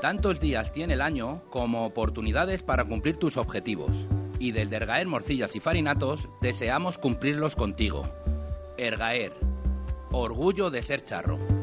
Tantos 0.00 0.38
días 0.38 0.72
tiene 0.72 0.94
el 0.94 1.00
año 1.00 1.42
como 1.50 1.84
oportunidades 1.84 2.62
para 2.62 2.84
cumplir 2.84 3.16
tus 3.16 3.36
objetivos. 3.36 3.90
Y 4.38 4.52
desde 4.52 4.76
Ergaer 4.76 5.08
Morcillas 5.08 5.56
y 5.56 5.60
Farinatos 5.60 6.28
deseamos 6.40 6.98
cumplirlos 6.98 7.56
contigo. 7.56 8.08
Ergaer, 8.76 9.32
orgullo 10.12 10.70
de 10.70 10.84
ser 10.84 11.04
charro. 11.04 11.57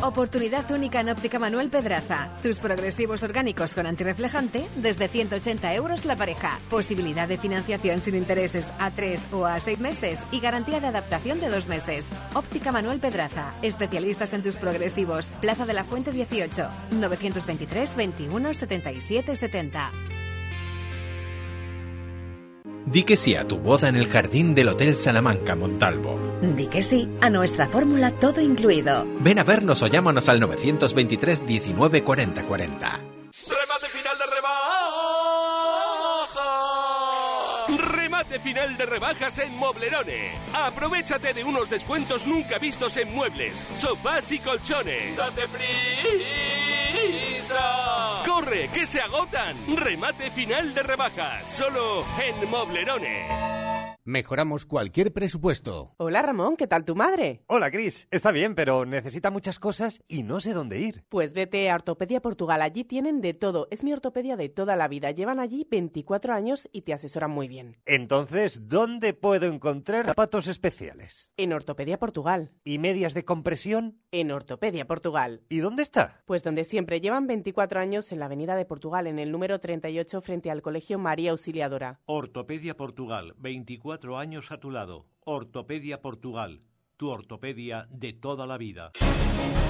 Oportunidad 0.00 0.70
única 0.70 1.00
en 1.00 1.08
Óptica 1.08 1.40
Manuel 1.40 1.70
Pedraza. 1.70 2.30
Tus 2.40 2.60
progresivos 2.60 3.24
orgánicos 3.24 3.74
con 3.74 3.84
antirreflejante 3.84 4.64
desde 4.76 5.08
180 5.08 5.74
euros 5.74 6.04
la 6.04 6.14
pareja. 6.14 6.60
Posibilidad 6.70 7.26
de 7.26 7.36
financiación 7.36 8.00
sin 8.00 8.14
intereses 8.14 8.70
a 8.78 8.92
3 8.92 9.32
o 9.32 9.44
a 9.44 9.58
6 9.58 9.80
meses 9.80 10.22
y 10.30 10.38
garantía 10.38 10.78
de 10.78 10.86
adaptación 10.86 11.40
de 11.40 11.48
2 11.48 11.66
meses. 11.66 12.06
Óptica 12.34 12.70
Manuel 12.70 13.00
Pedraza. 13.00 13.52
Especialistas 13.60 14.32
en 14.34 14.44
tus 14.44 14.56
progresivos. 14.56 15.32
Plaza 15.40 15.66
de 15.66 15.74
la 15.74 15.82
Fuente 15.82 16.12
18. 16.12 16.68
923 16.92 17.96
21 17.96 18.54
77 18.54 19.34
70. 19.34 19.90
Di 22.90 23.04
que 23.04 23.16
sí 23.16 23.34
a 23.36 23.46
tu 23.46 23.58
boda 23.58 23.90
en 23.90 23.96
el 23.96 24.08
jardín 24.08 24.54
del 24.54 24.68
Hotel 24.68 24.96
Salamanca 24.96 25.54
Montalvo. 25.54 26.18
Di 26.40 26.68
que 26.68 26.82
sí 26.82 27.06
a 27.20 27.28
nuestra 27.28 27.68
fórmula 27.68 28.12
todo 28.12 28.40
incluido. 28.40 29.06
Ven 29.20 29.38
a 29.38 29.44
vernos 29.44 29.82
o 29.82 29.88
llámanos 29.88 30.30
al 30.30 30.40
923 30.40 31.46
19 31.46 32.02
40 32.02 32.42
40. 32.44 33.00
¡Remate 33.50 33.88
final 33.92 34.16
de 34.18 34.24
rebajas! 34.34 34.78
¡Remate 37.92 38.38
final 38.38 38.76
de 38.78 38.86
rebajas 38.86 39.38
en 39.38 39.54
Moblerone! 39.56 40.30
Aprovechate 40.54 41.34
de 41.34 41.44
unos 41.44 41.68
descuentos 41.68 42.26
nunca 42.26 42.58
vistos 42.58 42.96
en 42.96 43.14
muebles, 43.14 43.62
sofás 43.76 44.32
y 44.32 44.38
colchones. 44.38 45.14
¡Date 45.14 45.42
¡Corre, 48.26 48.68
que 48.68 48.86
se 48.86 49.00
agotan! 49.00 49.56
Remate 49.76 50.30
final 50.30 50.74
de 50.74 50.82
rebajas, 50.82 51.42
solo 51.54 52.04
en 52.18 52.50
Moblerone. 52.50 53.77
Mejoramos 54.08 54.64
cualquier 54.64 55.12
presupuesto. 55.12 55.92
Hola 55.98 56.22
Ramón, 56.22 56.56
¿qué 56.56 56.66
tal 56.66 56.86
tu 56.86 56.96
madre? 56.96 57.42
Hola 57.46 57.70
Cris, 57.70 58.08
está 58.10 58.32
bien, 58.32 58.54
pero 58.54 58.86
necesita 58.86 59.30
muchas 59.30 59.58
cosas 59.58 60.02
y 60.08 60.22
no 60.22 60.40
sé 60.40 60.54
dónde 60.54 60.80
ir. 60.80 61.04
Pues 61.10 61.34
vete 61.34 61.68
a 61.68 61.74
Ortopedia 61.74 62.22
Portugal, 62.22 62.62
allí 62.62 62.84
tienen 62.84 63.20
de 63.20 63.34
todo. 63.34 63.68
Es 63.70 63.84
mi 63.84 63.92
ortopedia 63.92 64.38
de 64.38 64.48
toda 64.48 64.76
la 64.76 64.88
vida. 64.88 65.10
Llevan 65.10 65.40
allí 65.40 65.66
24 65.70 66.32
años 66.32 66.70
y 66.72 66.80
te 66.80 66.94
asesoran 66.94 67.32
muy 67.32 67.48
bien. 67.48 67.76
Entonces, 67.84 68.66
¿dónde 68.66 69.12
puedo 69.12 69.46
encontrar 69.46 70.06
zapatos 70.06 70.46
especiales? 70.46 71.28
En 71.36 71.52
Ortopedia 71.52 71.98
Portugal. 71.98 72.52
¿Y 72.64 72.78
medias 72.78 73.12
de 73.12 73.26
compresión? 73.26 74.00
En 74.10 74.32
Ortopedia 74.32 74.86
Portugal. 74.86 75.42
¿Y 75.50 75.58
dónde 75.58 75.82
está? 75.82 76.22
Pues 76.24 76.42
donde 76.42 76.64
siempre. 76.64 77.02
Llevan 77.02 77.26
24 77.26 77.78
años 77.78 78.10
en 78.10 78.20
la 78.20 78.24
Avenida 78.24 78.56
de 78.56 78.64
Portugal, 78.64 79.06
en 79.06 79.18
el 79.18 79.30
número 79.30 79.60
38 79.60 80.22
frente 80.22 80.50
al 80.50 80.62
Colegio 80.62 80.98
María 80.98 81.32
Auxiliadora. 81.32 82.00
Ortopedia 82.06 82.74
Portugal, 82.74 83.34
24 83.36 83.97
años 84.16 84.50
a 84.50 84.58
tu 84.58 84.70
lado. 84.70 85.06
Ortopedia 85.24 86.00
Portugal, 86.00 86.62
tu 86.96 87.08
ortopedia 87.08 87.86
de 87.90 88.12
toda 88.12 88.46
la 88.46 88.56
vida. 88.56 88.92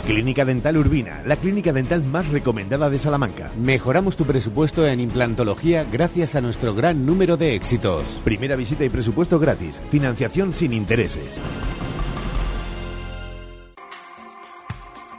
Clínica 0.07 0.45
Dental 0.45 0.76
Urbina, 0.76 1.22
la 1.26 1.37
clínica 1.37 1.72
dental 1.72 2.03
más 2.03 2.29
recomendada 2.29 2.89
de 2.89 2.99
Salamanca. 2.99 3.51
Mejoramos 3.59 4.16
tu 4.16 4.24
presupuesto 4.24 4.87
en 4.87 5.01
implantología 5.01 5.85
gracias 5.85 6.37
a 6.37 6.41
nuestro 6.41 6.74
gran 6.74 7.05
número 7.05 7.37
de 7.37 7.55
éxitos. 7.55 8.05
Primera 8.24 8.57
visita 8.57 8.85
y 8.85 8.89
presupuesto 8.89 9.39
gratis. 9.39 9.81
Financiación 9.91 10.53
sin 10.53 10.72
intereses. 10.72 11.41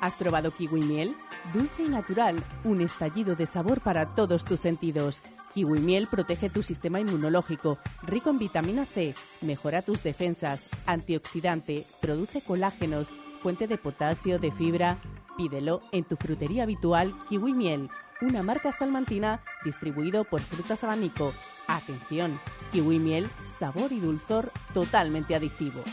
¿Has 0.01 0.15
probado 0.15 0.51
kiwi 0.51 0.81
miel? 0.81 1.13
Dulce 1.53 1.83
y 1.83 1.89
natural, 1.89 2.43
un 2.63 2.81
estallido 2.81 3.35
de 3.35 3.45
sabor 3.45 3.81
para 3.81 4.05
todos 4.05 4.45
tus 4.45 4.59
sentidos. 4.59 5.19
Kiwi 5.59 5.81
miel 5.81 6.07
protege 6.07 6.49
tu 6.49 6.63
sistema 6.63 7.01
inmunológico, 7.01 7.79
rico 8.03 8.29
en 8.29 8.39
vitamina 8.39 8.85
C, 8.85 9.13
mejora 9.41 9.81
tus 9.81 10.01
defensas, 10.01 10.69
antioxidante, 10.85 11.85
produce 11.99 12.39
colágenos, 12.39 13.09
fuente 13.41 13.67
de 13.67 13.77
potasio, 13.77 14.39
de 14.39 14.53
fibra. 14.53 15.01
Pídelo 15.35 15.81
en 15.91 16.05
tu 16.05 16.15
frutería 16.15 16.63
habitual 16.63 17.13
Kiwi 17.27 17.51
Miel, 17.51 17.89
una 18.21 18.41
marca 18.41 18.71
salmantina 18.71 19.43
distribuido 19.65 20.23
por 20.23 20.39
Frutas 20.39 20.85
Abanico. 20.85 21.33
Atención, 21.67 22.39
Kiwi 22.71 22.99
Miel, 22.99 23.29
sabor 23.59 23.91
y 23.91 23.99
dulzor 23.99 24.53
totalmente 24.73 25.35
adictivo. 25.35 25.83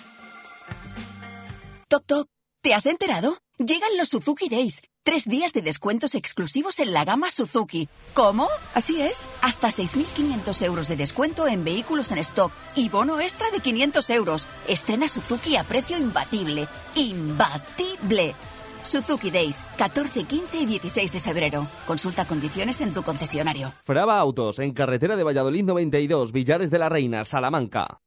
Toc 1.88 2.06
Toc, 2.06 2.28
¿te 2.62 2.72
has 2.72 2.86
enterado? 2.86 3.36
Llegan 3.58 3.96
los 3.98 4.10
Suzuki 4.10 4.48
Days 4.48 4.82
Tres 5.06 5.28
días 5.28 5.52
de 5.52 5.62
descuentos 5.62 6.16
exclusivos 6.16 6.80
en 6.80 6.92
la 6.92 7.04
gama 7.04 7.30
Suzuki. 7.30 7.88
¿Cómo? 8.12 8.48
Así 8.74 9.00
es. 9.00 9.28
Hasta 9.40 9.68
6.500 9.68 10.62
euros 10.64 10.88
de 10.88 10.96
descuento 10.96 11.46
en 11.46 11.62
vehículos 11.62 12.10
en 12.10 12.18
stock 12.18 12.50
y 12.74 12.88
bono 12.88 13.20
extra 13.20 13.48
de 13.52 13.60
500 13.60 14.10
euros. 14.10 14.48
Estrena 14.66 15.06
Suzuki 15.06 15.56
a 15.56 15.62
precio 15.62 15.96
imbatible. 15.96 16.66
¡Imbatible! 16.96 18.34
Suzuki 18.82 19.30
Days, 19.30 19.64
14, 19.78 20.24
15 20.24 20.58
y 20.58 20.66
16 20.66 21.12
de 21.12 21.20
febrero. 21.20 21.68
Consulta 21.86 22.24
condiciones 22.24 22.80
en 22.80 22.92
tu 22.92 23.04
concesionario. 23.04 23.72
Fraba 23.84 24.18
Autos, 24.18 24.58
en 24.58 24.72
carretera 24.72 25.14
de 25.14 25.22
Valladolid 25.22 25.62
92, 25.62 26.32
Villares 26.32 26.72
de 26.72 26.80
la 26.80 26.88
Reina, 26.88 27.24
Salamanca. 27.24 28.00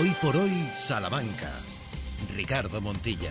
Hoy 0.00 0.12
por 0.20 0.36
hoy, 0.36 0.68
Salamanca. 0.74 1.52
Ricardo 2.34 2.80
Montilla. 2.80 3.30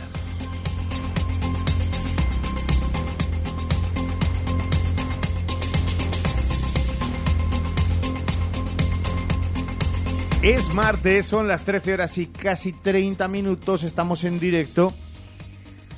Es 10.45 10.75
martes, 10.75 11.25
son 11.25 11.47
las 11.47 11.63
13 11.63 11.95
horas 11.95 12.19
y 12.19 12.27
casi 12.27 12.71
30 12.71 13.27
minutos, 13.27 13.81
estamos 13.81 14.23
en 14.25 14.39
directo. 14.39 14.93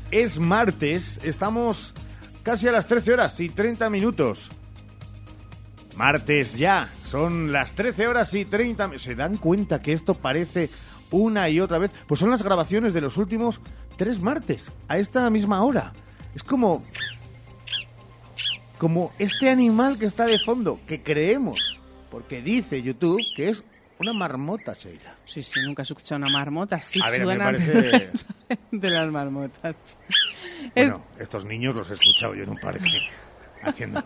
Es 0.09 0.39
martes, 0.39 1.19
estamos 1.25 1.93
casi 2.43 2.65
a 2.65 2.71
las 2.71 2.87
13 2.87 3.11
horas 3.11 3.37
y 3.41 3.49
30 3.49 3.89
minutos. 3.89 4.49
Martes 5.97 6.57
ya, 6.57 6.87
son 7.09 7.51
las 7.51 7.73
13 7.73 8.07
horas 8.07 8.33
y 8.35 8.45
30. 8.45 8.97
¿Se 8.99 9.15
dan 9.15 9.35
cuenta 9.35 9.81
que 9.81 9.91
esto 9.91 10.13
parece 10.13 10.69
una 11.11 11.49
y 11.49 11.59
otra 11.59 11.77
vez? 11.77 11.91
Pues 12.07 12.21
son 12.21 12.29
las 12.29 12.41
grabaciones 12.41 12.93
de 12.93 13.01
los 13.01 13.17
últimos 13.17 13.59
tres 13.97 14.21
martes, 14.21 14.71
a 14.87 14.97
esta 14.97 15.29
misma 15.29 15.61
hora. 15.61 15.91
Es 16.33 16.43
como. 16.43 16.85
Como 18.77 19.11
este 19.19 19.49
animal 19.49 19.99
que 19.99 20.05
está 20.05 20.25
de 20.25 20.39
fondo, 20.39 20.79
que 20.87 21.03
creemos, 21.03 21.81
porque 22.09 22.41
dice 22.41 22.81
YouTube 22.81 23.19
que 23.35 23.49
es 23.49 23.63
una 23.99 24.13
marmota, 24.13 24.73
Sheila. 24.73 25.15
Sí, 25.25 25.41
sí, 25.43 25.59
nunca 25.65 25.81
he 25.81 25.83
escuchado 25.83 26.17
una 26.17 26.29
marmota. 26.29 26.79
Sí 26.81 26.99
A 27.03 27.09
ver, 27.09 27.21
me 27.21 27.25
suena 27.25 27.45
parece- 27.45 28.09
de 28.71 28.89
las 28.89 29.11
marmotas. 29.11 29.75
Bueno, 30.75 31.03
estos 31.19 31.45
niños 31.45 31.75
los 31.75 31.89
he 31.89 31.93
escuchado 31.93 32.35
yo 32.35 32.43
en 32.43 32.49
un 32.49 32.57
parque 32.57 32.85
haciendo. 33.63 34.03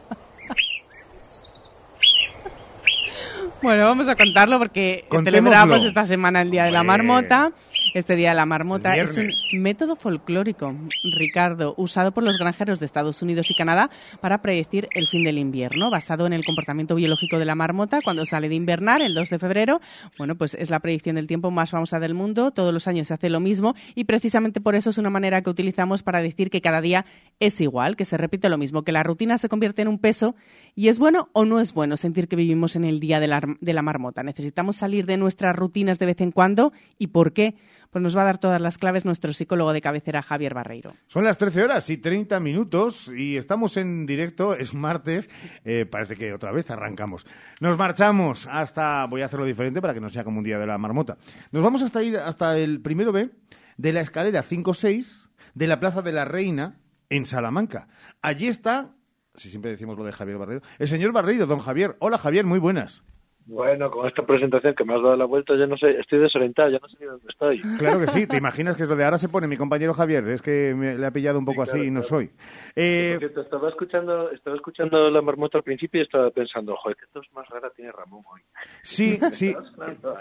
Bueno, 3.61 3.85
vamos 3.85 4.07
a 4.07 4.15
contarlo 4.15 4.57
porque 4.57 5.05
Contémoslo. 5.07 5.49
celebramos 5.51 5.85
esta 5.85 6.05
semana 6.05 6.41
el 6.41 6.49
Día 6.49 6.63
de 6.63 6.71
la. 6.71 6.81
Marmota. 6.83 7.51
Este 7.93 8.15
Día 8.15 8.29
de 8.29 8.35
la 8.35 8.45
Marmota 8.45 8.95
es 8.95 9.17
un 9.17 9.61
método 9.61 9.97
folclórico, 9.97 10.73
Ricardo, 11.17 11.73
usado 11.77 12.13
por 12.13 12.23
los 12.23 12.37
granjeros 12.37 12.79
de 12.79 12.85
Estados 12.85 13.21
Unidos 13.21 13.51
y 13.51 13.53
Canadá 13.53 13.89
para 14.21 14.41
predecir 14.41 14.87
el 14.91 15.07
fin 15.07 15.23
del 15.23 15.37
invierno, 15.37 15.91
basado 15.91 16.25
en 16.25 16.31
el 16.31 16.45
comportamiento 16.45 16.95
biológico 16.95 17.37
de 17.37 17.43
la 17.43 17.53
marmota 17.53 17.99
cuando 18.01 18.25
sale 18.25 18.47
de 18.47 18.55
invernar 18.55 19.01
el 19.01 19.13
2 19.13 19.31
de 19.31 19.39
febrero. 19.39 19.81
Bueno, 20.17 20.35
pues 20.35 20.53
es 20.53 20.69
la 20.69 20.79
predicción 20.79 21.17
del 21.17 21.27
tiempo 21.27 21.51
más 21.51 21.71
famosa 21.71 21.99
del 21.99 22.13
mundo. 22.13 22.51
Todos 22.51 22.73
los 22.73 22.87
años 22.87 23.09
se 23.09 23.13
hace 23.13 23.29
lo 23.29 23.41
mismo 23.41 23.75
y 23.93 24.05
precisamente 24.05 24.61
por 24.61 24.75
eso 24.75 24.91
es 24.91 24.97
una 24.97 25.09
manera 25.09 25.41
que 25.41 25.49
utilizamos 25.49 26.01
para 26.01 26.21
decir 26.21 26.49
que 26.49 26.61
cada 26.61 26.79
día 26.79 27.05
es 27.41 27.59
igual, 27.59 27.97
que 27.97 28.05
se 28.05 28.15
repite 28.15 28.47
lo 28.47 28.57
mismo, 28.57 28.83
que 28.83 28.93
la 28.93 29.03
rutina 29.03 29.37
se 29.37 29.49
convierte 29.49 29.81
en 29.81 29.89
un 29.89 29.99
peso 29.99 30.35
y 30.75 30.87
es 30.87 30.99
bueno 30.99 31.29
o 31.33 31.45
no 31.45 31.59
es 31.59 31.73
bueno 31.73 31.97
sentir 31.97 32.27
que 32.27 32.35
vivimos 32.35 32.75
en 32.75 32.83
el 32.83 32.99
día 32.99 33.19
de 33.19 33.27
la, 33.27 33.81
marmota. 33.81 34.23
Necesitamos 34.23 34.77
salir 34.77 35.05
de 35.05 35.17
nuestras 35.17 35.55
rutinas 35.55 35.99
de 35.99 36.05
vez 36.05 36.21
en 36.21 36.31
cuando 36.31 36.71
y 36.97 37.07
¿por 37.07 37.33
qué? 37.33 37.55
Pues 37.89 38.01
nos 38.01 38.15
va 38.15 38.21
a 38.21 38.25
dar 38.25 38.37
todas 38.37 38.61
las 38.61 38.77
claves 38.77 39.03
nuestro 39.03 39.33
psicólogo 39.33 39.73
de 39.73 39.81
cabecera 39.81 40.21
Javier 40.21 40.53
Barreiro. 40.53 40.93
Son 41.07 41.25
las 41.25 41.37
13 41.37 41.63
horas 41.63 41.89
y 41.89 41.97
30 41.97 42.39
minutos 42.39 43.11
y 43.13 43.35
estamos 43.35 43.75
en 43.75 44.05
directo, 44.05 44.55
es 44.55 44.73
martes, 44.73 45.29
eh, 45.65 45.85
parece 45.85 46.15
que 46.15 46.33
otra 46.33 46.53
vez 46.53 46.69
arrancamos. 46.71 47.25
Nos 47.59 47.77
marchamos 47.77 48.47
hasta, 48.49 49.05
voy 49.07 49.21
a 49.21 49.25
hacerlo 49.25 49.45
diferente 49.45 49.81
para 49.81 49.93
que 49.93 49.99
no 49.99 50.09
sea 50.09 50.23
como 50.23 50.37
un 50.37 50.45
día 50.45 50.57
de 50.57 50.67
la 50.67 50.77
marmota. 50.77 51.17
Nos 51.51 51.63
vamos 51.63 51.81
hasta 51.81 52.01
ir 52.01 52.15
hasta 52.15 52.57
el 52.57 52.81
primero 52.81 53.11
B 53.11 53.29
de 53.77 53.93
la 53.93 54.01
escalera 54.01 54.43
5-6 54.43 55.27
de 55.53 55.67
la 55.67 55.79
Plaza 55.79 56.01
de 56.01 56.13
la 56.13 56.23
Reina 56.23 56.79
en 57.09 57.25
Salamanca. 57.25 57.87
Allí 58.21 58.47
está, 58.47 58.95
si 59.35 59.49
siempre 59.49 59.71
decimos 59.71 59.97
lo 59.97 60.03
de 60.03 60.11
Javier 60.11 60.37
Barreiro, 60.37 60.61
el 60.79 60.87
señor 60.87 61.11
Barreiro, 61.11 61.45
don 61.45 61.59
Javier. 61.59 61.95
Hola 61.99 62.17
Javier, 62.17 62.45
muy 62.45 62.59
buenas. 62.59 63.03
Bueno, 63.45 63.89
con 63.89 64.07
esta 64.07 64.23
presentación 64.23 64.75
que 64.75 64.85
me 64.85 64.93
has 64.93 65.01
dado 65.01 65.15
la 65.15 65.25
vuelta, 65.25 65.55
yo 65.55 65.65
no 65.65 65.75
sé, 65.75 65.99
estoy 65.99 66.19
desorientado, 66.19 66.69
ya 66.69 66.77
no 66.79 66.87
sé 66.87 66.97
ni 66.99 67.05
dónde 67.07 67.25
estoy. 67.27 67.59
Claro 67.79 67.99
que 67.99 68.07
sí, 68.07 68.27
te 68.27 68.37
imaginas 68.37 68.75
que 68.75 68.83
es 68.83 68.89
lo 68.89 68.95
de 68.95 69.03
ahora 69.03 69.17
se 69.17 69.29
pone 69.29 69.47
mi 69.47 69.57
compañero 69.57 69.93
Javier, 69.93 70.27
es 70.29 70.41
que 70.41 70.75
me, 70.75 70.95
le 70.95 71.05
ha 71.05 71.11
pillado 71.11 71.39
un 71.39 71.45
poco 71.45 71.63
así 71.63 71.79
y 71.79 71.91
no 71.91 72.03
soy. 72.03 72.31
Eh, 72.75 73.15
cierto, 73.17 73.41
estaba 73.41 73.69
escuchando, 73.69 74.31
estaba 74.31 74.55
escuchando 74.55 75.09
la 75.09 75.21
marmota 75.21 75.57
al 75.57 75.63
principio 75.63 76.01
y 76.01 76.03
estaba 76.03 76.29
pensando, 76.29 76.75
joder, 76.77 76.97
qué 76.97 77.05
tos 77.11 77.27
más 77.33 77.47
rara 77.49 77.71
tiene 77.75 77.91
Ramón 77.91 78.23
hoy. 78.31 78.41
Sí, 78.83 79.19
sí. 79.33 79.55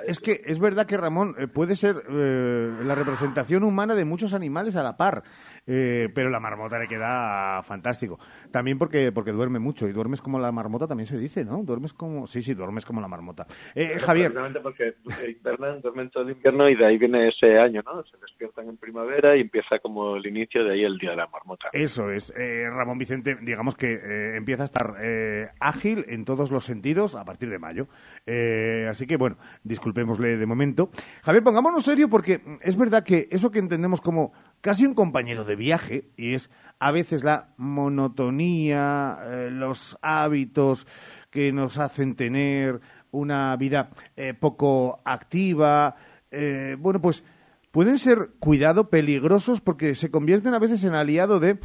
Es 0.07 0.19
que 0.19 0.41
es 0.45 0.59
verdad 0.59 0.87
que 0.87 0.97
Ramón 0.97 1.35
eh, 1.39 1.47
puede 1.47 1.77
ser 1.77 2.03
eh, 2.09 2.73
la 2.85 2.95
representación 2.95 3.65
humana 3.65 3.95
de 3.95 4.07
muchos 4.07 4.33
animales 4.33 4.77
a 4.77 4.83
la 4.83 4.97
par, 4.97 5.23
eh, 5.73 6.09
pero 6.13 6.31
la 6.31 6.41
marmota 6.41 6.81
le 6.81 6.89
queda 6.89 7.63
fantástico. 7.63 8.19
También 8.51 8.77
porque 8.77 9.13
porque 9.13 9.31
duerme 9.31 9.61
mucho 9.61 9.87
y 9.87 9.93
duermes 9.93 10.21
como 10.21 10.41
la 10.41 10.51
marmota 10.51 10.89
también 10.89 11.07
se 11.07 11.17
dice, 11.17 11.45
¿no? 11.45 11.63
Duermes 11.63 11.93
como 11.93 12.27
sí, 12.27 12.43
sí, 12.43 12.55
duermes 12.55 12.85
como 12.85 13.01
la 13.01 13.07
marmota. 13.07 13.47
Eh, 13.77 13.99
Javier, 14.01 14.33
porque 14.63 14.95
porque 15.05 15.31
invernan, 15.31 15.81
duermen 15.81 16.11
todo 16.11 16.25
el 16.25 16.31
invierno 16.31 16.69
y 16.69 16.75
de 16.75 16.87
ahí 16.87 16.99
viene 16.99 17.29
ese 17.29 17.57
año, 17.57 17.83
¿no? 17.85 18.03
Se 18.05 18.17
despiertan 18.17 18.69
en 18.69 18.77
primavera 18.79 19.37
y 19.37 19.43
empieza 19.43 19.79
como 19.79 20.17
el 20.17 20.27
inicio 20.27 20.65
de 20.65 20.73
ahí 20.73 20.83
el 20.83 20.99
día 20.99 21.11
de 21.11 21.17
la 21.17 21.29
marmota. 21.29 21.69
eso 21.73 22.11
es. 22.11 22.33
Eh, 22.37 22.69
Ramón 22.69 22.99
Vicente, 22.99 23.37
digamos 23.41 23.77
que 23.77 23.93
eh, 23.93 24.37
empieza 24.37 24.63
a 24.63 24.65
estar 24.65 24.97
eh, 25.01 25.49
ágil 25.61 26.05
en 26.09 26.25
todos 26.25 26.51
los 26.51 26.65
sentidos 26.65 27.15
a 27.15 27.25
partir 27.25 27.49
de 27.49 27.59
mayo. 27.59 27.87
Eh, 28.27 28.89
así 28.91 29.07
que 29.07 29.17
bueno, 29.17 29.37
disculpémosle 29.63 30.37
de 30.37 30.47
momento. 30.47 30.91
Javier, 31.23 31.45
pongámonos 31.45 31.85
serio 31.85 32.09
porque 32.09 32.41
es 32.63 32.77
verdad 32.77 33.05
que 33.05 33.29
eso 33.31 33.51
que 33.51 33.59
entendemos 33.59 34.01
como 34.01 34.33
casi 34.61 34.87
un 34.87 34.95
compañero 34.95 35.45
de 35.45 35.57
viaje 35.57 36.05
y 36.17 36.35
es 36.35 36.51
a 36.79 36.93
veces 36.93 37.25
la 37.25 37.55
monotonía, 37.57 39.19
eh, 39.23 39.49
los 39.51 39.99
hábitos 40.03 40.87
que 41.31 41.53
nos 41.53 41.79
hacen 41.79 42.17
tener 42.17 42.81
una 43.11 43.57
vida 43.57 43.91
eh, 44.17 44.35
poco 44.35 45.01
activa, 45.05 45.97
eh, 46.31 46.77
bueno, 46.79 47.01
pues 47.01 47.25
pueden 47.71 47.99
ser, 47.99 48.31
cuidado, 48.39 48.89
peligrosos 48.89 49.61
porque 49.61 49.95
se 49.95 50.11
convierten 50.11 50.55
a 50.55 50.59
veces 50.59 50.85
en 50.85 50.95
aliado 50.95 51.41
de 51.41 51.59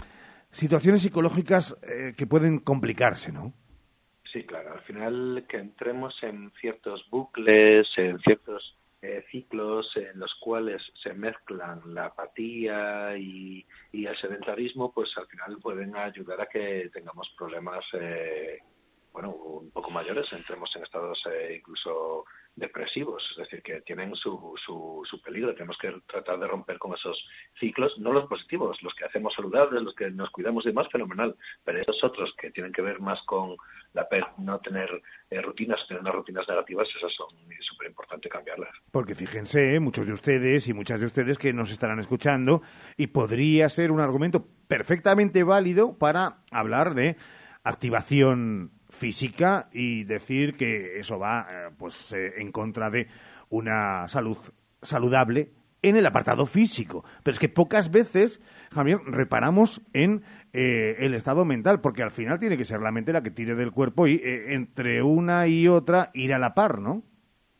situaciones 0.52 1.02
psicológicas 1.02 1.78
eh, 1.84 2.14
que 2.18 2.28
pueden 2.28 2.60
complicarse, 2.60 3.32
¿no? 3.32 3.54
Sí, 4.32 4.44
claro. 4.44 4.74
Al 4.74 4.82
final 4.82 5.46
que 5.48 5.58
entremos 5.58 6.16
en 6.24 6.52
ciertos 6.60 7.06
bucles, 7.10 7.88
en 7.98 8.20
ciertos 8.20 8.76
eh, 9.06 9.26
ciclos 9.30 9.95
en 9.95 10.19
los 10.19 10.34
cuales 10.36 10.82
se 11.02 11.14
mezclan 11.14 11.82
la 11.94 12.06
apatía 12.06 13.15
y, 13.18 13.65
y 13.91 14.06
el 14.06 14.18
sedentarismo, 14.18 14.91
pues 14.91 15.15
al 15.18 15.27
final 15.27 15.57
pueden 15.60 15.95
ayudar 15.95 16.41
a 16.41 16.48
que 16.48 16.90
tengamos 16.91 17.34
problemas, 17.38 17.86
eh, 17.94 18.60
bueno, 19.14 19.30
un 19.32 19.72
poco 19.72 19.91
mayores, 19.91 20.26
entremos 20.34 20.76
en 20.76 20.84
estados 20.84 21.22
eh, 21.32 21.57
incluso 21.60 22.26
depresivos, 22.56 23.23
es 23.32 23.38
decir, 23.38 23.61
que 23.61 23.82
tienen 23.82 24.15
su, 24.15 24.53
su, 24.65 25.22
peligro. 25.22 25.53
Tenemos 25.53 25.77
que 25.77 25.94
tratar 26.07 26.40
de 26.40 26.48
romper 26.48 26.77
con 26.80 26.94
esos 26.94 27.18
ciclos, 27.60 27.98
no 27.98 28.14
los 28.14 28.27
positivos, 28.27 28.82
los 28.82 28.94
que 28.94 29.06
hacemos 29.06 29.34
saludables, 29.34 29.82
los 29.84 29.95
que 29.95 30.10
nos 30.10 30.30
cuidamos 30.30 30.65
y 30.65 30.69
demás, 30.69 30.88
fenomenal, 30.91 31.36
pero 31.64 31.80
esos 31.80 32.03
otros 32.03 32.34
que 32.40 32.52
tienen 32.52 32.72
que 32.72 32.82
ver 32.82 32.99
más 32.99 33.22
con 33.23 33.57
la 33.94 34.07
no 34.38 34.60
tener 34.60 34.90
eh, 35.30 35.41
rutinas, 35.41 35.80
tener 35.88 36.02
unas 36.02 36.15
rutinas 36.15 36.48
negativas, 36.48 36.88
esas 36.95 37.14
son 37.14 37.27
súper 37.61 37.88
importante 37.88 38.30
cambiarlas. 38.30 38.69
Porque 38.91 39.15
fíjense, 39.15 39.80
muchos 39.80 40.06
de 40.06 40.14
ustedes 40.14 40.68
y 40.68 40.73
muchas 40.73 40.99
de 40.99 41.07
ustedes 41.07 41.38
que 41.38 41.53
nos 41.53 41.72
estarán 41.72 41.99
escuchando, 41.99 42.61
y 42.98 43.07
podría 43.07 43.68
ser 43.69 43.91
un 43.91 43.99
argumento 43.99 44.48
perfectamente 44.68 45.44
válido 45.44 45.98
para 45.98 46.38
hablar 46.52 46.94
de 46.94 47.18
activación 47.64 48.72
física 48.96 49.70
y 49.72 50.04
decir 50.06 50.58
que 50.58 51.00
eso 51.00 51.20
va 51.20 51.48
eh, 51.50 51.70
pues 51.78 52.14
eh, 52.14 52.34
en 52.38 52.52
contra 52.52 52.90
de 52.90 53.08
una 53.50 54.08
salud 54.08 54.38
saludable 54.82 55.52
en 55.90 55.96
el 55.96 56.06
apartado 56.06 56.46
físico. 56.46 57.04
Pero 57.24 57.34
es 57.34 57.40
que 57.40 57.50
pocas 57.50 57.92
veces, 57.92 58.42
Javier, 58.72 59.00
reparamos 59.06 59.82
en 59.94 60.24
eh, 60.54 60.96
el 61.00 61.14
estado 61.14 61.46
mental, 61.46 61.82
porque 61.82 62.02
al 62.02 62.12
final 62.12 62.40
tiene 62.40 62.58
que 62.58 62.66
ser 62.66 62.82
la 62.82 62.92
mente 62.92 63.14
la 63.14 63.22
que 63.22 63.32
tire 63.32 63.56
del 63.56 63.72
cuerpo 63.72 64.08
y 64.08 64.16
eh, 64.16 64.54
entre 64.54 65.04
una 65.04 65.48
y 65.48 65.68
otra 65.68 66.10
ir 66.14 66.34
a 66.34 66.40
la 66.40 66.54
par, 66.54 66.80
¿no? 66.80 67.04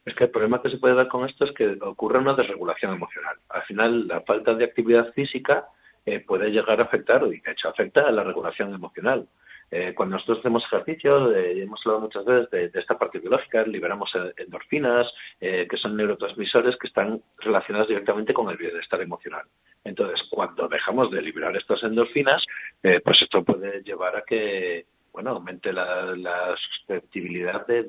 Es 0.06 0.16
que 0.16 0.26
el 0.26 0.30
problema 0.30 0.62
que 0.62 0.70
se 0.70 0.78
puede 0.78 0.96
dar 0.96 1.08
con 1.08 1.28
esto 1.28 1.46
es 1.46 1.52
que 1.52 1.78
ocurre 1.82 2.20
una 2.20 2.34
desregulación 2.34 2.94
emocional. 2.94 3.36
Al 3.50 3.64
final, 3.64 4.08
la 4.08 4.22
falta 4.22 4.54
de 4.54 4.66
actividad 4.66 5.12
física 5.14 5.66
eh, 6.06 6.20
puede 6.20 6.50
llegar 6.52 6.80
a 6.80 6.84
afectar, 6.84 7.24
y 7.24 7.42
de 7.42 7.52
hecho 7.52 7.70
afecta 7.70 8.02
a 8.08 8.12
la 8.12 8.24
regulación 8.24 8.74
emocional. 8.74 9.28
Eh, 9.72 9.94
cuando 9.96 10.16
nosotros 10.16 10.40
hacemos 10.40 10.64
ejercicio, 10.66 11.36
eh, 11.36 11.62
hemos 11.64 11.82
hablado 11.86 12.02
muchas 12.02 12.26
veces 12.26 12.72
de, 12.72 12.80
esta 12.80 12.98
parte 12.98 13.20
biológica, 13.20 13.64
liberamos 13.64 14.12
eh, 14.16 14.34
endorfinas, 14.38 15.12
eh, 15.42 15.68
que 15.70 15.78
son 15.78 15.98
neurotransmisores 15.98 16.78
que 16.78 16.88
están 16.88 17.22
relacionados 17.40 17.88
directamente 17.88 18.34
con 18.34 18.50
el 18.50 18.58
bienestar 18.58 19.02
emocional. 19.02 19.44
Entonces, 19.84 20.22
cuando 20.30 20.68
dejamos 20.68 21.12
de 21.12 21.22
liberar 21.22 21.56
estas 21.58 21.84
endorfinas, 21.84 22.44
eh, 22.84 23.02
pues 23.04 23.22
esto 23.22 23.44
puede 23.44 23.82
llevar 23.84 24.16
a 24.16 24.22
que 24.24 24.86
bueno, 25.16 25.32
aumente 25.32 25.72
la, 25.72 26.56
susceptibilidad 26.58 27.66
de, 27.66 27.84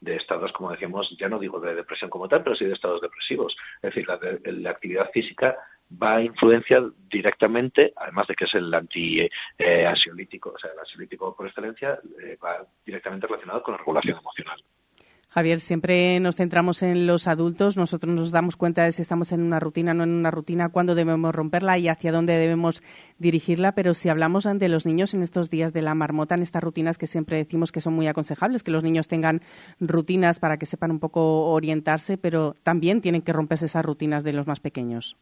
de, 0.00 0.16
estados, 0.16 0.52
como 0.52 0.70
decíamos, 0.70 1.12
ya 1.18 1.28
no 1.28 1.40
digo 1.40 1.58
de 1.58 1.74
depresión 1.74 2.08
como 2.08 2.28
tal, 2.28 2.44
pero 2.44 2.54
sí 2.54 2.64
de 2.64 2.74
estados 2.74 3.00
depresivos. 3.00 3.56
Es 3.76 3.92
decir, 3.92 4.06
la, 4.06 4.16
de- 4.16 4.52
la 4.52 4.70
actividad 4.70 5.10
física 5.10 5.56
va 6.00 6.16
a 6.16 6.22
influenciar 6.22 6.84
directamente, 7.10 7.92
además 7.96 8.26
de 8.28 8.34
que 8.34 8.44
es 8.44 8.54
el 8.54 8.72
anti-ansiolítico, 8.72 10.52
o 10.54 10.58
sea, 10.58 10.70
el 10.72 10.78
ansiolítico 10.78 11.34
por 11.34 11.46
excelencia, 11.46 11.98
va 12.42 12.66
directamente 12.84 13.26
relacionado 13.26 13.62
con 13.62 13.72
la 13.72 13.78
regulación 13.78 14.18
emocional. 14.18 14.62
Javier, 15.32 15.60
siempre 15.60 16.20
nos 16.20 16.36
centramos 16.36 16.82
en 16.82 17.06
los 17.06 17.26
adultos. 17.26 17.78
Nosotros 17.78 18.14
nos 18.14 18.32
damos 18.32 18.58
cuenta 18.58 18.84
de 18.84 18.92
si 18.92 19.00
estamos 19.00 19.32
en 19.32 19.42
una 19.42 19.60
rutina 19.60 19.92
o 19.92 19.94
no 19.94 20.04
en 20.04 20.10
una 20.10 20.30
rutina, 20.30 20.68
cuándo 20.68 20.94
debemos 20.94 21.34
romperla 21.34 21.78
y 21.78 21.88
hacia 21.88 22.12
dónde 22.12 22.36
debemos 22.36 22.82
dirigirla. 23.16 23.74
Pero 23.74 23.94
si 23.94 24.10
hablamos 24.10 24.44
ante 24.44 24.68
los 24.68 24.84
niños 24.84 25.14
en 25.14 25.22
estos 25.22 25.48
días 25.48 25.72
de 25.72 25.80
la 25.80 25.94
marmota, 25.94 26.34
en 26.34 26.42
estas 26.42 26.62
rutinas 26.62 26.98
que 26.98 27.06
siempre 27.06 27.38
decimos 27.38 27.72
que 27.72 27.80
son 27.80 27.94
muy 27.94 28.08
aconsejables, 28.08 28.62
que 28.62 28.72
los 28.72 28.84
niños 28.84 29.08
tengan 29.08 29.40
rutinas 29.80 30.38
para 30.38 30.58
que 30.58 30.66
sepan 30.66 30.90
un 30.90 31.00
poco 31.00 31.46
orientarse, 31.50 32.18
pero 32.18 32.52
también 32.62 33.00
tienen 33.00 33.22
que 33.22 33.32
romperse 33.32 33.64
esas 33.64 33.86
rutinas 33.86 34.24
de 34.24 34.34
los 34.34 34.46
más 34.46 34.60
pequeños. 34.60 35.16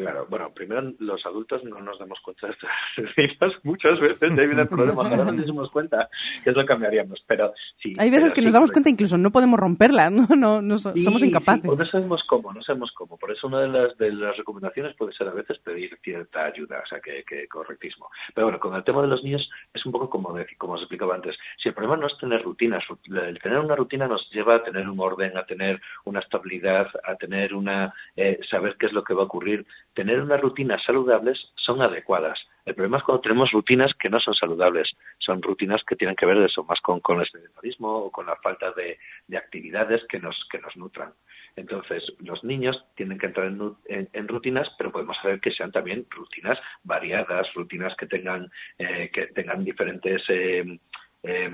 Claro, 0.00 0.26
bueno, 0.28 0.50
primero 0.52 0.92
los 0.98 1.24
adultos 1.26 1.62
no 1.64 1.80
nos 1.80 1.98
damos 1.98 2.18
cuenta 2.20 2.48
de 2.48 3.24
estas 3.24 3.52
muchas 3.64 4.00
veces, 4.00 4.20
de 4.34 4.40
ahí 4.40 4.46
viene 4.46 4.62
el 4.62 4.68
problema, 4.68 5.02
ahora 5.02 5.32
nos 5.32 5.46
damos 5.46 5.70
cuenta 5.70 6.08
que 6.42 6.50
eso 6.50 6.64
cambiaríamos, 6.64 7.22
pero 7.26 7.52
sí. 7.82 7.94
Hay 7.98 8.10
veces 8.10 8.32
que 8.32 8.40
nos 8.40 8.52
damos 8.52 8.72
cuenta 8.72 8.90
incluso 8.90 9.18
no 9.18 9.30
podemos 9.30 9.58
romperla, 9.58 10.10
no, 10.10 10.26
no, 10.36 10.62
no 10.62 10.78
somos 10.78 11.22
incapaces. 11.22 11.64
no 11.64 11.84
sabemos 11.84 12.22
cómo, 12.24 12.52
no 12.52 12.62
sabemos 12.62 12.92
cómo, 12.92 13.16
por 13.16 13.30
eso 13.30 13.46
una 13.46 13.60
de 13.60 13.68
las, 13.68 13.98
de 13.98 14.12
las 14.12 14.36
recomendaciones 14.36 14.94
puede 14.96 15.12
ser 15.12 15.28
a 15.28 15.32
veces 15.32 15.58
pedir 15.58 15.98
cierta 16.02 16.46
ayuda, 16.46 16.80
o 16.84 16.86
sea, 16.86 17.00
que, 17.00 17.24
que 17.24 17.46
correctismo. 17.48 18.08
Pero 18.34 18.46
bueno, 18.46 18.60
con 18.60 18.74
el 18.74 18.84
tema 18.84 19.02
de 19.02 19.08
los 19.08 19.22
niños 19.22 19.50
es 19.72 19.84
un 19.84 19.92
poco 19.92 20.08
como, 20.08 20.34
como 20.58 20.74
os 20.74 20.80
explicaba 20.80 21.14
antes, 21.14 21.36
si 21.62 21.68
el 21.68 21.74
problema 21.74 21.96
no 21.96 22.06
es 22.06 22.16
tener 22.18 22.42
rutinas, 22.42 22.84
el 23.06 23.38
tener 23.40 23.58
una 23.58 23.76
rutina 23.76 24.08
nos 24.08 24.30
lleva 24.30 24.56
a 24.56 24.62
tener 24.62 24.88
un 24.88 25.00
orden, 25.00 25.36
a 25.36 25.44
tener 25.44 25.80
una 26.04 26.20
estabilidad, 26.20 26.88
a 27.04 27.16
tener 27.16 27.54
una, 27.54 27.92
eh, 28.16 28.40
saber 28.48 28.76
qué 28.78 28.86
es 28.86 28.92
lo 28.92 29.04
que 29.04 29.14
va 29.14 29.22
a 29.22 29.26
ocurrir, 29.26 29.66
tener 29.94 30.20
unas 30.20 30.40
rutinas 30.40 30.82
saludables 30.84 31.52
son 31.56 31.82
adecuadas. 31.82 32.38
El 32.64 32.74
problema 32.74 32.98
es 32.98 33.02
cuando 33.02 33.22
tenemos 33.22 33.50
rutinas 33.50 33.94
que 33.94 34.10
no 34.10 34.20
son 34.20 34.34
saludables, 34.34 34.96
son 35.18 35.42
rutinas 35.42 35.82
que 35.84 35.96
tienen 35.96 36.16
que 36.16 36.26
ver 36.26 36.38
eso 36.38 36.64
más 36.64 36.80
con, 36.80 37.00
el 37.20 37.26
sedentarismo 37.26 37.88
o 37.88 38.10
con 38.10 38.26
la 38.26 38.36
falta 38.36 38.72
de, 38.72 38.98
actividades 39.36 40.04
que 40.08 40.20
nos, 40.20 40.46
que 40.50 40.58
nos 40.58 40.76
nutran. 40.76 41.12
Entonces, 41.56 42.12
los 42.20 42.44
niños 42.44 42.84
tienen 42.94 43.18
que 43.18 43.26
entrar 43.26 43.46
en, 43.46 44.28
rutinas, 44.28 44.70
pero 44.78 44.92
podemos 44.92 45.16
saber 45.16 45.40
que 45.40 45.50
sean 45.50 45.72
también 45.72 46.06
rutinas 46.10 46.58
variadas, 46.84 47.52
rutinas 47.54 47.96
que 47.96 48.06
tengan, 48.06 48.50
eh, 48.78 49.10
que 49.12 49.26
tengan 49.28 49.64
diferentes 49.64 50.22
eh, 50.28 50.78
eh, 51.22 51.50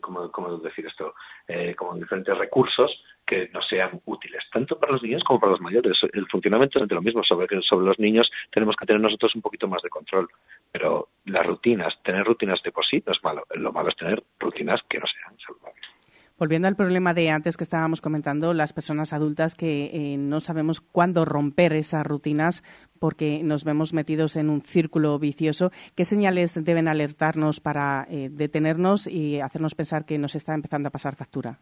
¿cómo, 0.00 0.58
decir 0.58 0.86
esto? 0.86 1.14
Eh, 1.46 1.74
como 1.74 1.94
diferentes 1.94 2.36
recursos 2.36 3.02
que 3.28 3.50
nos 3.52 3.68
sean 3.68 4.00
útiles, 4.06 4.42
tanto 4.50 4.78
para 4.78 4.92
los 4.92 5.02
niños 5.02 5.22
como 5.22 5.38
para 5.38 5.52
los 5.52 5.60
mayores. 5.60 5.98
El 6.12 6.26
funcionamiento 6.26 6.78
es 6.78 6.88
de 6.88 6.94
lo 6.94 7.02
mismo, 7.02 7.22
sobre, 7.22 7.46
sobre 7.62 7.86
los 7.86 7.98
niños 7.98 8.30
tenemos 8.50 8.74
que 8.74 8.86
tener 8.86 9.02
nosotros 9.02 9.34
un 9.34 9.42
poquito 9.42 9.68
más 9.68 9.82
de 9.82 9.90
control, 9.90 10.28
pero 10.72 11.10
las 11.26 11.46
rutinas, 11.46 12.02
tener 12.02 12.24
rutinas 12.24 12.62
de 12.62 12.72
por 12.72 12.86
sí 12.86 13.02
no 13.06 13.12
es 13.12 13.22
malo, 13.22 13.44
lo 13.54 13.70
malo 13.70 13.90
es 13.90 13.96
tener 13.96 14.22
rutinas 14.40 14.80
que 14.88 14.98
no 14.98 15.04
sean 15.06 15.38
saludables. 15.38 15.84
Volviendo 16.38 16.68
al 16.68 16.76
problema 16.76 17.14
de 17.14 17.30
antes 17.30 17.56
que 17.56 17.64
estábamos 17.64 18.00
comentando, 18.00 18.54
las 18.54 18.72
personas 18.72 19.12
adultas 19.12 19.56
que 19.56 19.90
eh, 19.92 20.16
no 20.16 20.38
sabemos 20.38 20.80
cuándo 20.80 21.24
romper 21.24 21.72
esas 21.72 22.06
rutinas 22.06 22.62
porque 23.00 23.42
nos 23.42 23.64
vemos 23.64 23.92
metidos 23.92 24.36
en 24.36 24.48
un 24.48 24.62
círculo 24.62 25.18
vicioso, 25.18 25.72
¿qué 25.96 26.04
señales 26.04 26.54
deben 26.64 26.86
alertarnos 26.86 27.60
para 27.60 28.06
eh, 28.08 28.28
detenernos 28.30 29.08
y 29.08 29.40
hacernos 29.40 29.74
pensar 29.74 30.06
que 30.06 30.16
nos 30.16 30.36
está 30.36 30.54
empezando 30.54 30.88
a 30.88 30.92
pasar 30.92 31.16
factura? 31.16 31.58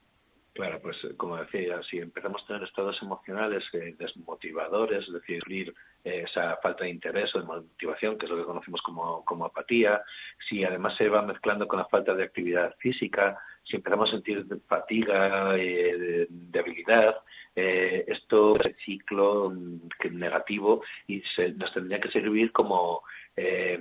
Claro, 0.56 0.80
pues 0.80 0.96
como 1.18 1.36
decía, 1.36 1.82
si 1.82 1.98
empezamos 1.98 2.42
a 2.42 2.46
tener 2.46 2.62
estados 2.62 2.96
emocionales 3.02 3.62
eh, 3.74 3.94
desmotivadores, 3.98 5.06
es 5.06 5.12
decir, 5.12 5.74
esa 6.02 6.56
falta 6.62 6.84
de 6.84 6.90
interés 6.90 7.34
o 7.34 7.40
de 7.40 7.44
motivación, 7.44 8.16
que 8.16 8.24
es 8.24 8.30
lo 8.32 8.38
que 8.38 8.44
conocemos 8.44 8.80
como, 8.80 9.22
como 9.26 9.44
apatía, 9.44 10.02
si 10.48 10.64
además 10.64 10.96
se 10.96 11.10
va 11.10 11.20
mezclando 11.20 11.68
con 11.68 11.78
la 11.78 11.84
falta 11.84 12.14
de 12.14 12.24
actividad 12.24 12.74
física, 12.78 13.38
si 13.64 13.76
empezamos 13.76 14.08
a 14.08 14.12
sentir 14.12 14.46
fatiga, 14.66 15.54
eh, 15.58 16.26
debilidad, 16.30 17.16
eh, 17.54 18.04
esto 18.08 18.54
es 18.56 18.66
el 18.66 18.76
ciclo 18.76 19.50
mm, 19.50 20.16
negativo 20.16 20.82
y 21.06 21.22
nos 21.56 21.74
tendría 21.74 22.00
que 22.00 22.10
servir 22.10 22.50
como 22.50 23.02
eh, 23.36 23.78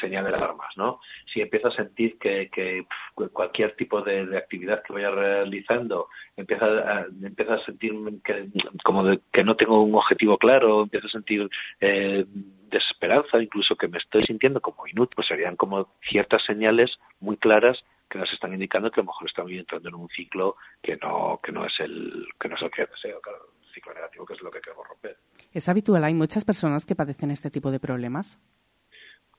señal 0.00 0.24
de 0.24 0.34
alarmas, 0.34 0.76
¿no? 0.76 1.00
Si 1.32 1.40
empiezo 1.40 1.68
a 1.68 1.74
sentir 1.74 2.18
que, 2.18 2.86
cualquier 3.32 3.74
tipo 3.76 4.02
de, 4.02 4.36
actividad 4.36 4.82
que 4.82 4.92
vaya 4.92 5.10
realizando 5.10 6.08
empieza 6.36 6.66
a, 6.66 7.06
empieza 7.22 7.54
a 7.54 7.64
sentir 7.64 7.92
que, 8.24 8.48
como 8.82 9.04
que 9.30 9.44
no 9.44 9.56
tengo 9.56 9.82
un 9.82 9.94
objetivo 9.94 10.38
claro, 10.38 10.82
empiezo 10.82 11.06
a 11.06 11.10
sentir 11.10 11.48
eh, 11.80 12.24
desesperanza, 12.70 13.42
incluso 13.42 13.76
que 13.76 13.88
me 13.88 13.98
estoy 13.98 14.22
sintiendo 14.22 14.60
como 14.60 14.86
inútil, 14.86 15.16
pues 15.16 15.28
serían 15.28 15.56
como 15.56 15.94
ciertas 16.08 16.42
señales 16.44 16.98
muy 17.20 17.36
claras 17.36 17.82
que 18.08 18.18
nos 18.18 18.32
están 18.32 18.52
indicando 18.52 18.90
que 18.90 19.00
a 19.00 19.04
lo 19.04 19.08
mejor 19.08 19.28
estamos 19.28 19.52
entrando 19.52 19.88
en 19.88 19.94
un 19.94 20.08
ciclo 20.10 20.56
que 20.82 20.96
no 20.96 21.40
que 21.42 21.50
no 21.50 21.64
es 21.64 21.80
el 21.80 22.26
que 22.38 22.48
no 22.48 22.56
es 22.56 22.62
el 22.62 22.70
que 22.70 22.86
deseo, 22.86 23.20
claro, 23.20 23.48
un 23.58 23.72
ciclo 23.72 23.94
negativo 23.94 24.26
que 24.26 24.34
es 24.34 24.42
lo 24.42 24.50
que 24.50 24.60
queremos 24.60 24.86
romper. 24.86 25.16
¿Es 25.52 25.68
habitual? 25.68 26.04
¿Hay 26.04 26.14
muchas 26.14 26.44
personas 26.44 26.86
que 26.86 26.94
padecen 26.94 27.30
este 27.30 27.50
tipo 27.50 27.70
de 27.70 27.80
problemas? 27.80 28.38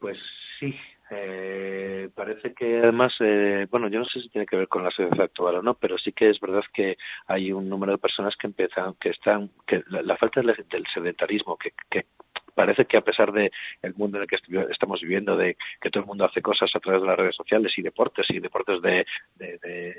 Pues 0.03 0.17
sí, 0.59 0.75
eh, 1.11 2.09
parece 2.13 2.53
que 2.53 2.79
además, 2.79 3.13
eh, 3.21 3.67
bueno, 3.71 3.87
yo 3.87 3.99
no 3.99 4.05
sé 4.05 4.19
si 4.19 4.27
tiene 4.27 4.45
que 4.45 4.57
ver 4.57 4.67
con 4.67 4.83
la 4.83 4.91
sociedad 4.91 5.21
actual 5.21 5.55
o 5.55 5.61
no, 5.61 5.75
pero 5.75 5.97
sí 5.97 6.11
que 6.11 6.29
es 6.29 6.41
verdad 6.41 6.61
que 6.73 6.97
hay 7.25 7.53
un 7.53 7.69
número 7.69 7.93
de 7.93 7.99
personas 7.99 8.35
que 8.35 8.47
empiezan, 8.47 8.95
que 8.95 9.11
están, 9.11 9.49
que 9.65 9.81
la, 9.87 10.17
falta 10.17 10.41
del, 10.41 10.85
sedentarismo, 10.93 11.55
que, 11.55 11.71
que 11.89 12.07
parece 12.53 12.85
que 12.85 12.97
a 12.97 13.01
pesar 13.01 13.31
de 13.31 13.51
el 13.81 13.95
mundo 13.95 14.17
en 14.17 14.23
el 14.23 14.27
que 14.27 14.37
estamos 14.69 15.01
viviendo, 15.01 15.35
de 15.35 15.57
que 15.81 15.89
todo 15.89 16.01
el 16.01 16.07
mundo 16.07 16.25
hace 16.25 16.41
cosas 16.41 16.69
a 16.75 16.79
través 16.79 17.01
de 17.01 17.07
las 17.07 17.17
redes 17.17 17.35
sociales 17.35 17.73
y 17.77 17.81
deportes 17.81 18.29
y 18.29 18.39
deportes 18.39 18.81
de, 18.81 19.05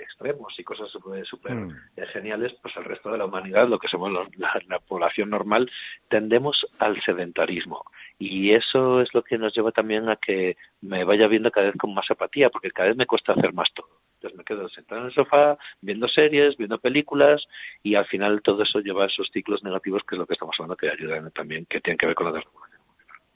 extremos 0.03 0.55
y 0.59 0.65
cosas 0.65 0.91
súper 0.91 1.55
mm. 1.55 1.77
geniales, 2.13 2.55
pues 2.63 2.77
el 2.77 2.85
resto 2.85 3.11
de 3.11 3.19
la 3.19 3.27
humanidad, 3.27 3.69
lo 3.69 3.79
que 3.79 3.89
somos 3.89 4.13
la, 4.13 4.79
población 4.87 5.31
normal, 5.31 5.71
tendemos 6.09 6.67
al 6.79 7.01
sedentarismo. 7.03 7.85
Y 8.19 8.53
eso 8.53 9.01
es 9.01 9.13
lo 9.13 9.23
que 9.23 9.39
nos 9.39 9.55
lleva 9.55 9.73
también 9.73 10.09
a 10.09 10.17
que 10.17 10.57
me 10.81 11.05
vaya 11.05 11.27
viendo 11.27 11.51
cada 11.51 11.67
vez 11.67 11.77
con 11.77 11.95
más 11.95 12.11
apatía, 12.11 12.49
porque 12.51 12.71
cada 12.71 12.89
vez 12.89 12.97
me 12.97 13.07
cuesta 13.07 13.33
hacer 13.33 13.53
más 13.53 13.69
todo. 13.75 14.01
Entonces 14.15 14.39
me 14.39 14.45
quedo 14.45 14.69
sentado 14.69 15.01
en 15.01 15.07
el 15.09 15.13
sofá, 15.13 15.59
viendo 15.81 16.09
series, 16.09 16.57
viendo 16.57 16.79
películas, 16.79 17.47
y 17.83 17.97
al 17.97 18.07
final 18.07 18.41
todo 18.43 18.63
eso 18.63 18.81
lleva 18.81 19.05
a 19.05 19.09
esos 19.09 19.31
ciclos 19.33 19.63
negativos, 19.65 20.03
que 20.05 20.15
es 20.15 20.19
lo 20.19 20.27
que 20.27 20.35
estamos 20.35 20.55
hablando, 20.59 20.77
que 20.77 20.91
ayudan 20.91 21.31
también, 21.33 21.67
que 21.67 21.81
tienen 21.81 21.99
que 21.99 22.07
ver 22.07 22.15
con 22.15 22.27
la 22.27 22.33
desregulación. 22.33 22.75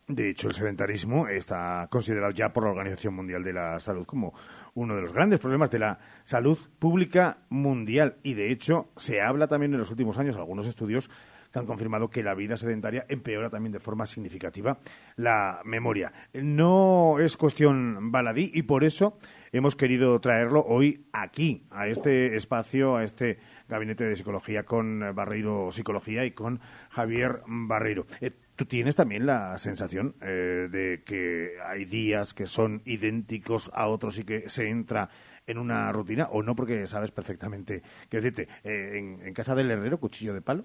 De 0.08 0.30
hecho, 0.30 0.48
el 0.48 0.54
sedentarismo 0.54 1.28
está 1.28 1.86
considerado 1.90 2.32
ya 2.32 2.50
por 2.50 2.64
la 2.64 2.70
Organización 2.70 3.14
Mundial 3.14 3.44
de 3.44 3.52
la 3.52 3.78
Salud 3.78 4.06
como 4.06 4.32
uno 4.72 4.96
de 4.96 5.02
los 5.02 5.12
grandes 5.12 5.38
problemas 5.38 5.70
de 5.70 5.80
la 5.80 5.98
salud 6.24 6.58
pública 6.78 7.40
mundial. 7.50 8.16
Y 8.22 8.32
de 8.32 8.50
hecho, 8.50 8.88
se 8.96 9.20
habla 9.20 9.48
también 9.48 9.74
en 9.74 9.80
los 9.80 9.90
últimos 9.90 10.16
años, 10.16 10.36
algunos 10.36 10.66
estudios 10.66 11.10
que 11.52 11.58
han 11.58 11.66
confirmado 11.66 12.10
que 12.10 12.22
la 12.22 12.34
vida 12.34 12.56
sedentaria 12.56 13.06
empeora 13.08 13.50
también 13.50 13.72
de 13.72 13.80
forma 13.80 14.06
significativa 14.06 14.78
la 15.16 15.60
memoria. 15.64 16.12
No 16.32 17.18
es 17.18 17.36
cuestión 17.36 18.12
baladí 18.12 18.50
y 18.54 18.62
por 18.62 18.84
eso 18.84 19.18
hemos 19.52 19.76
querido 19.76 20.20
traerlo 20.20 20.64
hoy 20.66 21.06
aquí, 21.12 21.66
a 21.70 21.88
este 21.88 22.36
espacio, 22.36 22.96
a 22.96 23.04
este 23.04 23.38
gabinete 23.68 24.04
de 24.04 24.16
psicología 24.16 24.64
con 24.64 25.14
Barreiro 25.14 25.70
Psicología 25.72 26.24
y 26.24 26.32
con 26.32 26.60
Javier 26.90 27.42
Barreiro. 27.46 28.06
Eh, 28.20 28.32
¿Tú 28.56 28.66
tienes 28.66 28.96
también 28.96 29.24
la 29.24 29.56
sensación 29.58 30.16
eh, 30.20 30.68
de 30.70 31.02
que 31.04 31.52
hay 31.64 31.84
días 31.84 32.34
que 32.34 32.46
son 32.46 32.82
idénticos 32.84 33.70
a 33.72 33.86
otros 33.86 34.18
y 34.18 34.24
que 34.24 34.48
se 34.48 34.68
entra 34.68 35.10
en 35.46 35.58
una 35.58 35.92
rutina 35.92 36.28
o 36.32 36.42
no 36.42 36.56
porque 36.56 36.84
sabes 36.88 37.12
perfectamente? 37.12 37.82
Quiero 38.08 38.24
decirte, 38.24 38.48
eh, 38.64 38.98
en, 38.98 39.32
casa 39.32 39.54
del 39.54 39.70
herrero, 39.70 40.00
cuchillo 40.00 40.34
de 40.34 40.42
palo 40.42 40.64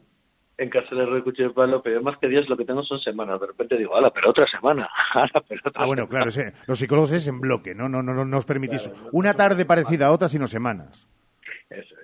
en 0.57 0.69
casa 0.69 0.89
del 0.91 1.01
herrero 1.01 1.23
cuchillo 1.23 1.49
de 1.49 1.53
palo, 1.53 1.81
pero 1.81 2.01
más 2.01 2.17
que 2.17 2.27
días 2.27 2.47
lo 2.47 2.57
que 2.57 2.65
tengo 2.65 2.83
son 2.83 2.99
semanas. 2.99 3.39
De 3.39 3.47
repente 3.47 3.77
digo, 3.77 3.95
ala, 3.95 4.11
pero 4.11 4.29
otra 4.29 4.47
semana. 4.47 4.89
pero 5.47 5.61
otra 5.65 5.83
ah, 5.83 5.85
bueno, 5.85 6.07
claro, 6.07 6.31
los 6.67 6.79
psicólogos 6.79 7.11
es 7.11 7.27
en 7.27 7.39
bloque, 7.39 7.73
¿no? 7.73 7.89
No, 7.89 8.03
no, 8.03 8.25
no, 8.25 8.37
os 8.37 8.45
permitís 8.45 8.89
una 9.11 9.33
tarde 9.33 9.65
parecida 9.65 10.07
a 10.07 10.11
otra, 10.11 10.27
sino 10.27 10.47
semanas. 10.47 11.07
Eso 11.69 11.95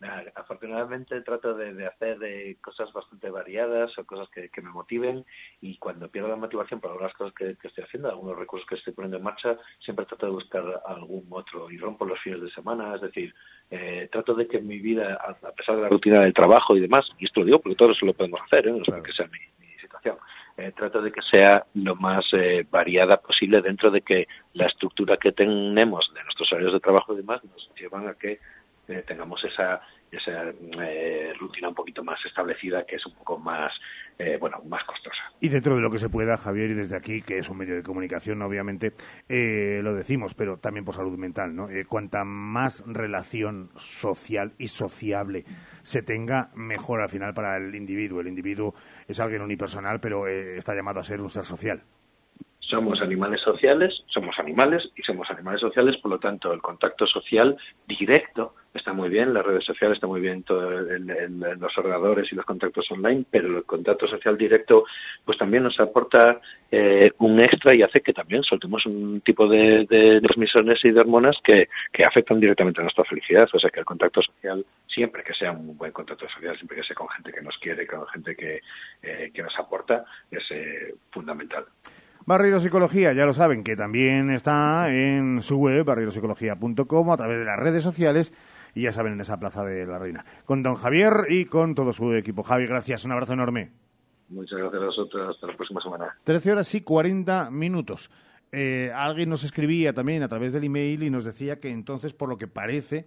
es 0.00 0.36
afortunadamente 0.36 1.20
trato 1.22 1.54
de, 1.54 1.86
hacer 1.86 2.18
de 2.18 2.58
cosas 2.60 2.92
bastante 2.92 3.30
variadas 3.30 3.96
o 3.98 4.04
cosas 4.04 4.28
que, 4.30 4.50
me 4.60 4.70
motiven 4.70 5.24
y 5.60 5.78
cuando 5.78 6.08
pierdo 6.08 6.28
la 6.28 6.36
motivación 6.36 6.80
por 6.80 6.90
algunas 6.90 7.14
cosas 7.14 7.34
que, 7.34 7.56
estoy 7.62 7.84
haciendo, 7.84 8.10
algunos 8.10 8.36
recursos 8.36 8.68
que 8.68 8.74
estoy 8.74 8.92
poniendo 8.92 9.16
en 9.16 9.22
marcha, 9.22 9.56
siempre 9.78 10.04
trato 10.06 10.26
de 10.26 10.32
buscar 10.32 10.82
algún 10.86 11.26
otro 11.30 11.70
y 11.70 11.78
rompo 11.78 12.04
los 12.04 12.20
fines 12.20 12.42
de 12.42 12.50
semana, 12.50 12.94
es 12.94 13.00
decir, 13.00 13.34
eh, 13.70 14.08
trato 14.12 14.34
de 14.34 14.46
que 14.46 14.60
mi 14.60 14.78
vida, 14.78 15.14
a 15.14 15.52
pesar 15.52 15.76
de 15.76 15.82
la 15.82 15.88
rutina 15.88 16.20
del 16.20 16.34
trabajo 16.34 16.76
y 16.76 16.80
demás, 16.80 17.08
y 17.18 17.24
esto 17.24 17.40
lo 17.40 17.46
digo 17.46 17.60
porque 17.60 17.76
todo 17.76 17.92
eso 17.92 18.04
lo 18.04 18.14
podemos 18.14 18.40
hacer, 18.42 18.68
¿eh? 18.68 18.72
no 18.72 19.02
que 19.02 19.12
sea 19.12 19.26
mi, 19.28 19.38
situación, 19.80 20.16
eh, 20.56 20.72
trato 20.76 21.00
de 21.00 21.12
que 21.12 21.22
sea 21.22 21.64
lo 21.74 21.94
más 21.96 22.24
eh, 22.32 22.66
variada 22.70 23.18
posible 23.18 23.62
dentro 23.62 23.90
de 23.90 24.00
que 24.02 24.26
la 24.54 24.66
estructura 24.66 25.16
que 25.16 25.32
tenemos 25.32 26.12
de 26.14 26.22
nuestros 26.24 26.52
horarios 26.52 26.72
de 26.72 26.80
trabajo 26.80 27.12
y 27.12 27.18
demás 27.18 27.42
nos 27.44 27.70
llevan 27.78 28.08
a 28.08 28.14
que 28.14 28.40
tengamos 29.06 29.42
esa, 29.44 29.80
esa 30.10 30.50
eh, 30.50 31.32
rutina 31.38 31.68
un 31.68 31.74
poquito 31.74 32.04
más 32.04 32.18
establecida 32.24 32.84
que 32.84 32.96
es 32.96 33.06
un 33.06 33.14
poco 33.14 33.38
más 33.38 33.72
eh, 34.18 34.36
bueno 34.38 34.62
más 34.66 34.84
costosa. 34.84 35.22
Y 35.40 35.48
dentro 35.48 35.74
de 35.74 35.82
lo 35.82 35.90
que 35.90 35.98
se 35.98 36.08
pueda 36.08 36.36
Javier 36.36 36.70
y 36.70 36.74
desde 36.74 36.96
aquí 36.96 37.22
que 37.22 37.38
es 37.38 37.48
un 37.48 37.58
medio 37.58 37.74
de 37.74 37.82
comunicación 37.82 38.40
obviamente 38.42 38.92
eh, 39.28 39.80
lo 39.82 39.94
decimos 39.94 40.34
pero 40.34 40.58
también 40.58 40.84
por 40.84 40.94
salud 40.94 41.18
mental 41.18 41.54
no 41.54 41.68
cuanta 41.88 42.24
más 42.24 42.84
relación 42.86 43.70
social 43.76 44.52
y 44.58 44.68
sociable 44.68 45.44
se 45.82 46.02
tenga 46.02 46.50
mejor 46.54 47.00
al 47.00 47.08
final 47.08 47.34
para 47.34 47.56
el 47.56 47.74
individuo. 47.74 48.20
El 48.20 48.28
individuo 48.28 48.74
es 49.08 49.20
alguien 49.20 49.42
unipersonal 49.42 50.00
pero 50.00 50.26
está 50.28 50.74
llamado 50.74 51.00
a 51.00 51.04
ser 51.04 51.20
un 51.20 51.30
ser 51.30 51.44
social. 51.44 51.82
Somos 52.60 53.00
animales 53.00 53.40
sociales, 53.42 54.02
somos 54.08 54.36
animales 54.40 54.90
y 54.96 55.02
somos 55.02 55.30
animales 55.30 55.60
sociales, 55.60 55.96
por 55.98 56.10
lo 56.10 56.18
tanto 56.18 56.52
el 56.52 56.60
contacto 56.60 57.06
social 57.06 57.56
directo 57.86 58.54
está 58.76 58.92
muy 58.92 59.08
bien, 59.08 59.34
las 59.34 59.44
redes 59.44 59.64
sociales 59.64 59.96
está 59.96 60.06
muy 60.06 60.20
bien, 60.20 60.42
todo 60.42 60.70
los 60.70 61.78
ordenadores 61.78 62.30
y 62.30 62.34
los 62.34 62.44
contactos 62.44 62.90
online, 62.90 63.24
pero 63.30 63.58
el 63.58 63.64
contacto 63.64 64.06
social 64.06 64.36
directo 64.38 64.84
pues 65.24 65.36
también 65.38 65.64
nos 65.64 65.78
aporta 65.80 66.40
eh, 66.70 67.10
un 67.18 67.40
extra 67.40 67.74
y 67.74 67.82
hace 67.82 68.00
que 68.00 68.12
también 68.12 68.42
soltemos 68.42 68.84
un 68.86 69.20
tipo 69.20 69.48
de, 69.48 69.86
de, 69.88 70.20
transmisiones 70.20 70.84
y 70.84 70.90
de 70.90 71.00
hormonas 71.00 71.36
que, 71.42 71.68
que, 71.92 72.04
afectan 72.04 72.40
directamente 72.40 72.80
a 72.80 72.84
nuestra 72.84 73.04
felicidad. 73.04 73.48
O 73.52 73.58
sea 73.58 73.70
que 73.70 73.80
el 73.80 73.86
contacto 73.86 74.20
social, 74.22 74.64
siempre 74.86 75.22
que 75.22 75.34
sea 75.34 75.52
un 75.52 75.76
buen 75.76 75.92
contacto 75.92 76.28
social, 76.28 76.56
siempre 76.56 76.78
que 76.78 76.84
sea 76.84 76.96
con 76.96 77.08
gente 77.08 77.32
que 77.32 77.42
nos 77.42 77.56
quiere, 77.58 77.86
con 77.86 78.06
gente 78.08 78.34
que, 78.36 78.60
eh, 79.02 79.30
que 79.32 79.42
nos 79.42 79.56
aporta, 79.58 80.04
es 80.30 80.44
eh, 80.50 80.94
fundamental. 81.10 81.64
Barrero 82.26 82.58
Psicología, 82.58 83.12
ya 83.12 83.24
lo 83.24 83.32
saben, 83.32 83.62
que 83.62 83.76
también 83.76 84.30
está 84.30 84.90
en 84.90 85.42
su 85.42 85.58
web, 85.58 85.84
barrerosicología.com, 85.84 87.10
a 87.12 87.16
través 87.16 87.38
de 87.38 87.44
las 87.44 87.56
redes 87.56 87.84
sociales 87.84 88.32
y 88.76 88.82
ya 88.82 88.92
saben, 88.92 89.14
en 89.14 89.20
esa 89.22 89.40
plaza 89.40 89.64
de 89.64 89.86
la 89.86 89.98
Reina. 89.98 90.22
Con 90.44 90.62
don 90.62 90.74
Javier 90.74 91.24
y 91.30 91.46
con 91.46 91.74
todo 91.74 91.94
su 91.94 92.12
equipo. 92.12 92.42
Javi, 92.42 92.66
gracias, 92.66 93.06
un 93.06 93.12
abrazo 93.12 93.32
enorme. 93.32 93.72
Muchas 94.28 94.58
gracias 94.58 94.82
a 94.82 94.84
vosotros, 94.84 95.34
hasta 95.34 95.46
la 95.46 95.56
próxima 95.56 95.80
semana. 95.80 96.14
13 96.24 96.52
horas 96.52 96.74
y 96.74 96.82
40 96.82 97.50
minutos. 97.50 98.10
Eh, 98.52 98.92
alguien 98.94 99.30
nos 99.30 99.44
escribía 99.44 99.94
también 99.94 100.22
a 100.22 100.28
través 100.28 100.52
del 100.52 100.64
email 100.64 101.02
y 101.02 101.08
nos 101.08 101.24
decía 101.24 101.58
que 101.58 101.70
entonces, 101.70 102.12
por 102.12 102.28
lo 102.28 102.36
que 102.36 102.48
parece, 102.48 103.06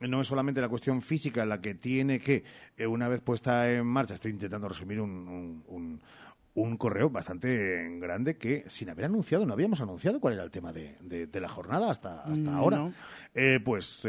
no 0.00 0.22
es 0.22 0.26
solamente 0.26 0.62
la 0.62 0.70
cuestión 0.70 1.02
física 1.02 1.44
la 1.44 1.60
que 1.60 1.74
tiene 1.74 2.18
que, 2.18 2.42
eh, 2.78 2.86
una 2.86 3.06
vez 3.06 3.20
puesta 3.20 3.70
en 3.70 3.86
marcha, 3.86 4.14
estoy 4.14 4.30
intentando 4.30 4.68
resumir 4.68 5.02
un, 5.02 6.00
un 6.54 6.76
correo 6.76 7.10
bastante 7.10 7.98
grande 7.98 8.36
que 8.36 8.64
sin 8.68 8.90
haber 8.90 9.06
anunciado, 9.06 9.46
no 9.46 9.52
habíamos 9.52 9.80
anunciado 9.80 10.20
cuál 10.20 10.34
era 10.34 10.42
el 10.42 10.50
tema 10.50 10.72
de, 10.72 10.96
de, 11.00 11.40
la 11.40 11.48
jornada 11.48 11.90
hasta, 11.90 12.22
hasta 12.22 12.50
mm, 12.50 12.54
ahora. 12.54 12.90
Eh, 13.34 13.60
pues 13.64 14.02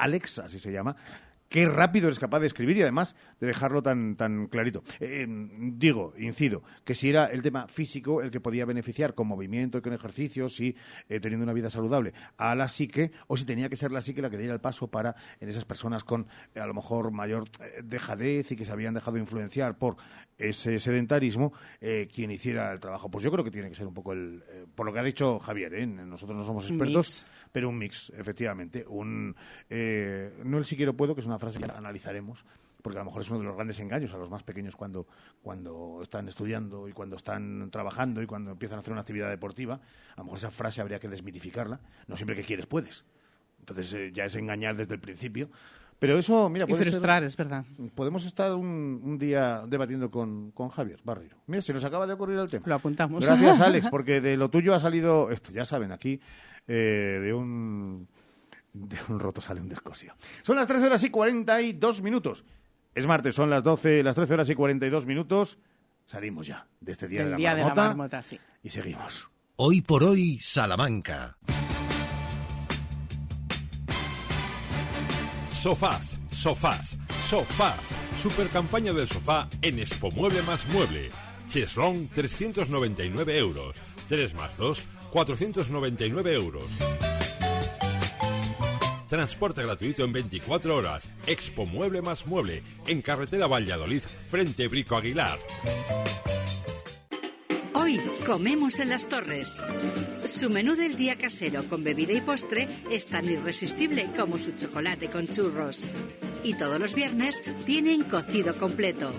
eh, 0.00 0.04
Alex, 0.04 0.38
así 0.40 0.58
se 0.58 0.72
llama, 0.72 0.96
qué 1.48 1.66
rápido 1.66 2.08
eres 2.08 2.18
capaz 2.18 2.40
de 2.40 2.46
escribir 2.46 2.76
y 2.76 2.82
además 2.82 3.16
de 3.40 3.46
dejarlo 3.46 3.82
tan, 3.82 4.16
tan 4.16 4.46
clarito. 4.46 4.84
Eh, 5.00 5.26
digo, 5.28 6.12
incido, 6.18 6.62
que 6.84 6.94
si 6.94 7.08
era 7.08 7.26
el 7.26 7.42
tema 7.42 7.66
físico 7.66 8.22
el 8.22 8.30
que 8.30 8.40
podía 8.40 8.64
beneficiar 8.64 9.14
con 9.14 9.26
movimiento 9.26 9.78
y 9.78 9.80
con 9.80 9.92
ejercicios 9.92 10.60
y 10.60 10.76
eh, 11.08 11.20
teniendo 11.20 11.44
una 11.44 11.52
vida 11.52 11.70
saludable 11.70 12.12
a 12.36 12.54
la 12.54 12.68
psique, 12.68 13.10
o 13.26 13.36
si 13.36 13.44
tenía 13.44 13.68
que 13.68 13.76
ser 13.76 13.90
la 13.92 14.02
psique 14.02 14.22
la 14.22 14.30
que 14.30 14.36
diera 14.36 14.52
el 14.52 14.60
paso 14.60 14.88
para 14.88 15.16
en 15.40 15.48
esas 15.48 15.64
personas 15.64 16.04
con 16.04 16.26
eh, 16.54 16.60
a 16.60 16.66
lo 16.66 16.74
mejor 16.74 17.10
mayor 17.10 17.44
dejadez 17.82 18.52
y 18.52 18.56
que 18.56 18.64
se 18.64 18.72
habían 18.72 18.94
dejado 18.94 19.16
influenciar 19.16 19.78
por 19.78 19.96
ese 20.36 20.78
sedentarismo, 20.78 21.52
quien 22.12 22.30
hiciera 22.30 22.72
el 22.72 22.80
trabajo. 22.80 23.10
Pues 23.10 23.22
yo 23.22 23.30
creo 23.30 23.44
que 23.44 23.50
tiene 23.50 23.68
que 23.68 23.74
ser 23.74 23.86
un 23.86 23.92
poco 23.92 24.12
el, 24.12 24.42
por 24.74 24.86
lo 24.86 24.92
que 24.92 24.98
ha 24.98 25.02
dicho 25.02 25.38
Javier, 25.38 25.86
nosotros 25.86 26.36
no 26.36 26.44
somos 26.44 26.68
expertos, 26.68 27.26
pero 27.52 27.68
un 27.68 27.76
mix, 27.76 28.10
efectivamente. 28.16 28.84
Un, 28.88 29.34
no 29.68 30.58
el 30.58 30.64
si 30.64 30.76
quiero 30.76 30.94
puedo, 30.94 31.14
que 31.14 31.20
es 31.20 31.26
una 31.26 31.38
frase 31.38 31.58
que 31.58 31.70
analizaremos, 31.70 32.44
porque 32.82 32.98
a 32.98 33.02
lo 33.02 33.06
mejor 33.06 33.22
es 33.22 33.30
uno 33.30 33.40
de 33.40 33.46
los 33.46 33.54
grandes 33.54 33.78
engaños 33.80 34.12
a 34.14 34.18
los 34.18 34.30
más 34.30 34.42
pequeños 34.42 34.76
cuando, 34.76 35.06
cuando 35.42 36.00
están 36.02 36.28
estudiando 36.28 36.88
y 36.88 36.92
cuando 36.92 37.16
están 37.16 37.70
trabajando 37.70 38.22
y 38.22 38.26
cuando 38.26 38.52
empiezan 38.52 38.78
a 38.78 38.80
hacer 38.80 38.92
una 38.92 39.02
actividad 39.02 39.28
deportiva. 39.28 39.80
A 40.14 40.18
lo 40.18 40.24
mejor 40.24 40.38
esa 40.38 40.50
frase 40.50 40.80
habría 40.80 40.98
que 40.98 41.08
desmitificarla. 41.08 41.80
No 42.06 42.16
siempre 42.16 42.36
que 42.36 42.44
quieres 42.44 42.66
puedes. 42.66 43.04
Entonces 43.60 43.92
eh, 43.94 44.10
ya 44.12 44.24
es 44.24 44.34
engañar 44.34 44.76
desde 44.76 44.94
el 44.94 45.00
principio. 45.00 45.50
Pero 45.98 46.18
eso, 46.18 46.48
mira, 46.48 46.66
puede 46.66 46.88
y 46.88 46.90
frustrar, 46.90 47.22
es 47.24 47.36
verdad. 47.36 47.64
Podemos 47.94 48.24
estar 48.24 48.52
un, 48.54 49.02
un 49.04 49.18
día 49.18 49.64
debatiendo 49.66 50.10
con, 50.10 50.50
con, 50.52 50.70
Javier 50.70 50.98
Barrero. 51.04 51.36
Mira, 51.46 51.60
se 51.60 51.74
nos 51.74 51.84
acaba 51.84 52.06
de 52.06 52.14
ocurrir 52.14 52.38
el 52.38 52.48
tema. 52.48 52.64
Lo 52.66 52.76
apuntamos. 52.76 53.26
Gracias, 53.26 53.60
Alex, 53.60 53.88
porque 53.90 54.22
de 54.22 54.38
lo 54.38 54.48
tuyo 54.48 54.74
ha 54.74 54.80
salido 54.80 55.30
esto, 55.30 55.52
ya 55.52 55.66
saben, 55.66 55.92
aquí, 55.92 56.18
eh, 56.66 57.20
de 57.22 57.34
un 57.34 58.08
de 58.72 58.96
un 59.08 59.18
roto 59.18 59.40
sale 59.40 59.60
un 59.60 59.68
descosio. 59.68 60.14
Son 60.42 60.56
las 60.56 60.68
13 60.68 60.86
horas 60.86 61.02
y 61.02 61.10
42 61.10 62.02
minutos. 62.02 62.44
Es 62.94 63.06
martes, 63.06 63.34
son 63.34 63.50
las 63.50 63.62
12, 63.62 64.02
las 64.02 64.16
13 64.16 64.34
horas 64.34 64.50
y 64.50 64.54
42 64.54 65.06
minutos. 65.06 65.58
Salimos 66.06 66.46
ya 66.46 66.66
de 66.80 66.92
este 66.92 67.06
día, 67.06 67.24
de, 67.24 67.30
la 67.30 67.36
día 67.36 67.54
de 67.54 67.64
la 67.64 67.74
marmota. 67.74 68.22
Sí. 68.22 68.38
Y 68.62 68.70
seguimos. 68.70 69.30
Hoy 69.56 69.80
por 69.80 70.02
hoy, 70.02 70.38
Salamanca. 70.40 71.36
Sofaz, 75.50 76.16
Sofaz, 76.32 76.96
Sofaz. 77.28 77.80
Super 78.20 78.48
campaña 78.48 78.92
del 78.92 79.06
sofá 79.06 79.48
en 79.62 79.78
Expo 79.78 80.10
Mueble 80.10 80.42
más 80.42 80.66
Mueble. 80.68 81.10
Cheslong, 81.48 82.08
399 82.08 83.38
euros. 83.38 83.76
3 84.08 84.34
más 84.34 84.56
2, 84.56 84.82
499 85.10 86.34
euros. 86.34 87.09
Transporte 89.10 89.60
gratuito 89.64 90.04
en 90.04 90.12
24 90.12 90.76
horas. 90.76 91.10
Expo 91.26 91.66
Mueble 91.66 92.00
más 92.00 92.28
Mueble. 92.28 92.62
En 92.86 93.02
carretera 93.02 93.48
Valladolid, 93.48 94.02
frente 94.30 94.68
Brico 94.68 94.94
Aguilar. 94.94 95.36
Hoy 97.74 98.00
comemos 98.24 98.78
en 98.78 98.88
las 98.88 99.08
torres. 99.08 99.60
Su 100.24 100.48
menú 100.48 100.76
del 100.76 100.94
día 100.94 101.16
casero 101.16 101.64
con 101.64 101.82
bebida 101.82 102.12
y 102.12 102.20
postre 102.20 102.68
es 102.88 103.06
tan 103.06 103.28
irresistible 103.28 104.06
como 104.16 104.38
su 104.38 104.52
chocolate 104.52 105.10
con 105.10 105.26
churros. 105.26 105.86
Y 106.44 106.54
todos 106.54 106.78
los 106.78 106.94
viernes 106.94 107.42
tienen 107.66 108.04
cocido 108.04 108.54
completo. 108.54 109.10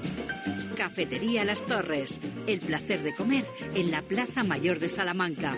Cafetería 0.77 1.43
Las 1.43 1.65
Torres. 1.65 2.21
El 2.47 2.61
placer 2.61 3.03
de 3.03 3.13
comer 3.13 3.43
en 3.75 3.91
la 3.91 4.01
Plaza 4.01 4.45
Mayor 4.45 4.79
de 4.79 4.87
Salamanca 4.87 5.57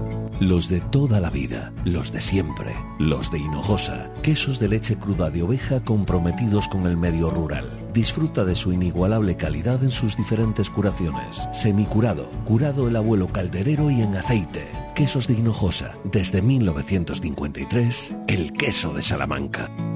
Los 0.41 0.69
de 0.69 0.81
toda 0.81 1.19
la 1.19 1.29
vida, 1.29 1.71
los 1.85 2.11
de 2.11 2.19
siempre, 2.19 2.75
los 2.97 3.29
de 3.29 3.37
Hinojosa, 3.37 4.09
quesos 4.23 4.59
de 4.59 4.69
leche 4.69 4.97
cruda 4.97 5.29
de 5.29 5.43
oveja 5.43 5.83
comprometidos 5.83 6.67
con 6.67 6.87
el 6.87 6.97
medio 6.97 7.29
rural 7.29 7.69
disfruta 7.93 8.43
de 8.43 8.55
su 8.55 8.73
inigualable 8.73 9.37
calidad 9.37 9.83
en 9.83 9.91
sus 9.91 10.17
diferentes 10.17 10.71
curaciones. 10.71 11.47
Semicurado, 11.53 12.27
curado 12.47 12.87
el 12.87 12.95
abuelo 12.95 13.27
calderero 13.27 13.91
y 13.91 14.01
en 14.01 14.15
aceite. 14.15 14.67
Quesos 14.95 15.27
de 15.27 15.35
Hinojosa, 15.35 15.95
desde 16.05 16.41
1953, 16.41 18.15
el 18.27 18.51
queso 18.53 18.93
de 18.93 19.03
Salamanca. 19.03 19.65
Hola 19.65 19.91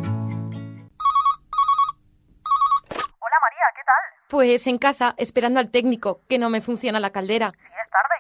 María, 3.41 3.65
¿qué 3.73 3.81
tal? 3.83 4.27
Pues 4.29 4.67
en 4.67 4.77
casa, 4.77 5.15
esperando 5.17 5.59
al 5.59 5.71
técnico, 5.71 6.21
que 6.29 6.37
no 6.37 6.51
me 6.51 6.61
funciona 6.61 6.99
la 6.99 7.09
caldera. 7.09 7.51
Sí, 7.51 7.65
es 7.65 7.89
tarde. 7.89 8.15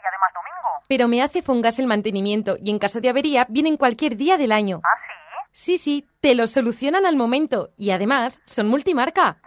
Pero 0.87 1.07
me 1.07 1.21
hace 1.21 1.41
Fongas 1.41 1.79
el 1.79 1.87
mantenimiento 1.87 2.57
y 2.61 2.69
en 2.69 2.79
caso 2.79 3.01
de 3.01 3.09
avería 3.09 3.45
vienen 3.49 3.77
cualquier 3.77 4.17
día 4.17 4.37
del 4.37 4.51
año. 4.51 4.81
¿Ah, 4.83 4.87
sí? 5.51 5.77
Sí, 5.77 5.77
sí, 5.77 6.07
te 6.19 6.35
lo 6.35 6.47
solucionan 6.47 7.05
al 7.05 7.15
momento 7.15 7.71
y 7.77 7.91
además 7.91 8.41
son 8.45 8.67
multimarca. 8.67 9.39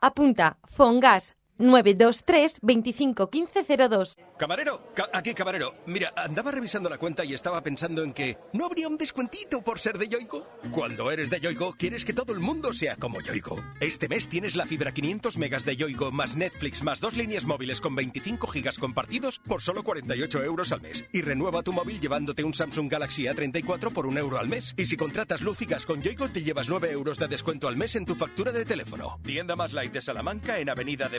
Apunta 0.00 0.58
Fongas 0.64 1.35
923 1.58 2.58
25 2.62 3.30
1502. 3.32 4.16
Camarero, 4.38 4.92
aquí 5.12 5.34
camarero. 5.34 5.74
Mira, 5.86 6.12
andaba 6.16 6.50
revisando 6.50 6.90
la 6.90 6.98
cuenta 6.98 7.24
y 7.24 7.34
estaba 7.34 7.62
pensando 7.62 8.02
en 8.02 8.12
que 8.12 8.36
no 8.52 8.66
habría 8.66 8.88
un 8.88 8.96
descuentito 8.96 9.62
por 9.62 9.78
ser 9.78 9.98
de 9.98 10.08
Yoigo. 10.08 10.46
Cuando 10.70 11.10
eres 11.10 11.30
de 11.30 11.40
Yoigo, 11.40 11.74
quieres 11.78 12.04
que 12.04 12.12
todo 12.12 12.32
el 12.32 12.40
mundo 12.40 12.72
sea 12.72 12.96
como 12.96 13.20
Yoigo. 13.20 13.56
Este 13.80 14.08
mes 14.08 14.28
tienes 14.28 14.56
la 14.56 14.66
fibra 14.66 14.92
500 14.92 15.38
megas 15.38 15.64
de 15.64 15.76
Yoigo 15.76 16.10
más 16.12 16.36
Netflix 16.36 16.82
más 16.82 17.00
dos 17.00 17.16
líneas 17.16 17.44
móviles 17.44 17.80
con 17.80 17.94
25 17.94 18.46
gigas 18.48 18.78
compartidos 18.78 19.38
por 19.38 19.62
solo 19.62 19.82
48 19.82 20.44
euros 20.44 20.72
al 20.72 20.82
mes. 20.82 21.08
Y 21.12 21.22
renueva 21.22 21.62
tu 21.62 21.72
móvil 21.72 22.00
llevándote 22.00 22.44
un 22.44 22.54
Samsung 22.54 22.90
Galaxy 22.90 23.24
A34 23.24 23.92
por 23.92 24.06
un 24.06 24.18
euro 24.18 24.38
al 24.38 24.48
mes. 24.48 24.74
Y 24.76 24.86
si 24.86 24.96
contratas 24.96 25.40
gas 25.66 25.86
con 25.86 26.02
Yoigo, 26.02 26.28
te 26.28 26.42
llevas 26.42 26.68
9 26.68 26.90
euros 26.90 27.18
de 27.18 27.28
descuento 27.28 27.68
al 27.68 27.76
mes 27.76 27.96
en 27.96 28.04
tu 28.04 28.14
factura 28.14 28.52
de 28.52 28.64
teléfono. 28.64 29.18
Tienda 29.22 29.56
más 29.56 29.72
light 29.72 29.92
de 29.92 30.00
Salamanca 30.00 30.58
en 30.58 30.68
Avenida 30.68 31.08
de 31.08 31.18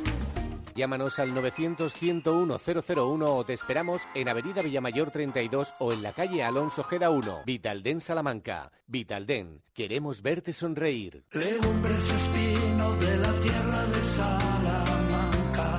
Llámanos 0.75 1.19
al 1.19 1.33
900-101-001 1.33 3.25
o 3.27 3.45
te 3.45 3.53
esperamos 3.53 4.01
en 4.15 4.29
Avenida 4.29 4.61
Villamayor 4.61 5.11
32 5.11 5.75
o 5.79 5.91
en 5.91 6.01
la 6.01 6.13
calle 6.13 6.43
Alonso 6.43 6.83
Gera 6.83 7.09
1, 7.09 7.43
Vitalden 7.45 7.99
Salamanca. 8.01 8.71
Vitalden, 8.87 9.61
queremos 9.73 10.21
verte 10.21 10.53
sonreír. 10.53 11.25
Legumbres 11.31 12.11
espinos 12.11 12.99
de 12.99 13.17
la 13.17 13.33
tierra 13.39 13.85
de 13.85 14.03
Salamanca, 14.03 15.77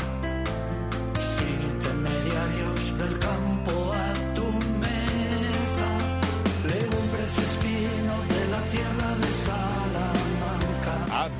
sin 1.36 1.62
intermediarios 1.62 2.98
del 2.98 3.18
campo 3.18 3.92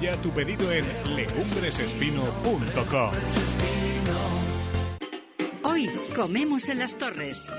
ya 0.03 0.17
tu 0.21 0.31
pedido 0.31 0.71
en 0.73 0.85
legumbresespino.com. 1.15 3.13
Hoy 5.63 5.89
comemos 6.17 6.69
en 6.69 6.81
las 6.81 6.99
torres. 6.99 7.51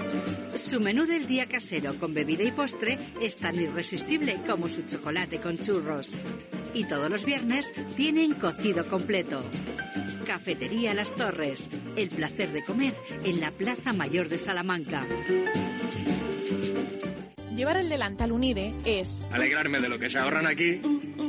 Su 0.54 0.82
menú 0.82 1.06
del 1.06 1.26
día 1.26 1.48
casero 1.48 1.96
con 1.96 2.14
bebida 2.14 2.44
y 2.44 2.52
postre 2.52 3.00
es 3.22 3.38
tan 3.38 3.56
irresistible 3.56 4.38
como 4.46 4.68
su 4.68 4.82
chocolate 4.82 5.40
con 5.40 5.58
churros. 5.58 6.18
Y 6.74 6.84
todos 6.84 7.10
los 7.10 7.24
viernes 7.24 7.72
tienen 7.96 8.34
cocido 8.34 8.86
completo. 8.86 9.42
Cafetería 10.26 10.94
Las 10.94 11.16
Torres. 11.16 11.70
El 11.96 12.10
placer 12.10 12.52
de 12.52 12.64
comer 12.64 12.94
en 13.24 13.40
la 13.40 13.52
Plaza 13.52 13.94
Mayor 13.94 14.28
de 14.28 14.38
Salamanca. 14.38 15.08
Llevar 17.56 17.78
el 17.78 17.90
delantal 17.90 18.32
Unide 18.32 18.74
es 18.86 19.22
Alegrarme 19.32 19.80
de 19.80 19.90
lo 19.90 20.00
que 20.00 20.10
se 20.10 20.18
ahorran 20.20 20.48
aquí 20.48 20.82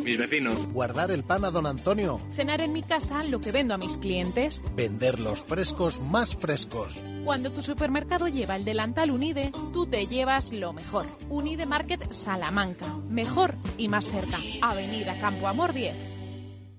mis 0.05 0.19
vecinos. 0.19 0.67
Guardar 0.73 1.11
el 1.11 1.25
pan 1.25 1.45
a 1.45 1.51
don 1.51 1.67
Antonio. 1.67 2.21
cenar 2.35 2.61
en 2.61 2.73
mi 2.73 2.83
casa 2.83 3.25
lo 3.25 3.41
que 3.41 3.53
vendo 3.53 3.75
a 3.75 3.79
mis 3.79 3.97
clientes. 3.97 4.61
Vender 4.77 5.19
los 5.19 5.43
frescos 5.43 6.01
más 6.01 6.37
frescos. 6.37 7.03
Cuando 7.25 7.51
tu 7.51 7.63
supermercado 7.63 8.29
lleva 8.29 8.57
el 8.57 8.67
delantal 8.67 9.11
Unide, 9.11 9.51
tú 9.73 9.87
te 9.87 10.07
llevas 10.07 10.53
lo 10.53 10.75
mejor. 10.75 11.07
Unide 11.31 11.65
Market 11.65 12.13
Salamanca. 12.13 12.87
Mejor 13.09 13.55
y 13.79 13.89
más 13.89 14.05
cerca. 14.05 14.39
Avenida 14.61 15.19
Campo 15.21 15.49
Amor 15.49 15.73
10. 15.73 16.14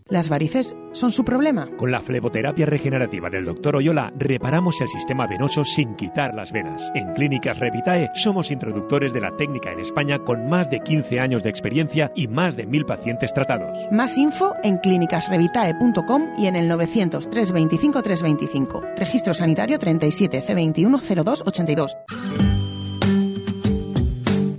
¿Las 0.07 0.29
varices 0.29 0.75
son 0.91 1.11
su 1.11 1.25
problema? 1.25 1.67
Con 1.77 1.89
la 1.89 1.99
fleboterapia 1.99 2.67
regenerativa 2.67 3.27
del 3.31 3.43
Dr. 3.43 3.77
Oyola 3.77 4.13
reparamos 4.15 4.79
el 4.81 4.87
sistema 4.87 5.25
venoso 5.25 5.65
sin 5.65 5.95
quitar 5.95 6.35
las 6.35 6.51
venas. 6.51 6.91
En 6.93 7.11
Clínicas 7.13 7.57
Revitae 7.57 8.11
somos 8.13 8.51
introductores 8.51 9.13
de 9.13 9.21
la 9.21 9.35
técnica 9.35 9.71
en 9.71 9.79
España 9.79 10.19
con 10.19 10.47
más 10.47 10.69
de 10.69 10.81
15 10.81 11.19
años 11.19 11.41
de 11.41 11.49
experiencia 11.49 12.11
y 12.15 12.27
más 12.27 12.55
de 12.55 12.67
mil 12.67 12.85
pacientes 12.85 13.33
tratados. 13.33 13.79
Más 13.91 14.15
info 14.15 14.53
en 14.61 14.77
clínicasrevitae.com 14.77 16.35
y 16.37 16.45
en 16.45 16.55
el 16.55 16.67
900 16.67 17.27
325 17.27 18.03
325. 18.03 18.83
Registro 18.97 19.33
sanitario 19.33 19.79
37 19.79 20.43
C21 20.43 21.01
0282. 21.01 21.97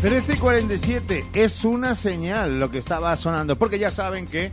13 0.00 0.34
y 0.34 0.36
47 0.36 1.24
es 1.32 1.64
una 1.64 1.94
señal 1.94 2.60
lo 2.60 2.70
que 2.70 2.78
estaba 2.78 3.16
sonando, 3.16 3.56
porque 3.56 3.78
ya 3.78 3.90
saben 3.90 4.26
que, 4.26 4.50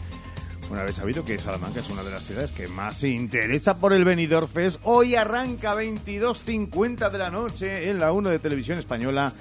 una 0.71 0.83
vez 0.83 0.95
sabido 0.95 1.25
que 1.25 1.37
Salamanca 1.37 1.81
es 1.81 1.89
una 1.89 2.01
de 2.01 2.11
las 2.11 2.23
ciudades 2.23 2.51
que 2.51 2.67
más 2.69 2.99
se 2.99 3.09
interesa 3.09 3.77
por 3.77 3.91
el 3.91 4.05
Benidorm 4.05 4.47
Fest, 4.47 4.79
hoy 4.83 5.15
arranca 5.15 5.75
22.50 5.75 7.11
de 7.11 7.17
la 7.17 7.29
noche 7.29 7.89
en 7.89 7.99
la 7.99 8.13
1 8.13 8.29
de 8.29 8.39
Televisión 8.39 8.79
Española 8.79 9.33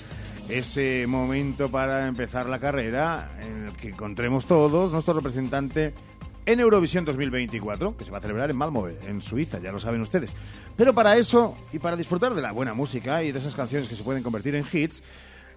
ese 0.49 1.07
momento 1.07 1.71
para 1.71 2.09
empezar 2.09 2.47
la 2.47 2.59
carrera 2.59 3.39
en 3.41 3.67
el 3.67 3.77
que 3.77 3.89
encontremos 3.91 4.47
todos 4.47 4.91
nuestro 4.91 5.15
representante 5.15 5.95
en 6.45 6.59
Eurovisión 6.59 7.05
2024, 7.05 7.97
que 7.97 8.05
se 8.05 8.11
va 8.11 8.19
a 8.19 8.21
celebrar 8.21 8.51
en 8.51 8.57
Malmö, 8.57 8.91
en 9.07 9.23
Suiza, 9.23 9.61
ya 9.61 9.71
lo 9.71 9.79
saben 9.79 10.01
ustedes. 10.01 10.35
Pero 10.77 10.93
para 10.93 11.17
eso 11.17 11.57
y 11.73 11.79
para 11.79 11.97
disfrutar 11.97 12.35
de 12.35 12.43
la 12.43 12.51
buena 12.51 12.75
música 12.75 13.23
y 13.23 13.31
de 13.31 13.39
esas 13.39 13.55
canciones 13.55 13.89
que 13.89 13.95
se 13.95 14.03
pueden 14.03 14.25
convertir 14.25 14.57
en 14.57 14.67
hits, 14.71 15.03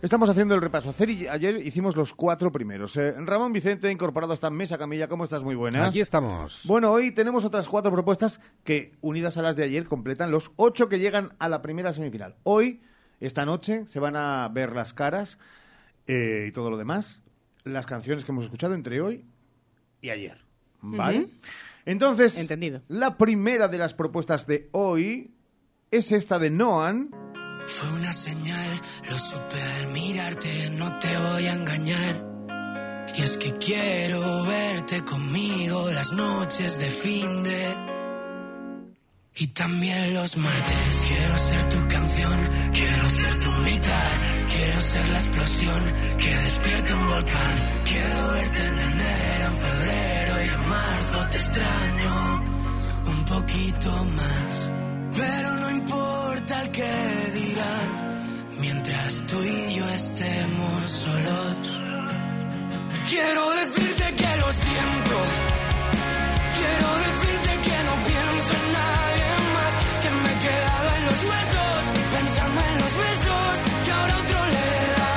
Estamos 0.01 0.29
haciendo 0.29 0.53
el 0.55 0.61
repaso. 0.61 0.93
Ayer, 0.99 1.29
ayer 1.29 1.57
hicimos 1.65 1.95
los 1.95 2.13
cuatro 2.13 2.51
primeros. 2.51 2.95
Eh, 2.97 3.13
Ramón 3.17 3.53
Vicente, 3.53 3.91
incorporado 3.91 4.33
a 4.33 4.35
esta 4.35 4.49
mesa, 4.49 4.77
Camilla, 4.77 5.07
¿cómo 5.07 5.23
estás? 5.23 5.43
Muy 5.43 5.55
buenas. 5.55 5.89
Aquí 5.89 5.99
estamos. 5.99 6.63
Bueno, 6.65 6.91
hoy 6.91 7.11
tenemos 7.11 7.45
otras 7.45 7.67
cuatro 7.69 7.91
propuestas 7.91 8.39
que, 8.63 8.93
unidas 9.01 9.37
a 9.37 9.41
las 9.41 9.55
de 9.55 9.63
ayer, 9.63 9.85
completan 9.85 10.31
los 10.31 10.51
ocho 10.57 10.89
que 10.89 10.99
llegan 10.99 11.33
a 11.39 11.49
la 11.49 11.61
primera 11.61 11.93
semifinal. 11.93 12.35
Hoy, 12.43 12.81
esta 13.19 13.45
noche, 13.45 13.85
se 13.87 13.99
van 13.99 14.15
a 14.15 14.47
ver 14.49 14.73
las 14.73 14.93
caras 14.93 15.39
eh, 16.07 16.45
y 16.49 16.51
todo 16.51 16.69
lo 16.69 16.77
demás, 16.77 17.23
las 17.63 17.85
canciones 17.85 18.25
que 18.25 18.31
hemos 18.31 18.45
escuchado 18.45 18.75
entre 18.75 19.01
hoy 19.01 19.25
y 20.01 20.09
ayer. 20.09 20.37
¿Vale? 20.81 21.23
Entonces, 21.85 22.37
Entendido. 22.37 22.81
la 22.89 23.17
primera 23.17 23.67
de 23.67 23.77
las 23.77 23.93
propuestas 23.93 24.45
de 24.45 24.69
hoy 24.71 25.31
es 25.89 26.11
esta 26.11 26.37
de 26.37 26.51
Noan. 26.51 27.09
Fue 27.67 27.89
una 27.89 28.13
señal, 28.13 28.81
lo 29.09 29.17
supe 29.17 29.61
al 29.61 29.87
mirarte, 29.87 30.69
no 30.71 30.99
te 30.99 31.17
voy 31.17 31.47
a 31.47 31.53
engañar. 31.53 32.25
Y 33.17 33.21
es 33.21 33.37
que 33.37 33.53
quiero 33.53 34.43
verte 34.43 35.03
conmigo 35.03 35.89
las 35.91 36.11
noches 36.11 36.77
de 36.77 36.89
fin 36.89 37.43
de. 37.43 37.75
Y 39.37 39.47
también 39.47 40.13
los 40.13 40.37
martes. 40.37 41.05
Quiero 41.07 41.37
ser 41.37 41.69
tu 41.69 41.87
canción, 41.87 42.49
quiero 42.73 43.09
ser 43.09 43.39
tu 43.39 43.51
mitad. 43.51 44.11
Quiero 44.49 44.81
ser 44.81 45.07
la 45.09 45.17
explosión 45.17 45.93
que 46.19 46.35
despierte 46.35 46.93
un 46.93 47.07
volcán. 47.07 47.53
Quiero 47.85 48.31
verte 48.31 48.65
en 48.65 48.79
enero, 48.79 49.45
en 49.47 49.57
febrero 49.57 50.43
y 50.43 50.47
en 50.49 50.69
marzo 50.69 51.27
te 51.31 51.37
extraño 51.37 52.43
un 53.07 53.25
poquito 53.25 54.05
más. 54.05 54.71
Pero 55.15 55.55
no 55.55 55.71
importa 55.71 56.24
el 56.53 56.71
que 56.71 56.91
dirán, 57.33 57.89
mientras 58.59 59.23
tú 59.27 59.41
y 59.41 59.75
yo 59.75 59.87
estemos 59.89 60.91
solos. 60.91 61.81
Quiero 63.09 63.49
decirte 63.51 64.03
que 64.15 64.31
lo 64.41 64.51
siento. 64.51 65.17
Quiero 66.57 66.89
decirte 67.05 67.51
que 67.65 67.77
no 67.87 67.95
pienso 68.05 68.51
en 68.61 68.67
nadie 68.77 69.29
más. 69.55 69.73
Que 70.01 70.09
me 70.11 70.29
he 70.29 70.37
quedado 70.45 70.87
en 70.97 71.03
los 71.05 71.19
huesos, 71.29 71.79
pensando 72.13 72.59
en 72.61 72.75
los 72.83 72.93
besos 73.05 73.53
que 73.85 73.91
ahora 73.91 74.15
otro 74.17 74.39
le 74.53 74.67
da. 74.97 75.11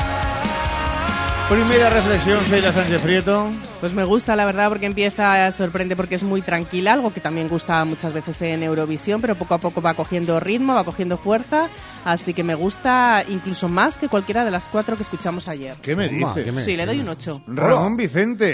Primera 1.50 1.90
reflexión, 1.90 2.40
Sheila 2.48 2.72
Sánchez 2.72 3.00
Prieto. 3.02 3.50
Pues 3.80 3.92
me 3.94 4.02
gusta, 4.05 4.34
la 4.34 4.44
verdad, 4.44 4.68
porque 4.70 4.86
empieza, 4.86 5.52
sorprende 5.52 5.94
porque 5.94 6.16
es 6.16 6.24
muy 6.24 6.42
tranquila, 6.42 6.94
algo 6.94 7.12
que 7.12 7.20
también 7.20 7.46
gusta 7.48 7.84
muchas 7.84 8.12
veces 8.12 8.42
en 8.42 8.64
Eurovisión, 8.64 9.20
pero 9.20 9.36
poco 9.36 9.55
a 9.55 9.59
poco 9.59 9.80
va 9.80 9.94
cogiendo 9.94 10.40
ritmo, 10.40 10.74
va 10.74 10.82
cogiendo 10.82 11.16
fuerza, 11.16 11.68
así 12.05 12.34
que 12.34 12.42
me 12.42 12.56
gusta 12.56 13.24
incluso 13.28 13.68
más 13.68 13.96
que 13.96 14.09
cualquiera 14.09 14.44
de 14.44 14.50
las 14.50 14.66
cuatro 14.66 14.96
que 14.96 15.05
escuchamos 15.05 15.46
ayer. 15.46 15.76
¿Qué 15.80 15.94
me 15.94 16.09
dices? 16.09 16.44
¿qué 16.44 16.50
me- 16.50 16.64
Sí, 16.64 16.76
le 16.76 16.86
doy 16.86 16.98
un 16.98 17.09
8. 17.09 17.42
Ramón 17.46 17.96
Vicente, 17.96 18.50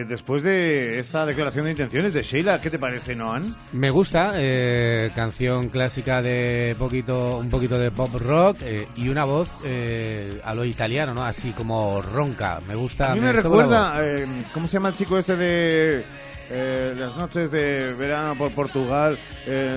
eh, 0.00 0.04
después 0.08 0.42
de 0.42 0.98
esta 0.98 1.24
declaración 1.24 1.66
de 1.66 1.70
intenciones 1.70 2.12
de 2.12 2.24
Sheila, 2.24 2.60
¿qué 2.60 2.68
te 2.68 2.78
parece, 2.80 3.14
Noan? 3.14 3.54
Me 3.74 3.90
gusta, 3.90 4.32
eh, 4.34 5.12
canción 5.14 5.68
clásica 5.68 6.20
de 6.20 6.74
poquito, 6.76 7.38
un 7.38 7.48
poquito 7.48 7.78
de 7.78 7.92
pop 7.92 8.12
rock 8.16 8.56
eh, 8.62 8.88
y 8.96 9.08
una 9.08 9.24
voz 9.24 9.54
eh, 9.64 10.40
a 10.44 10.52
lo 10.52 10.64
italiano, 10.64 11.14
¿no? 11.14 11.22
Así 11.24 11.52
como 11.52 12.02
ronca. 12.02 12.60
Me 12.66 12.74
gusta. 12.74 13.12
A 13.12 13.14
mí 13.14 13.20
me 13.20 13.32
voz. 13.32 13.42
recuerda, 13.44 13.98
eh, 14.04 14.26
¿cómo 14.64 14.70
se 14.70 14.76
llama 14.78 14.88
el 14.88 14.96
chico 14.96 15.18
este 15.18 15.36
de 15.36 16.04
eh, 16.50 16.94
las 16.98 17.14
noches 17.18 17.50
de 17.50 17.92
verano 17.98 18.34
por 18.34 18.50
Portugal? 18.52 19.18
Eh, 19.46 19.76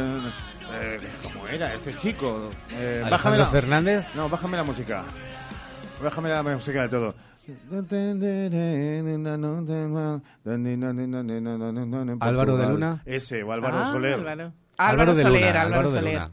eh, 0.82 0.98
¿Cómo 1.24 1.46
era 1.50 1.74
este 1.74 1.94
chico? 1.98 2.50
Eh, 2.72 3.04
bájame 3.12 3.38
la- 3.38 3.48
Fernández. 3.48 4.06
No, 4.16 4.30
bájame 4.30 4.56
la 4.56 4.64
música. 4.64 5.04
Bájame 6.02 6.30
la 6.30 6.42
música 6.42 6.84
de 6.84 6.88
todo. 6.88 7.14
Álvaro 12.22 12.58
de 12.58 12.68
Luna. 12.68 13.02
Ese, 13.06 13.44
o 13.44 13.52
Álvaro 13.52 13.80
Ah, 13.80 13.86
Soler. 13.92 14.14
Álvaro. 14.14 14.54
Álvaro 14.78 15.16
de 15.16 15.24
Soler, 15.24 15.48
Luna. 15.50 15.62
Álvaro 15.62 15.92
de 15.92 15.98
Soler. 16.00 16.14
Luna. 16.14 16.32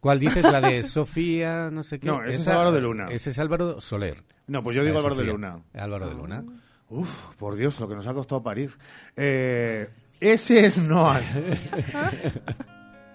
¿Cuál 0.00 0.20
dices? 0.20 0.44
La 0.44 0.60
de 0.60 0.82
Sofía, 0.82 1.70
no 1.70 1.82
sé 1.82 1.98
qué. 1.98 2.06
No, 2.06 2.22
ese 2.22 2.36
es 2.36 2.48
Álvaro 2.48 2.72
de 2.72 2.82
Luna. 2.82 3.06
Ese 3.08 3.30
es 3.30 3.38
Álvaro 3.38 3.80
Soler. 3.80 4.22
No, 4.46 4.62
pues 4.62 4.76
yo 4.76 4.84
digo 4.84 4.98
Álvaro 4.98 5.14
de 5.14 5.20
Sofía. 5.22 5.32
Luna. 5.32 5.58
Álvaro 5.74 6.08
de 6.08 6.14
Luna. 6.14 6.44
Uf, 6.88 7.08
por 7.38 7.56
Dios, 7.56 7.78
lo 7.80 7.88
que 7.88 7.94
nos 7.94 8.06
ha 8.06 8.14
costado 8.14 8.42
parir. 8.42 8.70
Eh, 9.16 9.88
ese 10.20 10.66
es 10.66 10.78
Noah. 10.78 11.20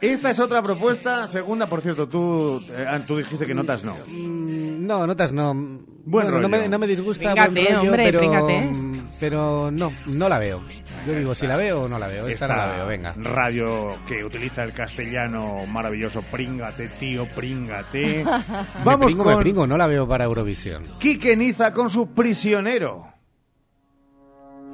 Esta 0.02 0.31
es 0.31 0.39
otra 0.39 0.64
propuesta, 0.64 1.27
segunda, 1.27 1.68
por 1.68 1.80
cierto, 1.81 2.07
tú, 2.07 2.60
eh, 2.72 2.99
tú 3.06 3.18
dijiste 3.18 3.45
que 3.45 3.53
notas 3.53 3.84
no. 3.84 3.95
Mm, 4.07 4.85
No, 4.88 5.06
notas 5.06 5.31
no. 5.31 5.53
Buen 5.53 5.85
Bueno, 6.06 6.39
no, 6.39 6.49
me, 6.49 6.68
no 6.68 6.80
me 6.80 6.88
disgusta. 6.88 7.35
Buen 7.35 7.56
rollo, 7.56 7.81
hombre, 7.81 8.03
pero, 8.06 8.19
fríngate. 8.19 8.72
pero 9.19 9.69
no, 9.69 9.91
no 10.07 10.27
la 10.27 10.39
veo. 10.39 10.60
Yo 11.06 11.14
digo, 11.14 11.35
si 11.35 11.45
la 11.45 11.56
veo 11.56 11.84
o 11.84 11.88
no 11.88 11.99
la 11.99 12.07
veo. 12.07 12.27
Esta, 12.27 12.48
no 12.48 12.56
la 12.56 12.73
veo, 12.73 12.88
venga. 12.88 13.14
radio 13.15 13.89
que 14.07 14.26
utiliza 14.26 14.64
el 14.64 14.73
castellano 14.73 15.57
maravilloso, 15.68 16.23
príngate, 16.23 16.88
tío, 16.99 17.27
príngate. 17.27 18.23
me 18.26 18.84
Vamos 18.84 19.06
pringo, 19.06 19.23
me 19.23 19.34
con 19.34 19.41
pringo, 19.43 19.68
no 19.68 19.77
la 19.77 19.85
veo 19.85 20.07
para 20.07 20.23
Eurovisión. 20.26 20.81
Quique 20.99 21.35
Niza 21.38 21.73
con 21.73 21.91
su 21.91 22.07
prisionero. 22.07 23.11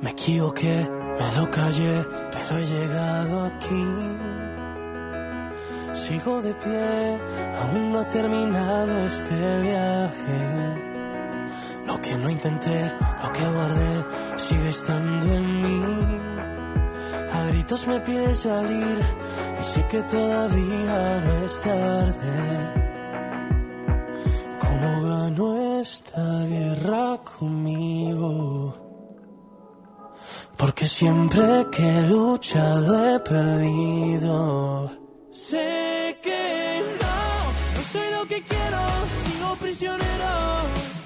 Me 0.02 0.12
equivoqué, 0.12 0.88
me 1.20 1.42
lo 1.42 1.50
callé, 1.50 2.06
pero 2.32 2.60
he 2.60 2.66
llegado 2.66 3.46
aquí. 3.46 3.86
Sigo 5.94 6.42
de 6.42 6.54
pie, 6.54 7.20
aún 7.62 7.92
no 7.92 8.02
he 8.02 8.06
terminado 8.06 9.00
este 9.08 9.62
viaje. 9.62 10.40
Lo 11.88 12.00
que 12.00 12.16
no 12.16 12.30
intenté, 12.30 12.94
lo 13.24 13.32
que 13.32 13.46
guardé, 13.46 14.06
sigue 14.38 14.70
estando 14.70 15.34
en 15.34 15.62
mí. 15.64 15.84
A 17.34 17.46
gritos 17.48 17.88
me 17.88 18.00
pide 18.02 18.36
salir 18.36 18.98
y 19.60 19.64
sé 19.64 19.84
que 19.88 20.04
todavía 20.04 21.22
no 21.26 21.46
es 21.46 21.60
tarde. 21.60 22.74
¿Cómo 24.60 25.02
ganó 25.02 25.82
esta 25.82 26.44
guerra 26.46 27.20
conmigo? 27.24 28.87
Porque 30.58 30.88
siempre 30.88 31.68
que 31.72 31.84
he 31.84 32.02
luchado 32.08 33.16
he 33.16 33.20
perdido. 33.20 34.92
Sé 35.32 36.18
que 36.22 36.82
no, 37.02 37.18
no 37.76 37.82
soy 37.92 38.08
lo 38.18 38.26
que 38.28 38.42
quiero, 38.42 38.80
sigo 39.24 39.56
prisionero. 39.58 40.97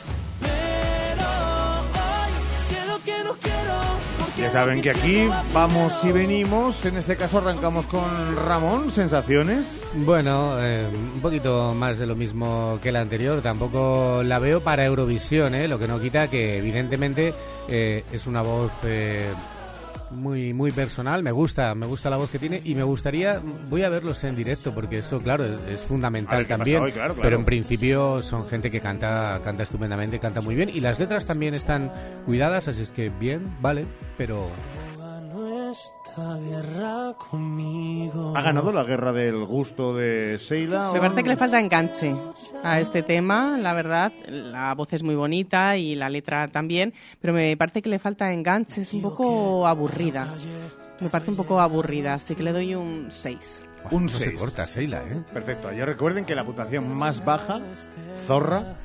Saben 4.52 4.82
que 4.82 4.90
aquí 4.90 5.30
vamos 5.53 5.94
y 6.03 6.11
venimos. 6.11 6.86
En 6.86 6.98
este 6.98 7.15
caso 7.15 7.38
arrancamos 7.38 7.86
con 7.88 8.36
Ramón, 8.36 8.91
sensaciones. 8.91 9.65
Bueno, 9.94 10.56
eh, 10.60 10.86
un 10.91 11.22
poquito 11.22 11.73
más 11.73 11.98
de 11.98 12.06
lo 12.06 12.15
mismo 12.15 12.78
que 12.82 12.91
la 12.91 13.02
anterior. 13.02 13.41
Tampoco 13.41 14.23
la 14.23 14.40
veo 14.40 14.60
para 14.61 14.84
Eurovisión, 14.86 15.56
¿eh? 15.56 15.68
lo 15.68 15.80
que 15.80 15.88
no 15.88 15.99
quita 15.99 16.30
que 16.30 16.57
evidentemente 16.57 17.34
eh, 17.69 18.03
es 18.11 18.28
una 18.28 18.41
voz 18.41 18.72
eh, 18.84 19.32
muy 20.12 20.54
muy 20.54 20.72
personal. 20.72 21.24
Me 21.24 21.32
gusta, 21.32 21.74
me 21.76 21.86
gusta 21.86 22.10
la 22.10 22.18
voz 22.18 22.32
que 22.32 22.40
tiene 22.40 22.62
y 22.64 22.76
me 22.76 22.84
gustaría, 22.84 23.42
voy 23.70 23.84
a 23.84 23.90
verlos 23.90 24.24
en 24.24 24.36
directo 24.36 24.74
porque 24.74 25.00
eso, 25.00 25.20
claro, 25.20 25.46
es, 25.68 25.82
fundamental 25.82 26.46
también. 26.46 26.82
hoy, 26.82 26.92
claro, 26.92 27.14
claro. 27.14 27.24
Pero 27.28 27.38
en 27.38 27.46
principio 27.46 28.22
son 28.22 28.48
gente 28.48 28.70
que 28.70 28.80
canta 28.80 29.42
canta 29.44 29.64
estupendamente, 29.64 30.20
canta 30.20 30.42
muy 30.42 30.56
bien 30.56 30.70
y 30.70 30.80
las 30.80 31.00
letras 31.00 31.26
también 31.26 31.54
están 31.54 31.92
cuidadas, 32.26 32.68
así 32.68 32.82
es 32.82 32.92
que 32.92 33.10
bien, 33.10 33.56
vale, 33.62 33.86
pero 34.18 34.50
esta 36.12 36.36
guerra 36.38 37.14
conmigo. 37.14 38.36
Ha 38.36 38.42
ganado 38.42 38.72
la 38.74 38.84
guerra 38.84 39.14
del 39.14 39.46
gusto 39.46 39.96
de 39.96 40.38
Sheila. 40.38 40.92
Me 40.94 41.00
parece 41.00 41.24
que 41.24 41.30
le 41.30 41.38
falta 41.38 41.60
enganche 41.60 42.14
a 42.64 42.80
este 42.82 43.02
tema, 43.02 43.58
la 43.58 43.74
verdad. 43.74 44.12
La 44.28 44.74
voz 44.74 44.92
es 44.92 45.04
muy 45.04 45.16
bonita 45.16 45.78
y 45.78 45.96
la 45.96 46.10
letra 46.10 46.50
también, 46.50 46.94
pero 47.22 47.34
me 47.34 47.56
parece 47.56 47.82
que 47.82 47.90
le 47.90 47.98
falta 47.98 48.32
enganche, 48.34 48.82
es 48.82 48.94
un 48.94 49.02
poco 49.04 49.66
aburrida. 49.66 50.28
Me 51.00 51.10
parece 51.10 51.32
un 51.32 51.38
poco 51.38 51.62
aburrida, 51.62 52.16
así 52.16 52.36
que 52.36 52.44
le 52.44 52.52
doy 52.52 52.76
un 52.76 53.08
6. 53.10 53.66
Un 53.90 54.04
no 54.04 54.10
se 54.10 54.26
seis. 54.26 54.40
corta, 54.40 54.66
Sheila, 54.66 55.02
¿eh? 55.04 55.24
Perfecto. 55.34 55.70
Ayer 55.70 55.88
recuerden 55.88 56.26
que 56.26 56.36
la 56.36 56.46
puntuación 56.46 56.94
más 56.94 57.24
baja, 57.26 57.62
Zorra, 58.28 58.76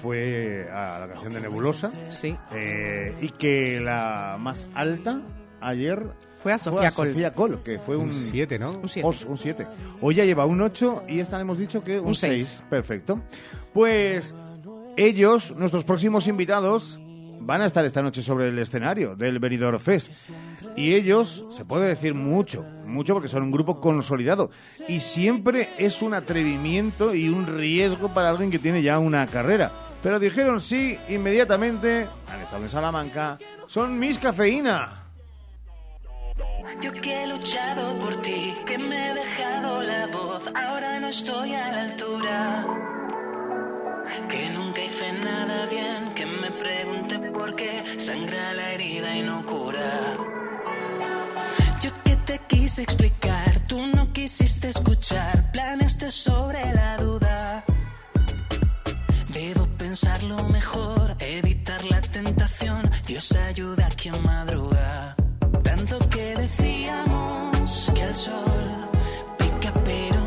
fue 0.00 0.68
a 0.72 0.98
la 0.98 1.06
canción 1.08 1.34
de 1.34 1.42
Nebulosa. 1.42 1.90
Sí. 2.08 2.36
Eh, 2.52 3.14
y 3.20 3.28
que 3.28 3.78
la 3.78 4.36
más 4.40 4.66
alta 4.74 5.20
ayer 5.60 6.02
Fue 6.42 6.52
a 6.52 6.58
Sofía 6.58 6.90
Col. 6.90 7.08
Sofía 7.08 7.32
Col, 7.32 7.60
que 7.60 7.78
fue 7.78 7.96
un 7.96 8.08
Un 8.08 8.12
7, 8.12 8.58
¿no? 8.58 8.70
Un 8.70 8.88
7. 8.88 9.06
Os- 9.08 9.24
un 9.24 9.36
7. 9.38 9.66
Hoy 10.00 10.14
ya 10.16 10.24
lleva 10.24 10.44
un 10.46 10.60
8 10.60 11.04
y 11.08 11.20
esta 11.20 11.40
hemos 11.40 11.58
dicho 11.58 11.82
que 11.84 12.00
un, 12.00 12.08
Un 12.08 12.14
6. 12.14 12.46
seis. 12.48 12.62
Perfecto. 12.68 13.20
Pues 13.72 14.34
ellos, 14.96 15.54
nuestros 15.56 15.84
próximos 15.84 16.26
invitados, 16.26 16.98
van 17.40 17.60
a 17.62 17.66
estar 17.66 17.84
esta 17.84 18.02
noche 18.02 18.22
sobre 18.22 18.48
el 18.48 18.58
escenario 18.58 19.16
del 19.16 19.38
Benidorm 19.38 19.78
Fest. 19.78 20.12
Y 20.76 20.94
ellos, 20.94 21.44
se 21.56 21.64
puede 21.64 21.88
decir 21.88 22.14
mucho, 22.14 22.64
mucho 22.86 23.14
porque 23.14 23.28
son 23.28 23.42
un 23.44 23.50
grupo 23.50 23.80
consolidado. 23.80 24.50
Y 24.88 25.00
siempre 25.00 25.68
es 25.78 26.02
un 26.02 26.14
atrevimiento 26.14 27.14
y 27.14 27.28
un 27.28 27.46
riesgo 27.46 28.08
para 28.14 28.28
alguien 28.30 28.50
que 28.50 28.58
tiene 28.58 28.82
ya 28.82 28.98
una 28.98 29.26
carrera. 29.26 29.72
Pero 30.02 30.18
dijeron 30.18 30.60
sí 30.60 30.98
inmediatamente, 31.08 32.06
han 32.28 32.40
estado 32.40 32.62
en 32.64 32.68
Salamanca, 32.70 33.38
son 33.66 33.98
Miss 33.98 34.18
Cafeína. 34.18 35.01
Yo 36.80 36.92
que 36.92 37.22
he 37.22 37.26
luchado 37.26 37.98
por 37.98 38.22
ti, 38.22 38.54
que 38.66 38.78
me 38.78 39.10
he 39.10 39.14
dejado 39.14 39.82
la 39.82 40.06
voz, 40.06 40.42
ahora 40.54 41.00
no 41.00 41.08
estoy 41.08 41.54
a 41.54 41.72
la 41.72 41.80
altura. 41.82 42.66
Que 44.28 44.50
nunca 44.50 44.84
hice 44.84 45.12
nada 45.12 45.66
bien, 45.66 46.14
que 46.14 46.26
me 46.26 46.50
pregunté 46.50 47.18
por 47.30 47.54
qué 47.56 47.96
sangra 47.98 48.54
la 48.54 48.72
herida 48.72 49.16
y 49.16 49.22
no 49.22 49.44
cura. 49.46 50.16
Yo 51.80 51.90
que 52.04 52.16
te 52.16 52.38
quise 52.48 52.82
explicar, 52.82 53.60
tú 53.66 53.86
no 53.86 54.12
quisiste 54.12 54.68
escuchar, 54.68 55.50
planeaste 55.52 56.10
sobre 56.10 56.72
la 56.74 56.96
duda. 56.96 57.64
Debo 59.28 59.66
pensarlo 59.78 60.48
mejor, 60.48 61.16
evitar 61.18 61.84
la 61.84 62.00
tentación, 62.00 62.90
Dios 63.06 63.32
ayuda 63.32 63.86
a 63.86 63.90
quien 63.90 64.22
madruga. 64.22 65.16
Tanto 65.84 66.08
que 66.10 66.36
decíamos 66.36 67.90
que 67.92 68.02
el 68.02 68.14
sol 68.14 68.88
pica 69.36 69.72
pero 69.84 70.21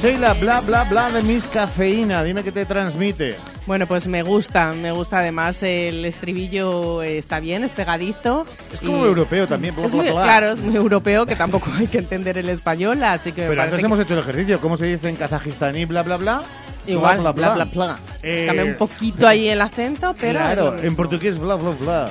bla. 0.00 0.10
Sheila, 0.10 0.34
bla, 0.34 0.60
bla, 0.60 0.84
bla 0.84 1.10
de 1.10 1.22
Miss 1.22 1.46
Cafeína. 1.46 2.22
Dime 2.24 2.42
qué 2.42 2.52
te 2.52 2.64
transmite. 2.64 3.36
Bueno, 3.66 3.86
pues 3.86 4.06
me 4.06 4.22
gusta, 4.22 4.72
me 4.72 4.90
gusta 4.90 5.18
además 5.18 5.62
el 5.62 6.04
estribillo 6.04 7.02
eh, 7.02 7.18
está 7.18 7.40
bien, 7.40 7.62
es 7.64 7.72
pegadizo. 7.72 8.46
Es 8.72 8.80
como 8.80 9.04
europeo 9.04 9.46
también, 9.46 9.74
es 9.78 9.94
muy. 9.94 10.06
Claro, 10.08 10.50
es 10.52 10.60
muy 10.60 10.74
europeo 10.76 11.26
que 11.26 11.36
tampoco 11.36 11.70
hay 11.78 11.86
que 11.86 11.98
entender 11.98 12.38
el 12.38 12.48
español, 12.48 13.02
así 13.04 13.32
que 13.32 13.46
Pero 13.46 13.62
antes 13.62 13.80
que- 13.80 13.86
hemos 13.86 14.00
hecho 14.00 14.14
el 14.14 14.20
ejercicio. 14.20 14.60
¿Cómo 14.60 14.76
se 14.76 14.86
dice 14.86 15.08
en 15.08 15.16
kazajistaní, 15.16 15.84
bla, 15.84 16.02
bla, 16.02 16.16
bla? 16.16 16.42
Igual, 16.86 17.18
bla, 17.20 17.32
bla, 17.32 17.54
bla, 17.54 17.64
bla, 17.66 17.72
bla. 17.86 17.98
Eh, 18.22 18.44
Cambia 18.46 18.64
un 18.64 18.74
poquito 18.74 19.28
ahí 19.28 19.48
el 19.48 19.60
acento, 19.60 20.14
pero... 20.18 20.40
Claro, 20.40 20.76
en 20.82 20.96
portugués, 20.96 21.38
bla, 21.38 21.54
bla, 21.56 21.70
bla. 21.70 22.10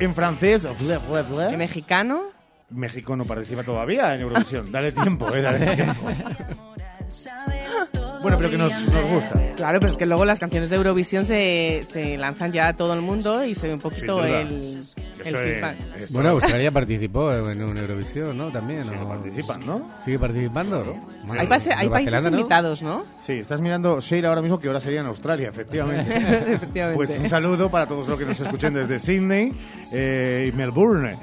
En 0.00 0.14
francés, 0.14 0.62
bla, 0.80 0.98
bla, 0.98 1.22
bla. 1.22 1.50
En 1.52 1.58
mexicano... 1.58 2.22
México 2.70 3.14
no 3.16 3.24
participa 3.24 3.62
todavía 3.62 4.14
en 4.14 4.22
Eurovisión. 4.22 4.70
Dale 4.72 4.92
tiempo, 4.92 5.32
eh, 5.34 5.42
dale 5.42 5.76
tiempo. 5.76 6.08
Bueno, 8.22 8.36
pero 8.36 8.50
que 8.50 8.58
nos, 8.58 8.70
nos 8.88 9.04
gusta. 9.06 9.54
Claro, 9.56 9.80
pero 9.80 9.92
es 9.92 9.96
que 9.96 10.04
luego 10.04 10.26
las 10.26 10.38
canciones 10.38 10.68
de 10.68 10.76
Eurovisión 10.76 11.24
se, 11.24 11.82
se 11.90 12.18
lanzan 12.18 12.52
ya 12.52 12.68
a 12.68 12.76
todo 12.76 12.92
el 12.92 13.00
mundo 13.00 13.42
y 13.46 13.54
se 13.54 13.66
ve 13.68 13.72
un 13.72 13.80
poquito 13.80 14.22
el, 14.22 14.34
el 14.36 14.76
Esto 14.76 15.40
es- 15.40 15.52
feedback. 15.54 15.76
Bueno, 16.10 16.28
Australia 16.30 16.70
participó 16.70 17.32
en 17.32 17.62
un 17.64 17.78
Eurovisión, 17.78 18.36
¿no? 18.36 18.50
También. 18.50 18.84
¿no? 18.86 19.08
participan, 19.08 19.64
¿no? 19.64 19.90
¿Sigue 20.04 20.18
participando? 20.18 20.96
Hay, 21.30 21.46
pase- 21.46 21.72
hay 21.72 21.88
países 21.88 22.10
Zelanda, 22.10 22.30
¿no? 22.30 22.36
invitados, 22.36 22.82
¿no? 22.82 23.06
Sí, 23.26 23.32
estás 23.38 23.62
mirando 23.62 24.00
Sheila 24.02 24.28
ahora 24.28 24.42
mismo 24.42 24.60
que 24.60 24.66
ahora 24.68 24.80
sería 24.82 25.00
en 25.00 25.06
Australia, 25.06 25.48
efectivamente. 25.52 26.14
Efectivamente. 26.52 26.96
Pues 26.96 27.18
un 27.18 27.26
saludo 27.28 27.70
para 27.70 27.86
todos 27.86 28.06
los 28.06 28.18
que 28.18 28.26
nos 28.26 28.38
escuchen 28.38 28.74
desde 28.74 28.98
Sydney 28.98 29.50
eh, 29.94 30.50
y 30.52 30.54
Melbourne. 30.54 31.16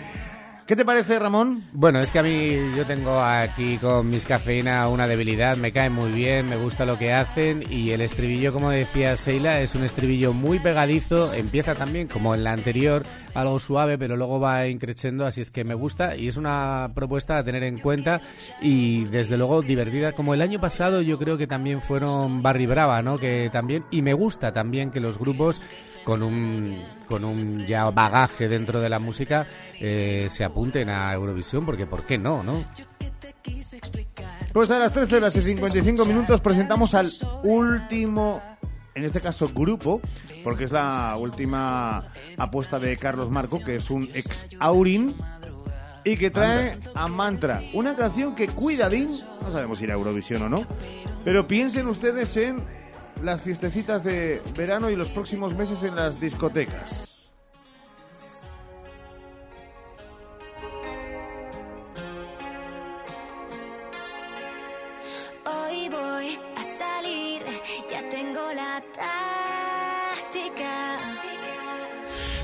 ¿Qué 0.67 0.75
te 0.75 0.83
parece, 0.83 1.17
Ramón? 1.17 1.63
Bueno, 1.71 2.01
es 2.01 2.11
que 2.11 2.19
a 2.19 2.23
mí 2.23 2.51
yo 2.75 2.85
tengo 2.85 3.21
aquí 3.21 3.77
con 3.77 4.09
mis 4.09 4.25
cafeína 4.25 4.89
una 4.89 5.07
debilidad, 5.07 5.55
me 5.55 5.71
cae 5.71 5.89
muy 5.89 6.11
bien, 6.11 6.49
me 6.49 6.57
gusta 6.57 6.85
lo 6.85 6.97
que 6.97 7.13
hacen 7.13 7.63
y 7.69 7.91
el 7.91 8.01
estribillo, 8.01 8.51
como 8.51 8.69
decía 8.69 9.15
Seila, 9.15 9.61
es 9.61 9.75
un 9.75 9.85
estribillo 9.85 10.33
muy 10.33 10.59
pegadizo, 10.59 11.33
empieza 11.33 11.73
también 11.73 12.09
como 12.09 12.35
en 12.35 12.43
la 12.43 12.51
anterior, 12.51 13.05
algo 13.33 13.59
suave, 13.59 13.97
pero 13.97 14.17
luego 14.17 14.41
va 14.41 14.67
increciendo, 14.67 15.25
así 15.25 15.39
es 15.39 15.51
que 15.51 15.63
me 15.63 15.73
gusta 15.73 16.17
y 16.17 16.27
es 16.27 16.35
una 16.35 16.91
propuesta 16.93 17.37
a 17.37 17.45
tener 17.45 17.63
en 17.63 17.77
cuenta 17.77 18.19
y 18.61 19.05
desde 19.05 19.37
luego 19.37 19.61
divertida, 19.61 20.11
como 20.11 20.33
el 20.33 20.41
año 20.41 20.59
pasado 20.59 21.01
yo 21.01 21.17
creo 21.17 21.37
que 21.37 21.47
también 21.47 21.81
fueron 21.81 22.41
Barry 22.41 22.65
Brava, 22.65 23.01
¿no? 23.01 23.17
Que 23.19 23.49
también, 23.53 23.85
y 23.89 24.01
me 24.01 24.11
gusta 24.11 24.51
también 24.51 24.91
que 24.91 24.99
los 24.99 25.17
grupos 25.17 25.61
con 26.07 26.23
un, 26.23 26.81
con 27.05 27.25
un 27.25 27.65
ya 27.65 27.89
bagaje 27.89 28.47
dentro 28.47 28.79
de 28.79 28.87
la 28.87 28.97
música 28.97 29.45
eh, 29.77 30.27
se 30.29 30.45
apunten 30.45 30.87
a 30.89 31.13
Eurovisión, 31.13 31.65
porque 31.65 31.85
¿por 31.85 32.05
qué 32.05 32.17
no, 32.17 32.43
no? 32.43 32.63
Pues 34.53 34.71
a 34.71 34.79
las 34.79 34.93
13 34.93 35.17
horas 35.17 35.35
y 35.35 35.41
55 35.41 36.05
minutos 36.05 36.39
presentamos 36.39 36.93
al 36.95 37.11
último, 37.43 38.41
en 38.95 39.03
este 39.03 39.19
caso 39.19 39.51
grupo, 39.53 39.99
porque 40.45 40.63
es 40.63 40.71
la 40.71 41.13
última 41.19 42.13
apuesta 42.37 42.79
de 42.79 42.95
Carlos 42.95 43.29
Marco, 43.29 43.59
que 43.59 43.75
es 43.75 43.89
un 43.89 44.09
ex 44.13 44.47
Aurin, 44.59 45.13
y 46.05 46.15
que 46.15 46.31
trae 46.31 46.77
a 46.95 47.07
Mantra, 47.09 47.61
una 47.73 47.97
canción 47.97 48.33
que 48.33 48.47
cuidadín, 48.47 49.09
no 49.41 49.51
sabemos 49.51 49.77
si 49.77 49.83
a 49.91 49.95
Eurovisión 49.95 50.41
o 50.43 50.47
no, 50.47 50.65
pero 51.25 51.49
piensen 51.49 51.87
ustedes 51.87 52.37
en 52.37 52.76
las 53.21 53.41
fiestecitas 53.41 54.03
de 54.03 54.41
verano 54.55 54.89
y 54.89 54.95
los 54.95 55.09
próximos 55.09 55.55
meses 55.55 55.83
en 55.83 55.95
las 55.95 56.19
discotecas. 56.19 57.31
Hoy 65.45 65.89
voy 65.89 66.39
a 66.55 66.61
salir, 66.61 67.43
ya 67.91 68.09
tengo 68.09 68.53
la 68.53 68.83
táctica. 68.93 70.99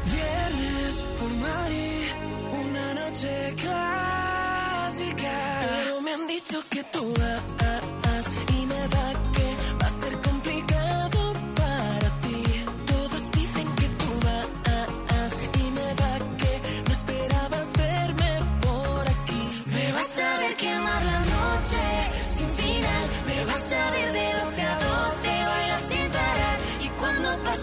Viernes 0.05 1.01
por 1.19 1.29
Madrid, 1.31 2.07
una 2.51 2.93
noche 2.93 3.53
clásica. 3.57 5.59
Pero 5.61 6.01
me 6.01 6.13
han 6.13 6.27
dicho 6.27 6.61
que 6.69 6.83
tú 6.85 7.13
vas 7.19 8.29
y 8.57 8.65
me 8.65 8.87
da 8.87 9.22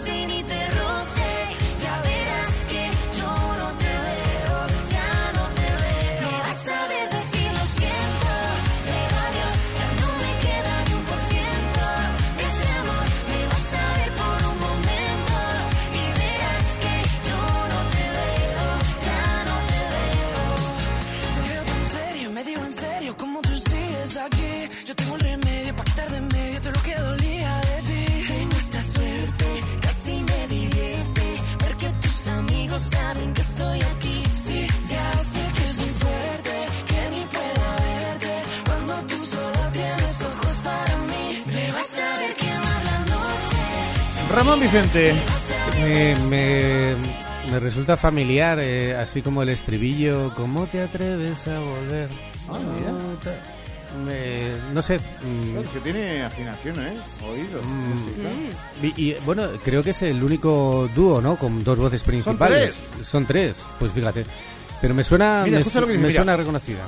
cuando 0.03 0.40
Vicente. 44.71 45.13
Me, 45.81 46.15
me, 46.29 46.95
me 47.51 47.59
resulta 47.59 47.97
familiar, 47.97 48.57
eh, 48.59 48.95
así 48.95 49.21
como 49.21 49.43
el 49.43 49.49
estribillo, 49.49 50.33
¿cómo 50.35 50.65
te 50.67 50.81
atreves 50.81 51.47
a 51.49 51.59
volver? 51.59 52.09
Ah, 52.49 52.59
mira. 52.77 52.91
No 52.91 53.17
te- 53.19 53.61
me- 54.05 54.73
no 54.73 54.81
sé. 54.81 54.97
mm, 54.97 55.57
Es 55.57 55.67
que 55.69 55.79
tiene 55.81 56.23
afinación, 56.23 56.79
¿eh? 56.79 56.95
Oídos. 57.29 57.65
Y, 58.81 59.09
y, 59.09 59.17
bueno, 59.25 59.43
creo 59.63 59.83
que 59.83 59.89
es 59.89 60.01
el 60.03 60.23
único 60.23 60.89
dúo, 60.95 61.19
¿no? 61.21 61.35
Con 61.37 61.63
dos 61.65 61.77
voces 61.77 62.01
principales. 62.03 62.73
Son 63.03 63.25
tres. 63.25 63.65
Pues 63.79 63.91
fíjate. 63.91 64.25
Pero 64.79 64.93
me 64.95 65.03
suena, 65.03 65.41
Mira, 65.43 65.57
me, 65.57 65.61
escucha 65.61 65.81
lo 65.81 65.87
que 65.87 65.93
dice, 65.93 66.07
me 66.07 66.13
suena 66.13 66.37
reconocida. 66.37 66.87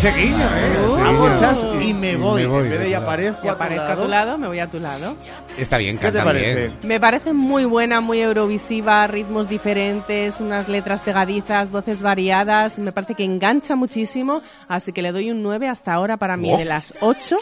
Ese 0.00 0.12
guiño, 0.12 0.44
¿eh? 0.56 0.78
Ese 0.88 1.00
Hago 1.02 1.24
guiño. 1.26 1.38
chas 1.40 1.66
y 1.82 1.92
me 1.92 2.12
Y 2.12 2.16
voy. 2.16 2.40
me 2.42 2.46
voy, 2.46 2.64
en 2.64 2.70
vez 2.70 2.80
de 2.80 2.88
y 2.88 2.92
tu 2.92 2.98
aparezco, 2.98 3.40
Y 3.44 3.48
aparezco 3.48 3.84
a 3.84 3.96
tu 3.96 4.08
lado, 4.08 4.38
me 4.38 4.46
voy 4.48 4.58
a 4.58 4.70
tu 4.70 4.80
lado. 4.80 5.14
Está 5.58 5.76
bien, 5.76 5.96
¿Qué 5.98 6.06
te 6.06 6.12
cantan 6.12 6.24
parece? 6.24 6.58
bien. 6.58 6.78
Me 6.84 6.98
parece 6.98 7.32
muy 7.34 7.66
buena, 7.66 8.00
muy 8.00 8.20
eurovisiva, 8.22 9.06
ritmos 9.06 9.46
diferentes, 9.48 10.40
unas 10.40 10.68
letras 10.70 11.02
pegadizas, 11.02 11.70
voces 11.70 12.00
variadas. 12.00 12.78
Me 12.78 12.92
parece 12.92 13.14
que 13.14 13.24
engancha 13.24 13.76
muchísimo, 13.76 14.40
así 14.68 14.92
que 14.92 15.02
le 15.02 15.12
doy 15.12 15.30
un 15.30 15.42
9 15.42 15.68
hasta 15.68 15.92
ahora 15.92 16.16
para 16.16 16.38
mí. 16.38 16.50
Oh. 16.50 16.56
De 16.56 16.64
las 16.64 16.94
8, 17.00 17.36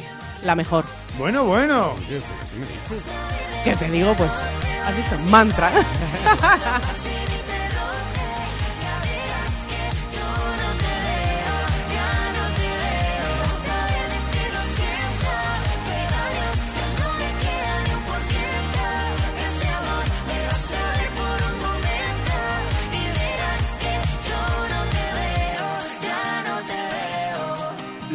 la 0.44 0.56
mejor. 0.56 0.84
Bueno, 1.16 1.44
bueno. 1.44 1.92
¿Qué 3.64 3.74
te 3.76 3.88
digo? 3.90 4.14
Pues, 4.14 4.32
has 4.84 4.96
visto, 4.96 5.16
mantra. 5.30 5.70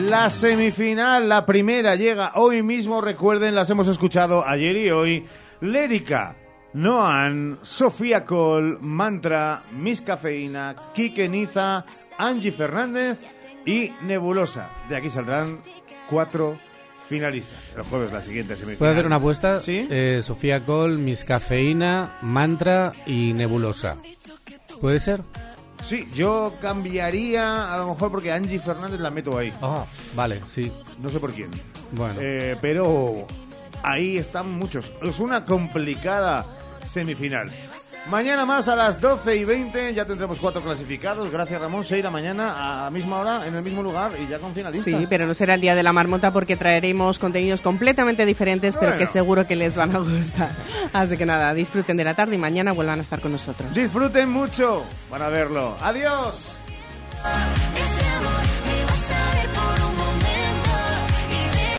La 0.09 0.29
semifinal, 0.29 1.29
la 1.29 1.45
primera, 1.45 1.95
llega 1.95 2.33
hoy 2.35 2.61
mismo. 2.61 2.99
Recuerden, 2.99 3.55
las 3.55 3.69
hemos 3.69 3.87
escuchado 3.87 4.45
ayer 4.45 4.75
y 4.75 4.91
hoy. 4.91 5.25
Lérica, 5.61 6.35
Noan, 6.73 7.59
Sofía 7.61 8.25
Col, 8.25 8.79
Mantra, 8.81 9.63
Miss 9.71 10.01
Cafeína, 10.01 10.75
Kike 10.93 11.29
Niza, 11.29 11.85
Angie 12.17 12.51
Fernández 12.51 13.17
y 13.65 13.91
Nebulosa. 14.01 14.69
De 14.89 14.97
aquí 14.97 15.09
saldrán 15.09 15.61
cuatro 16.09 16.59
finalistas. 17.07 17.71
El 17.75 17.83
jueves 17.83 18.11
la 18.11 18.21
siguiente 18.21 18.55
semifinal. 18.55 18.77
¿Puedo 18.79 18.91
hacer 18.91 19.05
una 19.05 19.15
apuesta? 19.15 19.59
Sí. 19.59 19.87
Eh, 19.89 20.19
Sofía 20.21 20.65
Col, 20.65 20.97
Miss 20.97 21.23
Cafeína, 21.23 22.17
Mantra 22.21 22.91
y 23.05 23.31
Nebulosa. 23.33 23.95
¿Puede 24.81 24.99
ser? 24.99 25.21
Sí, 25.83 26.07
yo 26.15 26.53
cambiaría 26.61 27.73
a 27.73 27.77
lo 27.77 27.89
mejor 27.89 28.09
porque 28.09 28.31
Angie 28.31 28.59
Fernández 28.59 28.99
la 28.99 29.09
meto 29.09 29.37
ahí. 29.37 29.53
Ah, 29.61 29.85
vale, 30.15 30.41
sí. 30.45 30.71
No 30.99 31.09
sé 31.09 31.19
por 31.19 31.33
quién. 31.33 31.51
Bueno. 31.91 32.19
Eh, 32.21 32.57
pero 32.61 33.27
ahí 33.83 34.17
están 34.17 34.57
muchos. 34.57 34.91
Es 35.01 35.19
una 35.19 35.45
complicada 35.45 36.45
semifinal. 36.89 37.51
Mañana 38.07 38.45
más 38.45 38.67
a 38.67 38.75
las 38.75 38.99
12 38.99 39.35
y 39.37 39.45
20 39.45 39.93
ya 39.93 40.03
tendremos 40.03 40.37
cuatro 40.39 40.61
clasificados. 40.61 41.31
Gracias 41.31 41.61
Ramón. 41.61 41.85
6 41.85 41.99
de 41.99 42.03
la 42.03 42.09
mañana 42.09 42.85
a 42.85 42.89
misma 42.89 43.19
hora 43.19 43.47
en 43.47 43.55
el 43.55 43.63
mismo 43.63 43.81
lugar 43.81 44.11
y 44.21 44.27
ya 44.27 44.39
con 44.39 44.53
finalistas. 44.53 44.99
Sí, 44.99 45.05
pero 45.09 45.25
no 45.25 45.33
será 45.33 45.53
el 45.53 45.61
día 45.61 45.73
de 45.73 45.83
la 45.83 45.93
marmota 45.93 46.31
porque 46.31 46.57
traeremos 46.57 47.17
contenidos 47.17 47.61
completamente 47.61 48.25
diferentes, 48.25 48.75
pero 48.77 48.97
que 48.97 49.07
seguro 49.07 49.47
que 49.47 49.55
les 49.55 49.77
van 49.77 49.95
a 49.95 49.99
gustar. 49.99 50.51
Así 50.91 51.15
que 51.15 51.25
nada, 51.25 51.53
disfruten 51.53 51.95
de 51.95 52.03
la 52.03 52.13
tarde 52.13 52.35
y 52.35 52.37
mañana 52.37 52.73
vuelvan 52.73 52.99
a 52.99 53.03
estar 53.03 53.21
con 53.21 53.31
nosotros. 53.31 53.73
Disfruten 53.73 54.29
mucho 54.29 54.83
para 55.09 55.29
verlo. 55.29 55.77
Adiós. 55.81 56.53